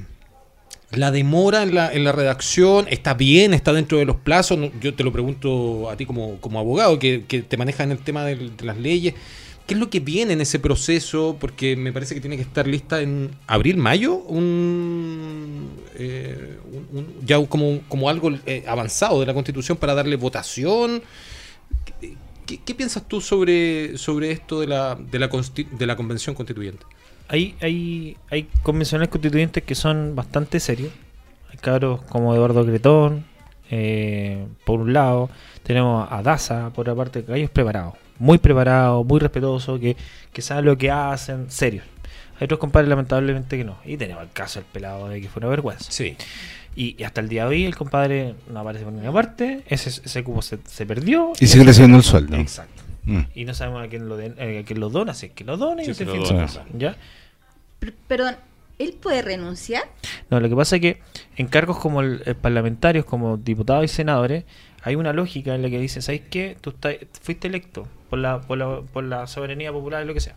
la 0.92 1.10
demora 1.10 1.62
en 1.62 1.74
la, 1.74 1.92
en 1.92 2.04
la 2.04 2.12
redacción? 2.12 2.86
¿Está 2.88 3.14
bien? 3.14 3.54
¿Está 3.54 3.72
dentro 3.72 3.98
de 3.98 4.04
los 4.04 4.16
plazos? 4.16 4.58
Yo 4.80 4.94
te 4.94 5.04
lo 5.04 5.12
pregunto 5.12 5.90
a 5.90 5.96
ti 5.96 6.06
como, 6.06 6.38
abogado 6.58 6.98
que, 6.98 7.20
te 7.48 7.56
manejas 7.56 7.84
en 7.84 7.92
el 7.92 7.98
tema 7.98 8.24
de 8.24 8.50
las 8.62 8.78
leyes. 8.78 9.14
¿Qué 9.66 9.74
es 9.74 9.80
lo 9.80 9.88
que 9.88 10.00
viene 10.00 10.34
en 10.34 10.42
ese 10.42 10.58
proceso? 10.58 11.38
Porque 11.40 11.74
me 11.74 11.90
parece 11.92 12.14
que 12.14 12.20
tiene 12.20 12.36
que 12.36 12.42
estar 12.42 12.66
lista 12.66 13.00
en 13.00 13.30
abril, 13.46 13.78
mayo, 13.78 14.16
un, 14.16 15.70
eh, 15.94 16.58
un- 16.92 17.14
ya 17.24 17.44
como, 17.46 18.08
algo 18.10 18.30
eh, 18.46 18.64
avanzado 18.66 19.20
de 19.20 19.26
la 19.26 19.32
Constitución 19.32 19.78
para 19.78 19.94
darle 19.94 20.16
votación. 20.16 21.02
¿Qué, 22.46 22.74
piensas 22.74 23.08
tú 23.08 23.22
sobre, 23.22 23.94
esto 24.30 24.60
de 24.60 24.66
la, 24.66 24.96
de 24.96 25.86
la 25.86 25.96
Convención 25.96 26.34
Constituyente? 26.34 26.84
Hay, 27.28 27.56
hay, 27.60 28.16
hay 28.30 28.48
convencionales 28.62 29.08
constituyentes 29.08 29.62
que 29.62 29.74
son 29.74 30.14
bastante 30.14 30.60
serios. 30.60 30.92
Hay 31.50 31.58
cabros 31.58 32.02
como 32.02 32.34
Eduardo 32.34 32.64
Cretón, 32.64 33.24
eh, 33.70 34.46
por 34.64 34.80
un 34.80 34.92
lado. 34.92 35.30
Tenemos 35.62 36.06
a 36.10 36.22
Daza, 36.22 36.70
por 36.70 36.82
otra 36.88 36.94
parte, 36.94 37.24
que 37.24 37.34
ellos 37.34 37.50
preparados. 37.50 37.94
Muy 38.18 38.38
preparados, 38.38 39.04
muy 39.06 39.20
respetuosos, 39.20 39.80
que, 39.80 39.96
que 40.32 40.42
saben 40.42 40.66
lo 40.66 40.76
que 40.76 40.90
hacen, 40.90 41.50
serios. 41.50 41.84
Hay 42.38 42.44
otros 42.44 42.60
compadres, 42.60 42.88
lamentablemente, 42.88 43.56
que 43.56 43.64
no. 43.64 43.78
Y 43.84 43.96
tenemos 43.96 44.22
el 44.22 44.30
caso 44.32 44.60
del 44.60 44.68
pelado 44.70 45.08
de 45.08 45.20
que 45.20 45.28
fue 45.28 45.40
una 45.40 45.48
vergüenza. 45.48 45.90
Sí. 45.90 46.16
Y, 46.76 46.96
y 46.98 47.04
hasta 47.04 47.20
el 47.20 47.28
día 47.28 47.44
de 47.44 47.50
hoy, 47.50 47.64
el 47.64 47.76
compadre 47.76 48.34
no 48.50 48.60
aparece 48.60 48.84
por 48.84 48.92
ninguna 48.92 49.12
parte. 49.12 49.62
Ese, 49.68 49.88
ese 49.88 50.24
cupo 50.24 50.42
se, 50.42 50.58
se 50.66 50.84
perdió. 50.84 51.32
Y 51.38 51.46
sigue 51.46 51.64
recibiendo 51.64 51.98
el 51.98 52.02
sueldo. 52.02 52.36
Exacto. 52.36 52.73
Mm. 53.06 53.20
Y 53.34 53.44
no 53.44 53.54
sabemos 53.54 53.84
a 53.84 53.88
quién 53.88 54.08
lo, 54.08 54.16
den- 54.16 54.34
eh, 54.38 54.60
a 54.60 54.64
quién 54.64 54.80
lo 54.80 54.88
dona, 54.90 55.14
si 55.14 55.26
es 55.26 55.32
que 55.32 55.44
lo 55.44 55.56
dona 55.56 55.82
y 55.82 55.86
Sí, 55.86 55.94
se 55.94 56.04
dona, 56.04 56.46
¿ya? 56.76 56.96
Per- 57.78 57.94
Perdón, 58.08 58.36
¿él 58.78 58.94
puede 59.00 59.22
renunciar? 59.22 59.82
No, 60.30 60.40
lo 60.40 60.48
que 60.48 60.56
pasa 60.56 60.76
es 60.76 60.82
que 60.82 61.00
en 61.36 61.46
cargos 61.48 61.78
como 61.78 62.00
el, 62.00 62.22
el 62.24 62.34
parlamentarios, 62.36 63.04
como 63.04 63.36
diputados 63.36 63.84
y 63.84 63.88
senadores, 63.88 64.44
hay 64.82 64.94
una 64.96 65.12
lógica 65.12 65.54
en 65.54 65.62
la 65.62 65.70
que 65.70 65.78
dice, 65.80 66.02
¿sabes 66.02 66.22
qué? 66.30 66.56
Tú 66.60 66.70
estás- 66.70 66.96
fuiste 67.22 67.48
electo 67.48 67.86
por 68.10 68.18
la, 68.18 68.40
por, 68.40 68.58
la, 68.58 68.80
por 68.80 69.04
la 69.04 69.26
soberanía 69.26 69.72
popular 69.72 70.02
y 70.02 70.06
lo 70.06 70.14
que 70.14 70.20
sea. 70.20 70.36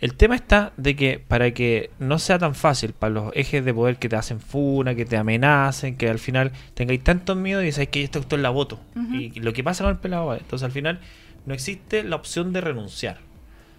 El 0.00 0.14
tema 0.14 0.34
está 0.34 0.72
de 0.76 0.96
que 0.96 1.18
para 1.20 1.52
que 1.52 1.90
no 1.98 2.18
sea 2.18 2.38
tan 2.38 2.54
fácil 2.54 2.92
para 2.92 3.12
los 3.14 3.32
ejes 3.34 3.64
de 3.64 3.72
poder 3.72 3.96
que 3.96 4.08
te 4.08 4.16
hacen 4.16 4.40
funa, 4.40 4.94
que 4.94 5.04
te 5.06 5.16
amenacen, 5.16 5.96
que 5.96 6.10
al 6.10 6.18
final 6.18 6.52
tengáis 6.74 7.02
tantos 7.04 7.36
miedo 7.36 7.62
y 7.62 7.70
sabéis 7.72 7.88
que 7.90 8.02
esta 8.02 8.18
cuestión 8.18 8.42
la 8.42 8.50
voto. 8.50 8.80
Y 9.12 9.38
lo 9.40 9.52
que 9.52 9.62
pasa 9.64 9.84
con 9.84 9.92
el 9.92 9.98
pelado, 10.00 10.34
entonces 10.34 10.64
al 10.66 10.72
final 10.72 11.00
no 11.46 11.54
existe 11.54 12.02
la 12.04 12.16
opción 12.16 12.52
de 12.52 12.60
renunciar. 12.60 13.18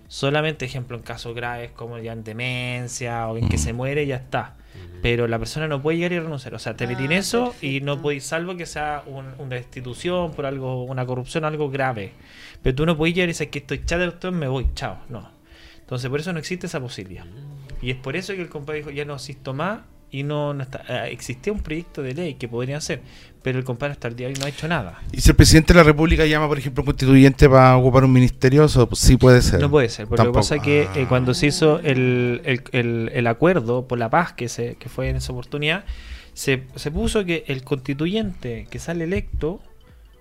Solamente, 0.08 0.66
ejemplo, 0.66 0.96
en 0.98 1.04
casos 1.04 1.34
graves 1.36 1.72
como 1.72 1.98
ya 1.98 2.14
en 2.14 2.24
demencia 2.24 3.28
o 3.28 3.38
en 3.38 3.50
que 3.50 3.58
se 3.58 3.74
muere, 3.74 4.06
ya 4.06 4.18
está. 4.18 4.56
Pero 5.02 5.28
la 5.28 5.40
persona 5.40 5.68
no 5.68 5.82
puede 5.82 5.98
llegar 5.98 6.12
y 6.14 6.20
renunciar. 6.20 6.54
O 6.54 6.60
sea, 6.60 6.76
te 6.76 6.84
Ah, 6.84 6.88
metí 6.88 7.06
en 7.06 7.12
eso 7.14 7.56
y 7.62 7.82
no 7.82 8.02
podéis, 8.02 8.26
salvo 8.26 8.56
que 8.58 8.66
sea 8.66 9.04
un- 9.08 9.34
una 9.40 9.56
destitución 9.56 10.34
por 10.34 10.46
algo, 10.46 10.84
una 10.84 11.06
corrupción, 11.06 11.46
algo 11.46 11.70
grave. 11.70 12.12
Pero 12.62 12.76
tú 12.76 12.86
no 12.86 12.98
puedes 12.98 13.16
llegar 13.16 13.30
y 13.30 13.32
decir 13.32 13.50
que 13.50 13.60
estoy 13.60 13.80
chata 13.86 14.00
de 14.00 14.08
usted, 14.10 14.32
me 14.32 14.48
voy, 14.48 14.68
chao. 14.76 14.98
No. 15.10 15.32
Entonces, 15.80 16.10
por 16.10 16.20
eso 16.20 16.34
no 16.34 16.40
existe 16.40 16.68
esa 16.68 16.80
posibilidad. 16.80 17.26
Y 17.82 17.92
es 17.92 17.96
por 17.98 18.16
eso 18.16 18.34
que 18.34 18.42
el 18.42 18.50
compadre 18.50 18.80
dijo, 18.80 18.92
ya 18.92 19.06
no 19.06 19.14
asisto 19.14 19.54
más 19.54 19.80
y 20.12 20.24
no, 20.24 20.54
no 20.54 20.64
está. 20.64 20.84
eh, 20.88 21.12
existía 21.12 21.52
un 21.54 21.60
proyecto 21.62 22.02
de 22.02 22.14
ley 22.14 22.34
que 22.36 22.48
podría 22.48 22.78
hacer, 22.78 23.02
pero 23.42 23.60
el 23.60 23.66
compadre 23.66 23.94
hasta 23.94 24.08
el 24.08 24.16
día 24.16 24.28
de 24.28 24.34
hoy 24.34 24.40
no 24.40 24.46
ha 24.46 24.50
hecho 24.50 24.68
nada. 24.68 25.02
Y 25.12 25.22
si 25.22 25.30
el 25.30 25.36
presidente 25.36 25.74
de 25.74 25.78
la 25.80 25.84
República 25.84 26.26
llama, 26.26 26.48
por 26.48 26.58
ejemplo, 26.58 26.82
un 26.84 26.86
constituyente 26.86 27.50
para 27.50 27.76
ocupar 27.78 28.04
un 28.06 28.14
ministerio, 28.14 28.66
eso 28.66 28.88
sí 28.94 29.18
puede 29.18 29.42
ser. 29.42 29.60
No 29.60 29.70
puede 29.70 29.90
ser, 29.90 30.08
porque 30.08 30.24
lo 30.24 30.32
que 30.32 30.36
pasa 30.36 30.56
es 30.56 30.62
que 30.62 30.82
eh, 30.84 30.88
Ah. 30.96 31.06
cuando 31.10 31.34
se 31.34 31.48
hizo 31.48 31.80
el, 31.80 32.42
el, 32.46 32.62
el- 32.72 33.12
el 33.14 33.28
acuerdo 33.28 33.88
por 33.88 34.00
la 34.00 34.10
paz 34.10 34.34
que 34.34 34.48
se 34.50 34.76
que 34.76 34.90
fue 34.90 35.10
en 35.10 35.18
esa 35.18 35.32
oportunidad, 35.34 35.84
se, 36.34 36.64
se 36.76 36.92
puso 36.92 37.24
que 37.26 37.44
el 37.48 37.64
constituyente 37.64 38.68
que 38.70 38.80
sale 38.80 39.04
electo 39.06 39.62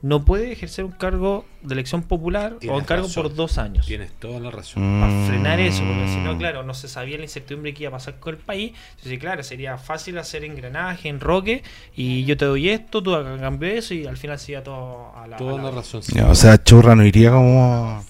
no 0.07 0.23
puede 0.23 0.53
ejercer 0.53 0.85
un 0.85 0.90
cargo 0.90 1.47
de 1.62 1.73
elección 1.73 2.03
popular 2.03 2.59
o 2.69 2.77
un 2.77 2.85
cargo 2.85 3.07
razón. 3.07 3.23
por 3.23 3.35
dos 3.35 3.57
años. 3.57 3.87
Tienes 3.87 4.11
toda 4.19 4.38
la 4.38 4.51
razón. 4.51 4.99
Mm. 4.99 5.01
Para 5.01 5.27
frenar 5.27 5.61
eso, 5.61 5.83
porque 5.83 6.09
si 6.09 6.19
no, 6.19 6.37
claro, 6.37 6.62
no 6.62 6.75
se 6.75 6.88
sabía 6.88 7.17
la 7.17 7.23
incertidumbre 7.25 7.73
que 7.73 7.85
iba 7.85 7.88
a 7.88 7.93
pasar 7.93 8.17
con 8.21 8.35
el 8.35 8.40
país. 8.40 8.73
Entonces, 8.97 9.19
claro, 9.19 9.43
sería 9.43 9.79
fácil 9.79 10.19
hacer 10.19 10.45
engranaje, 10.45 11.09
enroque, 11.09 11.62
y 11.97 12.27
yo 12.27 12.37
te 12.37 12.45
doy 12.45 12.69
esto, 12.69 13.03
tú 13.03 13.14
a 13.14 13.38
cambio 13.38 13.71
eso, 13.71 13.95
y 13.95 14.05
al 14.07 14.19
final 14.19 14.38
se 14.38 14.53
iba 14.53 14.62
todo 14.62 15.11
a 15.17 15.27
la. 15.27 15.37
a 15.37 15.38
Toda 15.38 15.57
la- 15.57 15.62
la 15.62 15.71
razón. 15.71 16.03
sí. 16.03 16.19
O 16.21 16.35
sea, 16.35 16.62
Churra 16.62 16.95
no 16.95 17.07
iría 17.07 17.31
como... 17.31 18.05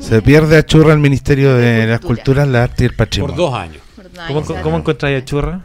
Se 0.00 0.20
pierde 0.20 0.56
a 0.58 0.66
Churra 0.66 0.92
el 0.94 0.98
Ministerio 0.98 1.54
de 1.54 1.64
De 1.64 1.86
las 1.86 2.00
Cultura. 2.00 2.16
Culturas, 2.24 2.48
la 2.48 2.62
Arte 2.64 2.82
y 2.82 2.86
el 2.86 2.90
Por 2.92 3.06
Patrimonio. 3.06 3.36
dos 3.36 3.54
años. 3.54 3.78
Por 3.94 4.10
dos 4.12 4.28
No, 4.28 4.42
¿Cómo, 4.42 4.62
cómo 4.62 4.76
encontráis 4.78 5.22
a 5.22 5.24
churra? 5.24 5.60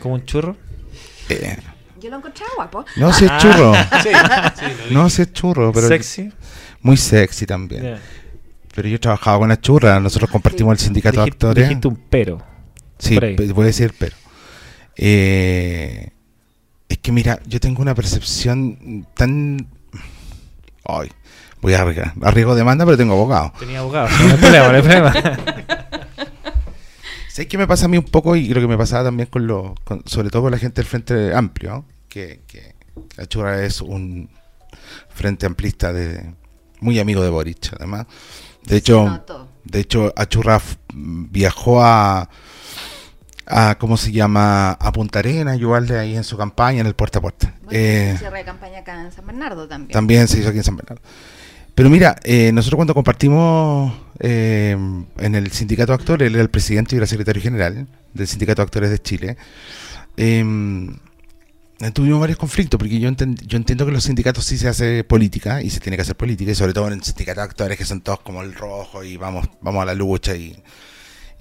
¿Como 0.00 0.14
un 0.14 0.24
churro? 0.24 0.56
Eh, 1.28 1.58
Yo 2.02 2.10
lo 2.10 2.16
encontraba 2.16 2.50
guapo. 2.56 2.84
no 2.96 3.12
sé 3.12 3.30
churro. 3.38 3.72
Sí, 4.02 4.08
sí, 4.08 4.64
lo. 4.90 4.94
No 5.02 5.08
sé 5.08 5.32
churro, 5.32 5.72
pero 5.72 5.86
¿Sexy? 5.86 6.32
muy 6.80 6.96
sexy 6.96 7.46
también. 7.46 7.98
Pero 8.74 8.88
yo 8.88 8.98
trabajaba 8.98 9.38
con 9.38 9.48
la 9.48 9.60
churra, 9.60 10.00
nosotros 10.00 10.30
compartimos 10.30 10.72
el 10.72 10.78
sindicato 10.78 11.22
de 11.22 11.30
actores. 11.30 11.68
Dijiste 11.68 11.88
un 11.88 11.96
pero. 12.10 12.42
Sí, 12.98 13.18
voy 13.18 13.62
a 13.62 13.66
decir 13.66 13.94
pero. 13.98 14.16
Eh, 14.96 16.10
es 16.88 16.98
que 16.98 17.12
mira, 17.12 17.38
yo 17.46 17.60
tengo 17.60 17.82
una 17.82 17.94
percepción 17.94 19.06
tan... 19.14 19.68
Ay, 20.84 21.10
voy 21.60 21.74
a 21.74 21.82
arriesgar. 21.82 22.14
Arriesgo 22.20 22.54
demanda, 22.54 22.84
pero 22.84 22.96
tengo 22.96 23.14
abogado. 23.14 23.52
Tenía 23.58 23.78
abogado. 23.78 24.08
No 24.08 24.32
hay 24.32 24.36
problema, 24.36 24.68
no 24.68 24.74
hay 24.74 24.82
problema. 24.82 25.12
¿Sabes 27.28 27.46
qué 27.46 27.56
me 27.56 27.66
pasa 27.66 27.86
a 27.86 27.88
mí 27.88 27.96
un 27.96 28.04
poco? 28.04 28.36
Y 28.36 28.46
creo 28.48 28.60
que 28.60 28.68
me 28.68 28.76
pasaba 28.76 29.04
también 29.04 29.28
con 29.30 29.46
los... 29.46 29.72
sobre 30.04 30.28
todo 30.28 30.42
con 30.42 30.50
la 30.50 30.58
gente 30.58 30.82
del 30.82 30.86
Frente 30.86 31.34
Amplio, 31.34 31.70
¿no? 31.70 31.91
Que, 32.12 32.42
que 32.46 32.74
la 33.16 33.26
churra 33.26 33.64
es 33.64 33.80
un 33.80 34.28
frente 35.08 35.46
amplista 35.46 35.92
de 35.92 36.34
muy 36.80 36.98
amigo 36.98 37.22
de 37.22 37.30
Boric, 37.30 37.72
además. 37.78 38.06
De 38.64 38.76
hecho... 38.76 39.24
De 39.64 39.78
hecho, 39.78 40.12
Achurra 40.16 40.60
viajó 40.92 41.84
a, 41.84 42.28
a, 43.46 43.76
¿cómo 43.78 43.96
se 43.96 44.10
llama? 44.10 44.72
A 44.72 44.90
Punta 44.90 45.20
Arenas, 45.20 45.54
ayudarle 45.54 45.96
ahí 46.00 46.16
en 46.16 46.24
su 46.24 46.36
campaña, 46.36 46.80
en 46.80 46.88
el 46.88 46.94
puerta 46.94 47.20
a 47.20 47.22
puerta. 47.22 47.54
Bueno, 47.62 47.78
Eh, 47.78 48.16
cierre 48.18 48.38
de 48.38 48.44
campaña 48.44 48.80
acá 48.80 49.00
en 49.00 49.12
San 49.12 49.24
Bernardo 49.24 49.68
también. 49.68 49.92
también 49.92 50.26
se 50.26 50.40
hizo 50.40 50.48
aquí 50.48 50.58
en 50.58 50.64
San 50.64 50.74
Bernardo. 50.76 51.00
Pero 51.76 51.90
mira, 51.90 52.16
eh, 52.24 52.50
nosotros 52.52 52.76
cuando 52.76 52.92
compartimos 52.92 53.92
eh, 54.18 54.76
en 55.18 55.34
el 55.36 55.52
sindicato 55.52 55.92
de 55.92 55.94
actores, 55.94 56.26
él 56.26 56.34
era 56.34 56.42
el 56.42 56.50
presidente 56.50 56.96
y 56.96 56.98
era 56.98 57.06
secretario 57.06 57.40
general 57.40 57.86
del 58.12 58.26
sindicato 58.26 58.62
de 58.62 58.64
actores 58.64 58.90
de 58.90 58.98
Chile, 58.98 59.36
eh, 60.16 60.44
tuvimos 61.90 62.20
varios 62.20 62.38
conflictos, 62.38 62.78
porque 62.78 63.00
yo, 63.00 63.10
yo 63.10 63.56
entiendo 63.56 63.84
que 63.86 63.92
los 63.92 64.04
sindicatos 64.04 64.44
sí 64.44 64.56
se 64.58 64.68
hace 64.68 65.04
política 65.04 65.62
y 65.62 65.70
se 65.70 65.80
tiene 65.80 65.96
que 65.96 66.02
hacer 66.02 66.16
política, 66.16 66.52
y 66.52 66.54
sobre 66.54 66.72
todo 66.72 66.86
en 66.86 66.94
el 66.94 67.02
sindicato 67.02 67.40
de 67.40 67.44
actores 67.44 67.78
que 67.78 67.84
son 67.84 68.00
todos 68.00 68.20
como 68.20 68.42
el 68.42 68.54
rojo 68.54 69.02
y 69.02 69.16
vamos, 69.16 69.48
vamos 69.60 69.82
a 69.82 69.86
la 69.86 69.94
lucha. 69.94 70.36
y 70.36 70.56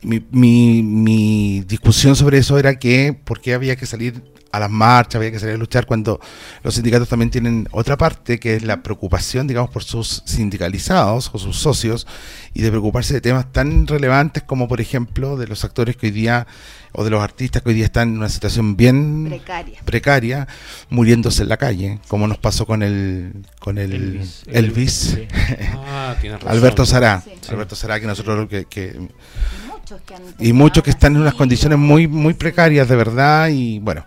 y 0.01 0.07
mi, 0.07 0.25
mi, 0.31 0.83
mi 0.83 1.61
discusión 1.61 2.15
sobre 2.15 2.39
eso 2.39 2.57
era 2.57 2.79
que 2.79 3.13
por 3.13 3.39
qué 3.39 3.53
había 3.53 3.75
que 3.75 3.85
salir 3.85 4.23
a 4.51 4.59
las 4.59 4.69
marchas, 4.69 5.15
había 5.15 5.31
que 5.31 5.39
salir 5.39 5.55
a 5.55 5.57
luchar 5.57 5.85
cuando 5.85 6.19
los 6.63 6.73
sindicatos 6.73 7.07
también 7.07 7.29
tienen 7.29 7.69
otra 7.71 7.97
parte 7.97 8.39
que 8.39 8.55
es 8.55 8.63
la 8.63 8.83
preocupación, 8.83 9.47
digamos, 9.47 9.69
por 9.69 9.83
sus 9.83 10.23
sindicalizados 10.25 11.29
o 11.33 11.37
sus 11.37 11.57
socios 11.57 12.07
y 12.53 12.61
de 12.61 12.69
preocuparse 12.69 13.13
de 13.13 13.21
temas 13.21 13.51
tan 13.51 13.87
relevantes 13.87 14.43
como, 14.43 14.67
por 14.67 14.81
ejemplo, 14.81 15.37
de 15.37 15.47
los 15.47 15.63
actores 15.63 15.95
que 15.95 16.07
hoy 16.07 16.11
día 16.11 16.47
o 16.93 17.03
de 17.03 17.09
los 17.09 17.21
artistas 17.21 17.61
que 17.61 17.69
hoy 17.69 17.75
día 17.75 17.85
están 17.85 18.09
en 18.09 18.17
una 18.17 18.29
situación 18.29 18.75
bien 18.75 19.25
Precaria. 19.29 19.79
precaria, 19.85 20.47
muriéndose 20.89 21.43
en 21.43 21.49
la 21.49 21.57
calle, 21.57 21.99
como 22.07 22.27
nos 22.27 22.37
pasó 22.37 22.65
con 22.65 22.83
el 22.83 23.33
con 23.59 23.77
el 23.77 23.93
Elvis. 23.93 24.43
Elvis, 24.47 24.91
Sí. 24.93 25.27
Ah, 25.77 26.15
razón. 26.21 26.47
Alberto 26.49 26.85
Sará, 26.85 27.21
Sí. 27.23 27.31
Alberto 27.49 27.75
Sará 27.75 27.99
que 27.99 28.07
nosotros 28.07 28.47
que, 28.49 28.65
que 28.65 28.99
Y 30.39 30.53
muchos 30.53 30.83
que 30.83 30.89
están 30.89 31.15
en 31.15 31.21
unas 31.21 31.33
condiciones 31.33 31.77
muy 31.77 32.07
muy 32.07 32.33
precarias 32.33 32.87
de 32.87 32.95
verdad 32.95 33.49
y 33.49 33.79
bueno 33.79 34.05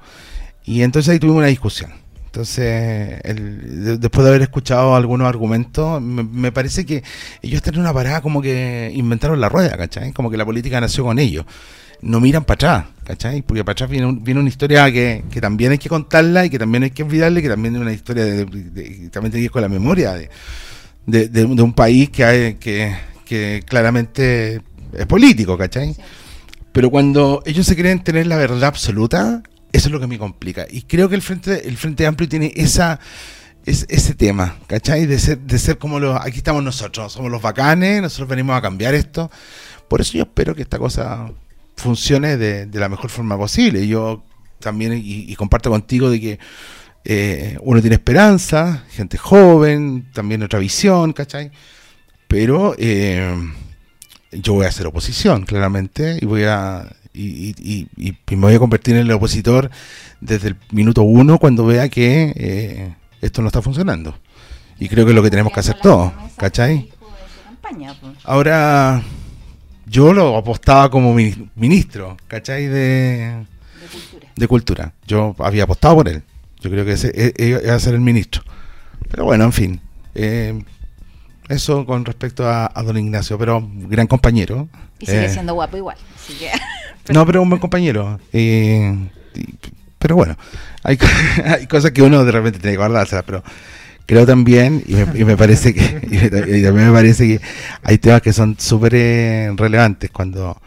y 0.64 0.82
entonces 0.82 1.12
ahí 1.12 1.18
tuvimos 1.18 1.38
una 1.40 1.48
discusión 1.48 1.92
entonces 2.26 3.20
el- 3.22 3.84
de- 3.84 3.98
después 3.98 4.24
de 4.24 4.30
haber 4.30 4.42
escuchado 4.42 4.96
algunos 4.96 5.28
argumentos 5.28 6.00
me, 6.00 6.22
me 6.24 6.50
parece 6.52 6.84
que 6.86 7.02
ellos 7.42 7.56
están 7.56 7.74
en 7.74 7.80
una 7.80 7.92
parada 7.92 8.22
como 8.22 8.40
que 8.42 8.90
inventaron 8.94 9.40
la 9.40 9.48
rueda 9.48 9.76
¿cachai? 9.76 10.12
como 10.12 10.30
que 10.30 10.36
la 10.38 10.44
política 10.46 10.80
nació 10.80 11.04
con 11.04 11.18
ellos 11.18 11.44
no 12.04 12.20
miran 12.20 12.44
para 12.44 12.54
atrás 12.54 12.84
¿cachai? 13.04 13.42
porque 13.42 13.64
para 13.64 13.72
atrás 13.72 13.90
viene, 13.90 14.06
un- 14.06 14.22
viene 14.22 14.40
una 14.40 14.48
historia 14.48 14.90
que, 14.92 15.24
que 15.30 15.40
también 15.40 15.72
hay 15.72 15.78
que 15.78 15.88
contarla 15.88 16.44
y 16.44 16.50
que 16.50 16.58
también 16.58 16.84
hay 16.84 16.90
que 16.90 17.02
olvidarle 17.02 17.42
que 17.42 17.48
también 17.48 17.74
es 17.76 17.80
una 17.82 17.92
historia 17.92 18.24
de, 18.24 18.44
de- 18.44 19.08
también 19.10 19.32
tiene 19.32 19.40
que 19.40 19.40
ver 19.42 19.50
con 19.50 19.62
la 19.62 19.68
memoria 19.68 20.12
de, 20.14 20.30
de, 21.06 21.28
de- 21.28 21.44
un 21.44 21.72
país 21.72 22.10
que, 22.10 22.24
hay- 22.24 22.54
que, 22.54 22.94
que 23.24 23.62
claramente 23.66 24.60
es 24.96 25.06
político, 25.06 25.56
¿cachai? 25.58 25.96
Pero 26.72 26.90
cuando 26.90 27.42
ellos 27.46 27.66
se 27.66 27.76
creen 27.76 28.02
tener 28.02 28.26
la 28.26 28.36
verdad 28.36 28.64
absoluta, 28.64 29.42
eso 29.72 29.88
es 29.88 29.92
lo 29.92 30.00
que 30.00 30.06
me 30.06 30.18
complica. 30.18 30.66
Y 30.70 30.82
creo 30.82 31.08
que 31.08 31.14
el 31.14 31.22
Frente, 31.22 31.68
el 31.68 31.76
frente 31.76 32.06
Amplio 32.06 32.28
tiene 32.28 32.52
esa 32.56 32.98
es, 33.66 33.86
ese 33.88 34.14
tema, 34.14 34.56
¿cachai? 34.66 35.06
De 35.06 35.18
ser, 35.18 35.38
de 35.38 35.58
ser 35.58 35.78
como 35.78 35.98
los, 36.00 36.18
aquí 36.20 36.38
estamos 36.38 36.62
nosotros, 36.62 37.12
somos 37.12 37.30
los 37.30 37.40
bacanes, 37.42 38.02
nosotros 38.02 38.28
venimos 38.28 38.56
a 38.56 38.60
cambiar 38.62 38.94
esto. 38.94 39.30
Por 39.88 40.00
eso 40.00 40.14
yo 40.18 40.22
espero 40.24 40.54
que 40.54 40.62
esta 40.62 40.78
cosa 40.78 41.30
funcione 41.76 42.36
de, 42.36 42.66
de 42.66 42.80
la 42.80 42.88
mejor 42.88 43.10
forma 43.10 43.36
posible. 43.36 43.86
Yo 43.86 44.22
también, 44.60 44.92
y, 44.94 45.30
y 45.30 45.34
comparto 45.36 45.70
contigo 45.70 46.10
de 46.10 46.20
que 46.20 46.38
eh, 47.04 47.58
uno 47.62 47.80
tiene 47.80 47.96
esperanza, 47.96 48.84
gente 48.90 49.18
joven, 49.18 50.06
también 50.12 50.42
otra 50.42 50.58
visión, 50.58 51.12
¿cachai? 51.12 51.50
Pero 52.28 52.74
eh, 52.78 53.36
yo 54.32 54.54
voy 54.54 54.66
a 54.66 54.68
hacer 54.70 54.86
oposición, 54.86 55.44
claramente, 55.44 56.18
y 56.20 56.24
voy 56.26 56.44
a 56.44 56.86
y, 57.12 57.22
y- 57.50 57.54
y- 57.58 57.88
y- 57.96 58.16
y 58.28 58.36
me 58.36 58.42
voy 58.46 58.54
a 58.54 58.58
convertir 58.58 58.96
en 58.96 59.02
el 59.02 59.12
opositor 59.12 59.70
desde 60.20 60.48
el 60.48 60.56
minuto 60.72 61.02
uno 61.02 61.38
cuando 61.38 61.64
vea 61.64 61.88
que 61.88 62.32
eh, 62.34 62.94
esto 63.20 63.40
no 63.42 63.46
está 63.48 63.62
funcionando. 63.62 64.18
Y 64.80 64.88
creo 64.88 65.04
que 65.04 65.12
es 65.12 65.14
lo 65.14 65.22
que 65.22 65.30
tenemos 65.30 65.52
que 65.52 65.60
hacer 65.60 65.76
todos, 65.80 66.12
¿cachai? 66.36 66.88
pues. 68.00 68.16
Ahora, 68.24 69.00
yo 69.94 70.12
lo 70.12 70.36
apostaba 70.36 70.90
como 70.90 71.14
mi- 71.14 71.48
ministro, 71.54 72.16
¿cachai? 72.26 72.66
De, 72.66 73.44
De 73.80 73.86
cultura. 73.92 74.28
de 74.34 74.48
Cultura. 74.48 74.92
Yo 75.06 75.36
había 75.38 75.62
apostado 75.64 75.94
por 75.94 76.08
él. 76.08 76.22
Yo 76.60 76.68
creo 76.70 76.84
que 76.84 76.92
ese 76.92 77.08
e- 77.14 77.34
e- 77.36 77.48
iba 77.64 77.74
a 77.74 77.78
ser 77.78 77.94
el 77.94 78.00
ministro. 78.00 78.42
Pero 79.10 79.24
bueno, 79.24 79.44
en 79.44 79.52
fin. 79.52 79.80
eh, 80.16 80.64
eso 81.48 81.84
con 81.86 82.04
respecto 82.04 82.48
a, 82.48 82.70
a 82.74 82.82
don 82.82 82.96
Ignacio, 82.98 83.38
pero 83.38 83.62
gran 83.88 84.06
compañero. 84.06 84.68
Y 84.98 85.06
sigue 85.06 85.26
Eh, 85.26 85.28
siendo 85.28 85.54
guapo 85.54 85.76
igual. 85.76 85.96
Así 86.16 86.34
que. 86.34 86.50
No, 87.12 87.24
pero 87.26 87.42
un 87.42 87.50
buen 87.50 87.60
compañero. 87.60 88.18
eh, 88.32 88.96
pero 89.98 90.16
bueno, 90.16 90.36
hay, 90.82 90.98
hay 91.44 91.66
cosas 91.66 91.92
que 91.92 92.02
uno 92.02 92.24
de 92.24 92.32
repente 92.32 92.58
tiene 92.58 92.72
que 92.72 92.78
guardarse, 92.78 93.22
pero 93.24 93.44
creo 94.06 94.26
también, 94.26 94.82
y 94.86 94.94
me, 94.94 95.20
y 95.20 95.24
me 95.24 95.36
parece 95.36 95.74
que, 95.74 95.80
y, 96.10 96.16
me- 96.16 96.58
y 96.58 96.62
también 96.62 96.88
me 96.88 96.92
parece 96.92 97.26
que 97.26 97.40
hay 97.82 97.98
temas 97.98 98.22
que 98.22 98.32
son 98.32 98.56
súper 98.58 98.94
eh, 98.94 99.52
relevantes 99.56 100.10
cuando 100.10 100.60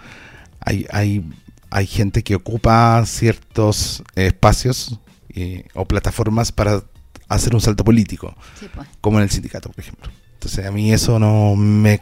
hay, 0.59 0.85
hay, 0.91 1.23
hay 1.69 1.87
gente 1.87 2.23
que 2.23 2.35
ocupa 2.35 3.03
ciertos 3.05 4.03
espacios 4.15 4.99
eh, 5.33 5.65
o 5.73 5.85
plataformas 5.85 6.51
para 6.51 6.83
hacer 7.29 7.53
un 7.53 7.61
salto 7.61 7.83
político 7.83 8.35
Sí, 8.59 8.67
pues. 8.73 8.87
como 9.01 9.17
en 9.19 9.23
el 9.23 9.29
sindicato, 9.29 9.69
por 9.69 9.79
ejemplo. 9.79 10.11
Entonces 10.33 10.65
a 10.65 10.71
mí 10.71 10.91
eso 10.93 11.19
no 11.19 11.55
me... 11.55 11.99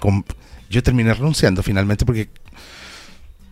Yo 0.69 0.83
terminé 0.83 1.13
renunciando 1.13 1.63
finalmente 1.63 2.05
porque 2.05 2.29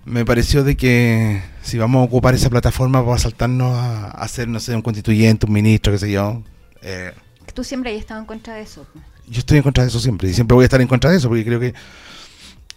me 0.06 0.26
pareció 0.26 0.64
de 0.64 0.76
que 0.76 1.42
si 1.62 1.78
vamos 1.78 2.02
a 2.02 2.06
ocupar 2.06 2.36
esa 2.36 2.50
plataforma 2.50 3.06
para 3.06 3.18
saltarnos 3.18 3.74
a, 3.78 4.06
a 4.08 4.24
hacer, 4.24 4.48
no 4.50 4.60
sé, 4.60 4.76
un 4.76 4.82
constituyente, 4.82 5.46
un 5.46 5.54
ministro, 5.54 5.94
qué 5.94 6.00
sé 6.00 6.12
yo, 6.12 6.44
eh, 6.82 7.12
Tú 7.54 7.64
siempre 7.64 7.92
has 7.94 8.00
estado 8.00 8.20
en 8.20 8.26
contra 8.26 8.56
de 8.56 8.62
eso. 8.64 8.86
pues. 8.92 9.04
yo 9.28 9.40
estoy 9.40 9.58
en 9.58 9.64
contra 9.64 9.84
de 9.84 9.90
eso 9.90 10.00
siempre 10.00 10.30
y 10.30 10.34
siempre 10.34 10.56
voy 10.56 10.64
a 10.64 10.66
estar 10.66 10.82
en 10.82 10.88
contra 10.88 11.12
de 11.12 11.18
eso 11.18 11.28
porque 11.30 11.46
creo 11.46 11.60
que 11.60 11.74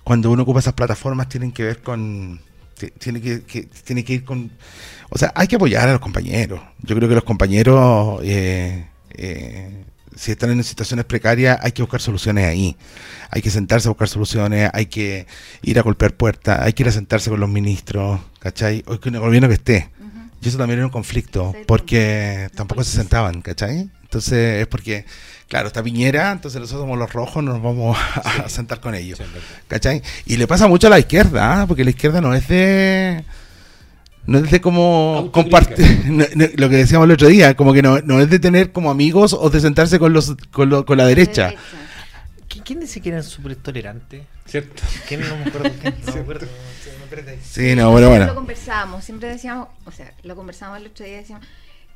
cuando 0.05 0.31
uno 0.31 0.43
ocupa 0.43 0.61
esas 0.61 0.75
plataformas 0.75 1.29
tienen 1.29 1.51
que 1.53 1.65
ver 1.65 1.83
con 1.83 2.41
ti- 2.79 2.93
tiene 2.99 3.21
que, 3.21 3.39
tiene 3.85 4.05
que 4.05 4.13
ir 4.15 4.25
con 4.25 4.51
o 5.11 5.19
sea 5.19 5.33
hay 5.35 5.49
que 5.49 5.57
apoyar 5.57 5.89
a 5.89 5.93
los 5.93 6.01
compañeros 6.01 6.61
yo 6.81 6.95
creo 6.95 7.09
que 7.09 7.15
los 7.17 7.25
compañeros 7.25 8.21
eh, 8.23 8.87
eh, 9.11 9.85
si 10.15 10.31
están 10.31 10.51
en 10.51 10.63
situaciones 10.63 11.05
precarias 11.05 11.59
hay 11.63 11.73
que 11.73 11.83
buscar 11.83 12.01
soluciones 12.01 12.47
ahí 12.47 12.77
hay 13.31 13.43
que 13.43 13.51
sentarse 13.51 13.89
a 13.89 13.91
buscar 13.91 14.09
soluciones 14.09 14.71
hay 14.73 14.87
que 14.87 15.27
ir 15.63 15.79
a 15.79 15.83
golpear 15.83 16.15
puertas 16.15 16.61
hay 16.61 16.73
que 16.75 16.85
ir 16.85 16.89
a 16.89 16.93
sentarse 16.93 17.29
con 17.31 17.41
los 17.41 17.49
ministros 17.49 18.21
¿cachai? 18.39 18.85
o 18.87 19.01
con 19.01 19.15
el 19.15 19.21
gobierno 19.21 19.49
que 19.49 19.55
esté. 19.55 19.91
Y 20.43 20.49
eso 20.49 20.59
también 20.59 20.79
era 20.79 20.87
un 20.87 20.93
conflicto, 20.93 21.55
porque 21.67 22.49
tampoco 22.55 22.85
se 22.85 22.97
sentaban, 22.97 23.43
¿cachai? 23.43 23.91
Entonces 24.03 24.61
es 24.63 24.67
porque, 24.69 25.05
claro, 25.49 25.67
está 25.67 25.83
Piñera, 25.83 26.31
entonces 26.31 26.61
nosotros 26.61 26.83
somos 26.83 26.99
los 26.99 27.13
rojos, 27.13 27.43
no 27.43 27.53
nos 27.55 27.63
vamos 27.63 27.99
a 28.25 28.49
sentar 28.49 28.81
con 28.81 28.95
ellos. 28.95 29.21
¿cachai? 29.69 30.03
Y 30.27 30.37
le 30.37 30.47
pasa 30.47 30.69
mucho 30.69 30.87
a 30.87 30.91
la 30.91 30.99
izquierda, 30.99 31.63
¿ah? 31.63 31.67
porque 31.67 31.85
la 31.85 31.91
izquierda 31.91 32.21
no 32.21 32.35
es 32.35 32.47
de... 32.49 33.25
No 34.27 34.39
es 34.39 34.51
de 34.51 34.61
como 34.61 35.31
compartir, 35.33 36.07
no- 36.07 36.25
no, 36.35 36.47
lo 36.57 36.69
que 36.69 36.77
decíamos 36.77 37.07
el 37.07 37.13
otro 37.13 37.29
día, 37.29 37.55
como 37.55 37.73
que 37.73 37.81
no, 37.81 38.01
no 38.01 38.21
es 38.21 38.29
de 38.29 38.41
tener 38.41 38.73
como 38.73 38.91
amigos 38.91 39.33
o 39.33 39.51
de 39.51 39.61
sentarse 39.61 40.01
con 40.01 40.13
los 40.13 40.35
con, 40.51 40.69
lo- 40.69 40.85
con 40.85 40.99
la 40.99 41.07
derecha. 41.07 41.55
¿Qui- 42.49 42.61
¿Quién 42.65 42.81
dice 42.81 43.01
que 43.01 43.11
eran 43.11 43.23
súper 43.23 43.55
tolerantes? 43.55 44.23
¿Cierto? 44.45 44.83
¿Quién 45.07 45.21
no 45.29 45.37
me 45.37 45.45
acuerdo? 45.45 45.71
¿Quién? 45.81 45.95
No 46.07 46.13
me 46.15 46.21
acuerdo. 46.23 46.47
Ahí. 47.27 47.39
Sí, 47.43 47.75
no, 47.75 47.85
Lo 47.99 48.09
bueno. 48.09 48.35
conversábamos, 48.35 49.05
siempre 49.05 49.29
decíamos, 49.29 49.69
o 49.85 49.91
sea, 49.91 50.13
lo 50.23 50.37
conversábamos 50.37 50.81
el 50.81 50.89
otro 50.89 51.05
día, 51.05 51.19
decíamos, 51.19 51.47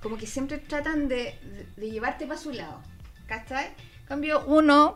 como 0.02 0.16
que 0.16 0.26
siempre 0.26 0.58
tratan 0.58 1.08
de, 1.08 1.16
de- 1.42 1.66
de 1.76 1.90
llevarte 1.90 2.26
para 2.26 2.38
su 2.40 2.52
lado, 2.52 2.80
¿cachai? 3.26 3.66
En 3.66 4.06
cambio, 4.06 4.42
uno, 4.46 4.94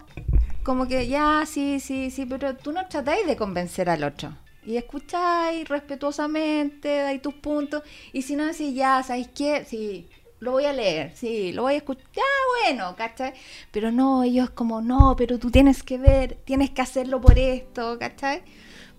como 0.62 0.89
que 0.89 1.07
ya, 1.09 1.45
sí, 1.47 1.79
sí, 1.81 2.11
sí, 2.11 2.27
pero 2.27 2.57
tú 2.57 2.73
no 2.73 2.87
tratáis 2.89 3.27
de 3.27 3.37
convencer 3.37 3.89
al 3.91 4.05
otro, 4.05 4.37
Y 4.67 4.77
escucháis 4.79 5.69
respetuosamente, 5.69 6.89
dais 7.03 7.21
tus 7.21 7.35
puntos. 7.35 7.83
Y 8.12 8.23
si 8.23 8.35
no 8.35 8.47
decís, 8.47 8.75
ya, 8.75 9.03
¿sabéis 9.03 9.29
qué? 9.35 9.65
Sí, 9.67 10.09
lo 10.41 10.53
voy 10.53 10.65
a 10.65 10.73
leer, 10.73 11.12
sí, 11.17 11.53
lo 11.53 11.62
voy 11.62 11.75
a 11.75 11.77
escuchar. 11.77 12.05
Ya, 12.15 12.23
bueno, 12.65 12.97
¿cachai? 12.97 13.35
Pero 13.71 13.93
no, 13.93 14.23
ellos 14.25 14.51
como, 14.51 14.81
no, 14.81 15.15
pero 15.17 15.39
tú 15.39 15.51
tienes 15.51 15.83
que 15.83 15.99
ver, 15.99 16.37
tienes 16.47 16.71
que 16.71 16.81
hacerlo 16.83 17.21
por 17.21 17.39
esto, 17.39 17.99
¿cachai? 17.99 18.43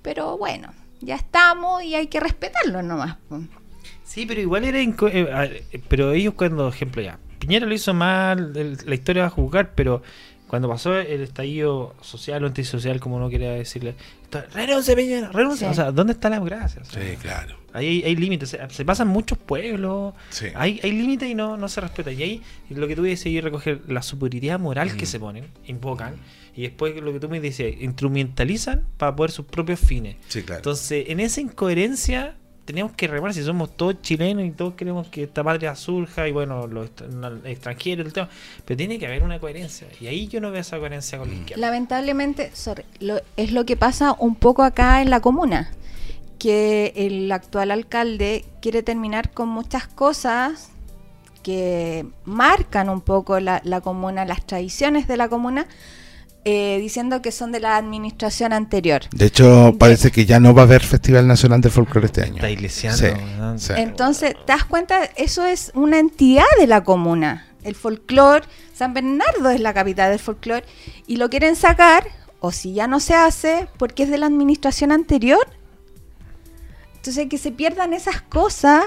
Pero 0.03 0.37
bueno, 0.37 0.71
ya 1.01 1.15
estamos 1.15 1.83
y 1.83 1.95
hay 1.95 2.07
que 2.07 2.19
respetarlo 2.19 2.81
nomás. 2.81 3.17
Sí, 4.03 4.25
pero 4.25 4.41
igual 4.41 4.63
era. 4.65 4.81
inco- 4.81 5.09
eh, 5.11 5.63
pero 5.87 6.11
ellos, 6.11 6.33
cuando, 6.35 6.67
ejemplo, 6.69 7.01
ya. 7.01 7.19
Piñera 7.39 7.65
lo 7.65 7.73
hizo 7.73 7.93
mal, 7.93 8.53
el- 8.55 8.77
la 8.85 8.95
historia 8.95 9.23
va 9.23 9.27
a 9.27 9.31
juzgar, 9.31 9.73
pero 9.75 10.01
cuando 10.47 10.69
pasó 10.69 10.97
el 10.97 11.21
estallido 11.21 11.95
social 12.01 12.43
o 12.43 12.47
antisocial, 12.47 12.99
como 12.99 13.17
uno 13.17 13.29
quería 13.29 13.51
decirle, 13.51 13.95
renuncia, 14.53 14.95
Piñera, 14.95 15.31
renuncia. 15.31 15.67
Sí. 15.67 15.71
O 15.71 15.75
sea, 15.75 15.91
¿dónde 15.91 16.13
está 16.13 16.29
la 16.29 16.35
democracia? 16.37 16.81
O 16.81 16.85
sea, 16.85 17.01
Sí, 17.01 17.17
claro. 17.17 17.57
Ahí 17.73 17.87
hay, 17.87 18.03
hay 18.03 18.15
límites, 18.15 18.49
se, 18.49 18.69
se 18.69 18.85
pasan 18.85 19.07
muchos 19.09 19.37
pueblos, 19.37 20.13
Sí. 20.29 20.47
hay, 20.55 20.79
hay 20.81 20.91
límites 20.93 21.29
y 21.29 21.35
no, 21.35 21.57
no 21.57 21.67
se 21.67 21.81
respeta. 21.81 22.11
Y 22.11 22.23
ahí 22.23 22.41
lo 22.69 22.87
que 22.87 22.95
tú 22.95 23.03
dices 23.03 23.25
y 23.27 23.41
recoger 23.41 23.81
la 23.87 24.01
superioridad 24.01 24.59
moral 24.59 24.91
Mm. 24.93 24.97
que 24.97 25.05
se 25.05 25.19
ponen, 25.19 25.47
invocan, 25.67 26.15
y 26.55 26.63
después 26.63 26.95
lo 27.01 27.11
que 27.13 27.19
tú 27.19 27.27
me 27.29 27.39
dices, 27.39 27.75
instrumentalizan 27.81 28.85
para 28.97 29.15
poder 29.15 29.31
sus 29.31 29.45
propios 29.45 29.79
fines. 29.79 30.15
Sí, 30.27 30.41
claro. 30.43 30.59
Entonces, 30.59 31.05
en 31.09 31.19
esa 31.19 31.41
incoherencia 31.41 32.35
tenemos 32.63 32.93
que 32.93 33.07
remar 33.07 33.31
si 33.33 33.43
somos 33.43 33.75
todos 33.77 34.01
chilenos 34.01 34.43
y 34.45 34.49
todos 34.51 34.73
queremos 34.73 35.07
que 35.09 35.23
esta 35.23 35.43
patria 35.43 35.75
surja 35.75 36.27
y 36.27 36.31
bueno, 36.31 36.65
los 36.65 36.89
extranjeros, 37.43 38.07
el 38.07 38.13
tema, 38.13 38.29
pero 38.65 38.75
tiene 38.77 38.97
que 38.97 39.05
haber 39.05 39.21
una 39.21 39.39
coherencia. 39.39 39.87
Y 40.01 40.07
ahí 40.07 40.27
yo 40.27 40.41
no 40.41 40.49
veo 40.49 40.61
esa 40.61 40.79
coherencia 40.79 41.19
con 41.19 41.29
la 41.29 41.35
izquierda. 41.35 41.61
Lamentablemente, 41.61 42.49
sorry, 42.55 42.83
lo- 42.99 43.21
es 43.37 43.51
lo 43.51 43.65
que 43.67 43.75
pasa 43.77 44.15
un 44.17 44.35
poco 44.35 44.63
acá 44.63 45.01
en 45.03 45.11
la 45.11 45.19
comuna, 45.19 45.71
que 46.39 46.91
el 46.95 47.31
actual 47.31 47.69
alcalde 47.69 48.45
quiere 48.61 48.81
terminar 48.81 49.31
con 49.31 49.47
muchas 49.49 49.87
cosas 49.87 50.69
que 51.43 52.05
marcan 52.25 52.89
un 52.89 53.01
poco 53.01 53.39
la, 53.39 53.61
la 53.63 53.81
comuna, 53.81 54.25
las 54.25 54.45
tradiciones 54.47 55.07
de 55.07 55.17
la 55.17 55.29
comuna, 55.29 55.67
eh, 56.45 56.77
diciendo 56.79 57.21
que 57.23 57.31
son 57.31 57.51
de 57.51 57.59
la 57.59 57.75
administración 57.75 58.53
anterior. 58.53 59.01
De 59.11 59.25
hecho, 59.25 59.75
parece 59.79 60.11
que 60.11 60.25
ya 60.25 60.39
no 60.39 60.53
va 60.53 60.61
a 60.61 60.65
haber 60.65 60.83
Festival 60.83 61.27
Nacional 61.27 61.59
de 61.61 61.69
Folclore 61.71 62.05
este 62.05 62.21
año. 62.21 62.35
Está 62.35 62.49
iglesiando, 62.51 62.97
Sí, 62.97 63.07
¿no? 63.37 63.57
sí. 63.57 63.73
Entonces, 63.75 64.35
¿te 64.45 64.53
das 64.53 64.63
cuenta? 64.65 65.03
Eso 65.15 65.43
es 65.43 65.71
una 65.73 65.97
entidad 65.99 66.45
de 66.59 66.67
la 66.67 66.83
comuna. 66.83 67.47
El 67.63 67.73
folclore, 67.73 68.45
San 68.75 68.93
Bernardo 68.93 69.49
es 69.49 69.59
la 69.59 69.73
capital 69.73 70.11
del 70.11 70.19
folclore, 70.19 70.63
y 71.07 71.17
lo 71.17 71.31
quieren 71.31 71.55
sacar, 71.55 72.05
o 72.39 72.51
si 72.51 72.73
ya 72.73 72.85
no 72.85 72.99
se 72.99 73.15
hace, 73.15 73.67
porque 73.77 74.03
es 74.03 74.09
de 74.11 74.19
la 74.19 74.27
administración 74.27 74.91
anterior. 74.91 75.47
Entonces, 76.97 77.27
que 77.27 77.39
se 77.39 77.51
pierdan 77.51 77.93
esas 77.93 78.21
cosas. 78.21 78.83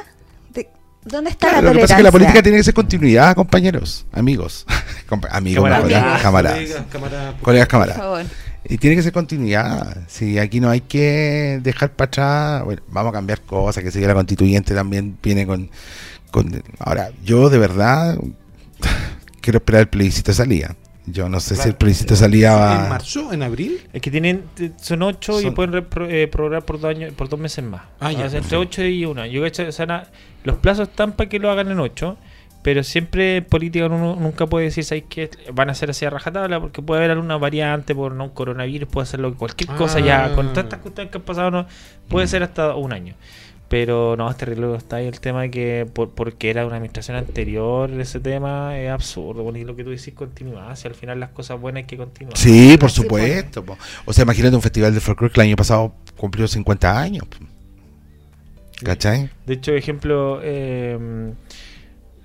De- 1.08 1.16
¿Dónde 1.16 1.30
está 1.30 1.48
Claro, 1.48 1.62
la 1.62 1.68
lo 1.68 1.74
que 1.74 1.80
pasa 1.80 1.94
tolerancia? 1.94 1.94
es 1.94 1.98
que 1.98 2.02
la 2.04 2.12
política 2.12 2.42
tiene 2.42 2.58
que 2.58 2.64
ser 2.64 2.74
continuidad, 2.74 3.34
compañeros, 3.34 4.06
amigos. 4.12 4.66
Amigos, 5.30 5.64
Camaradas. 5.64 5.82
colegas, 5.82 6.22
camaradas. 6.22 6.58
Colegas, 6.58 6.84
camaradas. 6.90 7.34
Colegas, 7.42 7.66
Por 7.66 7.70
camaradas. 7.70 7.96
favor. 7.96 8.24
Y 8.68 8.76
tiene 8.76 8.96
que 8.96 9.02
ser 9.02 9.12
continuidad. 9.12 9.96
Si 10.06 10.38
aquí 10.38 10.60
no 10.60 10.68
hay 10.68 10.82
que 10.82 11.60
dejar 11.62 11.92
para 11.92 12.08
atrás, 12.08 12.64
bueno, 12.64 12.82
vamos 12.88 13.10
a 13.10 13.12
cambiar 13.14 13.40
cosas, 13.40 13.82
que 13.82 13.90
sigue 13.90 14.06
la 14.06 14.12
constituyente 14.14 14.74
también 14.74 15.16
viene 15.22 15.46
con, 15.46 15.70
con- 16.30 16.62
Ahora, 16.78 17.10
yo 17.24 17.48
de 17.48 17.56
verdad 17.58 18.18
quiero 19.40 19.58
esperar 19.58 19.80
el 19.82 19.88
plebiscito 19.88 20.30
de 20.32 20.34
salida. 20.36 20.76
Yo 21.12 21.28
no 21.28 21.40
sé 21.40 21.56
si 21.56 21.68
el 21.68 21.74
plebiscito 21.74 22.14
va... 22.14 22.84
¿En 22.84 22.88
marzo? 22.88 23.32
¿En 23.32 23.42
abril? 23.42 23.80
Es 23.92 24.00
que 24.02 24.10
tienen, 24.10 24.44
son 24.80 25.02
ocho 25.02 25.40
y 25.40 25.50
pueden 25.50 25.72
repro- 25.72 26.08
eh, 26.10 26.28
prorrogar 26.28 26.64
por 26.64 26.80
dos, 26.80 26.90
años, 26.90 27.12
por 27.14 27.28
dos 27.28 27.38
meses 27.38 27.64
más. 27.64 27.82
Ah, 28.00 28.12
ya, 28.12 28.26
O 28.26 28.30
sea, 28.30 28.38
entre 28.40 28.56
ocho 28.56 28.84
y 28.84 29.04
una. 29.04 29.26
Yo, 29.26 29.42
o 29.44 29.72
sea, 29.72 29.86
na- 29.86 30.04
los 30.44 30.56
plazos 30.56 30.88
están 30.88 31.12
para 31.12 31.28
que 31.28 31.38
lo 31.38 31.50
hagan 31.50 31.70
en 31.70 31.78
ocho, 31.80 32.16
pero 32.62 32.82
siempre 32.82 33.36
en 33.36 33.44
política 33.44 33.86
uno 33.86 34.16
nunca 34.18 34.46
puede 34.46 34.66
decir 34.66 34.84
¿sabes 34.84 35.04
qué? 35.08 35.30
van 35.52 35.70
a 35.70 35.74
ser 35.74 35.90
así 35.90 36.04
a 36.04 36.10
rajatabla 36.10 36.60
porque 36.60 36.82
puede 36.82 36.98
haber 37.00 37.12
alguna 37.12 37.36
variante 37.38 37.94
por 37.94 38.12
no 38.12 38.24
un 38.24 38.30
coronavirus, 38.30 38.88
puede 38.88 39.06
ser 39.06 39.20
lo, 39.20 39.34
cualquier 39.36 39.70
cosa 39.70 40.00
ya. 40.00 40.26
Ah. 40.26 40.34
Con 40.34 40.48
todas 40.48 40.64
estas 40.64 40.80
cuestiones 40.80 41.10
que 41.12 41.18
han 41.18 41.24
pasado, 41.24 41.50
no, 41.50 41.66
puede 42.08 42.26
ser 42.26 42.42
hasta 42.42 42.74
un 42.74 42.92
año. 42.92 43.14
Pero 43.68 44.16
no, 44.16 44.30
este 44.30 44.46
reloj 44.46 44.76
está 44.78 44.96
ahí 44.96 45.06
el 45.06 45.20
tema 45.20 45.42
de 45.42 45.50
que 45.50 45.86
por, 45.92 46.10
porque 46.10 46.48
era 46.48 46.64
una 46.66 46.76
administración 46.76 47.18
anterior 47.18 47.90
ese 48.00 48.18
tema 48.18 48.78
es 48.78 48.90
absurdo. 48.90 49.42
Bueno, 49.42 49.58
y 49.58 49.64
lo 49.64 49.76
que 49.76 49.84
tú 49.84 49.90
decís 49.90 50.14
continuidad, 50.14 50.74
si 50.74 50.88
al 50.88 50.94
final 50.94 51.20
las 51.20 51.30
cosas 51.30 51.60
buenas 51.60 51.82
hay 51.82 51.86
que 51.86 51.98
continuar. 51.98 52.36
Sí, 52.38 52.76
por 52.80 52.90
Sí, 52.90 53.02
supuesto. 53.02 53.62
po. 53.64 53.76
O 54.06 54.12
sea, 54.14 54.22
imagínate 54.24 54.56
un 54.56 54.62
festival 54.62 54.94
de 54.94 55.00
folclore 55.00 55.32
que 55.34 55.40
el 55.40 55.48
año 55.48 55.56
pasado 55.56 55.92
cumplió 56.16 56.48
50 56.48 56.98
años. 56.98 57.24
¿Cachai? 58.82 59.28
De 59.44 59.54
hecho, 59.54 59.72
ejemplo, 59.72 60.40
eh, 60.42 61.32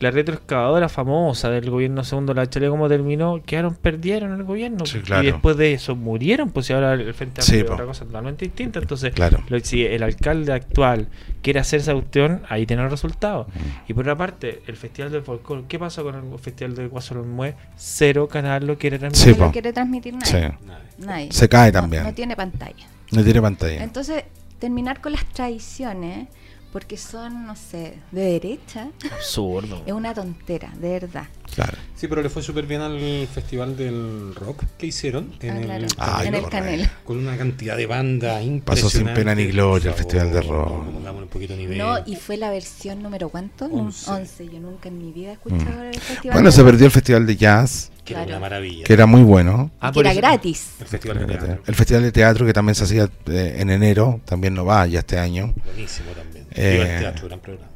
la 0.04 0.12
retroexcavadora 0.12 0.88
famosa 0.90 1.50
del 1.50 1.70
gobierno 1.70 2.04
segundo, 2.04 2.34
la 2.34 2.48
Chile, 2.50 2.70
¿cómo 2.70 2.88
terminó? 2.88 3.42
Quedaron, 3.46 3.74
perdieron 3.76 4.34
el 4.34 4.44
gobierno. 4.44 4.86
Sí, 4.86 5.00
claro. 5.00 5.24
Y 5.24 5.32
después 5.32 5.58
de 5.58 5.74
eso 5.74 5.96
murieron, 5.96 6.52
pues 6.52 6.70
y 6.70 6.74
ahora 6.74 6.94
el 6.94 7.14
Frente 7.14 7.42
Sí, 7.42 7.54
Amplio 7.54 7.66
es 7.66 7.72
otra 7.72 7.86
cosa 7.86 8.06
totalmente 8.06 8.46
distinta. 8.46 8.80
Entonces, 8.80 9.14
Claro. 9.14 9.44
lo- 9.48 9.60
si 9.62 9.86
el 9.86 10.04
alcalde 10.04 10.54
actual 10.54 11.08
quiere 11.42 11.60
hacer 11.60 11.80
esa 11.80 11.94
cuestión, 11.94 12.44
ahí 12.50 12.66
tiene 12.66 12.84
el 12.84 12.92
resultado. 12.92 13.48
Y 13.88 13.94
por 13.94 14.04
otra 14.04 14.16
parte, 14.16 14.62
el 14.68 14.76
Festival 14.76 15.12
del 15.12 15.24
Folclore, 15.24 15.64
¿qué 15.68 15.80
pasó 15.80 16.04
con 16.04 16.16
el 16.16 16.40
Festival 16.40 16.76
del 16.76 16.90
Guasolomue? 16.90 17.56
Cero 17.76 18.28
canal 18.28 18.68
lo 18.68 18.78
quiere 18.78 18.98
Sí, 18.98 19.00
transmitir. 19.02 19.40
No 19.40 19.52
quiere 19.52 19.74
transmitir 19.74 20.14
Sí. 20.24 20.34
nadie. 20.34 20.54
Nadie. 21.00 21.32
Se 21.32 21.50
cae 21.50 21.72
No- 21.72 21.80
también. 21.82 22.04
no 22.04 22.14
tiene 22.14 22.36
pantalla. 22.36 22.86
No 23.12 23.24
tiene 23.24 23.42
pantalla. 23.42 23.84
Entonces, 23.84 24.24
terminar 24.60 25.02
con 25.02 25.12
las 25.14 25.26
tradiciones, 25.26 26.28
porque 26.74 26.98
son, 26.98 27.46
no 27.46 27.56
sé, 27.56 27.94
de 28.12 28.22
derecha, 28.22 28.90
Absurdo. 29.12 29.84
es 29.86 29.94
una 29.94 30.14
tontera, 30.14 30.74
de 30.82 30.90
verdad. 31.00 31.28
Claro. 31.54 31.78
Sí, 31.96 32.08
pero 32.08 32.24
le 32.24 32.30
fue 32.30 32.42
súper 32.42 32.66
bien 32.66 32.82
al 32.82 33.28
festival 33.32 33.78
del 33.78 34.34
rock 34.36 34.64
que 34.78 34.88
hicieron 34.88 35.32
en, 35.40 35.52
Ah, 35.58 35.62
claro. 35.62 35.86
el, 35.86 35.92
Ay, 35.98 36.28
en 36.30 36.36
el 36.36 36.90
con 37.06 37.18
una 37.20 37.38
cantidad 37.38 37.78
de 37.78 37.86
banda 37.86 38.42
impresionante. 38.42 38.66
Pasó 38.66 38.90
sin 38.90 39.14
pena 39.14 39.36
ni 39.36 39.46
gloria 39.46 39.92
el 39.92 39.96
festival 39.96 40.34
de 40.34 40.42
rock. 40.42 40.84
Un 41.24 41.28
poquito 41.30 41.54
de 41.54 41.60
nivel. 41.60 41.78
No, 41.78 41.96
y 42.06 42.16
fue 42.16 42.38
la 42.38 42.50
versión 42.50 43.02
número 43.04 43.30
cuánto? 43.30 43.66
Un- 43.66 43.86
Once. 43.88 44.10
11. 44.12 44.46
Yo 44.50 44.60
nunca 44.60 44.90
en 44.90 44.98
mi 44.98 45.12
vida 45.12 45.30
he 45.30 45.34
escuchado 45.34 45.84
el 45.84 45.94
festival. 45.94 46.20
Mm. 46.26 46.34
Bueno, 46.34 46.50
de 46.50 46.52
se 46.52 46.64
perdió 46.64 46.86
el 46.88 46.92
festival 46.92 47.26
de 47.28 47.36
jazz, 47.38 47.92
que 48.04 48.14
era 48.14 48.24
una 48.24 48.40
maravilla. 48.40 48.84
que 48.84 48.94
era 48.94 49.06
muy 49.06 49.22
bueno. 49.24 49.72
Ah, 49.80 49.92
que 49.92 50.00
era 50.02 50.12
eso- 50.12 50.20
gratis. 50.22 50.68
El 50.80 50.88
festival 50.88 51.20
de 51.20 51.26
teatro. 51.26 51.64
El 51.66 51.76
festival 51.76 52.04
de 52.04 52.12
teatro 52.12 52.46
que 52.46 52.54
también 52.54 52.76
se 52.76 52.84
hacía 52.84 53.10
eh, 53.28 53.56
en 53.60 53.70
enero, 53.70 54.20
también 54.26 54.54
no 54.54 54.66
va 54.66 54.86
ya 54.88 55.00
este 55.00 55.18
año. 55.20 55.54
Buenísimo 55.66 56.12
también. 56.12 56.46
Eh, 56.52 56.72
Viva 56.80 56.86
el 56.94 57.00
teatro, 57.00 57.28
gran 57.28 57.40
programa. 57.40 57.68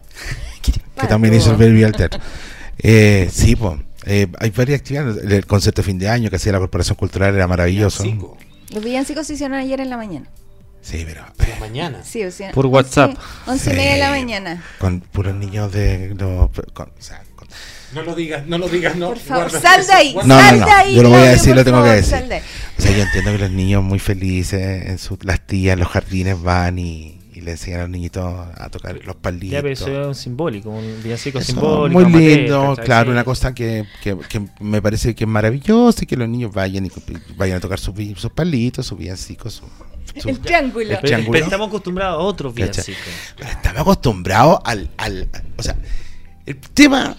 que 0.62 1.08
también 1.08 1.34
hizo 1.34 1.52
el 1.52 1.58
Baby 1.58 1.84
al 1.84 1.92
Teatro. 1.94 2.20
Eh, 2.80 3.30
sí, 3.32 3.56
pues. 3.56 3.80
hay 4.06 4.50
varias 4.52 4.80
actividades. 4.82 5.24
El, 5.24 5.32
el 5.32 5.46
concierto 5.46 5.82
de 5.82 5.86
fin 5.86 5.98
de 6.00 6.10
año 6.10 6.30
que 6.30 6.36
hacía 6.36 6.52
la 6.52 6.60
Corporación 6.60 6.96
Cultural 6.96 7.34
era 7.36 7.48
maravilloso. 7.48 8.04
Los 8.74 8.84
villancicos 8.84 9.28
se 9.28 9.34
hicieron 9.34 9.58
ayer 9.58 9.80
en 9.80 9.90
la 9.90 9.98
mañana. 9.98 10.28
Sí, 10.82 11.04
pero 11.06 11.22
la 11.22 11.60
mañana. 11.60 12.04
Sí, 12.04 12.24
o 12.24 12.32
sea, 12.32 12.52
Por 12.52 12.66
WhatsApp. 12.68 13.16
Once 13.46 13.70
y 13.70 13.74
Sí. 13.74 13.78
media 13.78 13.94
de 13.94 14.00
la 14.00 14.10
mañana. 14.10 14.64
con 14.80 15.02
puros 15.02 15.36
niños 15.36 15.72
de. 15.74 16.14
no, 16.18 16.50
con- 16.74 16.90
o 16.90 17.02
sea, 17.02 17.24
No 17.94 18.02
lo 18.04 18.16
digas, 18.16 18.46
no 18.48 18.58
lo 18.58 18.68
digas, 18.68 18.96
no. 18.96 19.08
Por 19.08 19.20
favor, 19.20 19.50
sal 19.52 19.86
de 19.88 19.94
ahí. 19.94 20.14
No, 20.26 20.38
sal 20.38 20.60
no, 20.60 20.66
de 20.66 20.72
ahí. 20.72 20.96
yo 20.96 21.04
lo 21.04 21.10
voy 21.10 21.20
a 21.20 21.32
decir, 21.32 21.56
lo 21.56 21.64
tengo 21.64 21.84
que 21.84 21.90
decir. 21.92 22.18
de 22.28 22.38
o 22.78 22.82
sea, 22.82 22.92
yo 22.92 23.04
entiendo 23.04 23.32
que 23.32 23.38
los 23.38 23.52
niños 23.52 23.84
muy 23.84 24.00
felices, 24.00 24.88
en 24.88 24.98
su, 24.98 25.18
las 25.22 25.40
tías 25.48 25.74
en 25.74 25.80
los 25.80 25.88
jardines 25.88 26.42
van 26.42 26.78
y, 26.80 27.18
y 27.34 27.42
le 27.42 27.52
enseñan 27.52 27.80
a 27.80 27.84
los 27.84 27.92
niñitos 27.92 28.24
a 28.56 28.70
tocar 28.70 29.00
los 29.06 29.16
palitos. 29.16 29.52
Ya, 29.52 29.62
pero 29.62 29.74
eso 29.74 30.02
es 30.02 30.08
un 30.08 30.16
simbólico, 30.16 30.70
un 30.70 31.02
villancico 31.02 31.40
Eso, 31.40 31.54
simbólico. 31.54 32.02
muy 32.10 32.22
lindo, 32.36 32.76
claro, 32.84 33.10
una 33.12 33.24
cosa 33.24 33.54
que, 33.56 33.86
que, 34.04 34.18
que 34.28 34.42
me 34.60 34.82
parece 34.82 35.16
que 35.16 35.24
es 35.24 35.30
maravillosa 35.30 36.04
y 36.04 36.08
que 36.08 36.18
los 36.18 36.28
niños 36.28 36.52
vayan 36.54 36.86
y 36.86 36.92
vayan 37.38 37.58
a 37.58 37.60
tocar 37.62 37.80
sus, 37.80 37.96
sus 38.18 38.32
palitos, 38.32 38.86
sus 38.86 38.98
villancicos. 38.98 39.54
su- 39.54 40.22
su- 40.22 40.30
El 40.30 40.40
triángulo. 40.40 40.82
El 40.82 40.88
Pero, 40.90 41.02
triángulo. 41.02 41.32
pero 41.32 41.46
estamos 41.46 41.68
acostumbrados 41.70 42.20
a 42.20 42.24
otros 42.24 42.54
villancicos. 42.54 43.02
Pero 43.38 43.50
estamos 43.50 43.82
acostumbrados 43.82 44.60
al, 44.66 44.90
al, 44.98 45.30
O 45.58 45.64
sea, 45.64 45.78
el 46.46 46.58
tema 46.60 47.18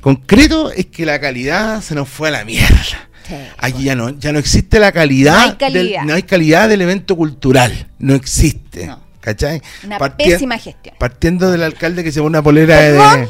concreto 0.00 0.70
es 0.70 0.86
que 0.86 1.04
la 1.06 1.20
calidad 1.20 1.80
se 1.82 1.94
nos 1.94 2.08
fue 2.08 2.28
a 2.28 2.32
la 2.32 2.44
mierda. 2.44 2.82
Sí. 3.26 3.34
Aquí 3.58 3.84
ya 3.84 3.94
no, 3.94 4.10
ya 4.18 4.32
no 4.32 4.38
existe 4.38 4.78
la 4.80 4.90
calidad. 4.92 5.34
No 5.34 5.40
hay 5.50 5.56
calidad. 5.56 6.00
Del, 6.00 6.06
no 6.08 6.14
hay 6.14 6.22
calidad 6.22 6.68
del 6.68 6.80
evento 6.82 7.16
cultural. 7.16 7.88
No 7.98 8.14
existe. 8.14 8.86
No. 8.86 9.00
¿Cachai? 9.20 9.60
Una 9.84 9.98
Parti- 9.98 10.24
pésima 10.30 10.56
gestión. 10.58 10.94
Partiendo 10.98 11.50
del 11.50 11.62
alcalde 11.62 12.02
que 12.04 12.12
se 12.12 12.20
pone 12.20 12.28
una 12.30 12.42
polera 12.42 12.76
¿Perdón? 12.78 13.20
de. 13.22 13.28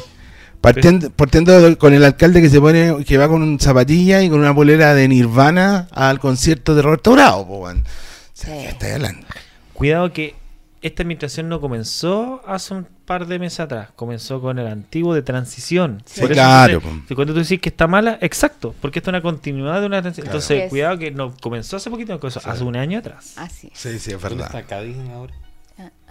Partiendo, 0.61 1.09
partiendo 1.09 1.61
de- 1.61 1.77
con 1.77 1.93
el 1.93 2.03
alcalde 2.05 2.41
que 2.41 2.49
se 2.49 2.59
pone, 2.61 3.03
que 3.05 3.17
va 3.17 3.27
con 3.27 3.41
un 3.41 3.59
zapatilla 3.59 4.21
y 4.21 4.29
con 4.29 4.39
una 4.39 4.53
polera 4.55 4.93
de 4.93 5.07
Nirvana 5.07 5.87
al 5.91 6.19
concierto 6.19 6.75
de 6.75 6.81
Roberto 6.81 7.11
Bravo. 7.13 7.61
O 7.61 7.71
sea, 7.71 7.81
Sí. 8.33 8.45
¿qué 8.63 8.67
estáis 8.69 8.93
hablando? 8.95 9.25
Cuidado 9.73 10.13
que 10.13 10.35
esta 10.81 11.03
administración 11.03 11.49
no 11.49 11.59
comenzó 11.59 12.41
hace 12.47 12.73
un 12.73 12.87
par 13.09 13.25
de 13.25 13.39
meses 13.39 13.59
atrás, 13.61 13.89
comenzó 13.95 14.39
con 14.39 14.59
el 14.59 14.67
antiguo 14.67 15.15
de 15.15 15.23
transición. 15.23 16.03
Sí, 16.05 16.21
Por 16.21 16.31
eso 16.31 16.39
claro, 16.39 16.73
entonces, 16.83 17.15
cuando 17.15 17.33
tú 17.33 17.39
dices 17.39 17.59
que 17.59 17.69
está 17.69 17.87
mala, 17.87 18.19
exacto, 18.21 18.75
porque 18.79 18.99
esto 18.99 19.09
es 19.09 19.13
una 19.13 19.21
continuidad 19.23 19.81
de 19.81 19.87
una 19.87 20.01
transición. 20.01 20.25
Claro. 20.27 20.37
Entonces, 20.37 20.63
Es. 20.65 20.69
cuidado 20.69 20.97
que 20.99 21.09
no 21.11 21.33
comenzó 21.41 21.77
hace 21.77 21.89
poquito, 21.89 22.19
comenzó 22.19 22.39
hace 22.47 22.63
un 22.63 22.75
año 22.75 22.99
atrás. 22.99 23.33
Así. 23.37 23.71
Sí, 23.73 23.97
sí, 23.99 24.11
es 24.11 24.21
¿Dónde 24.21 24.35
verdad. 24.43 24.45
está 24.45 24.63
Cádiz 24.63 24.95
ahora? 25.11 25.33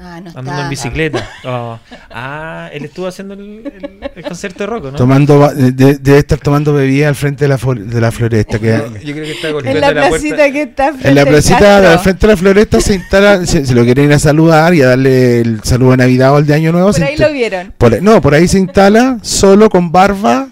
Ah, 0.01 0.21
no 0.23 0.29
andando 0.31 0.51
está. 0.53 0.62
en 0.62 0.71
bicicleta. 0.71 1.29
Oh. 1.45 1.79
Ah, 2.11 2.69
él 2.73 2.85
estuvo 2.85 3.07
haciendo 3.07 3.35
el, 3.35 3.41
el- 3.41 4.11
el 4.16 4.23
concierto 4.25 4.61
de 4.61 4.66
Rocco, 4.66 4.91
¿no? 4.91 4.97
Tomando, 4.97 5.39
ba- 5.39 5.53
de- 5.55 5.73
debe 5.99 6.19
estar 6.19 6.39
tomando 6.39 6.73
bebida 6.73 7.09
al 7.09 7.14
frente 7.14 7.45
de 7.45 7.49
la, 7.49 7.57
de 7.57 8.01
la 8.01 8.11
floresta. 8.12 8.59
Que, 8.59 8.77
Yo 9.05 9.12
creo 9.12 9.25
que 9.25 9.33
está 9.33 9.49
En 9.49 9.53
golpeando 9.55 9.81
la 9.81 9.93
la, 9.93 10.09
placita 10.09 10.37
puerta. 10.37 10.53
que 10.53 10.62
está 10.62 10.89
en 11.03 11.14
la 11.14 11.25
placita 11.27 11.93
al 11.93 11.99
frente 12.01 12.27
de 12.27 12.33
la 12.33 12.37
floresta 12.37 12.81
se 12.81 12.95
instala, 12.95 13.45
se, 13.47 13.66
se 13.66 13.75
lo 13.75 13.85
quieren 13.85 14.07
ir 14.07 14.12
a 14.12 14.19
saludar 14.19 14.75
y 14.75 14.83
a 14.83 14.89
darle 14.89 15.41
el 15.41 15.62
saludo 15.64 15.93
de 15.93 15.97
Navidad 15.99 16.33
o 16.35 16.39
el 16.39 16.47
de 16.47 16.55
Año 16.55 16.73
Nuevo. 16.73 16.93
Por 16.93 17.03
ahí 17.03 17.14
insta- 17.14 17.27
lo 17.29 17.33
vieron. 17.33 17.75
por 17.77 18.03
no, 18.03 18.21
por 18.21 18.35
ahí 18.35 18.47
se 18.49 18.59
instala 18.59 19.19
solo 19.23 19.69
con 19.71 19.91
barba, 19.93 20.49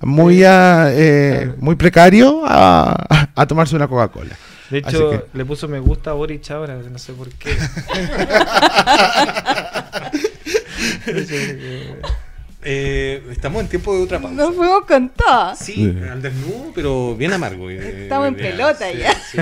muy, 0.00 0.42
ah, 0.44 0.88
eh, 0.90 1.52
muy 1.60 1.76
precario, 1.76 2.42
a, 2.44 3.28
a 3.34 3.46
tomarse 3.46 3.76
una 3.76 3.86
Coca-Cola. 3.86 4.34
De 4.72 4.78
hecho, 4.78 5.10
que- 5.10 5.24
le 5.34 5.44
puso 5.44 5.68
me 5.68 5.78
gusta 5.80 6.10
a 6.10 6.14
Boric 6.14 6.50
ahora, 6.50 6.76
no 6.76 6.98
sé 6.98 7.12
por 7.12 7.28
qué. 7.30 7.54
Eh, 12.64 13.20
estamos 13.32 13.60
en 13.60 13.66
tiempo 13.68 13.92
de 13.92 14.04
otra 14.04 14.20
pausa. 14.20 14.36
Nos 14.36 14.54
fuimos 14.54 14.84
con 14.86 15.08
todo. 15.08 15.52
Sí, 15.56 15.72
Sí. 15.74 15.96
al 16.08 16.22
desnudo, 16.22 16.70
pero 16.72 17.16
bien 17.16 17.32
amargo. 17.32 17.68
eh, 17.70 18.04
Estamos 18.04 18.28
en 18.28 18.36
ya, 18.36 18.40
pelota 18.42 18.86
sí, 18.92 18.98
ya. 18.98 19.14
sí. 19.20 19.38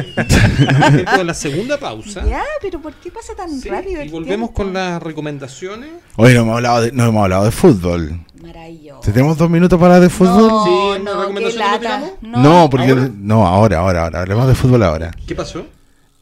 Tiempo 0.94 1.16
de 1.18 1.24
la 1.24 1.34
segunda 1.34 1.76
pausa. 1.78 2.24
Ya, 2.26 2.42
pero 2.62 2.80
¿por 2.80 2.94
qué 2.94 3.10
pasa 3.10 3.34
tan 3.34 3.60
Sí, 3.60 3.68
rápido? 3.68 4.02
y 4.02 4.08
volvemos 4.08 4.48
tiempo? 4.48 4.54
con 4.54 4.72
las 4.72 5.02
recomendaciones. 5.02 5.90
Hoy 6.16 6.32
no 6.32 6.40
hemos 6.40 6.54
hablado 6.56 6.80
de, 6.80 6.92
no 6.92 7.04
hemos 7.04 7.22
hablado 7.24 7.44
de 7.44 7.50
fútbol. 7.50 8.20
Maravilloso. 8.42 9.00
¿Tenemos 9.00 9.36
dos 9.36 9.50
minutos 9.50 9.78
para 9.78 9.96
hablar 9.96 10.08
de 10.08 10.14
fútbol? 10.14 10.48
No, 10.48 10.64
Sí, 10.64 10.70
¿una 10.70 10.98
no, 10.98 11.04
qué 11.04 11.18
recomendación 11.20 11.58
lo 11.58 11.64
lata. 11.66 11.78
tiramos? 11.78 12.12
No, 12.22 12.70
porque 12.70 12.90
¿Ahora? 12.90 13.10
no, 13.14 13.46
ahora, 13.46 13.78
ahora, 13.78 14.04
ahora, 14.04 14.20
hablemos 14.20 14.48
de 14.48 14.54
fútbol 14.54 14.82
ahora. 14.82 15.10
¿Qué 15.26 15.34
pasó? 15.34 15.66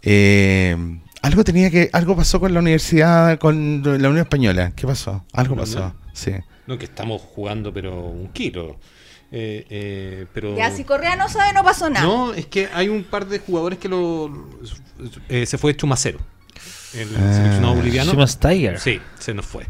Eh, 0.02 0.76
algo 1.22 1.44
tenía 1.44 1.70
que, 1.70 1.90
algo 1.92 2.16
pasó 2.16 2.40
con 2.40 2.52
la 2.54 2.60
universidad, 2.60 3.38
con 3.38 3.82
la 3.84 4.08
Unión 4.08 4.18
Española. 4.18 4.72
¿Qué 4.74 4.86
pasó? 4.86 5.24
Algo 5.32 5.54
¿La 5.56 5.62
pasó. 5.62 5.76
Unión? 5.78 5.94
Sí. 6.12 6.32
No, 6.66 6.76
que 6.78 6.84
estamos 6.84 7.22
jugando, 7.22 7.72
pero 7.72 7.98
un 8.06 8.28
kilo. 8.28 8.76
Eh, 9.30 9.66
eh, 9.68 10.26
pero... 10.32 10.56
Ya, 10.56 10.70
si 10.70 10.84
Correa 10.84 11.14
no 11.16 11.28
sabe, 11.28 11.52
no 11.52 11.62
pasó 11.62 11.90
nada. 11.90 12.06
No, 12.06 12.32
es 12.32 12.46
que 12.46 12.68
hay 12.72 12.88
un 12.88 13.04
par 13.04 13.26
de 13.26 13.38
jugadores 13.40 13.78
que 13.78 13.88
lo 13.88 14.30
eh, 15.28 15.44
se 15.46 15.58
fue 15.58 15.76
Chumacero, 15.76 16.18
el 16.94 17.08
Ah, 17.16 17.32
seleccionado 17.34 17.74
boliviano. 17.74 18.10
Schumann 18.10 18.28
Tiger. 18.40 18.80
Sí, 18.80 19.00
se 19.18 19.34
nos 19.34 19.44
fue. 19.46 19.66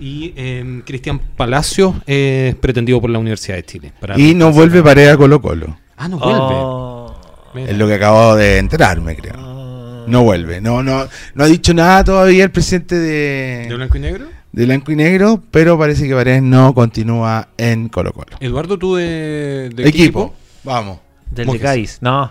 Y 0.00 0.32
eh, 0.36 0.82
Cristian 0.84 1.18
Palacios 1.18 1.94
es 2.06 2.54
pretendido 2.56 3.00
por 3.00 3.10
la 3.10 3.18
Universidad 3.18 3.56
de 3.56 3.64
Chile. 3.64 3.92
para 4.00 4.18
Y 4.18 4.34
no 4.34 4.52
vuelve 4.52 4.82
Pareja 4.82 5.16
Colo 5.16 5.40
Colo. 5.40 5.76
Ah, 5.96 6.08
no 6.08 6.18
vuelve. 6.18 6.38
Oh. 6.40 7.14
Es 7.54 7.76
lo 7.76 7.86
que 7.86 7.94
acabo 7.94 8.36
de 8.36 8.58
enterarme, 8.58 9.16
creo. 9.16 9.34
Oh. 9.38 10.04
No 10.06 10.22
vuelve. 10.22 10.60
No, 10.60 10.82
no, 10.82 11.06
no 11.34 11.44
ha 11.44 11.46
dicho 11.46 11.74
nada 11.74 12.04
todavía 12.04 12.44
el 12.44 12.50
presidente 12.50 12.94
¿De 12.94 13.66
de, 13.68 13.74
blanco 13.74 13.96
y 13.96 14.00
negro? 14.00 14.26
de 14.52 14.64
Blanco 14.64 14.92
y 14.92 14.96
Negro, 14.96 15.42
pero 15.50 15.78
parece 15.78 16.08
que 16.08 16.14
Paredes 16.14 16.42
no 16.42 16.74
continúa 16.74 17.48
en 17.58 17.88
Colo 17.88 18.12
Colo. 18.12 18.36
Eduardo, 18.40 18.78
tú 18.78 18.96
de, 18.96 19.70
de 19.74 19.88
Equipo. 19.88 20.34
Vamos. 20.64 20.98
Del 21.30 21.46
de. 21.46 21.58
Cádiz. 21.60 21.98
No. 22.00 22.28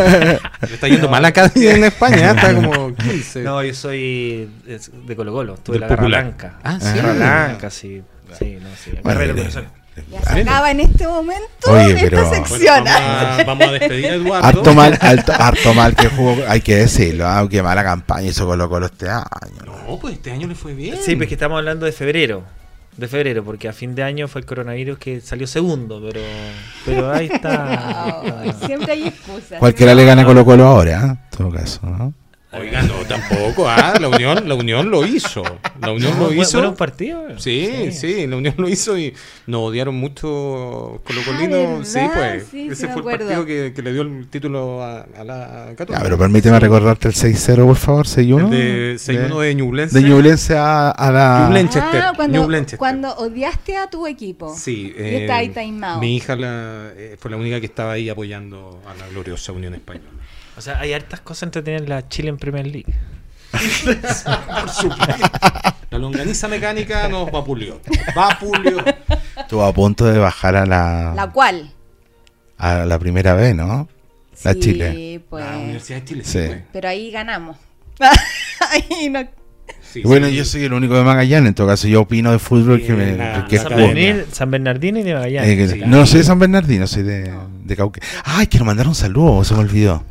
Está 0.62 0.88
yendo 0.88 1.08
mal 1.08 1.24
acá 1.24 1.50
en 1.54 1.84
España, 1.84 2.30
está 2.32 2.54
como 2.54 2.94
15. 2.96 3.42
No, 3.42 3.62
yo 3.62 3.74
soy 3.74 4.48
de 5.06 5.16
Colo 5.16 5.32
Colo. 5.32 5.54
Tuve 5.56 5.74
Del 5.74 5.80
la 5.82 5.88
garra 5.88 6.04
blanca. 6.06 6.58
Ah, 6.62 6.78
sí. 6.80 6.86
Garra 6.96 7.12
blanca, 7.12 7.70
sí. 7.70 8.02
Sí, 8.38 8.58
no, 8.60 8.68
sí. 8.82 8.92
Ya 10.10 10.22
se 10.22 10.40
acaba 10.40 10.70
en 10.70 10.80
este 10.80 11.06
momento 11.06 11.44
Oye, 11.66 11.90
esta 11.90 12.00
pero- 12.00 12.26
Bueno, 12.28 12.46
sección. 12.46 12.84
vamos, 12.84 13.00
a, 13.40 13.44
vamos 13.46 13.68
a 13.68 13.72
despedir 13.72 14.06
a 14.06 14.14
Eduardo. 14.14 14.48
Harto 14.48 14.74
mal, 14.74 14.98
harto, 14.98 15.32
harto 15.38 15.74
mal 15.74 15.94
que 15.94 16.08
jugó, 16.08 16.36
hay 16.48 16.62
que 16.62 16.76
decirlo, 16.76 17.26
ah, 17.28 17.46
qué 17.50 17.62
mala 17.62 17.84
campaña 17.84 18.28
hizo 18.28 18.46
Colo 18.46 18.70
Colo 18.70 18.86
este 18.86 19.10
año. 19.10 19.26
No, 19.86 19.98
pues 20.00 20.14
este 20.14 20.30
año 20.30 20.48
le 20.48 20.54
fue 20.54 20.72
bien. 20.72 20.96
Sí, 21.04 21.14
pues 21.14 21.28
que 21.28 21.34
estamos 21.34 21.58
hablando 21.58 21.84
de 21.84 21.92
febrero. 21.92 22.42
De 22.96 23.08
febrero, 23.08 23.42
porque 23.42 23.68
a 23.68 23.72
fin 23.72 23.94
de 23.94 24.02
año 24.02 24.28
fue 24.28 24.42
el 24.42 24.46
coronavirus 24.46 24.98
que 24.98 25.20
salió 25.22 25.46
segundo, 25.46 26.00
pero, 26.06 26.20
pero 26.84 27.10
ahí 27.10 27.26
está. 27.32 28.22
Siempre 28.66 28.92
hay 28.92 29.08
excusas. 29.08 29.58
Cualquiera 29.58 29.94
le 29.94 30.04
gana 30.04 30.24
Colo 30.24 30.44
Colo 30.44 30.66
ahora, 30.66 31.00
¿eh? 31.00 31.06
en 31.06 31.18
todo 31.36 31.50
caso, 31.50 31.80
¿no? 31.86 32.12
Oiga, 32.54 32.82
no, 32.82 32.94
tampoco. 33.08 33.66
Ah, 33.68 33.94
la 33.98 34.08
Unión, 34.08 34.46
la 34.46 34.54
Unión 34.54 34.90
lo 34.90 35.06
hizo. 35.06 35.42
La 35.80 35.90
Unión 35.92 36.18
lo 36.18 36.32
hizo. 36.32 36.58
Buenos 36.58 36.76
partidos. 36.76 37.42
Sí, 37.42 37.90
sí, 37.92 38.26
la 38.26 38.36
Unión 38.36 38.54
lo 38.58 38.68
hizo 38.68 38.98
y 38.98 39.14
nos 39.46 39.62
odiaron 39.62 39.94
mucho 39.94 41.00
colocolinos. 41.04 41.80
Ah, 41.80 41.84
sí, 41.84 41.98
pues. 42.14 42.44
Sí, 42.50 42.66
sí 42.66 42.68
Ese 42.72 42.88
fue 42.88 42.96
el 43.12 43.18
partido 43.18 43.46
que, 43.46 43.72
que 43.74 43.82
le 43.82 43.92
dio 43.94 44.02
el 44.02 44.28
título 44.28 44.82
a, 44.82 45.00
a 45.16 45.24
la 45.24 45.66
Católica. 45.76 45.98
Ya, 45.98 46.02
pero 46.04 46.18
permíteme 46.18 46.60
recordarte 46.60 47.08
el 47.08 47.14
6-0, 47.14 47.66
por 47.66 47.76
favor, 47.76 48.06
6-1. 48.06 48.44
El 48.44 48.50
de 48.50 48.94
6-1 48.96 49.40
de 49.40 49.54
Ñublense. 49.54 49.98
de 50.00 50.08
Ñublense 50.08 50.56
a, 50.56 50.90
a 50.90 51.10
la... 51.10 51.46
Ñublense. 51.48 51.78
Manchester, 51.80 52.02
Ah, 52.02 52.12
cuando, 52.14 52.38
New 52.38 52.46
Blanchester. 52.48 52.78
cuando 52.78 53.14
odiaste 53.16 53.76
a 53.76 53.88
tu 53.88 54.06
equipo. 54.06 54.54
Sí, 54.56 54.92
Y 54.94 55.00
eh, 55.00 55.22
está 55.22 55.36
ahí 55.36 55.48
timeout. 55.48 56.00
mi 56.00 56.16
hija 56.16 56.36
la, 56.36 56.90
eh, 56.96 57.16
fue 57.18 57.30
la 57.30 57.36
única 57.38 57.60
que 57.60 57.66
estaba 57.66 57.92
ahí 57.92 58.08
apoyando 58.10 58.82
a 58.86 58.94
la 58.98 59.08
gloriosa 59.08 59.52
Unión 59.52 59.74
Española. 59.74 60.10
O 60.56 60.60
sea, 60.60 60.78
hay 60.80 60.92
hartas 60.92 61.20
cosas 61.20 61.44
entretenidas 61.44 61.82
en 61.84 61.88
la 61.88 62.08
Chile 62.08 62.28
en 62.28 62.36
Premier 62.36 62.66
League. 62.66 62.92
La 65.90 65.98
longaniza 65.98 66.48
mecánica 66.48 67.08
nos 67.08 67.30
vapuleó. 67.30 67.80
Vapuleó. 68.14 68.82
Estuvo 69.38 69.64
a 69.64 69.72
punto 69.72 70.06
de 70.06 70.18
bajar 70.18 70.56
a 70.56 70.66
la, 70.66 71.12
¿La 71.14 71.30
cual? 71.30 71.70
a 72.58 72.84
la 72.86 72.98
primera 72.98 73.34
vez, 73.34 73.54
¿no? 73.54 73.88
La 74.44 74.52
sí, 74.54 74.60
Chile. 74.60 75.20
pues. 75.28 75.44
La 75.44 75.58
Universidad 75.58 75.98
de 76.00 76.04
Chile, 76.04 76.24
Sí. 76.24 76.30
sí. 76.40 76.46
pues. 76.48 76.62
Pero 76.72 76.88
ahí 76.88 77.10
ganamos. 77.10 77.56
ahí 78.70 79.08
no. 79.10 79.20
Sí, 79.82 80.02
bueno, 80.04 80.26
sí. 80.28 80.34
yo 80.36 80.44
soy 80.44 80.64
el 80.64 80.72
único 80.72 80.94
de 80.94 81.04
Magallanes, 81.04 81.48
en 81.48 81.54
todo 81.54 81.66
caso 81.66 81.86
yo 81.86 82.00
opino 82.02 82.32
de 82.32 82.38
fútbol 82.38 82.82
que, 82.82 82.92
me, 82.94 83.16
que 83.48 83.58
San. 83.58 83.68
Bernardino, 83.68 84.22
San 84.32 84.50
Bernardino 84.50 84.98
y 84.98 85.02
de 85.02 85.14
Magallanes. 85.14 85.50
Eh, 85.50 85.56
que- 85.56 85.68
sí. 85.68 85.80
no 85.86 86.06
soy 86.06 86.18
de 86.18 86.24
San 86.24 86.38
Bernardino, 86.38 86.86
soy 86.86 87.02
de, 87.02 87.30
de 87.64 87.76
Cauque. 87.76 88.00
Ay, 88.24 88.46
quiero 88.46 88.64
mandar 88.64 88.86
un 88.88 88.94
saludo, 88.94 89.44
se 89.44 89.54
me 89.54 89.60
olvidó. 89.60 90.04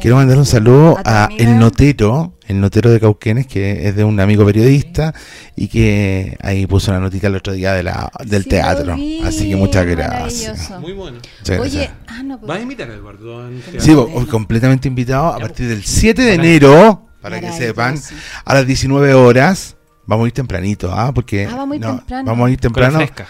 Quiero 0.00 0.14
mandar 0.16 0.38
un 0.38 0.46
saludo 0.46 0.96
¿A 1.04 1.28
el 1.38 1.58
notero, 1.58 2.34
el 2.46 2.60
notero 2.60 2.88
de 2.90 3.00
Cauquenes, 3.00 3.48
que 3.48 3.88
es 3.88 3.96
de 3.96 4.04
un 4.04 4.20
amigo 4.20 4.46
periodista 4.46 5.12
y 5.56 5.66
que 5.66 6.36
ahí 6.40 6.66
puso 6.68 6.92
una 6.92 7.00
notita 7.00 7.26
el 7.26 7.34
otro 7.34 7.52
día 7.52 7.72
de 7.72 7.82
la, 7.82 8.08
del 8.24 8.44
Sí, 8.44 8.48
teatro. 8.50 8.96
Así 9.24 9.48
que 9.48 9.56
muchas 9.56 9.84
gracias. 9.86 10.52
maravilloso. 10.70 10.80
Muy 10.80 10.92
bueno. 10.92 11.18
Muchas 11.40 11.58
Oye, 11.60 11.70
gracias. 11.78 11.92
ah, 12.06 12.22
no, 12.22 12.38
pues- 12.38 12.48
¿Vas 12.48 12.58
a 12.58 12.62
invitar 12.62 12.90
a 12.90 12.94
Eduardo? 12.94 13.50
Sí, 13.78 13.92
vos, 13.92 14.26
completamente 14.26 14.86
invitado 14.86 15.26
a 15.34 15.38
partir 15.38 15.66
del 15.68 15.82
7 15.84 16.22
de 16.22 16.34
enero, 16.34 17.08
para 17.20 17.40
que 17.40 17.50
sepan, 17.52 17.98
a 18.44 18.54
las 18.54 18.66
19 18.66 19.14
horas. 19.14 19.74
Vamos 20.06 20.24
a 20.24 20.28
ir 20.28 20.32
tempranito, 20.32 20.92
¿ah? 20.94 21.12
Porque 21.12 21.44
Ah, 21.46 21.56
vamos 21.56 21.72
a 21.72 21.76
ir 21.76 21.82
no, 21.82 21.96
temprano. 21.98 22.24
vamos 22.24 22.48
a 22.48 22.50
ir 22.52 22.60
temprano. 22.60 22.96
fresca. 22.98 23.26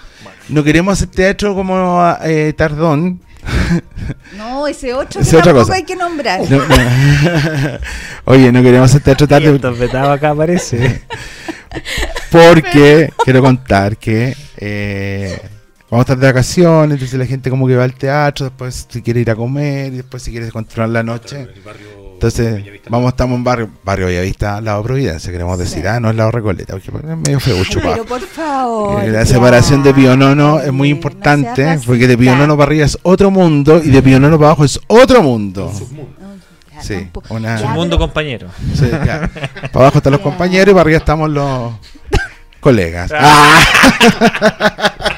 No 0.51 0.63
queremos 0.63 0.93
hacer 0.93 1.09
teatro 1.09 1.55
como 1.55 2.15
eh, 2.23 2.53
Tardón. 2.57 3.21
No, 4.36 4.66
ese 4.66 4.94
8 4.94 5.20
Ese 5.20 5.30
que 5.32 5.36
otra 5.36 5.53
cosa. 5.53 5.74
hay 5.74 5.84
que 5.84 5.96
nombrar. 5.96 6.40
No, 6.51 6.59
no. 6.59 6.64
Oye, 8.24 8.53
no 8.53 8.62
queremos 8.62 8.90
hacer 8.90 9.03
teatro 9.03 9.26
tarde 9.26 9.99
acá 9.99 10.30
aparece. 10.30 11.03
porque 12.30 13.11
quiero 13.24 13.42
contar 13.42 13.96
que 13.96 14.34
eh, 14.57 15.38
vamos 15.90 16.03
a 16.03 16.12
estar 16.12 16.18
de 16.18 16.26
vacaciones, 16.26 16.94
entonces 16.94 17.18
la 17.18 17.26
gente 17.26 17.51
como 17.51 17.66
que 17.66 17.76
va 17.76 17.84
al 17.84 17.94
teatro, 17.94 18.46
después 18.46 18.86
si 18.88 19.03
quiere 19.03 19.20
ir 19.20 19.30
a 19.30 19.36
comer 19.36 19.92
y 19.92 19.96
después 19.99 20.22
si 20.22 20.30
quiere 20.30 20.51
continuar 20.51 20.90
la 20.90 21.03
noche. 21.03 21.42
El 21.42 21.61
barrio 21.62 21.97
Entonces, 22.19 22.64
vamos, 22.89 23.11
estamos 23.11 23.37
en 23.37 23.45
barrio, 23.45 23.71
barrio 23.85 24.07
Bellavista, 24.07 24.61
lado 24.61 24.83
Providencia, 24.83 25.31
queremos 25.31 25.57
decir, 25.57 25.87
ah, 25.87 26.01
no 26.01 26.11
es 26.11 26.16
lado 26.16 26.33
Recoleta, 26.33 26.73
porque 26.73 26.89
es 26.89 27.16
medio 27.16 27.39
feo 27.39 27.55
Ay, 27.59 27.64
chupar. 27.64 27.93
pero 27.93 28.05
por 28.07 28.21
favor. 28.23 29.05
Eh, 29.05 29.11
La 29.12 29.21
ya. 29.23 29.27
separación 29.27 29.85
de 29.85 29.95
Pionono 29.95 30.59
es 30.59 30.73
muy 30.73 30.89
importante, 30.89 31.79
porque 31.87 32.09
de. 32.09 32.19
Pionono 32.19 32.57
para 32.57 32.66
arriba 32.71 32.87
es 32.87 32.99
otro 33.05 33.31
mundo 33.31 33.81
y 33.85 33.91
de 33.91 34.03
Pionono 34.03 34.37
para 34.37 34.49
abajo 34.49 34.64
es 34.64 34.81
otro 34.89 35.23
mundo. 35.23 35.73
Ya, 36.75 36.83
Sí, 36.83 37.09
una- 37.29 37.61
Ya, 37.61 37.66
Un 37.69 37.73
mundo 37.75 37.97
compañero. 37.99 38.49
Sí, 38.75 38.89
ya. 38.91 39.31
Para 39.73 39.87
abajo 39.87 39.99
están 39.99 40.11
los 40.12 40.21
Ya. 40.21 40.25
compañeros 40.25 40.69
y 40.71 40.75
para 40.75 40.81
arriba 40.83 40.99
estamos 40.99 41.31
los 41.31 41.73
colegas. 42.61 43.12
Ah, 43.14 43.61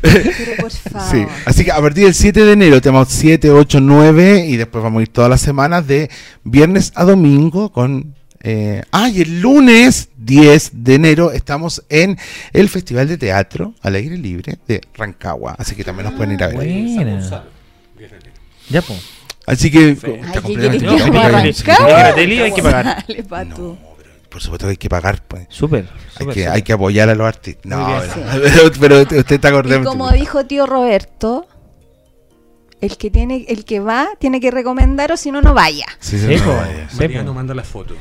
Pero 0.00 0.30
por 0.60 0.70
favor. 0.90 1.08
sí. 1.10 1.26
Así 1.44 1.64
que 1.64 1.72
a 1.72 1.80
partir 1.80 2.04
del 2.04 2.14
7 2.14 2.44
de 2.44 2.52
enero 2.52 2.80
tenemos 2.80 3.08
7, 3.08 3.50
8, 3.50 3.80
9 3.80 4.46
y 4.46 4.56
después 4.56 4.82
vamos 4.82 5.00
a 5.00 5.02
ir 5.02 5.08
todas 5.08 5.30
las 5.30 5.40
semanas 5.40 5.86
de 5.86 6.10
viernes 6.42 6.92
a 6.94 7.04
domingo 7.04 7.70
con... 7.72 8.14
Eh, 8.46 8.82
ah, 8.92 9.08
y 9.08 9.22
el 9.22 9.40
lunes 9.40 10.10
10 10.18 10.70
de 10.74 10.94
enero 10.94 11.32
estamos 11.32 11.82
en 11.88 12.18
el 12.52 12.68
Festival 12.68 13.08
de 13.08 13.16
Teatro 13.16 13.74
al 13.80 13.94
aire 13.94 14.18
libre 14.18 14.58
de 14.68 14.82
Rancagua. 14.94 15.54
Así 15.58 15.74
que 15.74 15.82
también 15.82 16.04
nos 16.06 16.14
pueden 16.14 16.34
ir 16.34 16.42
a 16.42 16.48
ver. 16.48 16.56
Buena. 16.56 17.12
Gonzalo. 17.12 17.44
Viernes. 17.96 18.22
Ya, 18.68 18.82
pues. 18.82 19.00
Así 19.46 19.70
que 19.70 19.90
está 19.90 20.08
¿qué 20.08 20.40
completamente 20.40 20.88
hay 20.88 22.52
que 22.52 22.62
pagar. 22.62 23.04
Por 24.34 24.42
supuesto 24.42 24.66
que 24.66 24.70
hay 24.70 24.76
que 24.76 24.88
pagar, 24.88 25.22
pues. 25.28 25.46
Súper. 25.48 25.88
Hay 26.18 26.26
que, 26.26 26.48
hay 26.48 26.62
que 26.62 26.72
apoyar 26.72 27.08
a 27.08 27.14
los 27.14 27.24
artistas. 27.24 27.66
No, 27.66 27.86
pero, 27.86 28.42
bien. 28.42 28.50
pero, 28.80 28.98
pero 29.04 29.18
usted 29.20 29.32
está 29.32 29.46
acordando. 29.46 29.88
como 29.88 30.10
dijo 30.10 30.44
tío 30.44 30.66
Roberto, 30.66 31.46
el 32.80 32.96
que 32.96 33.12
tiene, 33.12 33.44
el 33.46 33.64
que 33.64 33.78
va 33.78 34.08
tiene 34.18 34.40
que 34.40 34.50
recomendar 34.50 35.12
o 35.12 35.16
si 35.16 35.30
no 35.30 35.40
no 35.40 35.54
vaya. 35.54 35.86
Sí, 36.00 36.18
sí, 36.18 36.26
Sí, 36.26 36.42
no, 36.44 36.56
vaya. 36.56 36.88
Mariano 36.98 37.32
manda 37.32 37.54
la 37.54 37.62
foto. 37.62 37.94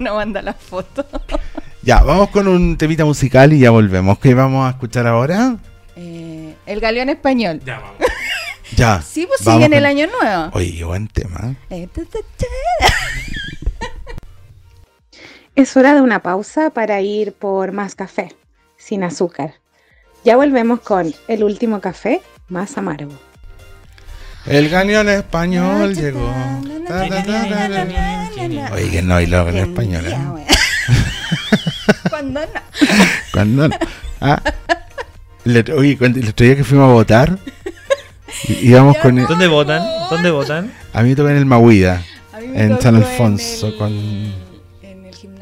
no 0.00 0.16
manda 0.16 0.42
la 0.42 0.54
foto. 0.54 1.06
Ya, 1.82 2.02
vamos 2.02 2.30
con 2.30 2.48
un 2.48 2.76
temita 2.76 3.04
musical 3.04 3.52
y 3.52 3.60
ya 3.60 3.70
volvemos. 3.70 4.18
¿Qué 4.18 4.34
vamos 4.34 4.66
a 4.66 4.70
escuchar 4.70 5.06
ahora? 5.06 5.56
Eh, 5.94 6.52
el 6.66 6.80
galeón 6.80 7.10
español. 7.10 7.60
Ya, 7.64 7.78
vamos. 7.78 7.96
Ya. 8.76 9.02
Sí, 9.02 9.24
pues 9.26 9.40
sigue 9.40 9.66
en 9.66 9.72
el 9.72 9.86
año 9.86 10.08
nuevo. 10.20 10.50
Oye, 10.52 10.74
qué 10.76 10.84
buen 10.84 11.06
tema. 11.06 11.54
Es 15.58 15.76
hora 15.76 15.92
de 15.94 16.00
una 16.00 16.20
pausa 16.22 16.70
para 16.70 17.00
ir 17.00 17.32
por 17.32 17.72
más 17.72 17.96
café, 17.96 18.32
sin 18.76 19.02
azúcar. 19.02 19.54
Ya 20.24 20.36
volvemos 20.36 20.78
con 20.80 21.12
el 21.26 21.42
último 21.42 21.80
café 21.80 22.20
más 22.48 22.78
amargo. 22.78 23.10
El 24.46 24.70
cañón 24.70 25.08
español 25.08 25.96
llegó. 25.96 26.32
Oye, 28.72 28.90
que 28.90 29.02
no 29.02 29.14
bailó 29.14 29.48
en 29.48 29.56
español, 29.56 30.04
¿eh? 30.06 30.16
Cuando 32.08 32.40
no. 32.40 32.46
Cuando 33.32 33.68
no. 33.68 33.76
Ah. 34.20 34.40
El- 35.44 35.72
oye, 35.76 35.98
cuando- 35.98 36.20
el 36.20 36.28
otro 36.28 36.46
día 36.46 36.54
que 36.56 36.62
fuimos 36.64 36.88
a 36.88 36.92
votar, 36.92 37.36
íbamos 38.62 38.96
con. 38.98 39.16
¿Dónde 39.16 39.48
votan? 39.48 39.82
¿Dónde 40.08 40.30
votan? 40.30 40.72
A 40.92 41.02
mí 41.02 41.08
me 41.10 41.16
tocó 41.16 41.30
en 41.30 41.36
el 41.36 41.46
Mahuida, 41.46 42.00
en 42.40 42.80
San 42.80 42.94
Alfonso. 42.96 43.66
en 43.66 43.72
el- 43.72 43.78
con 43.78 44.47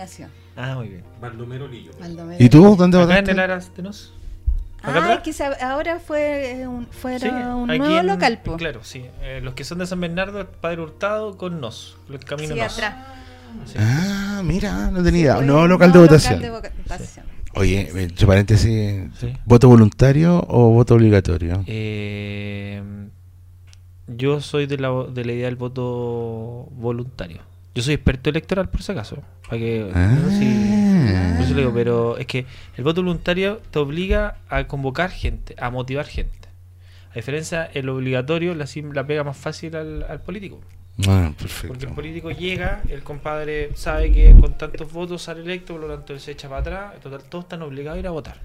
En. 0.06 0.28
Ah, 0.56 0.74
muy 0.76 0.88
bien. 0.88 1.04
Baldomero 1.20 1.68
Lillo. 1.68 1.90
Baldomero. 2.00 2.42
¿Y 2.42 2.48
tú? 2.48 2.76
¿Dónde 2.76 2.96
Acá 2.98 3.04
en 3.18 3.24
votaste? 3.24 3.30
el 3.32 3.40
Aras 3.40 3.76
de 3.76 3.82
Nos. 3.82 4.12
¿Acá 4.82 5.00
Ah, 5.04 5.14
es 5.14 5.20
que 5.20 5.32
se- 5.32 5.44
ahora 5.44 5.98
fue 5.98 6.60
eh, 6.60 6.66
un, 6.68 6.86
fuera 6.86 7.18
Sí, 7.18 7.28
un 7.28 7.66
nuevo 7.66 7.98
en- 7.98 8.06
local, 8.06 8.40
po. 8.44 8.56
Claro, 8.56 8.80
sí. 8.84 9.04
Eh, 9.22 9.40
los 9.42 9.54
que 9.54 9.64
son 9.64 9.78
de 9.78 9.86
San 9.86 10.00
Bernardo, 10.00 10.40
el 10.40 10.46
Padre 10.46 10.82
Hurtado 10.82 11.36
con 11.36 11.60
Nos. 11.60 11.96
El 12.08 12.20
camino 12.20 12.54
Sí, 12.54 12.60
Nos. 12.60 12.72
atrás. 12.74 12.94
Sí. 13.64 13.74
Ah, 13.78 14.42
mira, 14.44 14.90
no 14.90 15.02
tenía 15.02 15.20
idea. 15.22 15.40
Nuevo 15.40 15.66
local 15.66 15.90
de 15.92 15.98
votación. 15.98 16.40
de 16.40 16.50
votación. 16.50 17.24
Oye, 17.54 17.90
entre 18.02 18.26
paréntesis, 18.26 19.10
Sí. 19.18 19.32
¿voto 19.46 19.66
voluntario 19.68 20.44
o 20.48 20.68
voto 20.70 20.94
obligatorio? 20.94 21.64
Eh, 21.66 22.82
yo 24.06 24.40
soy 24.42 24.66
de 24.66 24.76
la, 24.76 24.90
de 25.12 25.24
la 25.24 25.32
idea 25.32 25.46
del 25.46 25.56
voto 25.56 26.68
voluntario. 26.72 27.40
Yo 27.76 27.82
soy 27.82 27.94
experto 27.94 28.30
electoral, 28.30 28.70
por 28.70 28.82
si 28.82 28.90
acaso. 28.92 29.22
Para 29.46 29.58
que, 29.58 29.90
Ah. 29.94 30.16
sí, 30.30 31.34
por 31.36 31.44
eso 31.44 31.54
le 31.54 31.60
digo, 31.60 31.72
pero 31.74 32.16
es 32.16 32.26
que 32.26 32.46
el 32.76 32.82
voto 32.84 33.02
voluntario 33.02 33.60
te 33.70 33.78
obliga 33.78 34.38
a 34.48 34.66
convocar 34.66 35.10
gente, 35.10 35.54
a 35.58 35.70
motivar 35.70 36.06
gente. 36.06 36.48
A 37.10 37.14
diferencia, 37.14 37.66
el 37.74 37.88
obligatorio 37.90 38.54
la, 38.54 38.66
pega 39.06 39.24
más 39.24 39.36
fácil 39.36 39.76
al, 39.76 40.02
al 40.08 40.22
político. 40.22 40.58
Ah, 41.06 41.30
Porque 41.68 41.84
el 41.84 41.92
político 41.92 42.30
llega, 42.30 42.80
el 42.88 43.02
compadre 43.02 43.70
sabe 43.74 44.10
que 44.10 44.34
con 44.40 44.56
tantos 44.56 44.90
votos 44.90 45.20
sale 45.20 45.42
electo, 45.42 45.74
por 45.74 45.82
lo 45.82 45.94
tanto 45.94 46.14
él 46.14 46.20
se 46.20 46.32
echa 46.32 46.48
para 46.48 46.60
atrás, 46.62 46.94
en 46.94 47.00
total 47.02 47.22
todos 47.28 47.44
están 47.44 47.60
obligados 47.60 47.98
a 47.98 48.00
ir 48.00 48.06
a 48.06 48.10
votar. 48.10 48.40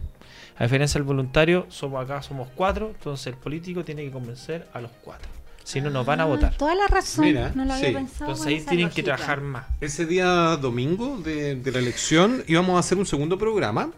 A 0.58 0.64
diferencia 0.66 1.00
del 1.00 1.08
voluntario, 1.08 1.66
somos 1.70 2.04
acá 2.04 2.22
somos 2.22 2.50
cuatro, 2.54 2.90
entonces 2.90 3.28
el 3.28 3.36
político 3.36 3.86
tiene 3.86 4.04
que 4.04 4.12
convencer 4.12 4.68
a 4.74 4.82
los 4.82 4.92
cuatro. 5.02 5.30
Si 5.64 5.82
no, 5.82 5.90
nos 5.90 6.06
van 6.06 6.20
a 6.20 6.24
Ah, 6.24 6.28
votar. 6.28 6.58
Toda 6.58 6.76
la 6.76 6.88
razón. 6.88 7.26
Mira, 7.26 7.52
no 7.56 7.66
lo 7.66 7.74
había 7.74 7.88
sí. 7.90 7.94
pensado. 7.94 8.32
Entonces 8.32 8.48
ahí 8.48 8.62
tienen 8.62 8.90
que 8.90 9.04
trabajar 9.04 9.42
más. 9.42 9.66
Ese 9.80 10.06
día 10.06 10.58
domingo 10.58 11.18
de, 11.24 11.56
de 11.56 11.72
la 11.72 11.80
elección 11.80 12.44
íbamos 12.48 12.76
a 12.76 12.80
hacer 12.80 12.98
un 12.98 13.06
segundo 13.06 13.38
programa, 13.38 13.92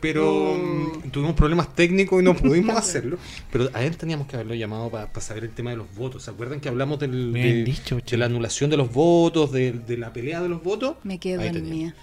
pero 0.00 0.54
mm, 0.58 1.10
tuvimos 1.10 1.34
problemas 1.34 1.74
técnicos 1.74 2.20
y 2.20 2.24
no 2.24 2.34
pudimos 2.34 2.76
hacerlo. 2.76 3.18
Pero 3.50 3.68
a 3.72 3.82
él 3.84 3.96
teníamos 3.96 4.26
que 4.26 4.36
haberlo 4.36 4.54
llamado 4.54 4.90
para 4.90 5.08
saber 5.20 5.44
el 5.44 5.50
tema 5.50 5.70
de 5.70 5.76
los 5.76 5.94
votos. 5.94 6.24
¿Se 6.24 6.30
acuerdan 6.30 6.60
que 6.60 6.68
hablamos 6.68 6.98
del, 6.98 7.32
Bien 7.32 7.46
de, 7.58 7.64
dicho, 7.64 7.98
de 8.04 8.16
la 8.16 8.26
anulación 8.26 8.70
de 8.70 8.76
los 8.76 8.92
votos, 8.92 9.52
de, 9.52 9.72
de 9.72 9.96
la 9.96 10.12
pelea 10.12 10.40
de 10.40 10.48
los 10.48 10.62
votos? 10.62 10.96
Me 11.04 11.18
quedo 11.18 11.40
Ahí 11.42 11.48
en 11.48 11.54
teníamos. 11.54 11.78
mía. 11.78 11.94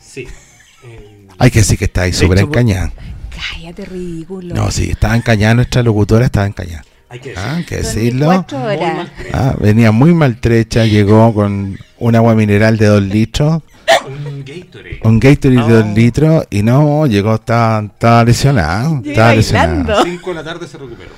Sí. 0.00 0.26
Eh, 0.84 1.26
Hay 1.38 1.50
que 1.50 1.60
decir 1.60 1.78
que 1.78 1.86
está 1.86 2.02
ahí 2.02 2.12
súper 2.12 2.38
encañada. 2.38 2.92
Cállate, 3.34 3.86
ridículo. 3.86 4.54
No, 4.54 4.70
sí, 4.70 4.90
estaba 4.90 5.16
encañada 5.16 5.54
nuestra 5.54 5.82
locutora, 5.82 6.26
estaba 6.26 6.46
encañada. 6.46 6.84
Hay 7.08 7.20
que. 7.20 7.34
Ah, 7.36 7.60
que 7.66 7.76
decirlo. 7.76 8.28
24 8.28 8.58
Muy 8.58 8.76
horas. 8.76 8.96
mal- 8.96 9.12
Ah, 9.32 9.54
venía 9.60 9.92
muy 9.92 10.14
maltrecha, 10.14 10.84
llegó 10.84 11.32
con 11.34 11.78
un 11.98 12.16
agua 12.16 12.34
mineral 12.34 12.76
de 12.76 12.86
2 12.86 13.02
litros, 13.02 13.62
Un 14.06 14.44
Gatorade. 14.44 15.00
un 15.02 15.20
Gatorade 15.20 15.66
de 15.66 15.72
2 15.74 15.84
Oh. 15.84 15.94
litros 15.94 16.46
y 16.50 16.62
no, 16.62 17.06
llegó, 17.06 17.34
estaba, 17.36 17.84
estaba 17.84 18.24
lesionada. 18.24 18.88
Llega 19.00 19.10
Estaba 19.10 19.34
lesionada. 19.34 19.66
bailando. 19.68 20.02
5 20.04 20.30
de 20.30 20.34
la 20.36 20.44
tarde 20.44 20.66
se 20.68 20.78
recuperó. 20.78 21.10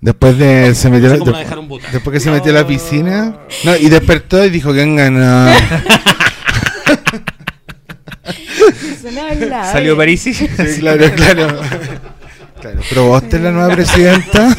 Después 0.00 0.38
de 0.38 0.74
se 0.74 0.90
metió 0.90 1.08
No 1.08 1.14
sé 1.14 1.18
la- 1.32 1.38
de- 1.38 1.44
después 1.92 2.14
que 2.14 2.20
se 2.20 2.30
metió 2.30 2.52
a 2.52 2.54
la 2.54 2.66
piscina, 2.66 3.34
no, 3.64 3.76
y 3.76 3.88
despertó 3.88 4.44
y 4.44 4.50
dijo 4.50 4.72
que 4.72 4.82
lado, 9.50 9.72
Salió 9.72 9.94
eh. 9.94 9.96
París. 9.96 10.22
Sí, 10.22 10.48
claro, 10.80 11.04
claro. 11.14 11.60
Claro, 12.66 12.80
pero 12.88 13.06
vos 13.06 13.22
tenés 13.28 13.44
la 13.44 13.50
nueva 13.52 13.74
presidenta. 13.74 14.48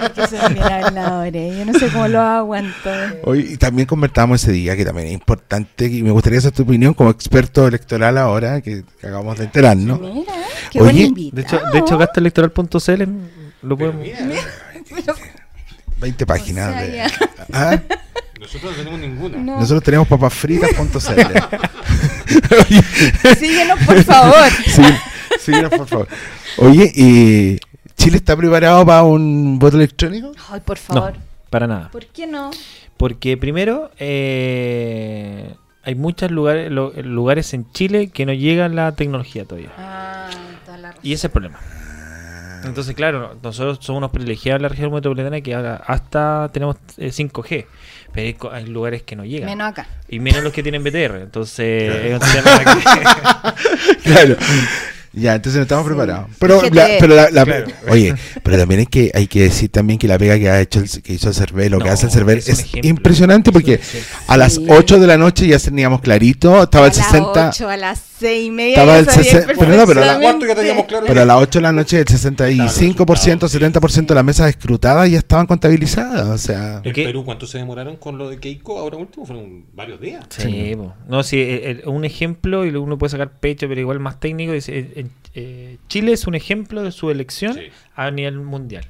Ay, 0.00 0.54
que 0.54 0.60
habladores. 0.62 1.56
Yo 1.56 1.64
no 1.64 1.78
sé 1.78 1.88
cómo 1.88 2.08
lo 2.08 2.20
aguanto. 2.20 2.90
Hoy 3.24 3.52
y 3.52 3.56
también 3.56 3.86
convertamos 3.86 4.42
ese 4.42 4.52
día, 4.52 4.76
que 4.76 4.84
también 4.84 5.08
es 5.08 5.14
importante, 5.14 5.86
y 5.86 6.02
me 6.02 6.10
gustaría 6.10 6.40
saber 6.40 6.56
tu 6.56 6.62
opinión 6.64 6.92
como 6.92 7.08
experto 7.10 7.66
electoral 7.66 8.18
ahora, 8.18 8.60
que, 8.60 8.84
acabamos 8.98 9.38
de 9.38 9.44
enterarnos. 9.44 9.98
Mira, 10.00 10.32
qué 10.70 10.80
Oye, 10.80 11.10
buen. 11.10 11.30
De 11.30 11.42
hecho, 11.42 11.58
de 11.72 11.78
hecho 11.78 11.96
gastoelectoral.cl 11.96 13.02
lo 13.62 13.78
podemos. 13.78 14.02
mira, 14.02 15.14
20 15.98 16.26
páginas. 16.26 16.68
O 16.68 16.72
sea, 16.72 16.82
de- 16.82 16.96
ya. 16.96 17.10
Ah, 17.52 17.80
nosotros 18.38 18.72
no 18.72 18.78
tenemos 18.78 19.00
ninguna. 19.00 19.38
No. 19.38 19.60
Nosotros 19.60 19.82
tenemos 19.82 20.06
papasfritas.cl. 20.08 20.98
Síguenos, 23.38 23.78
por 23.84 24.02
favor. 24.04 24.50
sí, 24.66 24.82
síguenos, 25.40 25.70
por 25.70 25.86
favor. 25.86 26.08
Oye, 26.58 26.90
¿y 26.94 27.58
Chile 27.96 28.16
está 28.18 28.36
preparado 28.36 28.84
para 28.86 29.02
un 29.02 29.58
voto 29.58 29.76
electrónico? 29.76 30.32
Ay, 30.50 30.60
por 30.60 30.78
No, 30.78 30.94
favor. 30.94 31.14
para 31.50 31.66
nada. 31.66 31.88
¿Por 31.90 32.06
qué 32.06 32.26
no? 32.26 32.50
Porque 32.96 33.36
primero, 33.36 33.90
eh, 33.98 35.54
hay 35.82 35.94
muchos 35.94 36.30
lugares, 36.30 36.70
lo- 36.70 36.92
lugares 37.02 37.52
en 37.54 37.70
Chile 37.72 38.08
que 38.08 38.26
no 38.26 38.32
llegan 38.32 38.76
la 38.76 38.92
tecnología 38.92 39.44
todavía. 39.44 39.70
Ah, 39.78 40.28
toda 40.66 40.78
la 40.78 40.88
razón. 40.88 41.00
Y 41.02 41.12
ese 41.12 41.20
es 41.20 41.24
el 41.24 41.30
problema. 41.30 41.58
Entonces, 42.62 42.94
claro, 42.94 43.36
nosotros 43.42 43.78
somos 43.80 44.00
unos 44.00 44.10
privilegiados 44.10 44.58
en 44.58 44.62
la 44.64 44.68
región 44.68 44.92
metropolitana 44.92 45.40
que 45.40 45.54
ahora 45.54 45.76
hasta 45.86 46.50
tenemos 46.52 46.76
eh, 46.98 47.10
5G, 47.10 47.64
pero 48.12 48.52
hay, 48.52 48.66
lugares 48.66 49.02
que 49.02 49.16
no 49.16 49.24
llegan. 49.24 49.48
Menos 49.48 49.68
acá. 49.68 49.86
Y 50.10 50.18
menos 50.20 50.44
los 50.44 50.52
que 50.52 50.62
tienen 50.62 50.84
BTR. 50.84 51.22
Entonces, 51.22 51.90
es 52.04 52.12
un 52.12 52.20
tema 52.20 52.58
que- 52.58 54.02
Claro. 54.02 54.36
Ya, 55.12 55.34
entonces 55.34 55.56
no 55.56 55.62
estamos 55.62 55.84
preparados. 55.86 56.28
Pero, 56.38 56.62
la, 56.70 56.86
pero 57.00 57.14
la, 57.16 57.30
la- 57.30 57.44
Claro. 57.44 57.66
oye, 57.88 58.14
pero 58.44 58.58
también 58.58 58.80
hay 58.80 58.86
que, 58.86 59.10
hay 59.12 59.26
que 59.26 59.42
decir 59.42 59.68
también 59.70 59.98
que 59.98 60.06
la 60.06 60.16
pega 60.18 60.38
que 60.38 60.48
ha 60.48 60.60
hecho 60.60 60.78
el, 60.78 60.88
que 61.02 61.12
hizo 61.14 61.28
el 61.28 61.34
Cervel, 61.34 61.72
lo 61.72 61.80
que 61.80 61.88
hace 61.88 62.06
el 62.06 62.12
Cervel 62.12 62.38
es 62.38 62.66
impresionante 62.82 63.50
porque 63.50 63.80
a 64.28 64.36
las 64.36 64.54
Sí. 64.54 64.66
8 64.68 65.00
de 65.00 65.06
la 65.08 65.18
noche 65.18 65.48
ya 65.48 65.58
teníamos 65.58 66.00
clarito, 66.00 66.62
estaba 66.62 66.86
el 66.86 66.92
a 66.92 66.96
las 66.96 67.06
60, 67.06 67.48
8, 67.48 67.68
a 67.68 67.76
las 67.76 67.98
6 68.20 68.46
y 68.46 68.50
media. 68.50 68.70
Estaba 68.74 68.92
ya 68.92 68.98
el 69.00 69.04
sabía 69.06 69.22
60 69.32 69.52
pero 69.58 69.76
no, 69.76 69.86
pero 69.86 70.02
a 70.02 70.06
la 70.06 70.20
cuarto 70.20 70.46
ya 70.46 70.54
teníamos 70.54 70.84
claro. 70.84 71.04
pero 71.08 71.22
a 71.22 71.24
las 71.24 71.36
8 71.38 71.58
de 71.58 71.62
la 71.62 71.72
noche 71.72 71.98
el 71.98 72.04
65%, 72.06 72.66
resultados, 72.66 73.52
sí, 73.52 73.58
70% 73.58 74.06
de 74.06 74.14
las 74.14 74.24
mesas 74.24 74.48
escrutadas 74.50 75.10
ya 75.10 75.18
estaban 75.18 75.46
contabilizadas, 75.46 76.26
o 76.28 76.38
sea, 76.38 76.80
En. 76.84 76.92
Perú, 76.92 77.24
¿cuánto 77.24 77.46
se 77.46 77.58
demoraron 77.58 77.96
con 77.96 78.18
lo 78.18 78.28
de 78.30 78.38
Keiko? 78.38 78.78
Ahora 78.78 78.96
último 78.98 79.26
fueron 79.26 79.64
varios 79.72 80.00
días. 80.00 80.24
Sí, 80.30 80.76
no, 81.08 81.22
sí, 81.22 81.40
el- 81.40 81.64
el- 81.80 81.88
un 81.88 82.04
ejemplo 82.04 82.64
y 82.66 82.70
uno 82.70 82.98
puede 82.98 83.10
sacar 83.10 83.32
pecho, 83.40 83.66
pero 83.68 83.80
igual 83.80 84.00
más 84.00 84.20
técnico. 84.20 84.52
es, 84.52 84.68
eh, 84.68 85.06
eh, 85.34 85.76
Chile 85.88 86.12
es 86.12 86.26
un 86.26 86.34
ejemplo 86.34 86.82
de 86.82 86.92
su 86.92 87.10
elección 87.10 87.54
Sí. 87.54 87.60
a 87.94 88.10
nivel 88.10 88.38
mundial. 88.40 88.86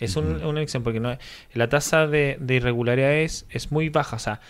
Es 0.00 0.16
un- 0.16 0.44
una 0.44 0.58
elección 0.58 0.82
porque 0.82 0.98
no, 0.98 1.16
la 1.54 1.68
tasa 1.68 2.08
de, 2.08 2.36
de 2.40 2.54
irregularidades 2.56 3.46
es 3.50 3.70
muy 3.70 3.88
baja. 3.88 4.16
O 4.16 4.18
sea, 4.18 4.40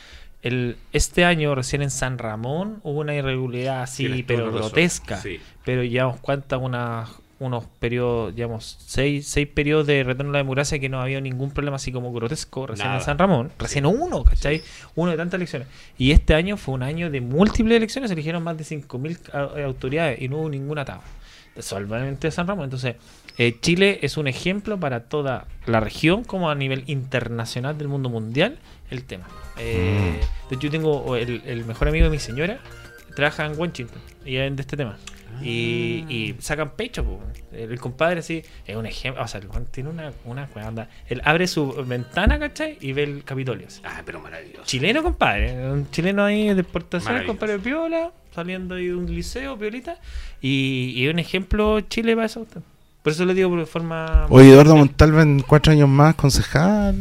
el, 0.43 0.77
este 0.93 1.25
año 1.25 1.55
recién 1.55 1.83
en 1.83 1.91
San 1.91 2.19
Ramón 2.19 2.81
hubo 2.83 3.01
una 3.01 3.15
irregularidad 3.15 3.83
así, 3.83 4.05
Tienes 4.07 4.25
pero 4.27 4.53
grotesca. 4.53 5.17
Sí. 5.21 5.41
Pero 5.65 5.83
llevamos 5.85 6.21
cuántas 6.21 6.61
unas 6.61 7.11
unos 7.39 7.65
periodos, 7.81 8.33
digamos, 8.37 8.77
seis, 8.87 9.27
seis 9.27 9.49
periodos 9.49 9.85
de 9.89 10.05
retorno 10.05 10.31
a 10.31 10.35
la 10.35 10.39
democracia 10.39 10.79
que 10.79 10.89
no 10.89 11.01
había 11.01 11.21
ningún 11.21 11.51
problema 11.51 11.75
así 11.75 11.91
como 11.91 12.13
grotesco 12.13 12.69
recién 12.69 12.87
Nada. 12.87 13.01
en 13.01 13.05
San 13.05 13.19
Ramón. 13.19 13.51
Recién 13.59 13.85
uno, 13.85 14.23
¿cachai? 14.23 14.63
Uno 14.95 15.11
de 15.11 15.17
tantas 15.17 15.39
elecciones. 15.39 15.67
Y 15.99 16.13
este 16.13 16.35
año 16.35 16.57
fue 16.57 16.75
un 16.75 16.85
año 16.85 17.11
de 17.11 17.21
múltiples 17.21 17.77
elecciones, 17.77 18.11
se 18.11 18.15
eligieron 18.15 18.45
más 18.45 18.57
de 18.59 18.63
5.000 18.65 19.19
a- 19.33 19.59
eh, 19.59 19.65
autoridades 19.65 20.23
y 20.23 20.29
no 20.29 20.37
hubo 20.39 20.51
ningún 20.51 20.79
atado. 20.79 21.01
Solamente 21.59 22.31
San 22.31 22.47
Ramón. 22.47 22.65
Entonces, 22.65 22.95
eh, 23.39 23.57
Chile 23.61 23.99
es 24.03 24.17
un 24.17 24.29
ejemplo 24.29 24.79
para 24.79 25.05
toda 25.05 25.47
la 25.67 25.81
región 25.81 26.25
como 26.25 26.51
a 26.51 26.55
nivel 26.55 26.85
internacional 26.87 27.79
del 27.79 27.89
mundo 27.89 28.09
mundial 28.09 28.59
el 28.91 29.05
tema. 29.05 29.27
Eh, 29.59 30.21
De 30.51 30.57
hecho, 30.57 30.65
yo 30.67 30.71
tengo 30.71 31.17
el, 31.17 31.43
el 31.47 31.65
mejor 31.65 31.89
amigo 31.89 32.05
de 32.05 32.11
mi 32.11 32.19
señora, 32.19 32.59
trabaja 33.17 33.47
en 33.47 33.59
Washington 33.59 34.01
y 34.25 34.37
es 34.37 34.55
de 34.55 34.61
este 34.63 34.77
tema. 34.77 34.99
Y, 35.43 36.05
y 36.09 36.37
sacan 36.41 36.77
pecho, 36.77 37.05
po. 37.05 37.21
El, 37.53 37.73
el 37.73 37.81
compadre 37.81 38.21
así, 38.21 38.43
es 38.67 38.77
un 38.77 38.87
ejemplo, 38.87 39.25
o 39.25 39.27
sea, 39.27 39.41
el 39.41 39.49
tiene 39.71 39.89
una, 39.89 40.13
una 40.25 40.47
cuanda. 40.47 40.89
Él 41.09 41.21
abre 41.25 41.47
su 41.49 41.73
ventana, 41.85 42.39
¿cachai? 42.39 42.77
Y 42.81 42.93
ve 42.93 43.05
el 43.05 43.25
Capitolio. 43.25 43.67
así. 43.67 43.81
Ah, 43.83 44.03
pero 44.05 44.21
maravilloso. 44.21 44.65
Chileno, 44.65 45.03
compadre. 45.03 45.71
Un 45.71 45.91
chileno 45.91 46.23
ahí 46.25 46.53
de 46.55 46.61
exportación, 46.61 47.25
compadre 47.27 47.59
Piola, 47.59 48.13
saliendo 48.35 48.75
ahí 48.77 48.87
de 48.89 48.95
un 48.95 49.13
liceo, 49.13 49.59
Piolita. 49.59 49.99
Y, 50.41 50.93
y 50.95 51.09
un 51.09 51.19
ejemplo 51.19 51.81
Chile 51.81 52.15
para 52.15 52.27
eso. 52.27 52.47
Por 53.03 53.13
eso 53.13 53.25
le 53.25 53.35
digo 53.35 53.55
de 53.57 53.67
forma. 53.67 54.27
Oye, 54.31 54.51
Eduardo 54.53 54.77
Montalva 54.77 55.23
en 55.23 55.41
cuatro 55.41 55.73
años 55.73 55.89
más, 55.89 56.15
concejal. 56.15 56.95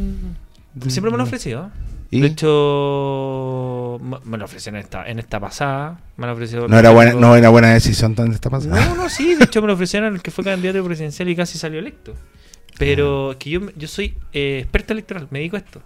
Siempre 0.88 1.12
me 1.12 1.18
lo 1.18 1.24
han 1.24 1.28
ofrecido. 1.28 1.70
¿Y? 2.10 2.22
De 2.22 2.28
hecho, 2.28 4.00
me 4.26 4.38
lo 4.38 4.46
ofrecieron 4.46 4.80
en 4.80 4.84
esta, 4.84 5.06
en 5.08 5.20
esta 5.20 5.40
pasada. 5.40 6.00
Me 6.18 6.26
lo 6.28 6.34
ofrecieron. 6.34 6.70
No 6.70 6.78
era 6.78 6.92
buena, 6.92 7.14
no 7.14 7.36
era 7.36 7.50
buena 7.50 7.70
decisión 7.74 8.16
tan 8.16 8.32
esta 8.32 8.50
pasada. 8.50 8.84
No, 8.86 8.96
no, 8.96 9.10
sí. 9.10 9.36
De 9.36 9.46
hecho, 9.46 9.62
me 9.62 9.68
lo 9.68 9.74
ofrecieron 9.74 10.14
el 10.16 10.22
que 10.22 10.32
fue 10.32 10.44
candidato 10.44 10.84
presidencial 10.84 11.30
y 11.30 11.36
casi 11.36 11.58
salió 11.58 11.80
electo. 11.80 12.14
Ah. 12.18 12.76
Pero 12.80 13.36
que 13.40 13.50
yo, 13.52 13.62
yo 13.78 13.88
soy 13.88 14.18
eh, 14.34 14.60
experto 14.62 14.94
electoral, 14.94 15.28
me 15.30 15.40
dedico 15.40 15.56
a 15.56 15.60
esto. 15.60 15.82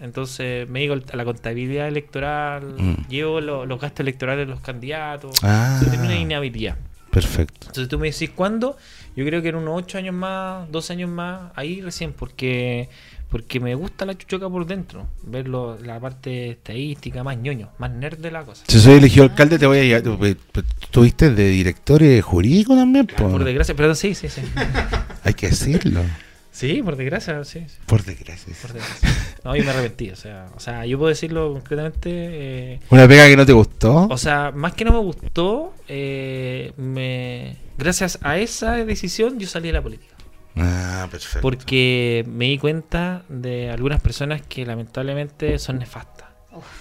Entonces, 0.00 0.68
me 0.68 0.80
dedico 0.80 0.94
a 1.12 1.16
la 1.16 1.24
contabilidad 1.24 1.86
electoral, 1.88 2.74
Mm. 2.78 3.08
llevo 3.08 3.40
lo- 3.40 3.64
los 3.66 3.80
gastos 3.80 4.00
electorales 4.00 4.46
de 4.48 4.52
los 4.52 4.60
candidatos. 4.60 5.36
Ah, 5.42 5.80
tengo 5.90 6.04
una 6.04 6.16
inhabilidad. 6.16 6.76
Perfecto. 7.12 7.66
Entonces, 7.68 7.88
tú 7.88 7.98
me 8.00 8.10
decís 8.10 8.30
cuándo. 8.34 8.76
Yo 9.14 9.24
creo 9.24 9.40
que 9.42 9.50
en 9.50 9.56
unos 9.56 9.74
8 9.76 9.98
años 9.98 10.14
más, 10.14 10.68
12 10.72 10.92
años 10.94 11.10
más, 11.10 11.52
ahí 11.54 11.80
recién, 11.80 12.12
porque 12.12 12.88
porque 13.28 13.60
me 13.60 13.74
gusta 13.74 14.04
la 14.04 14.16
chuchoca 14.18 14.46
por 14.50 14.66
dentro. 14.66 15.06
Ver 15.22 15.48
lo- 15.48 15.78
la 15.78 15.98
parte 15.98 16.50
estadística, 16.50 17.22
más 17.24 17.38
ñoño, 17.38 17.70
más 17.78 17.90
nerd 17.90 18.18
de 18.18 18.30
la 18.30 18.42
cosa. 18.44 18.62
Si 18.68 18.78
soy 18.78 18.94
elegido 18.98 19.24
alcalde, 19.24 19.58
te 19.58 19.64
voy 19.66 19.78
a 19.78 19.82
llevar. 19.84 20.36
¿Tuviste 20.90 21.30
de 21.30 21.48
director 21.48 22.02
eh, 22.02 22.20
jurídico 22.20 22.74
también? 22.76 23.06
po? 23.06 23.30
Por 23.30 23.44
desgracia, 23.44 23.74
perdón, 23.74 23.96
sí, 23.96 24.14
sí, 24.14 24.28
sí. 24.28 24.42
Hay 25.24 25.32
que 25.34 25.48
decirlo. 25.48 26.02
Sí, 26.52 26.82
por 26.82 26.96
desgracia, 26.96 27.42
sí. 27.44 27.64
sí. 27.66 27.76
Por 27.86 28.04
desgracia. 28.04 28.54
Por 28.60 28.72
desgracia. 28.74 29.08
No, 29.42 29.56
yo 29.56 29.64
me 29.64 29.70
arrepentí, 29.70 30.10
o 30.10 30.16
sea, 30.16 30.46
o 30.54 30.60
sea, 30.60 30.84
yo 30.86 30.98
puedo 30.98 31.08
decirlo 31.08 31.52
concretamente. 31.52 32.10
eh, 32.12 32.80
¿Una 32.90 33.08
pega 33.08 33.26
que 33.26 33.36
no 33.36 33.44
te 33.46 33.52
gustó? 33.52 34.06
o 34.08 34.18
sea, 34.18 34.52
más 34.54 34.74
que 34.74 34.84
no 34.84 34.92
me 34.92 34.98
gustó, 34.98 35.74
eh, 35.88 36.72
me, 36.76 37.56
gracias 37.78 38.18
a 38.22 38.38
esa 38.38 38.76
decisión 38.84 39.38
yo 39.40 39.48
salí 39.48 39.68
de 39.68 39.72
la 39.72 39.82
política. 39.82 40.14
Ah, 40.54 41.08
perfecto. 41.10 41.40
Porque 41.40 42.24
me 42.28 42.44
di 42.44 42.58
cuenta 42.58 43.24
de 43.30 43.70
algunas 43.70 44.02
personas 44.02 44.42
que 44.42 44.66
lamentablemente 44.66 45.58
son 45.58 45.78
nefastas. 45.78 46.28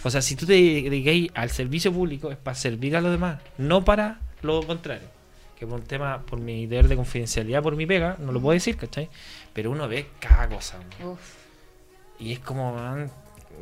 O 0.04 0.10
sea, 0.12 0.22
si 0.22 0.36
tú 0.36 0.46
te 0.46 0.52
dedicas 0.54 1.34
al 1.34 1.50
servicio 1.50 1.94
público 1.94 2.30
es 2.30 2.38
para 2.38 2.56
servir 2.56 2.98
a 2.98 3.02
los 3.02 3.12
demás, 3.12 3.40
no 3.58 3.86
para 3.86 4.20
lo 4.42 4.62
contrario. 4.68 5.08
Que 5.58 5.66
por 5.66 5.80
un 5.80 5.86
tema, 5.86 6.22
por 6.26 6.40
mi 6.40 6.66
deber 6.66 6.88
de 6.90 6.96
confidencialidad, 6.98 7.62
por 7.64 7.76
mi 7.78 7.86
pega, 7.86 8.18
no 8.20 8.32
lo 8.34 8.42
puedo 8.42 8.54
decir, 8.54 8.76
¿cachai? 8.76 9.10
Pero 9.54 9.72
uno 9.72 9.88
ve 9.88 10.08
cada 10.20 10.48
cosa. 10.50 10.78
Uf. 11.04 11.20
Y 12.20 12.34
es 12.34 12.40
como, 12.40 12.74
man, 12.76 13.12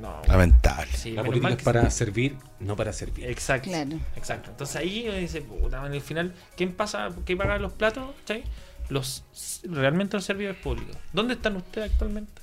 no. 0.01 0.21
Lamentable. 0.27 0.91
sí, 0.93 1.11
La 1.13 1.23
política 1.23 1.53
es 1.53 1.63
para 1.63 1.83
se- 1.89 1.97
servir, 2.05 2.35
no 2.59 2.75
para 2.75 2.93
servir. 2.93 3.25
Exacto. 3.29 3.69
Claro. 3.69 3.97
Exacto. 4.15 4.51
Entonces 4.51 4.75
ahí 4.75 5.05
uno 5.07 5.17
dice, 5.17 5.41
puta, 5.41 5.85
en 5.85 5.93
el 5.93 6.01
final, 6.01 6.33
¿quién 6.55 6.73
pasa, 6.73 7.09
qué 7.25 7.35
paga 7.37 7.57
los 7.57 7.73
platos? 7.73 8.09
¿cachai? 8.21 8.43
Los 8.89 9.23
realmente 9.63 10.17
los 10.17 10.25
servidores 10.25 10.59
públicos. 10.61 10.95
¿Dónde 11.13 11.35
están 11.35 11.55
ustedes 11.55 11.91
actualmente? 11.91 12.41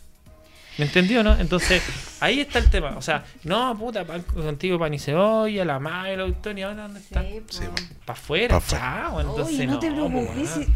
¿Me 0.78 0.84
entendió, 0.84 1.22
no? 1.22 1.34
Entonces, 1.38 1.82
ahí 2.20 2.40
está 2.40 2.59
el 2.59 2.68
tema. 2.70 2.97
O 2.97 3.03
sea, 3.03 3.24
no, 3.44 3.76
puta, 3.78 4.05
pan 4.05 4.22
contigo 4.22 4.78
pan 4.78 4.92
y 4.94 4.99
cebolla, 4.99 5.64
la 5.64 5.78
madre, 5.78 6.16
la 6.18 6.26
historia, 6.26 6.74
¿dónde 6.74 7.01
están? 7.01 7.24
Sí. 7.26 7.42
Sí, 7.51 7.64
Para 8.05 8.18
afuera, 8.18 8.49
Pa' 8.49 8.57
afuera. 8.59 8.84
chao. 9.09 9.20
Entonces, 9.20 9.66
no, 9.68 9.78
te 9.78 9.90
preocupes. 9.90 10.68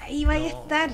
Ahí 0.00 0.24
vaya 0.24 0.46
a 0.46 0.48
estar. 0.48 0.90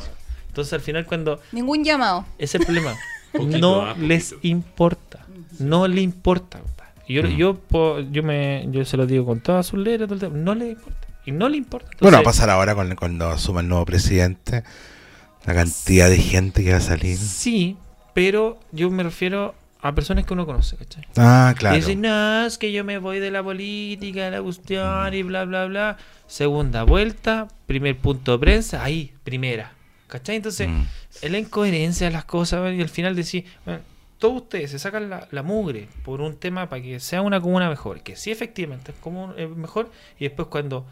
Entonces, 0.55 0.73
al 0.73 0.83
final, 0.83 1.05
cuando 1.05 1.41
Ningún 1.51 1.83
llamado. 1.83 2.25
ese 2.39 2.59
es 2.59 2.61
el 2.61 2.67
problema. 2.67 2.95
Poquito, 3.33 3.59
no 3.59 3.81
ah, 3.83 3.97
les 3.99 4.37
importa. 4.43 5.27
No 5.59 5.89
le 5.89 6.01
importa. 6.01 6.61
Yo, 7.09 7.23
yo, 7.27 7.57
po- 7.57 7.99
yo, 7.99 8.23
me, 8.23 8.65
yo 8.71 8.85
se 8.85 8.97
lo 8.97 9.05
digo 9.05 9.27
con 9.27 9.41
todas 9.41 9.67
sus 9.67 9.81
letras, 9.81 10.07
todo 10.07 10.15
el 10.15 10.21
tema, 10.21 10.37
no 10.37 10.55
le 10.55 10.71
importa. 10.71 11.09
Y 11.27 11.33
no 11.33 11.49
le 11.49 11.57
importa. 11.57 11.91
Bueno, 12.01 12.19
va 12.19 12.21
a 12.21 12.25
pasar 12.25 12.51
ahora 12.51 12.77
con, 12.77 12.95
cuando 12.95 13.29
asuma 13.31 13.63
el 13.63 13.69
nuevo 13.69 13.85
presidente. 13.85 14.63
La 15.45 15.55
cantidad 15.55 16.09
de 16.09 16.19
gente 16.19 16.63
que 16.63 16.71
va 16.71 16.77
a 16.77 16.81
salir. 16.81 17.17
Sí, 17.17 17.77
pero 18.15 18.61
yo 18.71 18.89
me 18.93 19.03
refiero 19.03 19.57
a 19.83 19.93
personas 19.93 20.25
que 20.25 20.35
uno 20.35 20.47
conoce, 20.47 20.77
¿cachai? 20.77 21.05
Ah, 21.17 21.53
claro. 21.59 21.75
Y 21.75 21.81
dicen, 21.81 22.01
no, 22.01 22.47
es 22.47 22.59
que 22.59 22.71
yo 22.71 22.85
me 22.85 22.99
voy 22.99 23.19
de 23.19 23.33
la 23.33 23.43
política, 23.43 24.27
de 24.27 24.31
la 24.31 24.41
cuestión 24.43 25.13
y 25.13 25.25
bla, 25.25 25.45
bla, 25.45 25.67
bla. 25.67 25.97
Segunda 26.29 26.85
vuelta, 26.85 27.49
primer 27.67 27.99
punto 27.99 28.33
de 28.33 28.39
prensa, 28.39 28.85
ahí, 28.85 29.13
primera. 29.25 29.74
¿Cachai? 30.09 30.37
Entonces, 30.37 30.69
Mm. 30.69 30.83
es 31.23 31.31
la 31.31 31.39
incoherencia 31.39 32.07
de 32.07 32.13
las 32.13 32.25
cosas 32.25 32.73
y 32.75 32.81
al 32.81 32.89
final 32.89 33.17
decir, 33.17 33.45
bueno, 33.65 33.81
todos 34.19 34.43
ustedes 34.43 34.71
se 34.71 34.79
sacan 34.79 35.11
la, 35.11 35.27
la 35.31 35.43
mugre 35.43 35.89
por 36.05 36.21
un 36.21 36.37
tema 36.37 36.69
para 36.69 36.81
que 36.83 37.01
sea 37.01 37.21
una 37.23 37.41
comuna 37.41 37.69
mejor, 37.69 38.01
que 38.03 38.17
sí 38.17 38.31
efectivamente 38.31 38.93
es 38.93 38.99
como 38.99 39.33
es 39.35 39.49
mejor, 39.51 39.91
y 40.19 40.25
después 40.25 40.49
cuando 40.49 40.87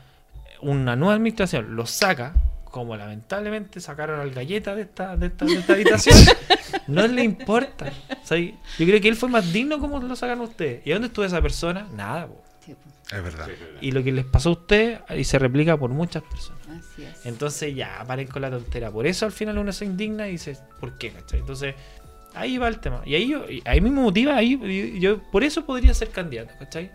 una 0.61 0.97
nueva 0.97 1.15
administración 1.15 1.77
lo 1.77 1.87
saca, 1.87 2.35
como 2.65 2.97
lamentablemente 2.97 3.81
sacaron 3.81 4.19
al 4.21 4.31
galleta 4.31 4.75
de 4.75 4.83
esta, 4.83 5.17
de 5.17 5.27
esta, 5.27 5.45
de 5.45 5.55
esta 5.55 5.73
habitación, 5.75 6.17
no 6.89 7.07
le 7.07 7.23
importa. 7.23 7.93
O 8.23 8.27
sea, 8.27 8.39
yo 8.39 8.53
creo 8.79 9.01
que 9.01 9.09
él 9.09 9.17
fue 9.17 9.29
más 9.29 9.53
digno 9.53 9.79
como 9.79 9.99
lo 10.01 10.17
sacan 10.17 10.41
ustedes. 10.41 10.87
¿Y 10.87 10.91
dónde 10.91 11.09
estuvo 11.09 11.25
esa 11.25 11.43
persona? 11.43 11.87
Nada. 11.95 12.29
po. 12.29 12.43
Sí, 12.65 12.75
po. 12.75 13.15
Es 13.17 13.23
verdad. 13.23 13.49
Y 13.83 13.91
lo 13.93 14.03
que 14.03 14.11
les 14.13 14.25
pasó 14.25 14.49
a 14.51 14.53
ustedes 14.53 15.01
y 15.17 15.25
se 15.25 15.39
replica 15.39 15.77
por 15.77 15.91
muchas 15.91 16.23
personas. 16.23 16.62
Entonces 17.25 17.75
ya, 17.75 18.05
paren 18.07 18.27
con 18.27 18.43
la 18.43 18.51
tontera. 18.51 18.91
Por 18.91 19.07
eso 19.07 19.27
al 19.27 19.33
final 19.33 19.59
uno 19.59 19.73
se 19.73 19.85
indigna 19.85 20.29
y 20.29 20.33
dice, 20.33 20.57
¿por 20.81 20.99
qué? 20.99 21.13
Entonces, 21.33 21.75
ahí 22.35 22.59
va 22.59 22.69
el 22.69 22.79
tema. 22.81 23.03
Y 23.05 23.15
ahí, 23.15 23.29
yo, 23.29 23.45
ahí 23.65 23.81
me 23.81 23.91
motiva, 23.91 24.37
ahí 24.37 24.99
yo, 25.01 25.23
por 25.31 25.45
eso 25.45 25.65
podría 25.65 25.95
ser 25.95 26.11
candidato, 26.11 26.55
¿cachai? 26.59 26.91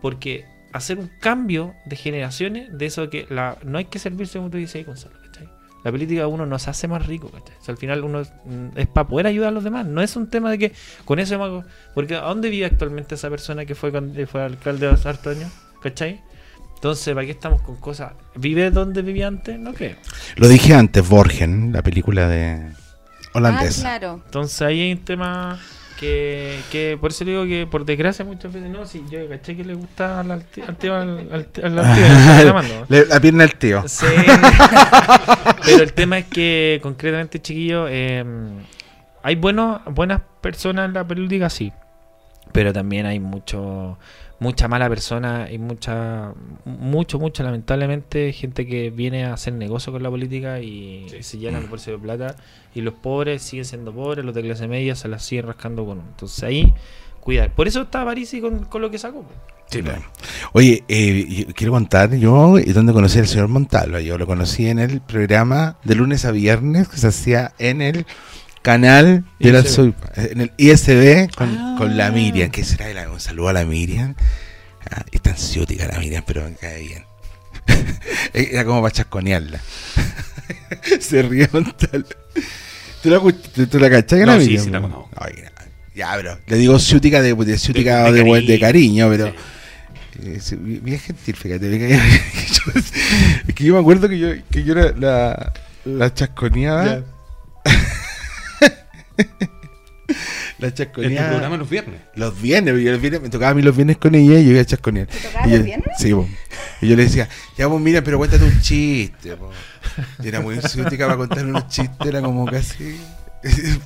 Porque 0.00 0.46
hacer 0.72 0.98
un 0.98 1.08
cambio 1.20 1.74
de 1.86 1.96
generaciones, 1.96 2.76
de 2.76 2.86
eso 2.86 3.08
que 3.08 3.26
la, 3.30 3.58
no 3.64 3.78
hay 3.78 3.86
que 3.86 3.98
servirse 3.98 4.38
como 4.38 4.50
tú 4.50 4.58
dices 4.58 4.76
ahí, 4.76 4.84
Gonzalo, 4.84 5.16
¿cachai? 5.24 5.48
La 5.84 5.90
política 5.90 6.26
uno 6.26 6.46
nos 6.46 6.66
hace 6.66 6.88
más 6.88 7.06
rico, 7.06 7.30
¿cachai? 7.30 7.54
Al 7.68 7.76
final 7.76 8.04
uno 8.04 8.22
mm, 8.22 8.68
es 8.76 8.86
para 8.86 9.06
poder 9.06 9.26
ayudar 9.26 9.48
a 9.48 9.52
los 9.52 9.64
demás. 9.64 9.86
No 9.86 10.02
es 10.02 10.16
un 10.16 10.28
tema 10.28 10.50
de 10.50 10.58
que 10.58 10.72
con 11.04 11.18
eso 11.18 11.64
Porque 11.94 12.16
¿a 12.16 12.22
dónde 12.22 12.48
vive 12.50 12.66
actualmente 12.66 13.14
esa 13.14 13.30
persona 13.30 13.64
que 13.64 13.74
fue, 13.74 13.92
fue 14.26 14.42
alcalde 14.42 14.86
de 14.86 14.92
hace 14.92 15.08
hartos 15.08 15.36
años? 15.36 15.52
¿Cachai? 15.82 16.22
Entonces, 16.84 17.14
¿para 17.14 17.24
qué 17.24 17.32
estamos 17.32 17.62
con 17.62 17.76
cosas? 17.76 18.12
¿Vive 18.34 18.70
donde 18.70 19.00
vivía 19.00 19.26
antes? 19.26 19.58
No 19.58 19.72
creo. 19.72 19.96
Lo 20.36 20.48
dije 20.48 20.74
antes, 20.74 21.08
Borgen, 21.08 21.72
la 21.72 21.80
película 21.80 22.28
de 22.28 22.72
holandesa. 23.32 23.80
Ah, 23.94 23.98
claro. 23.98 24.20
Entonces 24.22 24.60
ahí 24.60 24.82
hay 24.82 24.92
un 24.92 24.98
tema 24.98 25.58
que, 25.98 26.60
que 26.70 26.98
por 27.00 27.10
eso 27.12 27.24
le 27.24 27.30
digo 27.30 27.44
que 27.46 27.66
por 27.66 27.86
desgracia 27.86 28.22
muchas 28.26 28.52
veces 28.52 28.68
no, 28.68 28.84
si 28.84 29.02
yo 29.10 29.26
caché 29.30 29.56
que 29.56 29.64
le 29.64 29.72
gusta 29.72 30.20
al, 30.20 30.30
al 30.30 30.44
tío, 30.44 30.64
al 30.68 30.76
tío, 30.76 30.94
al, 30.94 31.08
al- 31.08 31.32
al 31.32 31.46
tío, 31.46 31.64
al 31.64 32.86
tío, 32.86 33.06
la 33.08 33.18
pierna 33.18 33.44
del 33.44 33.54
tío. 33.54 33.82
Sí. 33.88 34.04
Pero 35.64 35.84
el 35.84 35.92
tema 35.94 36.18
es 36.18 36.26
que 36.26 36.80
concretamente, 36.82 37.40
chiquillo, 37.40 37.86
eh, 37.88 38.22
hay 39.22 39.36
buenos, 39.36 39.80
buenas 39.86 40.20
personas 40.42 40.84
en 40.88 40.92
la 40.92 41.06
política, 41.06 41.48
sí. 41.48 41.72
Pero 42.52 42.74
también 42.74 43.06
hay 43.06 43.20
mucho 43.20 43.98
mucha 44.40 44.68
mala 44.68 44.88
persona 44.88 45.48
y 45.50 45.58
mucha 45.58 46.32
mucho 46.64 47.18
mucho 47.18 47.42
lamentablemente 47.42 48.32
gente 48.32 48.66
que 48.66 48.90
viene 48.90 49.24
a 49.24 49.34
hacer 49.34 49.54
negocio 49.54 49.92
con 49.92 50.02
la 50.02 50.10
política 50.10 50.60
y, 50.60 51.06
Sí. 51.08 51.22
se 51.22 51.38
llenan 51.38 51.64
por 51.68 51.80
de 51.80 51.98
plata 51.98 52.36
y 52.74 52.80
los 52.80 52.94
pobres 52.94 53.42
siguen 53.42 53.64
siendo 53.64 53.92
pobres 53.92 54.24
los 54.24 54.34
de 54.34 54.42
clase 54.42 54.66
media 54.66 54.94
se 54.96 55.08
las 55.08 55.24
siguen 55.24 55.46
rascando 55.46 55.84
con 55.84 55.98
uno 55.98 56.08
entonces 56.10 56.42
ahí 56.44 56.74
cuidar 57.20 57.54
por 57.54 57.68
eso 57.68 57.82
está 57.82 58.04
Parisi 58.04 58.40
con, 58.40 58.64
con 58.64 58.82
lo 58.82 58.90
que 58.90 58.98
sacó 58.98 59.22
pues. 59.22 59.38
Sí, 59.66 59.82
claro. 59.82 60.02
Oye, 60.52 60.84
eh, 60.88 61.46
quiero 61.54 61.72
contar 61.72 62.14
yo 62.14 62.58
dónde 62.74 62.92
conocí 62.92 63.18
al 63.18 63.26
señor 63.26 63.48
Montalva. 63.48 64.00
Yo 64.00 64.18
lo 64.18 64.26
conocí 64.26 64.66
en 64.66 64.78
el 64.78 65.00
programa 65.00 65.78
de 65.84 65.94
lunes 65.94 66.26
a 66.26 66.30
viernes 66.32 66.86
que 66.86 66.98
se 66.98 67.08
hacía 67.08 67.54
en 67.58 67.80
el 67.80 68.06
canal 68.64 69.24
de 69.38 69.52
la 69.52 69.60
ISB. 69.60 69.68
Soy- 69.68 69.94
en 70.16 70.40
el 70.40 70.52
ISB 70.56 71.28
con, 71.36 71.56
Ah. 71.56 71.74
con 71.78 71.96
la 71.96 72.10
Miriam. 72.10 72.50
¿Qué 72.50 72.64
será? 72.64 72.92
La- 72.92 73.08
Un 73.10 73.20
saludo 73.20 73.50
a 73.50 73.52
la 73.52 73.64
Miriam. 73.64 74.14
Ah, 74.90 75.04
es 75.12 75.20
tan 75.22 75.36
ciútica 75.36 75.86
la 75.86 75.98
Miriam, 75.98 76.24
pero 76.26 76.42
me 76.48 76.54
cae 76.56 76.80
bien. 76.80 77.04
Era 78.34 78.64
como 78.64 78.82
para 78.82 78.92
chasconearla. 78.92 79.60
se 81.00 81.22
ríe 81.22 81.48
Montalva. 81.52 82.08
¿Tú 83.02 83.10
la, 83.10 83.20
tú- 83.20 83.66
tú 83.66 83.78
la 83.78 83.88
la 83.88 84.00
No, 84.00 84.40
sí, 84.40 84.46
Miriam? 84.46 84.64
sí 84.64 84.70
la 84.70 84.80
conozco. 84.80 85.10
Ay, 85.16 85.34
ya, 85.94 86.12
pero 86.16 86.38
le 86.46 86.56
digo 86.56 86.78
ciútica 86.80 87.22
de, 87.22 87.34
de 87.34 87.58
ciútica 87.58 88.04
De- 88.04 88.12
de, 88.12 88.18
de 88.18 88.24
buen- 88.24 88.46
de 88.46 88.58
cariño, 88.58 89.08
pero. 89.10 89.28
Sí. 89.28 89.34
Eh, 90.24 90.38
sí, 90.40 90.56
bien 90.56 90.98
gentil, 90.98 91.36
fíjate. 91.36 91.68
bien 91.68 91.88
yo- 92.00 92.80
es 93.48 93.54
que 93.54 93.64
yo 93.64 93.74
me 93.74 93.80
acuerdo 93.80 94.08
que 94.08 94.18
yo, 94.18 94.28
que 94.50 94.64
yo 94.64 94.74
la, 94.74 94.92
la, 94.92 95.52
la 95.84 96.14
chasconeaba. 96.14 97.02
La 100.58 100.68
Este 100.68 100.84
chasconeada. 100.84 101.30
programa 101.30 101.56
los 101.56 101.68
viernes. 101.68 102.00
Los 102.14 102.40
viernes, 102.40 102.74
yo 102.82 102.92
los 102.92 103.00
viernes, 103.00 103.22
me 103.22 103.28
tocaba 103.30 103.50
a 103.52 103.54
mí 103.54 103.62
los 103.62 103.74
viernes 103.74 103.96
con 103.96 104.14
ella 104.14 104.38
y 104.38 104.44
yo 104.44 104.50
iba 104.52 104.60
a 104.60 104.64
chasconear. 104.64 105.06
¿Te 105.06 105.18
tocaba 105.18 105.46
Y 105.46 105.50
los 105.50 105.58
yo- 105.60 105.64
viernes? 105.64 105.88
Sí, 105.98 106.14
po. 106.14 106.28
y 106.80 106.88
yo 106.88 106.96
le 106.96 107.04
decía, 107.04 107.28
ya 107.56 107.66
vos 107.66 107.80
mira, 107.80 108.02
pero 108.02 108.18
cuéntate 108.18 108.44
un 108.44 108.60
chiste. 108.60 109.36
po. 109.36 109.50
Y 110.22 110.28
era 110.28 110.40
muy 110.40 110.60
ciútica 110.60 111.06
para 111.06 111.16
contar 111.16 111.44
unos 111.46 111.68
chistes, 111.68 112.06
era 112.06 112.20
como 112.20 112.44
casi... 112.46 113.00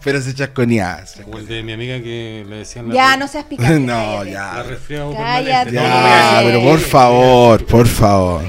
pero 0.05 0.21
se 0.21 0.35
chasconeaba. 0.35 1.03
Como 1.25 1.39
el 1.39 1.47
de 1.47 1.63
mi 1.63 1.73
amiga 1.73 1.99
que 2.01 2.45
le 2.49 2.57
decían 2.57 2.89
la 2.89 2.95
Ya, 2.95 3.13
re- 3.15 3.19
no 3.19 3.29
seas 3.29 3.45
picante. 3.47 3.81
No, 3.81 3.95
cállate. 4.19 4.31
ya. 4.31 4.53
la 4.55 4.63
resfriado 4.65 5.15
Cállate. 5.15 5.73
Ya, 5.73 6.41
pero 6.45 6.63
por 6.63 6.79
favor, 6.81 7.67
por 7.67 7.87
favor. 7.87 8.43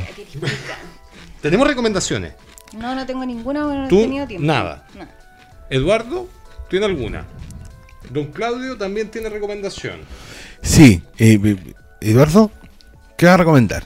Tenemos 1.42 1.68
recomendaciones. 1.68 2.34
No, 2.78 2.94
no 2.94 3.06
tengo 3.06 3.26
ninguna, 3.26 3.62
no 3.62 3.86
he 3.86 3.90
¿Tú? 3.90 4.02
tenido 4.02 4.28
tiempo. 4.28 4.46
Nada. 4.46 4.86
No. 4.96 5.08
Eduardo 5.72 6.28
tiene 6.70 6.86
alguna. 6.86 7.26
Don 8.10 8.28
Claudio 8.28 8.78
también 8.78 9.10
tiene 9.10 9.30
recomendación. 9.30 10.00
Sí, 10.62 11.02
eh, 11.18 11.58
Eduardo, 12.02 12.52
¿qué 13.18 13.26
vas 13.26 13.36
a 13.36 13.38
recomendar? 13.38 13.84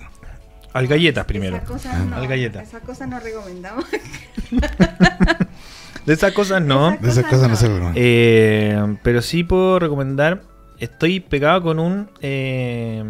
Al 0.74 0.88
galletas 0.88 1.26
primero. 1.26 1.58
Esas 1.58 1.70
cosas 1.70 2.06
no. 2.06 2.16
Al 2.16 2.28
galleta. 2.28 2.62
Esas 2.62 2.82
cosas 2.82 3.08
no 3.08 3.20
recomendamos. 3.20 3.86
De 6.06 6.14
esas 6.14 6.34
cosas 6.34 6.62
no. 6.62 6.98
De 7.00 7.10
esas 7.10 7.26
cosas 7.26 7.50
no 7.50 7.56
se 7.56 7.68
recomienda. 7.68 7.94
Eh, 7.96 8.98
pero 9.04 9.22
sí 9.22 9.44
puedo 9.44 9.80
recomendar. 9.80 10.42
Estoy 10.80 11.20
pegado 11.20 11.62
con 11.62 11.80
un 11.80 12.10
eh, 12.22 13.04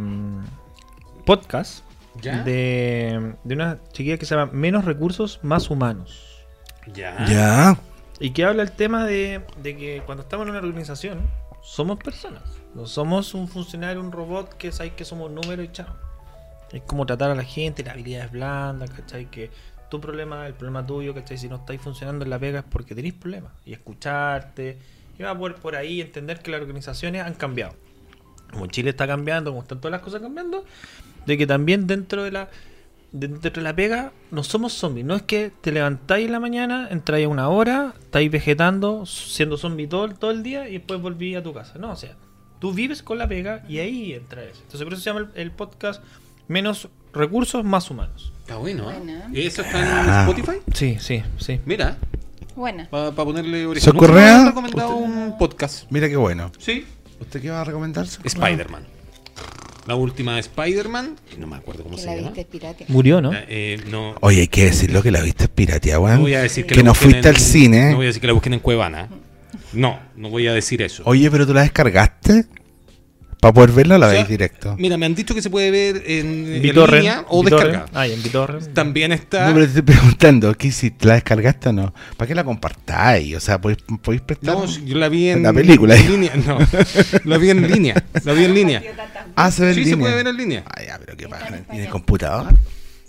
podcast 1.25 1.83
¿Ya? 2.21 2.43
de, 2.43 3.33
de 3.43 3.55
una 3.55 3.79
chiquilla 3.93 4.17
que 4.17 4.25
se 4.25 4.35
llama 4.35 4.51
Menos 4.53 4.85
recursos, 4.85 5.39
más 5.41 5.71
humanos. 5.71 6.43
Ya. 6.93 7.25
Ya. 7.25 7.77
Y 8.23 8.29
que 8.29 8.45
habla 8.45 8.63
el 8.63 8.71
tema 8.71 9.05
de, 9.05 9.41
de 9.61 9.75
que 9.75 10.01
cuando 10.05 10.23
estamos 10.23 10.47
en 10.47 10.51
una 10.55 10.65
organización, 10.65 11.29
somos 11.61 11.99
personas. 11.99 12.41
No 12.73 12.85
somos 12.85 13.33
un 13.33 13.49
funcionario, 13.49 13.99
un 13.99 14.13
robot 14.13 14.53
que 14.53 14.71
sabes 14.71 14.93
que 14.93 15.03
somos 15.03 15.29
números 15.29 15.65
y 15.65 15.73
chao. 15.73 15.93
Es 16.71 16.83
como 16.83 17.05
tratar 17.05 17.31
a 17.31 17.35
la 17.35 17.43
gente, 17.43 17.83
la 17.83 17.91
habilidad 17.91 18.23
es 18.23 18.31
blanda, 18.31 18.87
¿cachai? 18.87 19.29
Que 19.29 19.51
tu 19.89 19.99
problema, 19.99 20.47
el 20.47 20.53
problema 20.53 20.87
tuyo, 20.87 21.13
¿cachai? 21.13 21.37
Si 21.37 21.49
no 21.49 21.57
estáis 21.57 21.81
funcionando 21.81 22.23
en 22.23 22.29
la 22.29 22.39
pega 22.39 22.59
es 22.59 22.65
porque 22.65 22.95
tenéis 22.95 23.15
problemas. 23.15 23.51
Y 23.65 23.73
escucharte, 23.73 24.77
y 25.19 25.23
va 25.23 25.37
por, 25.37 25.55
por 25.55 25.75
ahí 25.75 25.99
entender 25.99 26.39
que 26.39 26.49
las 26.49 26.61
organizaciones 26.61 27.23
han 27.23 27.33
cambiado. 27.33 27.73
Como 28.53 28.67
Chile 28.67 28.91
está 28.91 29.05
cambiando, 29.05 29.51
como 29.51 29.63
están 29.63 29.81
todas 29.81 29.91
las 29.91 30.01
cosas 30.01 30.21
cambiando, 30.21 30.63
de 31.25 31.37
que 31.37 31.45
también 31.45 31.87
dentro 31.87 32.23
de 32.23 32.31
la 32.31 32.49
dentro 33.13 33.51
de 33.51 33.61
la 33.61 33.75
pega 33.75 34.11
no 34.31 34.43
somos 34.43 34.73
zombies. 34.73 35.05
No 35.05 35.15
es 35.15 35.21
que 35.21 35.51
te 35.61 35.71
levantáis 35.71 36.25
en 36.25 36.31
la 36.33 36.39
mañana, 36.39 36.87
entráis 36.91 37.25
a 37.25 37.29
una 37.29 37.47
hora, 37.47 37.93
estáis 37.99 38.29
vegetando, 38.29 39.05
siendo 39.05 39.55
zombie 39.57 39.87
todo, 39.87 40.05
el- 40.05 40.15
todo 40.15 40.31
el 40.31 40.43
día 40.43 40.67
y 40.67 40.73
después 40.73 40.99
volví 41.01 41.35
a 41.35 41.41
tu 41.43 41.53
casa. 41.53 41.75
No, 41.79 41.91
o 41.91 41.95
sea, 41.95 42.15
tú 42.59 42.73
vives 42.73 43.01
con 43.03 43.17
la 43.17 43.27
pega 43.27 43.63
y 43.69 43.79
ahí 43.79 44.13
entra 44.13 44.43
eso. 44.43 44.59
Entonces 44.63 44.83
por 44.83 44.93
eso 44.93 45.01
se 45.01 45.09
llama 45.09 45.29
el, 45.33 45.41
el 45.41 45.51
podcast 45.51 46.03
Menos 46.49 46.89
recursos, 47.13 47.63
más 47.63 47.89
humanos. 47.89 48.33
Está 48.41 48.57
bueno, 48.57 48.91
¿eh? 48.91 48.99
¿Y 49.31 49.41
eso 49.47 49.61
está 49.61 49.79
en 49.79 50.09
Ah. 50.09 50.25
Spotify? 50.27 50.57
Sí, 50.73 50.97
sí, 50.99 51.23
sí. 51.37 51.61
Mira, 51.65 51.97
Buena. 52.55 52.89
para 52.89 53.11
ponerle 53.13 53.65
origen. 53.65 53.85
¿Soy 53.85 53.93
Nunca 53.93 54.07
me 54.07 54.13
Correa? 54.13 54.45
recomendado 54.47 54.95
un 54.97 55.37
podcast. 55.37 55.85
Mira 55.89 56.09
qué 56.09 56.17
bueno. 56.17 56.51
Sí. 56.57 56.85
¿Usted 57.21 57.41
qué 57.41 57.49
va 57.49 57.61
a 57.61 57.63
recomendar? 57.63 58.05
Spider-Man. 58.05 58.83
La 59.85 59.95
última 59.95 60.35
de 60.35 60.39
Spider-Man, 60.41 61.15
que 61.29 61.37
no 61.37 61.47
me 61.47 61.57
acuerdo 61.57 61.83
cómo 61.83 61.95
Que 61.95 62.01
se 62.01 62.07
la 62.07 62.15
llama. 62.15 62.29
viste 62.29 62.45
pirata. 62.45 62.85
Murió, 62.87 63.19
¿no? 63.21 63.31
Eh, 63.33 63.81
no, 63.91 64.15
Oye, 64.21 64.41
hay 64.41 64.47
que 64.47 64.65
decirlo 64.65 65.03
que 65.03 65.11
la 65.11 65.21
viste 65.21 65.47
pirateada, 65.49 65.99
weón. 65.99 66.15
no 66.17 66.21
voy 66.21 66.33
a 66.35 66.41
decir 66.41 66.65
que, 66.65 66.81
no 66.83 66.93
fuiste 66.93 67.19
en- 67.19 67.35
al 67.35 67.37
cine. 67.37 67.89
No 67.91 67.97
voy 67.97 68.05
a 68.05 68.07
decir 68.07 68.21
que 68.21 68.27
la 68.27 68.33
busquen 68.33 68.53
en 68.53 68.59
Cuevana. 68.59 69.09
No, 69.73 69.99
no 70.15 70.29
voy 70.29 70.47
a 70.47 70.53
decir 70.53 70.81
eso. 70.81 71.03
Oye, 71.05 71.29
pero 71.29 71.45
tú 71.45 71.53
la 71.53 71.61
descargaste. 71.63 72.45
Para 73.41 73.55
poder 73.55 73.71
verla, 73.71 73.97
la 73.97 74.05
O 74.07 74.09
sea, 74.09 74.19
veis 74.19 74.29
directo. 74.29 74.73
Mira, 74.79 74.95
me 74.95 75.05
han 75.05 75.15
dicho 75.15 75.35
que 75.35 75.41
se 75.41 75.49
puede 75.49 75.69
ver 75.69 76.01
en, 76.05 76.61
línea 76.61 77.25
o 77.27 77.43
descargar. 77.43 77.87
Ah, 77.93 78.07
en 78.07 78.23
Bitorrent. 78.23 78.73
También 78.73 79.11
está. 79.11 79.47
No, 79.47 79.53
pero 79.53 79.65
te 79.65 79.79
estoy 79.79 79.81
preguntando, 79.81 80.53
¿qué 80.53 80.67
hiciste? 80.67 81.05
¿La 81.05 81.15
descargaste 81.15 81.67
o 81.67 81.73
no? 81.73 81.93
¿Para 82.15 82.25
qué 82.29 82.35
la 82.35 82.45
compartáis? 82.45 83.35
O 83.35 83.41
sea, 83.41 83.59
¿podéis, 83.59 83.79
podéis 84.01 84.21
prestar? 84.21 84.55
No, 84.55 84.65
yo 84.65 84.95
la 84.97 85.09
vi 85.09 85.27
en 85.27 85.43
La 85.43 85.51
película. 85.51 85.93
en 85.97 86.09
línea. 86.09 86.31
No, 86.37 86.57
la 87.25 87.37
vi 87.37 87.49
en 87.49 87.69
línea. 87.69 88.01
La 88.23 88.31
vi 88.31 88.45
en 88.45 88.53
línea. 88.53 88.81
Ah, 89.35 89.51
se 89.51 89.63
ve 89.63 89.69
en 89.69 89.75
Sí, 89.75 89.83
se 89.83 89.89
línea. 89.91 90.03
puede 90.03 90.15
ver 90.15 90.27
en 90.27 90.37
línea. 90.37 90.63
Ah, 90.67 90.81
ya, 90.85 90.99
pero 90.99 91.15
qué 91.17 91.27
pasa. 91.27 91.63
¿En 91.69 91.79
el 91.79 91.89
computador? 91.89 92.53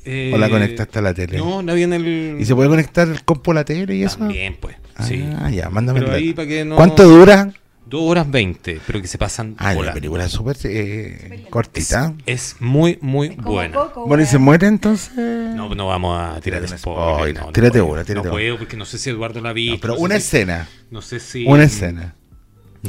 Eh, 0.07 0.33
¿O 0.35 0.39
la 0.39 0.51
conectaste 0.51 0.99
a 0.99 1.03
la 1.03 1.15
tele? 1.15 1.39
No, 1.39 1.63
la 1.63 1.73
vi 1.75 1.83
en 1.85 1.93
el. 1.95 2.37
¿Y 2.39 2.45
se 2.45 2.55
puede 2.55 2.69
conectar 2.69 3.09
el 3.09 3.25
compu 3.25 3.53
a 3.53 3.55
la 3.55 3.65
tele 3.65 3.95
y 3.97 4.03
eso? 4.03 4.19
También, 4.19 4.57
pues. 4.61 4.77
Sí. 5.07 5.25
Ah, 5.39 5.51
ya, 5.51 5.71
mándame 5.71 6.01
Pero 6.01 6.13
el 6.13 6.19
ahí 6.19 6.27
dato. 6.29 6.37
para 6.37 6.49
que 6.49 6.65
no. 6.65 6.77
¿Cuánto 6.77 7.05
dura? 7.05 7.53
Dos 7.87 8.01
horas 8.03 8.31
veinte, 8.31 8.81
pero 8.87 9.01
que 9.03 9.07
se 9.07 9.19
pasan 9.19 9.57
Ah, 9.59 9.69
la 9.71 9.75
volando. 9.75 9.95
película 10.01 10.25
es 10.25 10.33
súper 10.33 10.57
eh, 10.65 11.45
cortita. 11.51 12.15
Es 12.25 12.57
muy, 12.59 12.99
muy 13.03 13.37
Como 13.37 13.51
buena. 13.53 13.75
Coco, 13.77 14.07
Bueno, 14.07 14.23
¿y 14.23 14.27
se 14.27 14.39
muere 14.39 14.67
entonces? 14.69 15.13
No, 15.17 15.75
no 15.75 15.87
vamos 15.89 16.19
a 16.19 16.41
tirar 16.41 16.67
spoiler. 16.67 16.79
spoiler. 16.79 17.35
no, 17.41 17.47
no 17.49 17.53
Tírate 17.53 17.79
puedo. 17.81 17.93
una, 17.93 18.05
tírate 18.05 18.27
No 18.27 18.33
puedo 18.33 18.59
porque 18.59 18.77
no 18.79 18.87
sé 18.87 18.99
si 18.99 19.11
Eduardo 19.11 19.41
la 19.43 19.53
vi. 19.53 19.71
No, 19.73 19.79
pero 19.81 19.95
no 19.95 20.01
una 20.01 20.15
sé 20.15 20.21
si- 20.21 20.27
escena. 20.37 20.69
No 20.91 21.03
sé 21.03 21.21
si. 21.21 21.45
Una 21.47 21.65
escena. 21.65 22.15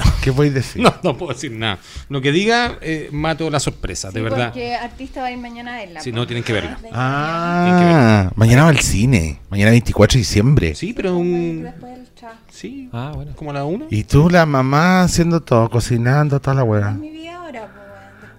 ¿Qué 0.22 0.32
podéis 0.34 0.54
decir? 0.54 0.82
No, 0.82 0.94
no 1.04 1.18
puedo 1.18 1.34
decir 1.34 1.52
nada. 1.52 1.80
Lo 2.10 2.22
que 2.22 2.32
diga, 2.32 2.78
eh, 2.82 3.10
mato 3.12 3.50
la 3.50 3.60
sorpresa, 3.60 4.12
de 4.12 4.22
verdad. 4.22 4.48
Porque 4.50 4.76
artista 4.76 5.22
va 5.22 5.28
a 5.28 5.32
ir 5.32 5.38
mañana 5.38 5.76
a 5.76 5.78
verla. 5.78 6.02
Sí, 6.02 6.12
no, 6.12 6.26
tienen 6.28 6.44
que 6.44 6.54
verla. 6.54 6.78
Ah, 6.92 8.32
mañana 8.36 8.64
va 8.64 8.70
al 8.70 8.80
cine. 8.80 9.40
Mañana 9.50 9.72
24 9.72 10.14
de 10.14 10.20
diciembre. 10.20 10.76
Sí, 10.76 10.94
pero 10.94 11.16
un. 11.18 11.64
Después 11.64 11.96
del 11.98 12.08
trabajo. 12.10 12.40
Sí, 12.52 12.90
Ah, 12.94 13.12
bueno. 13.16 13.32
como 13.36 13.52
a 13.52 13.54
la 13.54 13.64
una. 13.66 13.86
Y 13.90 14.04
tú, 14.04 14.30
la 14.30 14.46
mamá, 14.46 15.04
haciendo 15.04 15.42
todo, 15.42 15.70
cocinando, 15.70 16.40
toda 16.40 16.56
la 16.56 16.62
Es 16.64 16.68
weá. 16.70 16.92
mi 16.92 17.10
vida 17.12 17.36
ahora, 17.38 17.62
po, 17.68 17.80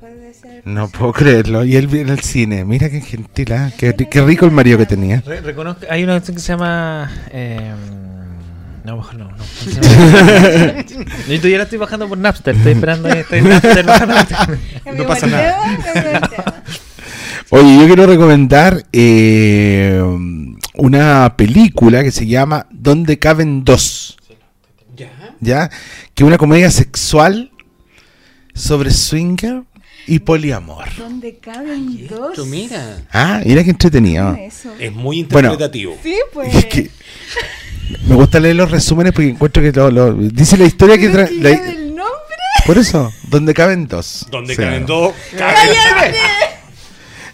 weón, 0.06 0.20
después 0.20 0.20
de 0.20 0.34
ser. 0.34 0.62
No 0.66 0.88
puedo 0.88 1.12
creerlo. 1.12 1.64
Y 1.64 1.76
él 1.76 1.86
viene 1.86 2.12
al 2.12 2.20
cine. 2.20 2.64
Mira 2.64 2.90
qué 2.90 3.00
gentil, 3.00 3.52
¿ah? 3.52 3.70
qué, 3.76 3.94
qué 3.94 4.20
rico 4.22 4.44
el 4.46 4.52
marido 4.52 4.78
que 4.78 4.86
tenía. 4.86 5.22
Re- 5.24 5.40
reconozco, 5.40 5.86
hay 5.88 6.04
una 6.04 6.14
canción 6.14 6.34
que 6.36 6.42
se 6.42 6.48
llama. 6.52 7.10
eh, 7.30 7.72
no, 8.86 8.96
mejor 8.98 9.14
no. 9.16 9.24
no. 9.24 9.36
Yo 9.36 11.36
todavía 11.36 11.58
la 11.58 11.64
estoy 11.64 11.78
bajando 11.78 12.08
por 12.08 12.18
Napster. 12.18 12.54
Estoy 12.54 12.72
esperando. 12.72 13.08
Estoy 13.08 13.40
en 13.40 13.48
Napster 13.48 13.84
bajando. 13.84 14.14
No 14.96 15.06
pasa 15.06 15.26
nada. 15.26 16.62
Oye, 17.50 17.78
yo 17.78 17.86
quiero 17.86 18.06
recomendar 18.06 18.84
eh, 18.92 20.00
una 20.74 21.34
película 21.36 22.02
que 22.02 22.12
se 22.12 22.26
llama 22.26 22.66
Donde 22.70 23.18
caben 23.18 23.64
dos. 23.64 24.16
Ya. 24.96 25.10
¿Ya? 25.40 25.68
Que 26.14 26.22
es 26.22 26.26
una 26.26 26.38
comedia 26.38 26.70
sexual 26.70 27.50
sobre 28.54 28.90
swinger 28.90 29.62
y 30.06 30.20
poliamor. 30.20 30.84
¿Dónde 30.96 31.38
caben 31.38 32.06
dos? 32.06 32.30
Esto, 32.30 32.46
mira. 32.46 33.02
Ah, 33.12 33.42
mira 33.44 33.64
qué 33.64 33.70
entretenido. 33.70 34.34
Es 34.36 34.64
muy 34.92 35.24
Bueno. 35.24 35.52
interpretativo. 35.52 35.96
Sí, 36.02 36.16
pues. 36.32 36.54
Es 36.54 36.66
que 36.66 36.90
me 38.06 38.14
gusta 38.14 38.40
leer 38.40 38.56
los 38.56 38.70
resúmenes 38.70 39.12
porque 39.12 39.28
encuentro 39.30 39.62
que 39.62 39.72
lo, 39.72 39.90
lo- 39.90 40.12
dice 40.14 40.56
la 40.56 40.64
historia 40.64 40.98
que, 40.98 41.10
tra- 41.12 41.28
que 41.28 41.34
la- 41.40 41.50
del 41.50 41.88
nombre. 41.94 42.06
por 42.66 42.78
eso 42.78 43.12
donde 43.30 43.54
caben 43.54 43.86
dos 43.86 44.26
Donde 44.30 44.54
Sí. 44.54 44.62
caben 44.62 44.86
dos. 44.86 45.12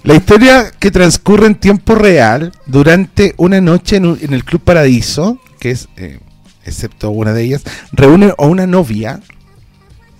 la 0.04 0.14
historia 0.14 0.70
que 0.78 0.90
transcurre 0.90 1.46
en 1.46 1.54
tiempo 1.54 1.94
real 1.94 2.52
durante 2.66 3.34
una 3.36 3.60
noche 3.60 3.96
en, 3.96 4.06
un- 4.06 4.18
en 4.20 4.34
el 4.34 4.44
Club 4.44 4.62
Paradiso 4.62 5.38
que 5.60 5.70
es 5.70 5.88
eh, 5.96 6.18
excepto 6.64 7.10
una 7.10 7.32
de 7.32 7.42
ellas 7.44 7.62
reúne 7.92 8.34
a 8.36 8.44
una 8.46 8.66
novia 8.66 9.20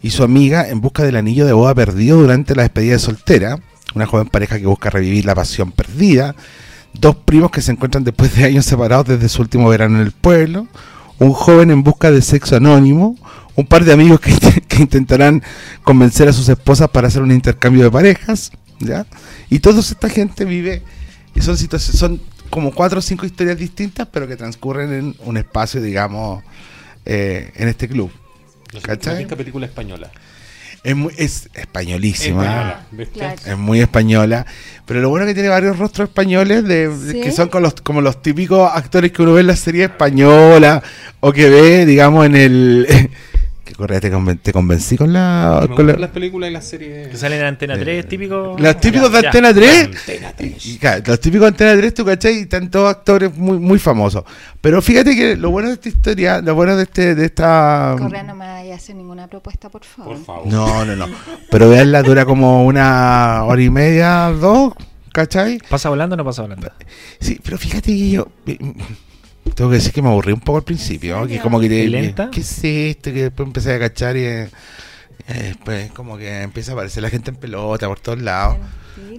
y 0.02 0.10
su 0.10 0.22
amiga 0.22 0.68
en 0.68 0.80
busca 0.80 1.02
del 1.04 1.16
anillo 1.16 1.46
de 1.46 1.52
boda 1.52 1.74
perdido 1.74 2.18
durante 2.20 2.54
la 2.54 2.62
despedida 2.62 2.92
de 2.94 2.98
soltera 3.00 3.58
una 3.94 4.06
joven 4.06 4.28
pareja 4.28 4.58
que 4.58 4.66
busca 4.66 4.88
revivir 4.90 5.24
la 5.26 5.34
pasión 5.34 5.72
perdida 5.72 6.34
dos 6.94 7.16
primos 7.16 7.50
que 7.50 7.62
se 7.62 7.72
encuentran 7.72 8.04
después 8.04 8.34
de 8.34 8.44
años 8.44 8.64
separados 8.64 9.06
desde 9.06 9.28
su 9.28 9.42
último 9.42 9.68
verano 9.68 9.96
en 9.96 10.02
el 10.02 10.12
pueblo, 10.12 10.68
un 11.18 11.32
joven 11.32 11.70
en 11.70 11.82
busca 11.82 12.10
de 12.10 12.22
sexo 12.22 12.56
anónimo, 12.56 13.16
un 13.54 13.66
par 13.66 13.84
de 13.84 13.92
amigos 13.92 14.20
que, 14.20 14.34
que 14.68 14.76
intentarán 14.82 15.42
convencer 15.82 16.28
a 16.28 16.32
sus 16.32 16.48
esposas 16.48 16.88
para 16.90 17.08
hacer 17.08 17.22
un 17.22 17.32
intercambio 17.32 17.84
de 17.84 17.90
parejas, 17.90 18.52
¿ya? 18.78 19.06
Y 19.50 19.60
toda 19.60 19.80
esta 19.80 20.08
gente 20.08 20.44
vive, 20.44 20.82
y 21.34 21.40
son 21.40 21.56
situaciones, 21.56 21.98
son 21.98 22.20
como 22.50 22.72
cuatro 22.72 22.98
o 22.98 23.02
cinco 23.02 23.24
historias 23.24 23.56
distintas, 23.56 24.08
pero 24.12 24.28
que 24.28 24.36
transcurren 24.36 24.92
en 24.92 25.16
un 25.24 25.36
espacio, 25.38 25.80
digamos, 25.80 26.42
eh, 27.06 27.50
en 27.56 27.68
este 27.68 27.88
club. 27.88 28.10
¿Cachai? 28.82 29.26
La 29.26 29.36
película 29.36 29.66
española. 29.66 30.10
Es, 30.84 30.96
muy- 30.96 31.14
es 31.16 31.48
españolísima. 31.54 32.42
Española, 32.44 32.86
¿viste? 32.90 33.18
Claro. 33.18 33.36
Es 33.46 33.56
muy 33.56 33.80
española. 33.80 34.46
Pero 34.84 35.00
lo 35.00 35.08
bueno 35.10 35.24
es 35.24 35.30
que 35.30 35.34
tiene 35.34 35.48
varios 35.48 35.78
rostros 35.78 36.08
españoles 36.08 36.64
de, 36.64 36.90
que 37.22 37.30
son 37.30 37.48
con 37.48 37.62
los, 37.62 37.74
como 37.74 38.00
los 38.00 38.20
típicos 38.20 38.68
actores 38.74 39.12
que 39.12 39.22
uno 39.22 39.34
ve 39.34 39.42
en 39.42 39.46
la 39.46 39.56
serie 39.56 39.84
española 39.84 40.82
o 41.20 41.32
que 41.32 41.48
ve, 41.48 41.86
digamos, 41.86 42.26
en 42.26 42.34
el. 42.36 43.10
¿Qué 43.72 43.76
Correa, 43.78 44.00
¿te, 44.00 44.12
conven- 44.12 44.38
te 44.38 44.52
convencí 44.52 44.98
con 44.98 45.14
la... 45.14 45.60
Me 45.62 45.68
con 45.68 45.76
gustan 45.76 45.86
la- 45.86 45.96
las 46.00 46.10
películas 46.10 46.50
y 46.50 46.52
las 46.52 46.64
series. 46.66 47.08
Que 47.08 47.16
salen 47.16 47.40
en 47.40 47.46
Antena 47.46 47.78
3, 47.78 48.06
típico. 48.06 48.54
Los 48.58 48.76
típicos 48.80 49.10
de 49.10 49.22
Ya, 49.22 49.28
Antena 49.28 49.54
3. 49.54 49.86
Antena 49.86 50.32
3. 50.36 50.66
Y, 50.66 50.78
claro, 50.78 51.02
los 51.06 51.20
típicos 51.20 51.44
de 51.44 51.48
Antena 51.48 51.76
3, 51.78 51.94
tú 51.94 52.04
cachai, 52.04 52.34
y 52.36 52.40
están 52.42 52.70
todos 52.70 52.90
actores 52.90 53.34
muy, 53.34 53.58
muy 53.58 53.78
famosos. 53.78 54.24
Pero 54.60 54.82
fíjate 54.82 55.16
que 55.16 55.36
lo 55.36 55.50
bueno 55.50 55.68
de 55.68 55.74
esta 55.74 55.88
historia, 55.88 56.42
lo 56.42 56.54
bueno 56.54 56.76
de 56.76 56.82
este, 56.82 57.14
de 57.14 57.24
esta. 57.24 57.96
Correa, 57.98 58.22
no 58.24 58.34
me 58.34 58.46
vaya 58.46 58.74
a 58.74 58.76
hacer 58.76 58.94
ninguna 58.94 59.26
propuesta, 59.26 59.70
por 59.70 59.84
favor. 59.84 60.16
Por 60.16 60.24
favor. 60.26 60.46
No, 60.48 60.84
no, 60.84 60.94
no. 60.94 61.06
Pero 61.50 61.70
veanla, 61.70 62.02
dura 62.02 62.26
como 62.26 62.66
una 62.66 63.42
hora 63.44 63.62
y 63.62 63.70
media, 63.70 64.26
dos, 64.38 64.74
¿cachai? 65.12 65.58
¿Pasa 65.70 65.88
volando 65.88 66.12
o 66.12 66.16
no 66.18 66.24
pasa 66.26 66.42
volando? 66.42 66.68
Sí, 67.20 67.40
pero 67.42 67.56
fíjate 67.56 67.86
que 67.90 68.10
yo. 68.10 68.28
Tengo 69.54 69.70
que 69.70 69.76
decir 69.76 69.92
que 69.92 70.02
me 70.02 70.08
aburrí 70.08 70.32
un 70.32 70.40
poco 70.40 70.58
al 70.58 70.64
principio. 70.64 71.22
¿En 71.22 71.28
Que 71.28 71.38
como 71.40 71.60
que 71.60 71.68
te- 71.68 71.84
¿Y 71.84 71.88
lenta? 71.88 72.30
¿Qué 72.30 72.40
es 72.40 72.64
esto? 72.64 73.12
Que 73.12 73.24
después 73.24 73.46
empecé 73.46 73.74
a 73.74 73.78
cachar 73.78 74.16
y. 74.16 74.20
eh, 74.24 74.48
eh, 75.28 75.42
después 75.48 75.90
como 75.92 76.16
que 76.16 76.42
empieza 76.42 76.72
a 76.72 76.74
aparecer 76.74 77.02
la 77.02 77.10
gente 77.10 77.30
en 77.30 77.36
pelota 77.36 77.86
por 77.88 78.00
todos 78.00 78.20
lados. 78.22 78.56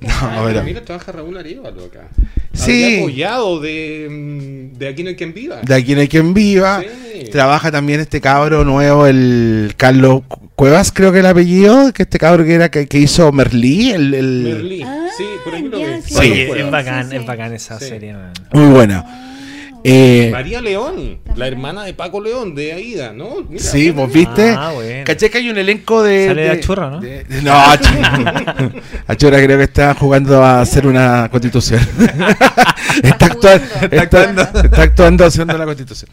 No, 0.01 0.07
Ah, 0.09 0.43
pero- 0.45 0.63
mira, 0.63 0.81
trabaja 0.83 1.11
Raúl 1.11 1.37
Arevalo 1.37 1.85
acá. 1.85 2.07
Sí. 2.53 2.97
Apoyado 2.99 3.59
de, 3.59 4.07
mm, 4.09 4.77
de 4.77 4.87
Aquí 4.87 5.03
no 5.03 5.09
hay 5.09 5.15
quien 5.15 5.33
viva. 5.33 5.61
De 5.61 5.73
aquí 5.73 5.95
no 5.95 6.01
hay 6.01 6.07
quien 6.07 6.33
viva. 6.33 6.81
Sí. 6.81 7.29
Trabaja 7.31 7.71
también 7.71 7.99
este 7.99 8.21
cabro 8.21 8.63
nuevo, 8.63 9.07
el 9.07 9.73
Carlos 9.77 10.21
Cuevas, 10.55 10.91
creo 10.91 11.11
que 11.11 11.19
el 11.19 11.25
apellido, 11.25 11.91
que 11.93 12.03
este 12.03 12.19
cabro 12.19 12.43
que 12.43 12.53
era 12.53 12.69
que, 12.69 12.85
que 12.87 12.99
hizo 12.99 13.31
Merlí, 13.31 13.91
el, 13.91 14.13
el- 14.13 14.43
Merlí. 14.43 14.83
Ah, 14.83 15.07
sí, 15.17 15.25
por 15.43 15.55
ahí 15.55 15.63
lo 15.63 15.79
ves. 15.79 16.05
sí. 16.05 16.31
Es 16.31 16.71
bacán, 16.71 17.05
Sí, 17.05 17.09
sí. 17.11 17.15
es 17.17 17.25
bacán 17.25 17.53
esa 17.53 17.79
Sí. 17.79 17.85
serie, 17.85 18.13
man. 18.13 18.31
muy 18.51 18.65
buena. 18.67 19.05
Eh, 19.85 20.29
María 20.31 20.61
León, 20.61 21.19
la 21.35 21.45
hermana 21.47 21.83
de 21.83 21.93
Paco 21.93 22.21
León, 22.21 22.55
de 22.55 22.71
Aida, 22.73 23.11
¿no? 23.11 23.45
Mira, 23.49 23.61
sí, 23.63 23.91
vos 23.91 24.11
viste. 24.11 24.51
Ah, 24.57 24.71
bueno. 24.73 25.03
Caché 25.05 25.29
que 25.29 25.39
hay 25.39 25.49
un 25.49 25.57
elenco 25.57 26.01
de. 26.03 26.27
Sale 26.27 26.41
de- 26.43 26.49
Achurra, 26.51 26.89
¿no? 26.89 26.99
de- 27.01 27.23
de- 27.25 27.41
no, 27.41 27.51
Achurra. 27.53 28.71
Achurra 29.07 29.43
creo 29.43 29.57
que 29.57 29.63
está 29.65 29.93
jugando 29.93 30.41
a 30.43 30.61
hacer 30.61 30.87
una 30.87 31.27
constitución. 31.29 31.81
está, 33.03 33.25
actuando, 33.25 33.65
está, 33.91 34.61
está 34.61 34.81
actuando 34.83 35.25
haciendo 35.25 35.57
la 35.57 35.65
constitución. 35.65 36.09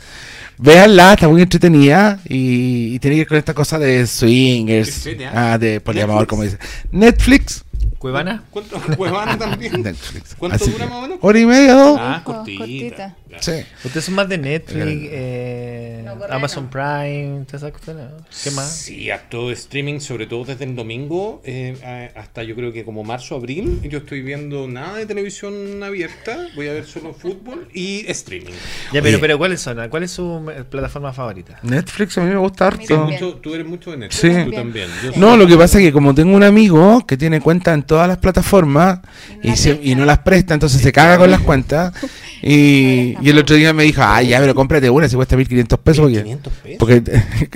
Véanla, 0.58 1.12
está 1.14 1.28
muy 1.28 1.40
entretenida 1.40 2.18
y, 2.28 2.94
y 2.94 2.98
tiene 2.98 3.16
que 3.16 3.20
ver 3.20 3.28
con 3.28 3.38
esta 3.38 3.54
cosa 3.54 3.78
de 3.78 4.06
swingers, 4.06 5.08
ah, 5.32 5.56
de 5.58 5.80
poliamor, 5.80 6.16
Netflix. 6.16 6.28
como 6.28 6.42
dice. 6.42 6.58
Netflix. 6.90 7.64
¿Cuevana? 8.00 8.42
¿Cuánto? 8.50 8.80
Cuevana 8.96 9.36
también. 9.36 9.82
Netflix. 9.82 10.34
¿Cuánto 10.38 10.56
Así 10.56 10.70
dura 10.70 10.86
más 10.86 10.94
o 10.96 11.02
menos? 11.02 11.18
Hora 11.20 11.38
y 11.38 11.44
media, 11.44 11.74
dos. 11.74 11.98
Ah, 12.00 12.22
cortita. 12.24 12.58
cortita. 12.58 13.16
Ya. 13.30 13.42
Sí. 13.42 13.52
Ustedes 13.84 14.06
son 14.06 14.14
más 14.14 14.26
de 14.28 14.38
Netflix, 14.38 15.08
eh, 15.12 16.02
No, 16.04 16.16
Amazon 16.34 16.64
no. 16.64 16.70
Prime, 16.70 17.44
todas 17.44 17.62
esas 17.62 17.72
cosas, 17.72 17.96
¿no? 17.96 18.24
¿Qué 18.42 18.50
más? 18.52 18.70
Sí, 18.74 19.10
acto 19.10 19.48
de 19.48 19.52
streaming, 19.54 20.00
sobre 20.00 20.26
todo 20.26 20.44
desde 20.46 20.64
el 20.64 20.74
domingo 20.74 21.42
eh, 21.44 22.10
hasta 22.16 22.42
yo 22.42 22.56
creo 22.56 22.72
que 22.72 22.84
como 22.86 23.04
marzo, 23.04 23.36
abril. 23.36 23.80
Yo 23.84 23.98
estoy 23.98 24.22
viendo 24.22 24.66
nada 24.66 24.96
de 24.96 25.04
televisión 25.06 25.82
abierta, 25.82 26.38
voy 26.56 26.68
a 26.68 26.72
ver 26.72 26.86
solo 26.86 27.12
fútbol 27.12 27.68
y 27.74 28.06
streaming. 28.10 28.50
Ya, 28.92 29.00
Oye. 29.00 29.02
pero, 29.02 29.20
pero 29.20 29.38
¿cuáles 29.38 29.60
son? 29.60 29.78
¿Cuál 29.90 30.04
es 30.04 30.10
su 30.10 30.50
plataforma 30.70 31.12
favorita? 31.12 31.60
Netflix 31.62 32.16
a 32.16 32.22
mí 32.22 32.30
me 32.30 32.36
gusta 32.38 32.68
harto. 32.68 33.06
mucho- 33.06 33.34
tú 33.36 33.54
eres 33.54 33.66
mucho 33.66 33.90
de 33.90 33.98
Netflix, 33.98 34.34
Sí. 34.36 34.44
tú 34.46 34.52
también. 34.52 34.88
Yo 35.04 35.12
No, 35.16 35.36
lo 35.36 35.46
que 35.46 35.56
pasa 35.56 35.78
es 35.78 35.84
que 35.84 35.92
como 35.92 36.14
tengo 36.14 36.34
un 36.34 36.42
amigo 36.42 37.06
que 37.06 37.16
tiene 37.18 37.40
cuenta 37.40 37.74
en 37.74 37.82
todas 37.90 38.06
las 38.06 38.18
plataformas 38.18 39.00
y, 39.42 39.48
la 39.48 39.56
se- 39.56 39.80
y 39.82 39.96
no 39.96 40.04
las 40.04 40.18
presta, 40.18 40.54
entonces 40.54 40.80
se 40.80 40.92
caga 40.92 41.18
con 41.18 41.28
las 41.28 41.40
cuentas. 41.40 41.92
Y, 42.40 43.16
y 43.20 43.30
el 43.30 43.38
otro 43.38 43.56
día 43.56 43.72
me 43.72 43.82
dijo, 43.82 44.00
ay, 44.04 44.28
ya, 44.28 44.38
pero 44.38 44.54
cómprate 44.54 44.88
una 44.88 45.08
si 45.08 45.16
cuesta 45.16 45.36
1500 45.36 45.76
pesos. 45.80 46.02
Porque, 46.04 46.22
500 46.22 46.52
pesos. 46.62 46.76
porque 46.78 47.02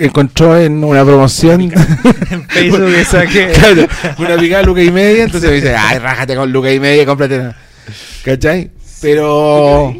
encontró 0.05 0.59
en 0.59 0.83
una 0.83 1.05
promoción 1.05 1.61
En 1.61 1.71
Facebook 2.49 3.29
que... 3.31 3.47
claro, 3.53 3.87
una 4.17 4.37
picada 4.37 4.59
de 4.61 4.65
Luca 4.67 4.83
y 4.83 4.91
media. 4.91 5.23
Entonces 5.23 5.49
me 5.49 5.55
dice, 5.55 5.73
ay, 5.73 5.99
rájate 5.99 6.35
con 6.35 6.51
Luca 6.51 6.69
y 6.69 6.81
media, 6.81 7.05
cómprate 7.05 7.39
una. 7.39 7.55
¿Cachai? 8.25 8.71
Pero. 9.01 9.95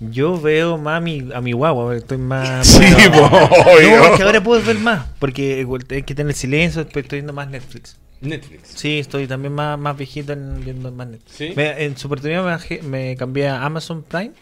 Yo 0.00 0.40
veo 0.40 0.78
más 0.78 0.98
a 0.98 1.00
mi, 1.00 1.28
a 1.34 1.40
mi 1.40 1.52
guagua, 1.52 1.94
estoy 1.96 2.16
más... 2.18 2.66
Sí, 2.66 2.80
No, 3.12 3.24
obvio. 3.26 4.04
es 4.04 4.16
que 4.16 4.22
ahora 4.22 4.42
puedo 4.42 4.62
ver 4.62 4.78
más, 4.78 5.06
porque 5.18 5.60
igual 5.60 5.84
hay 5.90 6.02
que 6.04 6.14
tener 6.14 6.34
silencio, 6.34 6.84
después 6.84 7.04
estoy 7.04 7.18
viendo 7.18 7.32
más 7.34 7.48
Netflix. 7.48 7.96
Netflix. 8.20 8.68
Sí, 8.76 8.98
estoy 8.98 9.26
también 9.26 9.52
más, 9.54 9.78
más 9.78 9.96
viejito 9.96 10.32
en, 10.32 10.64
viendo 10.64 10.90
más 10.92 11.06
Netflix. 11.08 11.32
¿Sí? 11.36 11.52
Me- 11.56 11.84
en 11.84 11.96
su 11.96 12.06
oportunidad 12.06 12.60
me, 12.82 13.16
cambié 13.16 13.48
a 13.48 13.62
Amazon 13.64 14.02
Prime 14.02 14.32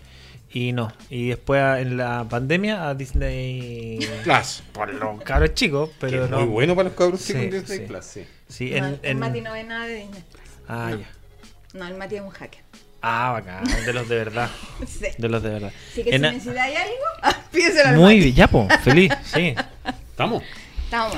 y 0.52 0.72
no. 0.72 0.92
Y 1.10 1.28
después 1.28 1.60
a- 1.62 1.80
en 1.80 1.96
la 1.96 2.26
pandemia 2.28 2.88
a 2.88 2.94
Disney 2.94 3.98
Plus. 4.24 4.62
por 4.72 4.92
los 4.92 5.22
cabros 5.22 5.54
chicos, 5.54 5.90
pero 6.00 6.24
es 6.24 6.30
no. 6.30 6.40
muy 6.40 6.48
bueno 6.48 6.74
para 6.74 6.88
los 6.88 6.98
cabros 6.98 7.20
Sí, 7.20 7.28
chicos 7.34 7.42
en 7.44 7.50
Disney 7.50 7.78
sí. 7.78 7.84
Plus, 7.86 8.04
sí. 8.04 8.24
Sí, 8.48 8.70
No, 8.70 8.76
en, 8.78 8.84
el 8.84 8.98
en- 9.02 9.18
Mati 9.18 9.40
no 9.42 9.52
ve 9.52 9.64
nada 9.64 9.86
de 9.86 9.94
Disney. 9.96 10.24
Ah, 10.68 10.90
ya. 10.98 11.08
No, 11.78 11.86
el 11.86 11.94
Mati 11.96 12.16
es 12.16 12.22
un 12.22 12.30
hacker. 12.30 12.62
Ah, 13.00 13.30
bacán, 13.32 13.62
de 13.86 13.92
los 13.92 14.08
de 14.08 14.16
verdad. 14.16 14.50
Sí. 14.88 15.06
De 15.18 15.28
los 15.28 15.40
de 15.42 15.50
verdad. 15.50 15.72
Así 15.92 16.02
que 16.02 16.10
En 16.16 16.20
si 16.22 16.26
a- 16.26 16.32
necesitáis 16.32 16.76
algo, 16.76 17.38
pídeselo 17.52 17.88
al 17.90 17.94
Muy 17.96 18.04
Mati. 18.14 18.18
bien, 18.24 18.34
ya, 18.34 18.48
po, 18.48 18.66
feliz, 18.82 19.12
sí. 19.22 19.54
¿Estamos? 20.10 20.42
Estamos. 20.84 21.16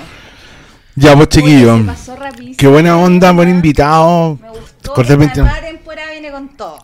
Ya, 0.97 1.15
pues 1.17 1.29
chiquillo. 1.29 1.75
Oye, 1.75 1.83
se 1.83 1.87
pasó 1.89 2.17
rapidísimo. 2.17 2.57
Qué 2.59 2.67
buena 2.67 2.97
onda, 2.99 3.33
buen 3.33 3.49
invitado. 3.49 4.39
Me 4.41 4.51
gustó. 4.51 4.93
Cordialmente- 4.95 5.43
temporada 5.61 6.11
viene 6.13 6.31
con 6.31 6.49
todo. 6.57 6.79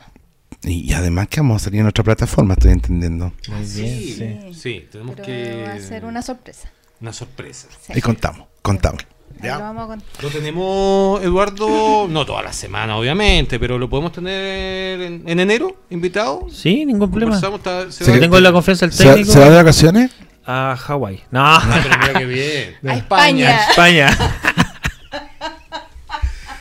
Y 0.63 0.93
además 0.95 1.29
que 1.29 1.41
vamos 1.41 1.63
a 1.63 1.65
salir 1.67 1.81
en 1.81 1.87
otra 1.87 2.03
plataforma, 2.03 2.55
estoy 2.55 2.73
entendiendo. 2.73 3.33
Muy 3.49 3.59
bien, 3.59 3.67
Sí, 3.67 4.15
sí. 4.17 4.55
sí, 4.55 4.89
tenemos 4.91 5.15
Pero 5.17 5.27
que... 5.27 5.65
va 5.67 5.75
a 5.75 5.79
ser 5.81 6.05
una 6.05 6.23
sorpresa. 6.23 6.71
Una 7.01 7.13
sorpresa. 7.13 7.69
Sí. 7.87 7.93
Y 7.95 8.01
contamos, 8.01 8.47
contamos. 8.63 9.03
Ya. 9.43 9.57
lo 9.57 9.61
vamos 9.65 9.85
a 9.85 9.87
contar. 9.89 10.09
Lo 10.23 10.31
tenemos, 10.31 11.23
Eduardo, 11.23 12.07
no 12.11 12.25
toda 12.25 12.43
la 12.43 12.53
semana, 12.53 12.97
obviamente, 12.97 13.61
pero 13.61 13.79
lo 13.79 13.89
podemos 13.91 14.13
tener 14.13 15.01
en, 15.03 15.23
en 15.29 15.41
enero, 15.41 15.77
invitado. 15.91 16.47
Sí, 16.51 16.87
ningún 16.87 17.11
problema. 17.11 17.33
Conversamos, 17.39 17.59
está- 17.59 17.93
se 17.93 18.05
Sí, 18.05 18.11
va- 18.11 18.17
No 18.17 18.23
tengo 18.23 18.41
la 18.41 18.53
confianza 18.53 18.87
del 18.87 18.95
¿Se, 18.95 19.05
va- 19.05 19.13
técnico. 19.15 19.33
se 19.35 19.39
va 19.41 19.51
de 19.51 19.57
vacaciones? 19.57 20.11
A 20.47 20.77
Hawái. 20.77 21.25
No, 21.31 21.41
Ah, 21.45 21.63
pero 21.83 21.99
mira 21.99 22.19
qué 22.21 22.25
bien. 22.25 22.77
A 22.89 22.95
España. 22.95 23.69
España. 23.71 24.11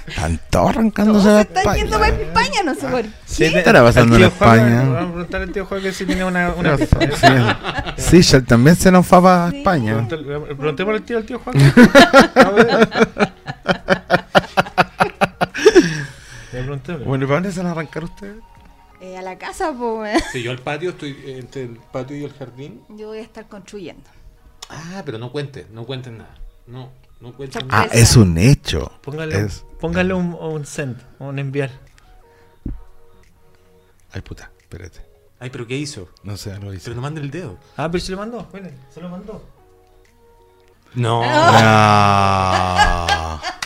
Están 0.07 0.39
todos 0.49 0.69
arrancándose 0.69 1.27
Todos 1.27 1.39
a 1.39 1.43
se 1.43 1.47
están 1.59 1.75
yendo 1.75 1.99
para 1.99 2.15
España, 2.15 2.63
no 2.63 2.73
sé 2.75 2.87
por 2.87 3.01
qué. 3.01 3.09
Sí, 3.25 3.51
¿Qué 3.51 3.59
estará 3.59 3.83
pasando 3.83 4.15
en 4.15 4.29
Juan, 4.31 4.59
España? 4.59 4.77
Vamos 4.83 4.95
a 4.95 5.11
preguntar 5.11 5.41
al 5.41 5.51
tío 5.51 5.65
Juan 5.65 5.81
que 5.81 5.91
si 5.91 6.05
tiene 6.05 6.23
una... 6.25 6.49
una... 6.51 6.77
Sí, 6.77 6.85
sí, 7.97 8.21
ya 8.21 8.41
también 8.41 8.75
se 8.75 8.91
nos 8.91 9.05
fue 9.05 9.21
para 9.21 9.49
España. 9.55 10.07
Preguntémosle 10.07 10.97
al 10.99 11.03
tío, 11.03 11.17
al 11.17 11.25
tío 11.25 11.39
Juan. 11.39 11.55
A 12.35 12.49
ver. 12.51 12.89
Bueno, 17.05 17.25
¿y 17.25 17.27
para 17.27 17.35
dónde 17.39 17.51
se 17.51 17.59
van 17.59 17.67
a 17.67 17.71
arrancar 17.71 18.03
ustedes? 18.03 18.37
Eh, 19.05 19.17
a 19.17 19.21
la 19.21 19.37
casa, 19.37 19.71
pues. 19.77 20.23
Sí, 20.31 20.41
yo 20.41 20.49
al 20.49 20.57
patio 20.57 20.89
estoy 20.89 21.15
entre 21.27 21.63
el 21.65 21.77
patio 21.91 22.17
y 22.17 22.23
el 22.23 22.33
jardín. 22.33 22.81
Yo 22.89 23.09
voy 23.09 23.19
a 23.19 23.21
estar 23.21 23.47
construyendo. 23.47 24.09
Ah, 24.69 25.03
pero 25.05 25.19
no 25.19 25.31
cuentes, 25.31 25.69
no 25.69 25.85
cuentes 25.85 26.11
nada. 26.11 26.33
No, 26.65 26.89
no 27.19 27.31
cuentes 27.33 27.59
Sorpresa. 27.61 27.83
nada. 27.83 27.89
Ah, 27.93 27.95
es 27.95 28.15
un 28.15 28.35
hecho. 28.39 28.91
Póngale, 29.03 29.39
Es- 29.41 29.63
póngale 29.79 30.15
un, 30.15 30.33
un 30.33 30.65
send, 30.65 30.97
un 31.19 31.37
enviar. 31.37 31.69
Ay, 34.11 34.21
puta, 34.21 34.49
espérate. 34.59 35.05
Ay, 35.39 35.51
pero 35.51 35.67
¿qué 35.67 35.75
hizo? 35.77 36.09
No 36.23 36.35
sé, 36.35 36.57
lo 36.57 36.73
hice. 36.73 36.85
Pero 36.85 36.95
no 36.95 37.03
mande 37.03 37.21
el 37.21 37.29
dedo. 37.29 37.59
Ah, 37.77 37.91
pero 37.91 38.03
se 38.03 38.11
lo 38.11 38.17
mandó. 38.17 38.47
Miren, 38.53 38.75
se 38.91 39.01
lo 39.01 39.09
mandó. 39.09 39.43
No. 40.95 41.21
No. 41.21 41.27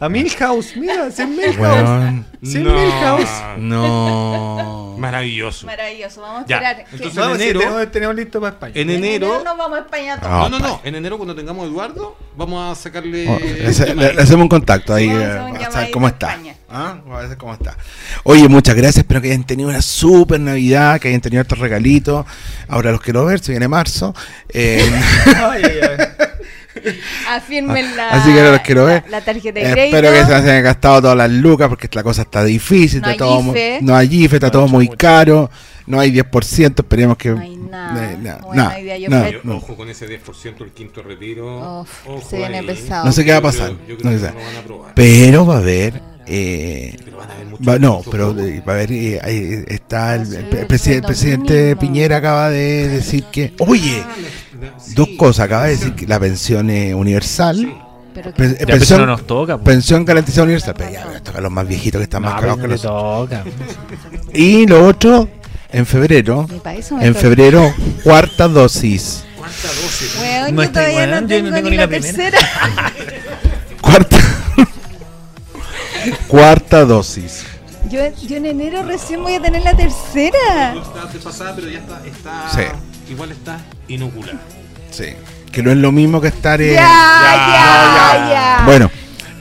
A 0.00 0.08
Milhouse, 0.08 0.76
mira, 0.76 1.06
es 1.08 1.18
en 1.18 1.30
Milhouse. 1.30 1.58
Weón. 1.58 2.26
Sí, 2.42 2.58
no. 2.60 2.72
Milhouse. 2.72 3.28
No. 3.58 4.94
Maravilloso. 4.98 5.66
Maravilloso. 5.66 6.20
Vamos 6.20 6.42
a 6.42 6.46
Ya, 6.46 6.56
esperar. 6.56 6.84
entonces- 6.92 7.14
Vamos, 7.16 7.34
en 7.36 7.42
enero- 7.42 7.58
tenemos, 7.60 7.90
tenemos 7.92 8.16
listo 8.16 8.40
para 8.40 8.52
España. 8.52 8.72
En 8.76 8.90
en 8.90 8.96
enero. 9.04 9.42
nos 9.44 9.56
vamos 9.56 9.78
a 9.78 9.80
España 9.82 10.20
todos. 10.20 10.50
No, 10.50 10.58
no, 10.58 10.64
no. 10.68 10.80
En 10.84 10.94
enero, 10.94 11.16
cuando 11.16 11.34
tengamos 11.34 11.64
a 11.64 11.68
Eduardo, 11.68 12.16
vamos 12.36 12.78
a 12.78 12.80
sacarle. 12.80 13.28
Oh, 13.28 13.38
le, 13.40 13.94
le- 13.94 14.14
le 14.14 14.22
hacemos 14.22 14.42
un 14.44 14.48
contacto 14.48 14.94
ahí 14.94 15.08
Vamos 15.08 15.22
a 15.22 15.26
eh, 15.26 15.30
hacer 15.32 15.50
un 15.50 15.56
a 15.56 15.70
saber 15.72 15.90
cómo 15.90 16.06
está. 16.08 16.38
¿Ah? 16.70 16.98
Vamos 17.04 17.24
a 17.24 17.28
ver 17.28 17.36
cómo 17.38 17.52
está. 17.54 17.76
Oye, 18.22 18.48
muchas 18.48 18.76
gracias. 18.76 18.98
Espero 18.98 19.20
que 19.20 19.28
hayan 19.32 19.44
tenido 19.44 19.68
una 19.68 19.82
super 19.82 20.38
Navidad, 20.38 21.00
que 21.00 21.08
hayan 21.08 21.20
tenido 21.20 21.42
estos 21.42 21.58
regalitos. 21.58 22.24
Ahora 22.68 22.92
los 22.92 23.00
quiero 23.00 23.24
ver, 23.24 23.40
se 23.40 23.50
viene 23.52 23.66
marzo. 23.66 24.14
Eh, 24.48 24.88
Ay, 25.26 25.62
ay, 25.64 25.80
ay. 25.98 26.27
Afirmen 27.28 27.96
la, 27.96 28.08
Así 28.10 28.32
que 28.32 28.38
ahora 28.38 28.52
los 28.52 28.60
quiero 28.62 28.84
ver. 28.86 29.04
la, 29.04 29.18
la 29.18 29.24
tarjeta 29.24 29.60
de 29.60 29.72
crédito. 29.72 29.96
espero 29.96 30.12
que 30.12 30.24
se 30.26 30.34
hayan 30.34 30.62
gastado 30.62 31.02
todas 31.02 31.16
las 31.16 31.30
lucas 31.30 31.68
porque 31.68 31.88
la 31.92 32.02
cosa 32.02 32.22
está 32.22 32.44
difícil. 32.44 33.00
No 33.00 33.08
está 33.10 33.24
hay 33.24 33.30
todo 33.30 33.42
mu- 33.42 33.52
IFE. 33.52 33.78
no 33.82 33.96
hay 33.96 34.24
IFE, 34.24 34.36
está 34.36 34.46
No, 34.48 34.52
todo 34.52 34.62
mucho, 34.62 34.74
muy 34.74 34.84
mucho. 34.86 34.98
caro. 34.98 35.50
No 35.86 36.00
hay 36.00 36.12
10%. 36.12 36.80
Esperemos 36.80 37.16
que. 37.16 37.30
No 37.30 37.40
hay 37.40 37.56
nada. 37.56 38.78
Eh, 38.78 39.00
yo 39.00 39.08
no. 39.44 39.56
Ojo 39.56 39.74
con 39.76 39.88
ese 39.88 40.06
10% 40.06 40.58
del 40.58 40.70
quinto 40.72 41.02
retiro. 41.02 41.80
Uf, 41.80 42.06
Ojo 42.06 42.28
se 42.28 42.36
viene 42.36 42.58
ahí. 42.58 42.66
pesado. 42.66 43.06
No 43.06 43.12
sé 43.12 43.24
qué 43.24 43.32
va 43.32 43.38
a 43.38 43.42
pasar. 43.42 43.70
Yo 43.88 43.94
No 43.94 44.00
creo 44.00 44.18
sé. 44.18 44.26
que 44.26 44.32
no 44.32 44.38
lo 44.38 44.44
van 44.46 44.56
a 44.56 44.58
aprobar. 44.58 44.92
Pero 44.94 45.46
va 45.46 45.54
a 45.54 45.58
haber. 45.58 46.02
eh, 46.26 46.94
Pero 47.02 47.16
van 47.16 47.30
a 47.30 47.34
haber 47.34 47.46
muchos. 47.46 47.66
Va- 47.66 47.78
no, 47.78 48.02
pero 48.10 48.38
eh, 48.38 48.62
va 48.68 48.72
a 48.72 48.76
haber, 48.76 48.92
eh, 48.92 49.18
ahí 49.22 49.64
está 49.68 50.16
el, 50.16 50.22
el 50.34 50.44
el 50.52 50.58
el 50.58 51.02
presidente. 51.02 51.74
Piñera 51.76 52.18
acaba 52.18 52.50
de 52.50 52.88
decir 52.88 53.24
que, 53.32 53.54
oye, 53.58 54.02
dos 54.94 55.08
cosas. 55.18 55.46
Acaba 55.46 55.64
de 55.64 55.70
decir 55.70 55.94
que 55.94 56.06
la 56.06 56.18
pensión 56.20 56.70
es 56.70 56.94
universal. 56.94 57.84
Pero 58.14 58.32
que- 58.34 58.42
pero 58.42 58.66
pensión, 58.66 58.82
eso 58.82 58.98
no 58.98 59.06
nos 59.06 59.26
toca. 59.26 59.58
po. 59.58 59.64
pensión 59.64 60.04
garantizada 60.04 60.44
universal. 60.44 60.74
Pero 60.76 60.90
ya, 60.90 61.06
me 61.06 61.20
toca 61.20 61.38
a 61.38 61.40
los 61.40 61.52
más 61.52 61.66
viejitos 61.68 61.98
que 62.00 62.04
están 62.04 62.22
No, 62.22 62.30
más 62.30 62.42
no 62.42 62.56
que 62.56 62.68
nosotros. 62.68 63.28
toca. 63.30 63.44
Y 64.32 64.66
lo 64.66 64.84
otro, 64.86 65.28
en 65.70 65.86
febrero. 65.86 66.46
En 67.00 67.14
febrero, 67.14 67.72
cuarta 68.02 68.48
dosis. 68.48 69.24
Weón, 70.20 70.54
No 70.54 70.62
yo 70.62 70.66
está 70.68 70.80
todavía 70.80 71.06
no 71.06 71.20
yo 71.22 71.26
tengo, 71.28 71.50
no 71.50 71.54
tengo 71.56 71.70
ni 71.70 71.70
ni 71.70 71.76
la, 71.76 71.82
la 71.84 71.88
primera. 71.88 72.12
tercera. 72.30 72.38
Cuarta. 73.80 74.16
cuarta 76.26 76.84
dosis. 76.84 77.44
Yo, 77.90 78.00
yo 78.26 78.36
en 78.36 78.46
enero 78.46 78.82
recién 78.82 79.22
voy 79.22 79.34
a 79.34 79.40
tener 79.40 79.62
la 79.62 79.74
tercera. 79.76 80.74
está 80.74 81.06
desfasada, 81.12 81.54
pero 81.54 81.68
ya 81.68 81.78
está, 81.78 82.02
está 82.04 82.50
Sí. 82.54 82.62
Igual 83.10 83.32
está 83.32 83.58
inoculada. 83.88 84.38
Sí. 84.90 85.06
Que 85.52 85.62
no 85.62 85.70
es 85.70 85.76
lo 85.78 85.92
mismo 85.92 86.20
que 86.20 86.28
estar 86.28 86.60
en. 86.60 86.74
Ya, 86.74 86.80
ya, 86.82 88.28
ya. 88.30 88.62
Bueno. 88.66 88.90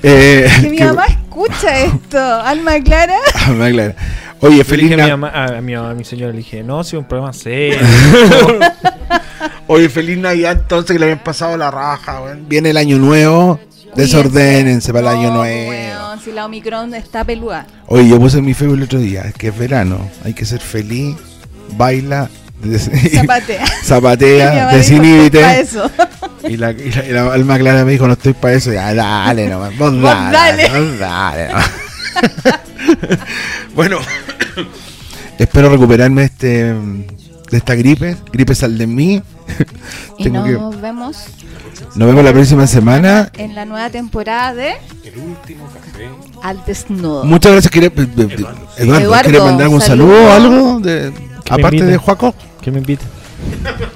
Eh, 0.04 0.50
Que 0.62 0.70
mi 0.70 0.78
que- 0.78 0.86
mamá 0.86 1.06
escucha 1.08 1.80
esto. 1.86 2.18
Alma 2.20 2.80
Clara. 2.84 3.18
Me 3.58 3.66
aclara. 3.66 3.96
Oye, 4.40 4.64
feliz 4.64 4.90
dije 4.92 5.02
a 5.02 5.18
mi, 5.62 5.74
a, 5.74 5.90
a 5.90 6.04
señora, 6.04 6.32
le 6.32 6.38
dije, 6.38 6.62
no, 6.64 6.84
si 6.84 6.96
es 6.96 7.00
un 7.00 7.08
problema 7.08 7.34
serio. 7.34 7.80
Oye, 9.68 9.90
feliz 9.90 10.18
Navidad 10.18 10.54
entonces 10.62 10.94
que 10.94 11.00
le 11.00 11.06
habían 11.06 11.24
pasado 11.24 11.58
la 11.58 11.72
raja, 11.72 12.22
weón. 12.22 12.48
Viene 12.48 12.70
el 12.70 12.78
año 12.78 12.98
nuevo. 12.98 13.60
Desordénense 13.96 14.94
para 14.94 15.12
el 15.12 15.18
año 15.20 15.32
nuevo. 15.34 15.70
weón, 15.70 16.20
si 16.20 16.32
la 16.32 16.46
Omicron 16.46 16.94
está 16.94 17.24
peluda. 17.24 17.66
Oye, 17.88 18.08
yo 18.08 18.20
puse 18.20 18.42
mi 18.42 18.54
Facebook 18.54 18.78
el 18.78 18.84
otro 18.84 19.00
día, 19.00 19.22
es 19.24 19.34
que 19.34 19.48
es 19.48 19.58
verano, 19.58 19.98
hay 20.24 20.34
que 20.36 20.46
ser 20.46 20.60
feliz, 20.60 21.16
baila, 21.76 22.30
Zapatea. 23.14 23.66
Zapatea, 23.84 24.50
mamá 24.50 24.62
dijo, 24.74 24.78
desinhíbete. 24.78 25.42
"Pa' 25.42 25.58
eso. 25.58 25.92
Y 26.48 26.58
la, 26.58 26.72
y, 26.72 26.92
la, 26.92 27.06
y 27.06 27.12
la 27.12 27.34
alma 27.34 27.58
clara 27.58 27.84
me 27.86 27.92
dijo, 27.92 28.08
no 28.08 28.14
estoy 28.14 28.34
para 28.34 28.54
eso. 28.56 28.72
Ya, 28.74 28.94
dale 28.94 29.48
nomás, 29.50 29.78
vos 29.78 29.92
Vos 29.94 30.02
dale, 30.02 30.64
dale. 30.64 30.80
vos 30.80 31.00
dale 31.00 31.50
bueno, 33.76 34.00
espero 35.40 35.70
recuperarme 35.70 36.24
este 36.24 36.74
de 36.74 37.58
esta 37.58 37.76
gripe. 37.76 38.18
Gripe 38.32 38.56
sal 38.56 38.78
de 38.78 38.88
mí. 38.88 39.22
Y 40.18 40.24
Tengo 40.26 40.44
que- 40.44 40.52
nos 40.54 40.82
vemos 40.82 41.18
Nos 41.96 42.08
vemos 42.08 42.24
la 42.24 42.34
próxima 42.34 42.68
semana. 42.68 43.32
en 43.38 43.56
la 43.56 43.66
nueva 43.66 43.90
temporada 43.90 44.54
de 44.54 44.72
El 45.06 45.18
último 45.20 45.68
café. 45.68 46.10
Al 46.44 46.64
Desnudo. 46.66 47.24
Muchas 47.24 47.52
gracias. 47.54 47.72
¿Quiere, 47.72 47.88
Eduardo, 47.88 48.58
Eduardo, 48.78 49.24
¿quiere 49.30 49.40
mandar 49.40 49.64
algún 49.64 49.82
saludo. 49.82 50.14
saludo 50.16 50.28
o 50.28 50.32
algo? 50.32 50.80
De, 50.80 51.12
aparte 51.50 51.84
de 51.84 51.98
Juaco. 51.98 52.34
¿Qué 52.62 52.72
me 52.72 52.80
invita? 52.80 53.06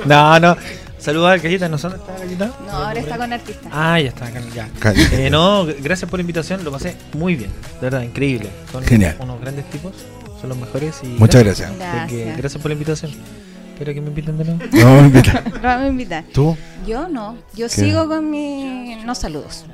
No, 0.06 0.39
no. 0.39 0.56
Saludos 0.99 1.32
a 1.32 1.38
Gallita, 1.38 1.68
¿no 1.68 1.80
son 1.80 1.93
está? 1.93 2.45
No, 2.68 2.72
ahora 2.72 2.99
está 2.99 3.18
con 3.18 3.34
artista. 3.34 3.70
Ah, 3.72 3.99
ya 3.99 4.10
está, 4.10 4.30
ya. 4.54 4.70
Eh, 5.14 5.30
no, 5.32 5.66
gracias 5.66 6.08
por 6.10 6.20
la 6.20 6.22
invitación, 6.22 6.64
lo 6.64 6.72
pasé 6.72 6.95
muy 7.14 7.36
bien, 7.36 7.49
de 7.49 7.82
verdad, 7.82 8.04
increíble. 8.04 8.49
Son 8.72 8.84
Genial. 8.84 9.16
unos 9.20 9.41
grandes 9.41 9.68
tipos, 9.72 9.93
son 10.39 10.49
los 10.49 10.58
mejores 10.60 10.99
y 11.02 11.08
Muchas 11.08 11.43
gracias. 11.43 11.72
Que 11.72 11.78
Gracias. 11.78 12.38
gracias 12.38 12.62
por 12.62 12.70
la 12.70 12.74
invitación. 12.74 13.12
Espero 13.74 13.95
que 13.95 14.02
me 14.02 14.10
inviten 14.10 14.38
de 14.38 14.45
nuevo. 14.45 14.60
No, 14.74 14.99
invita. 15.06 15.43
Lo 15.43 15.62
vamos 15.62 15.86
a 15.86 15.88
invitar. 15.88 16.24
¿Tú? 16.32 16.56
Yo 16.86 17.10
no. 17.10 17.36
Yo 17.56 17.68
sigo 17.68 18.08
con 18.08 18.30
mi. 18.30 18.97
No 19.04 19.16
saludos. 19.16 19.66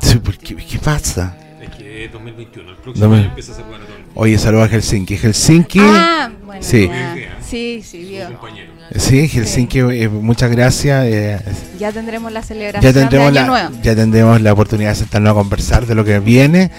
Sí, 0.00 0.18
¿por 0.20 0.38
¿Qué, 0.38 0.54
¿Qué 0.54 0.78
pasa? 0.78 1.36
Que 1.78 2.04
es 2.04 2.12
2021, 2.12 2.70
el 2.70 2.76
próximo 2.76 3.14
año 3.14 3.24
empieza 3.24 3.52
a 3.52 3.56
el 3.58 3.64
mundo. 3.64 3.86
Oye, 4.14 4.38
saludos 4.38 4.66
a 4.66 4.68
Helsinki. 4.74 5.16
Helsinki. 5.16 5.78
Ah, 5.80 6.30
bueno. 6.44 6.62
Sí. 6.62 6.86
ya. 6.88 7.38
Sí, 7.42 7.82
sí, 7.84 8.04
vio. 8.04 8.26
Compañero. 8.28 8.72
Sí, 8.96 9.26
Helsinki, 9.28 9.78
eh, 9.80 10.08
muchas 10.08 10.50
gracias. 10.50 11.04
eh, 11.06 11.40
Ya 11.78 11.90
tendremos 11.92 12.30
la 12.30 12.42
celebración 12.42 12.92
ya, 12.92 13.00
tendremos 13.00 13.32
de 13.32 13.38
Año 13.40 13.52
la, 13.52 13.68
Nuevo. 13.68 13.82
ya 13.82 13.94
tendremos 13.96 14.40
la 14.42 14.52
oportunidad 14.52 14.90
de 14.90 14.96
sentarnos 14.96 15.30
a 15.30 15.34
conversar 15.34 15.86
de 15.86 15.94
lo 15.94 16.04
que 16.04 16.18
viene. 16.20 16.70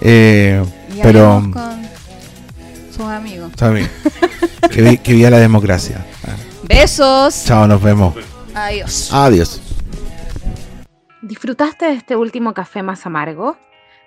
eh, 0.00 0.62
Y 0.96 1.00
pero, 1.02 1.32
hablamos 1.32 1.52
con 1.56 1.82
sus 2.96 3.04
amigos. 3.04 3.52
bien. 3.74 3.90
que, 4.70 4.82
vi- 4.82 4.98
que 4.98 5.12
viva 5.12 5.30
la 5.30 5.38
democracia. 5.38 6.04
Ah, 6.26 6.30
Besos. 6.66 7.44
Chao, 7.44 7.66
nos 7.66 7.82
vemos. 7.82 8.14
Adiós. 8.54 9.12
Adiós. 9.12 9.60
¿Disfrutaste 11.22 11.84
de 11.86 11.92
este 11.94 12.16
último 12.16 12.54
café 12.54 12.82
más 12.82 13.04
amargo? 13.04 13.56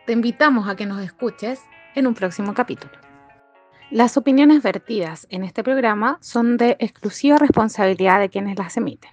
Te 0.06 0.14
invitamos 0.14 0.68
a 0.68 0.76
que 0.76 0.88
nos 0.88 1.00
escuches 1.04 1.62
en 1.94 2.08
un 2.08 2.16
próximo 2.16 2.56
capítulo. 2.56 2.92
Las 3.92 4.18
opiniones 4.18 4.64
vertidas 4.64 5.28
en 5.30 5.44
este 5.44 5.64
programa 5.64 6.18
son 6.22 6.58
de 6.58 6.76
exclusiva 6.80 7.38
responsabilidad 7.38 8.20
de 8.20 8.30
quienes 8.30 8.58
las 8.58 8.78
emiten. 8.78 9.12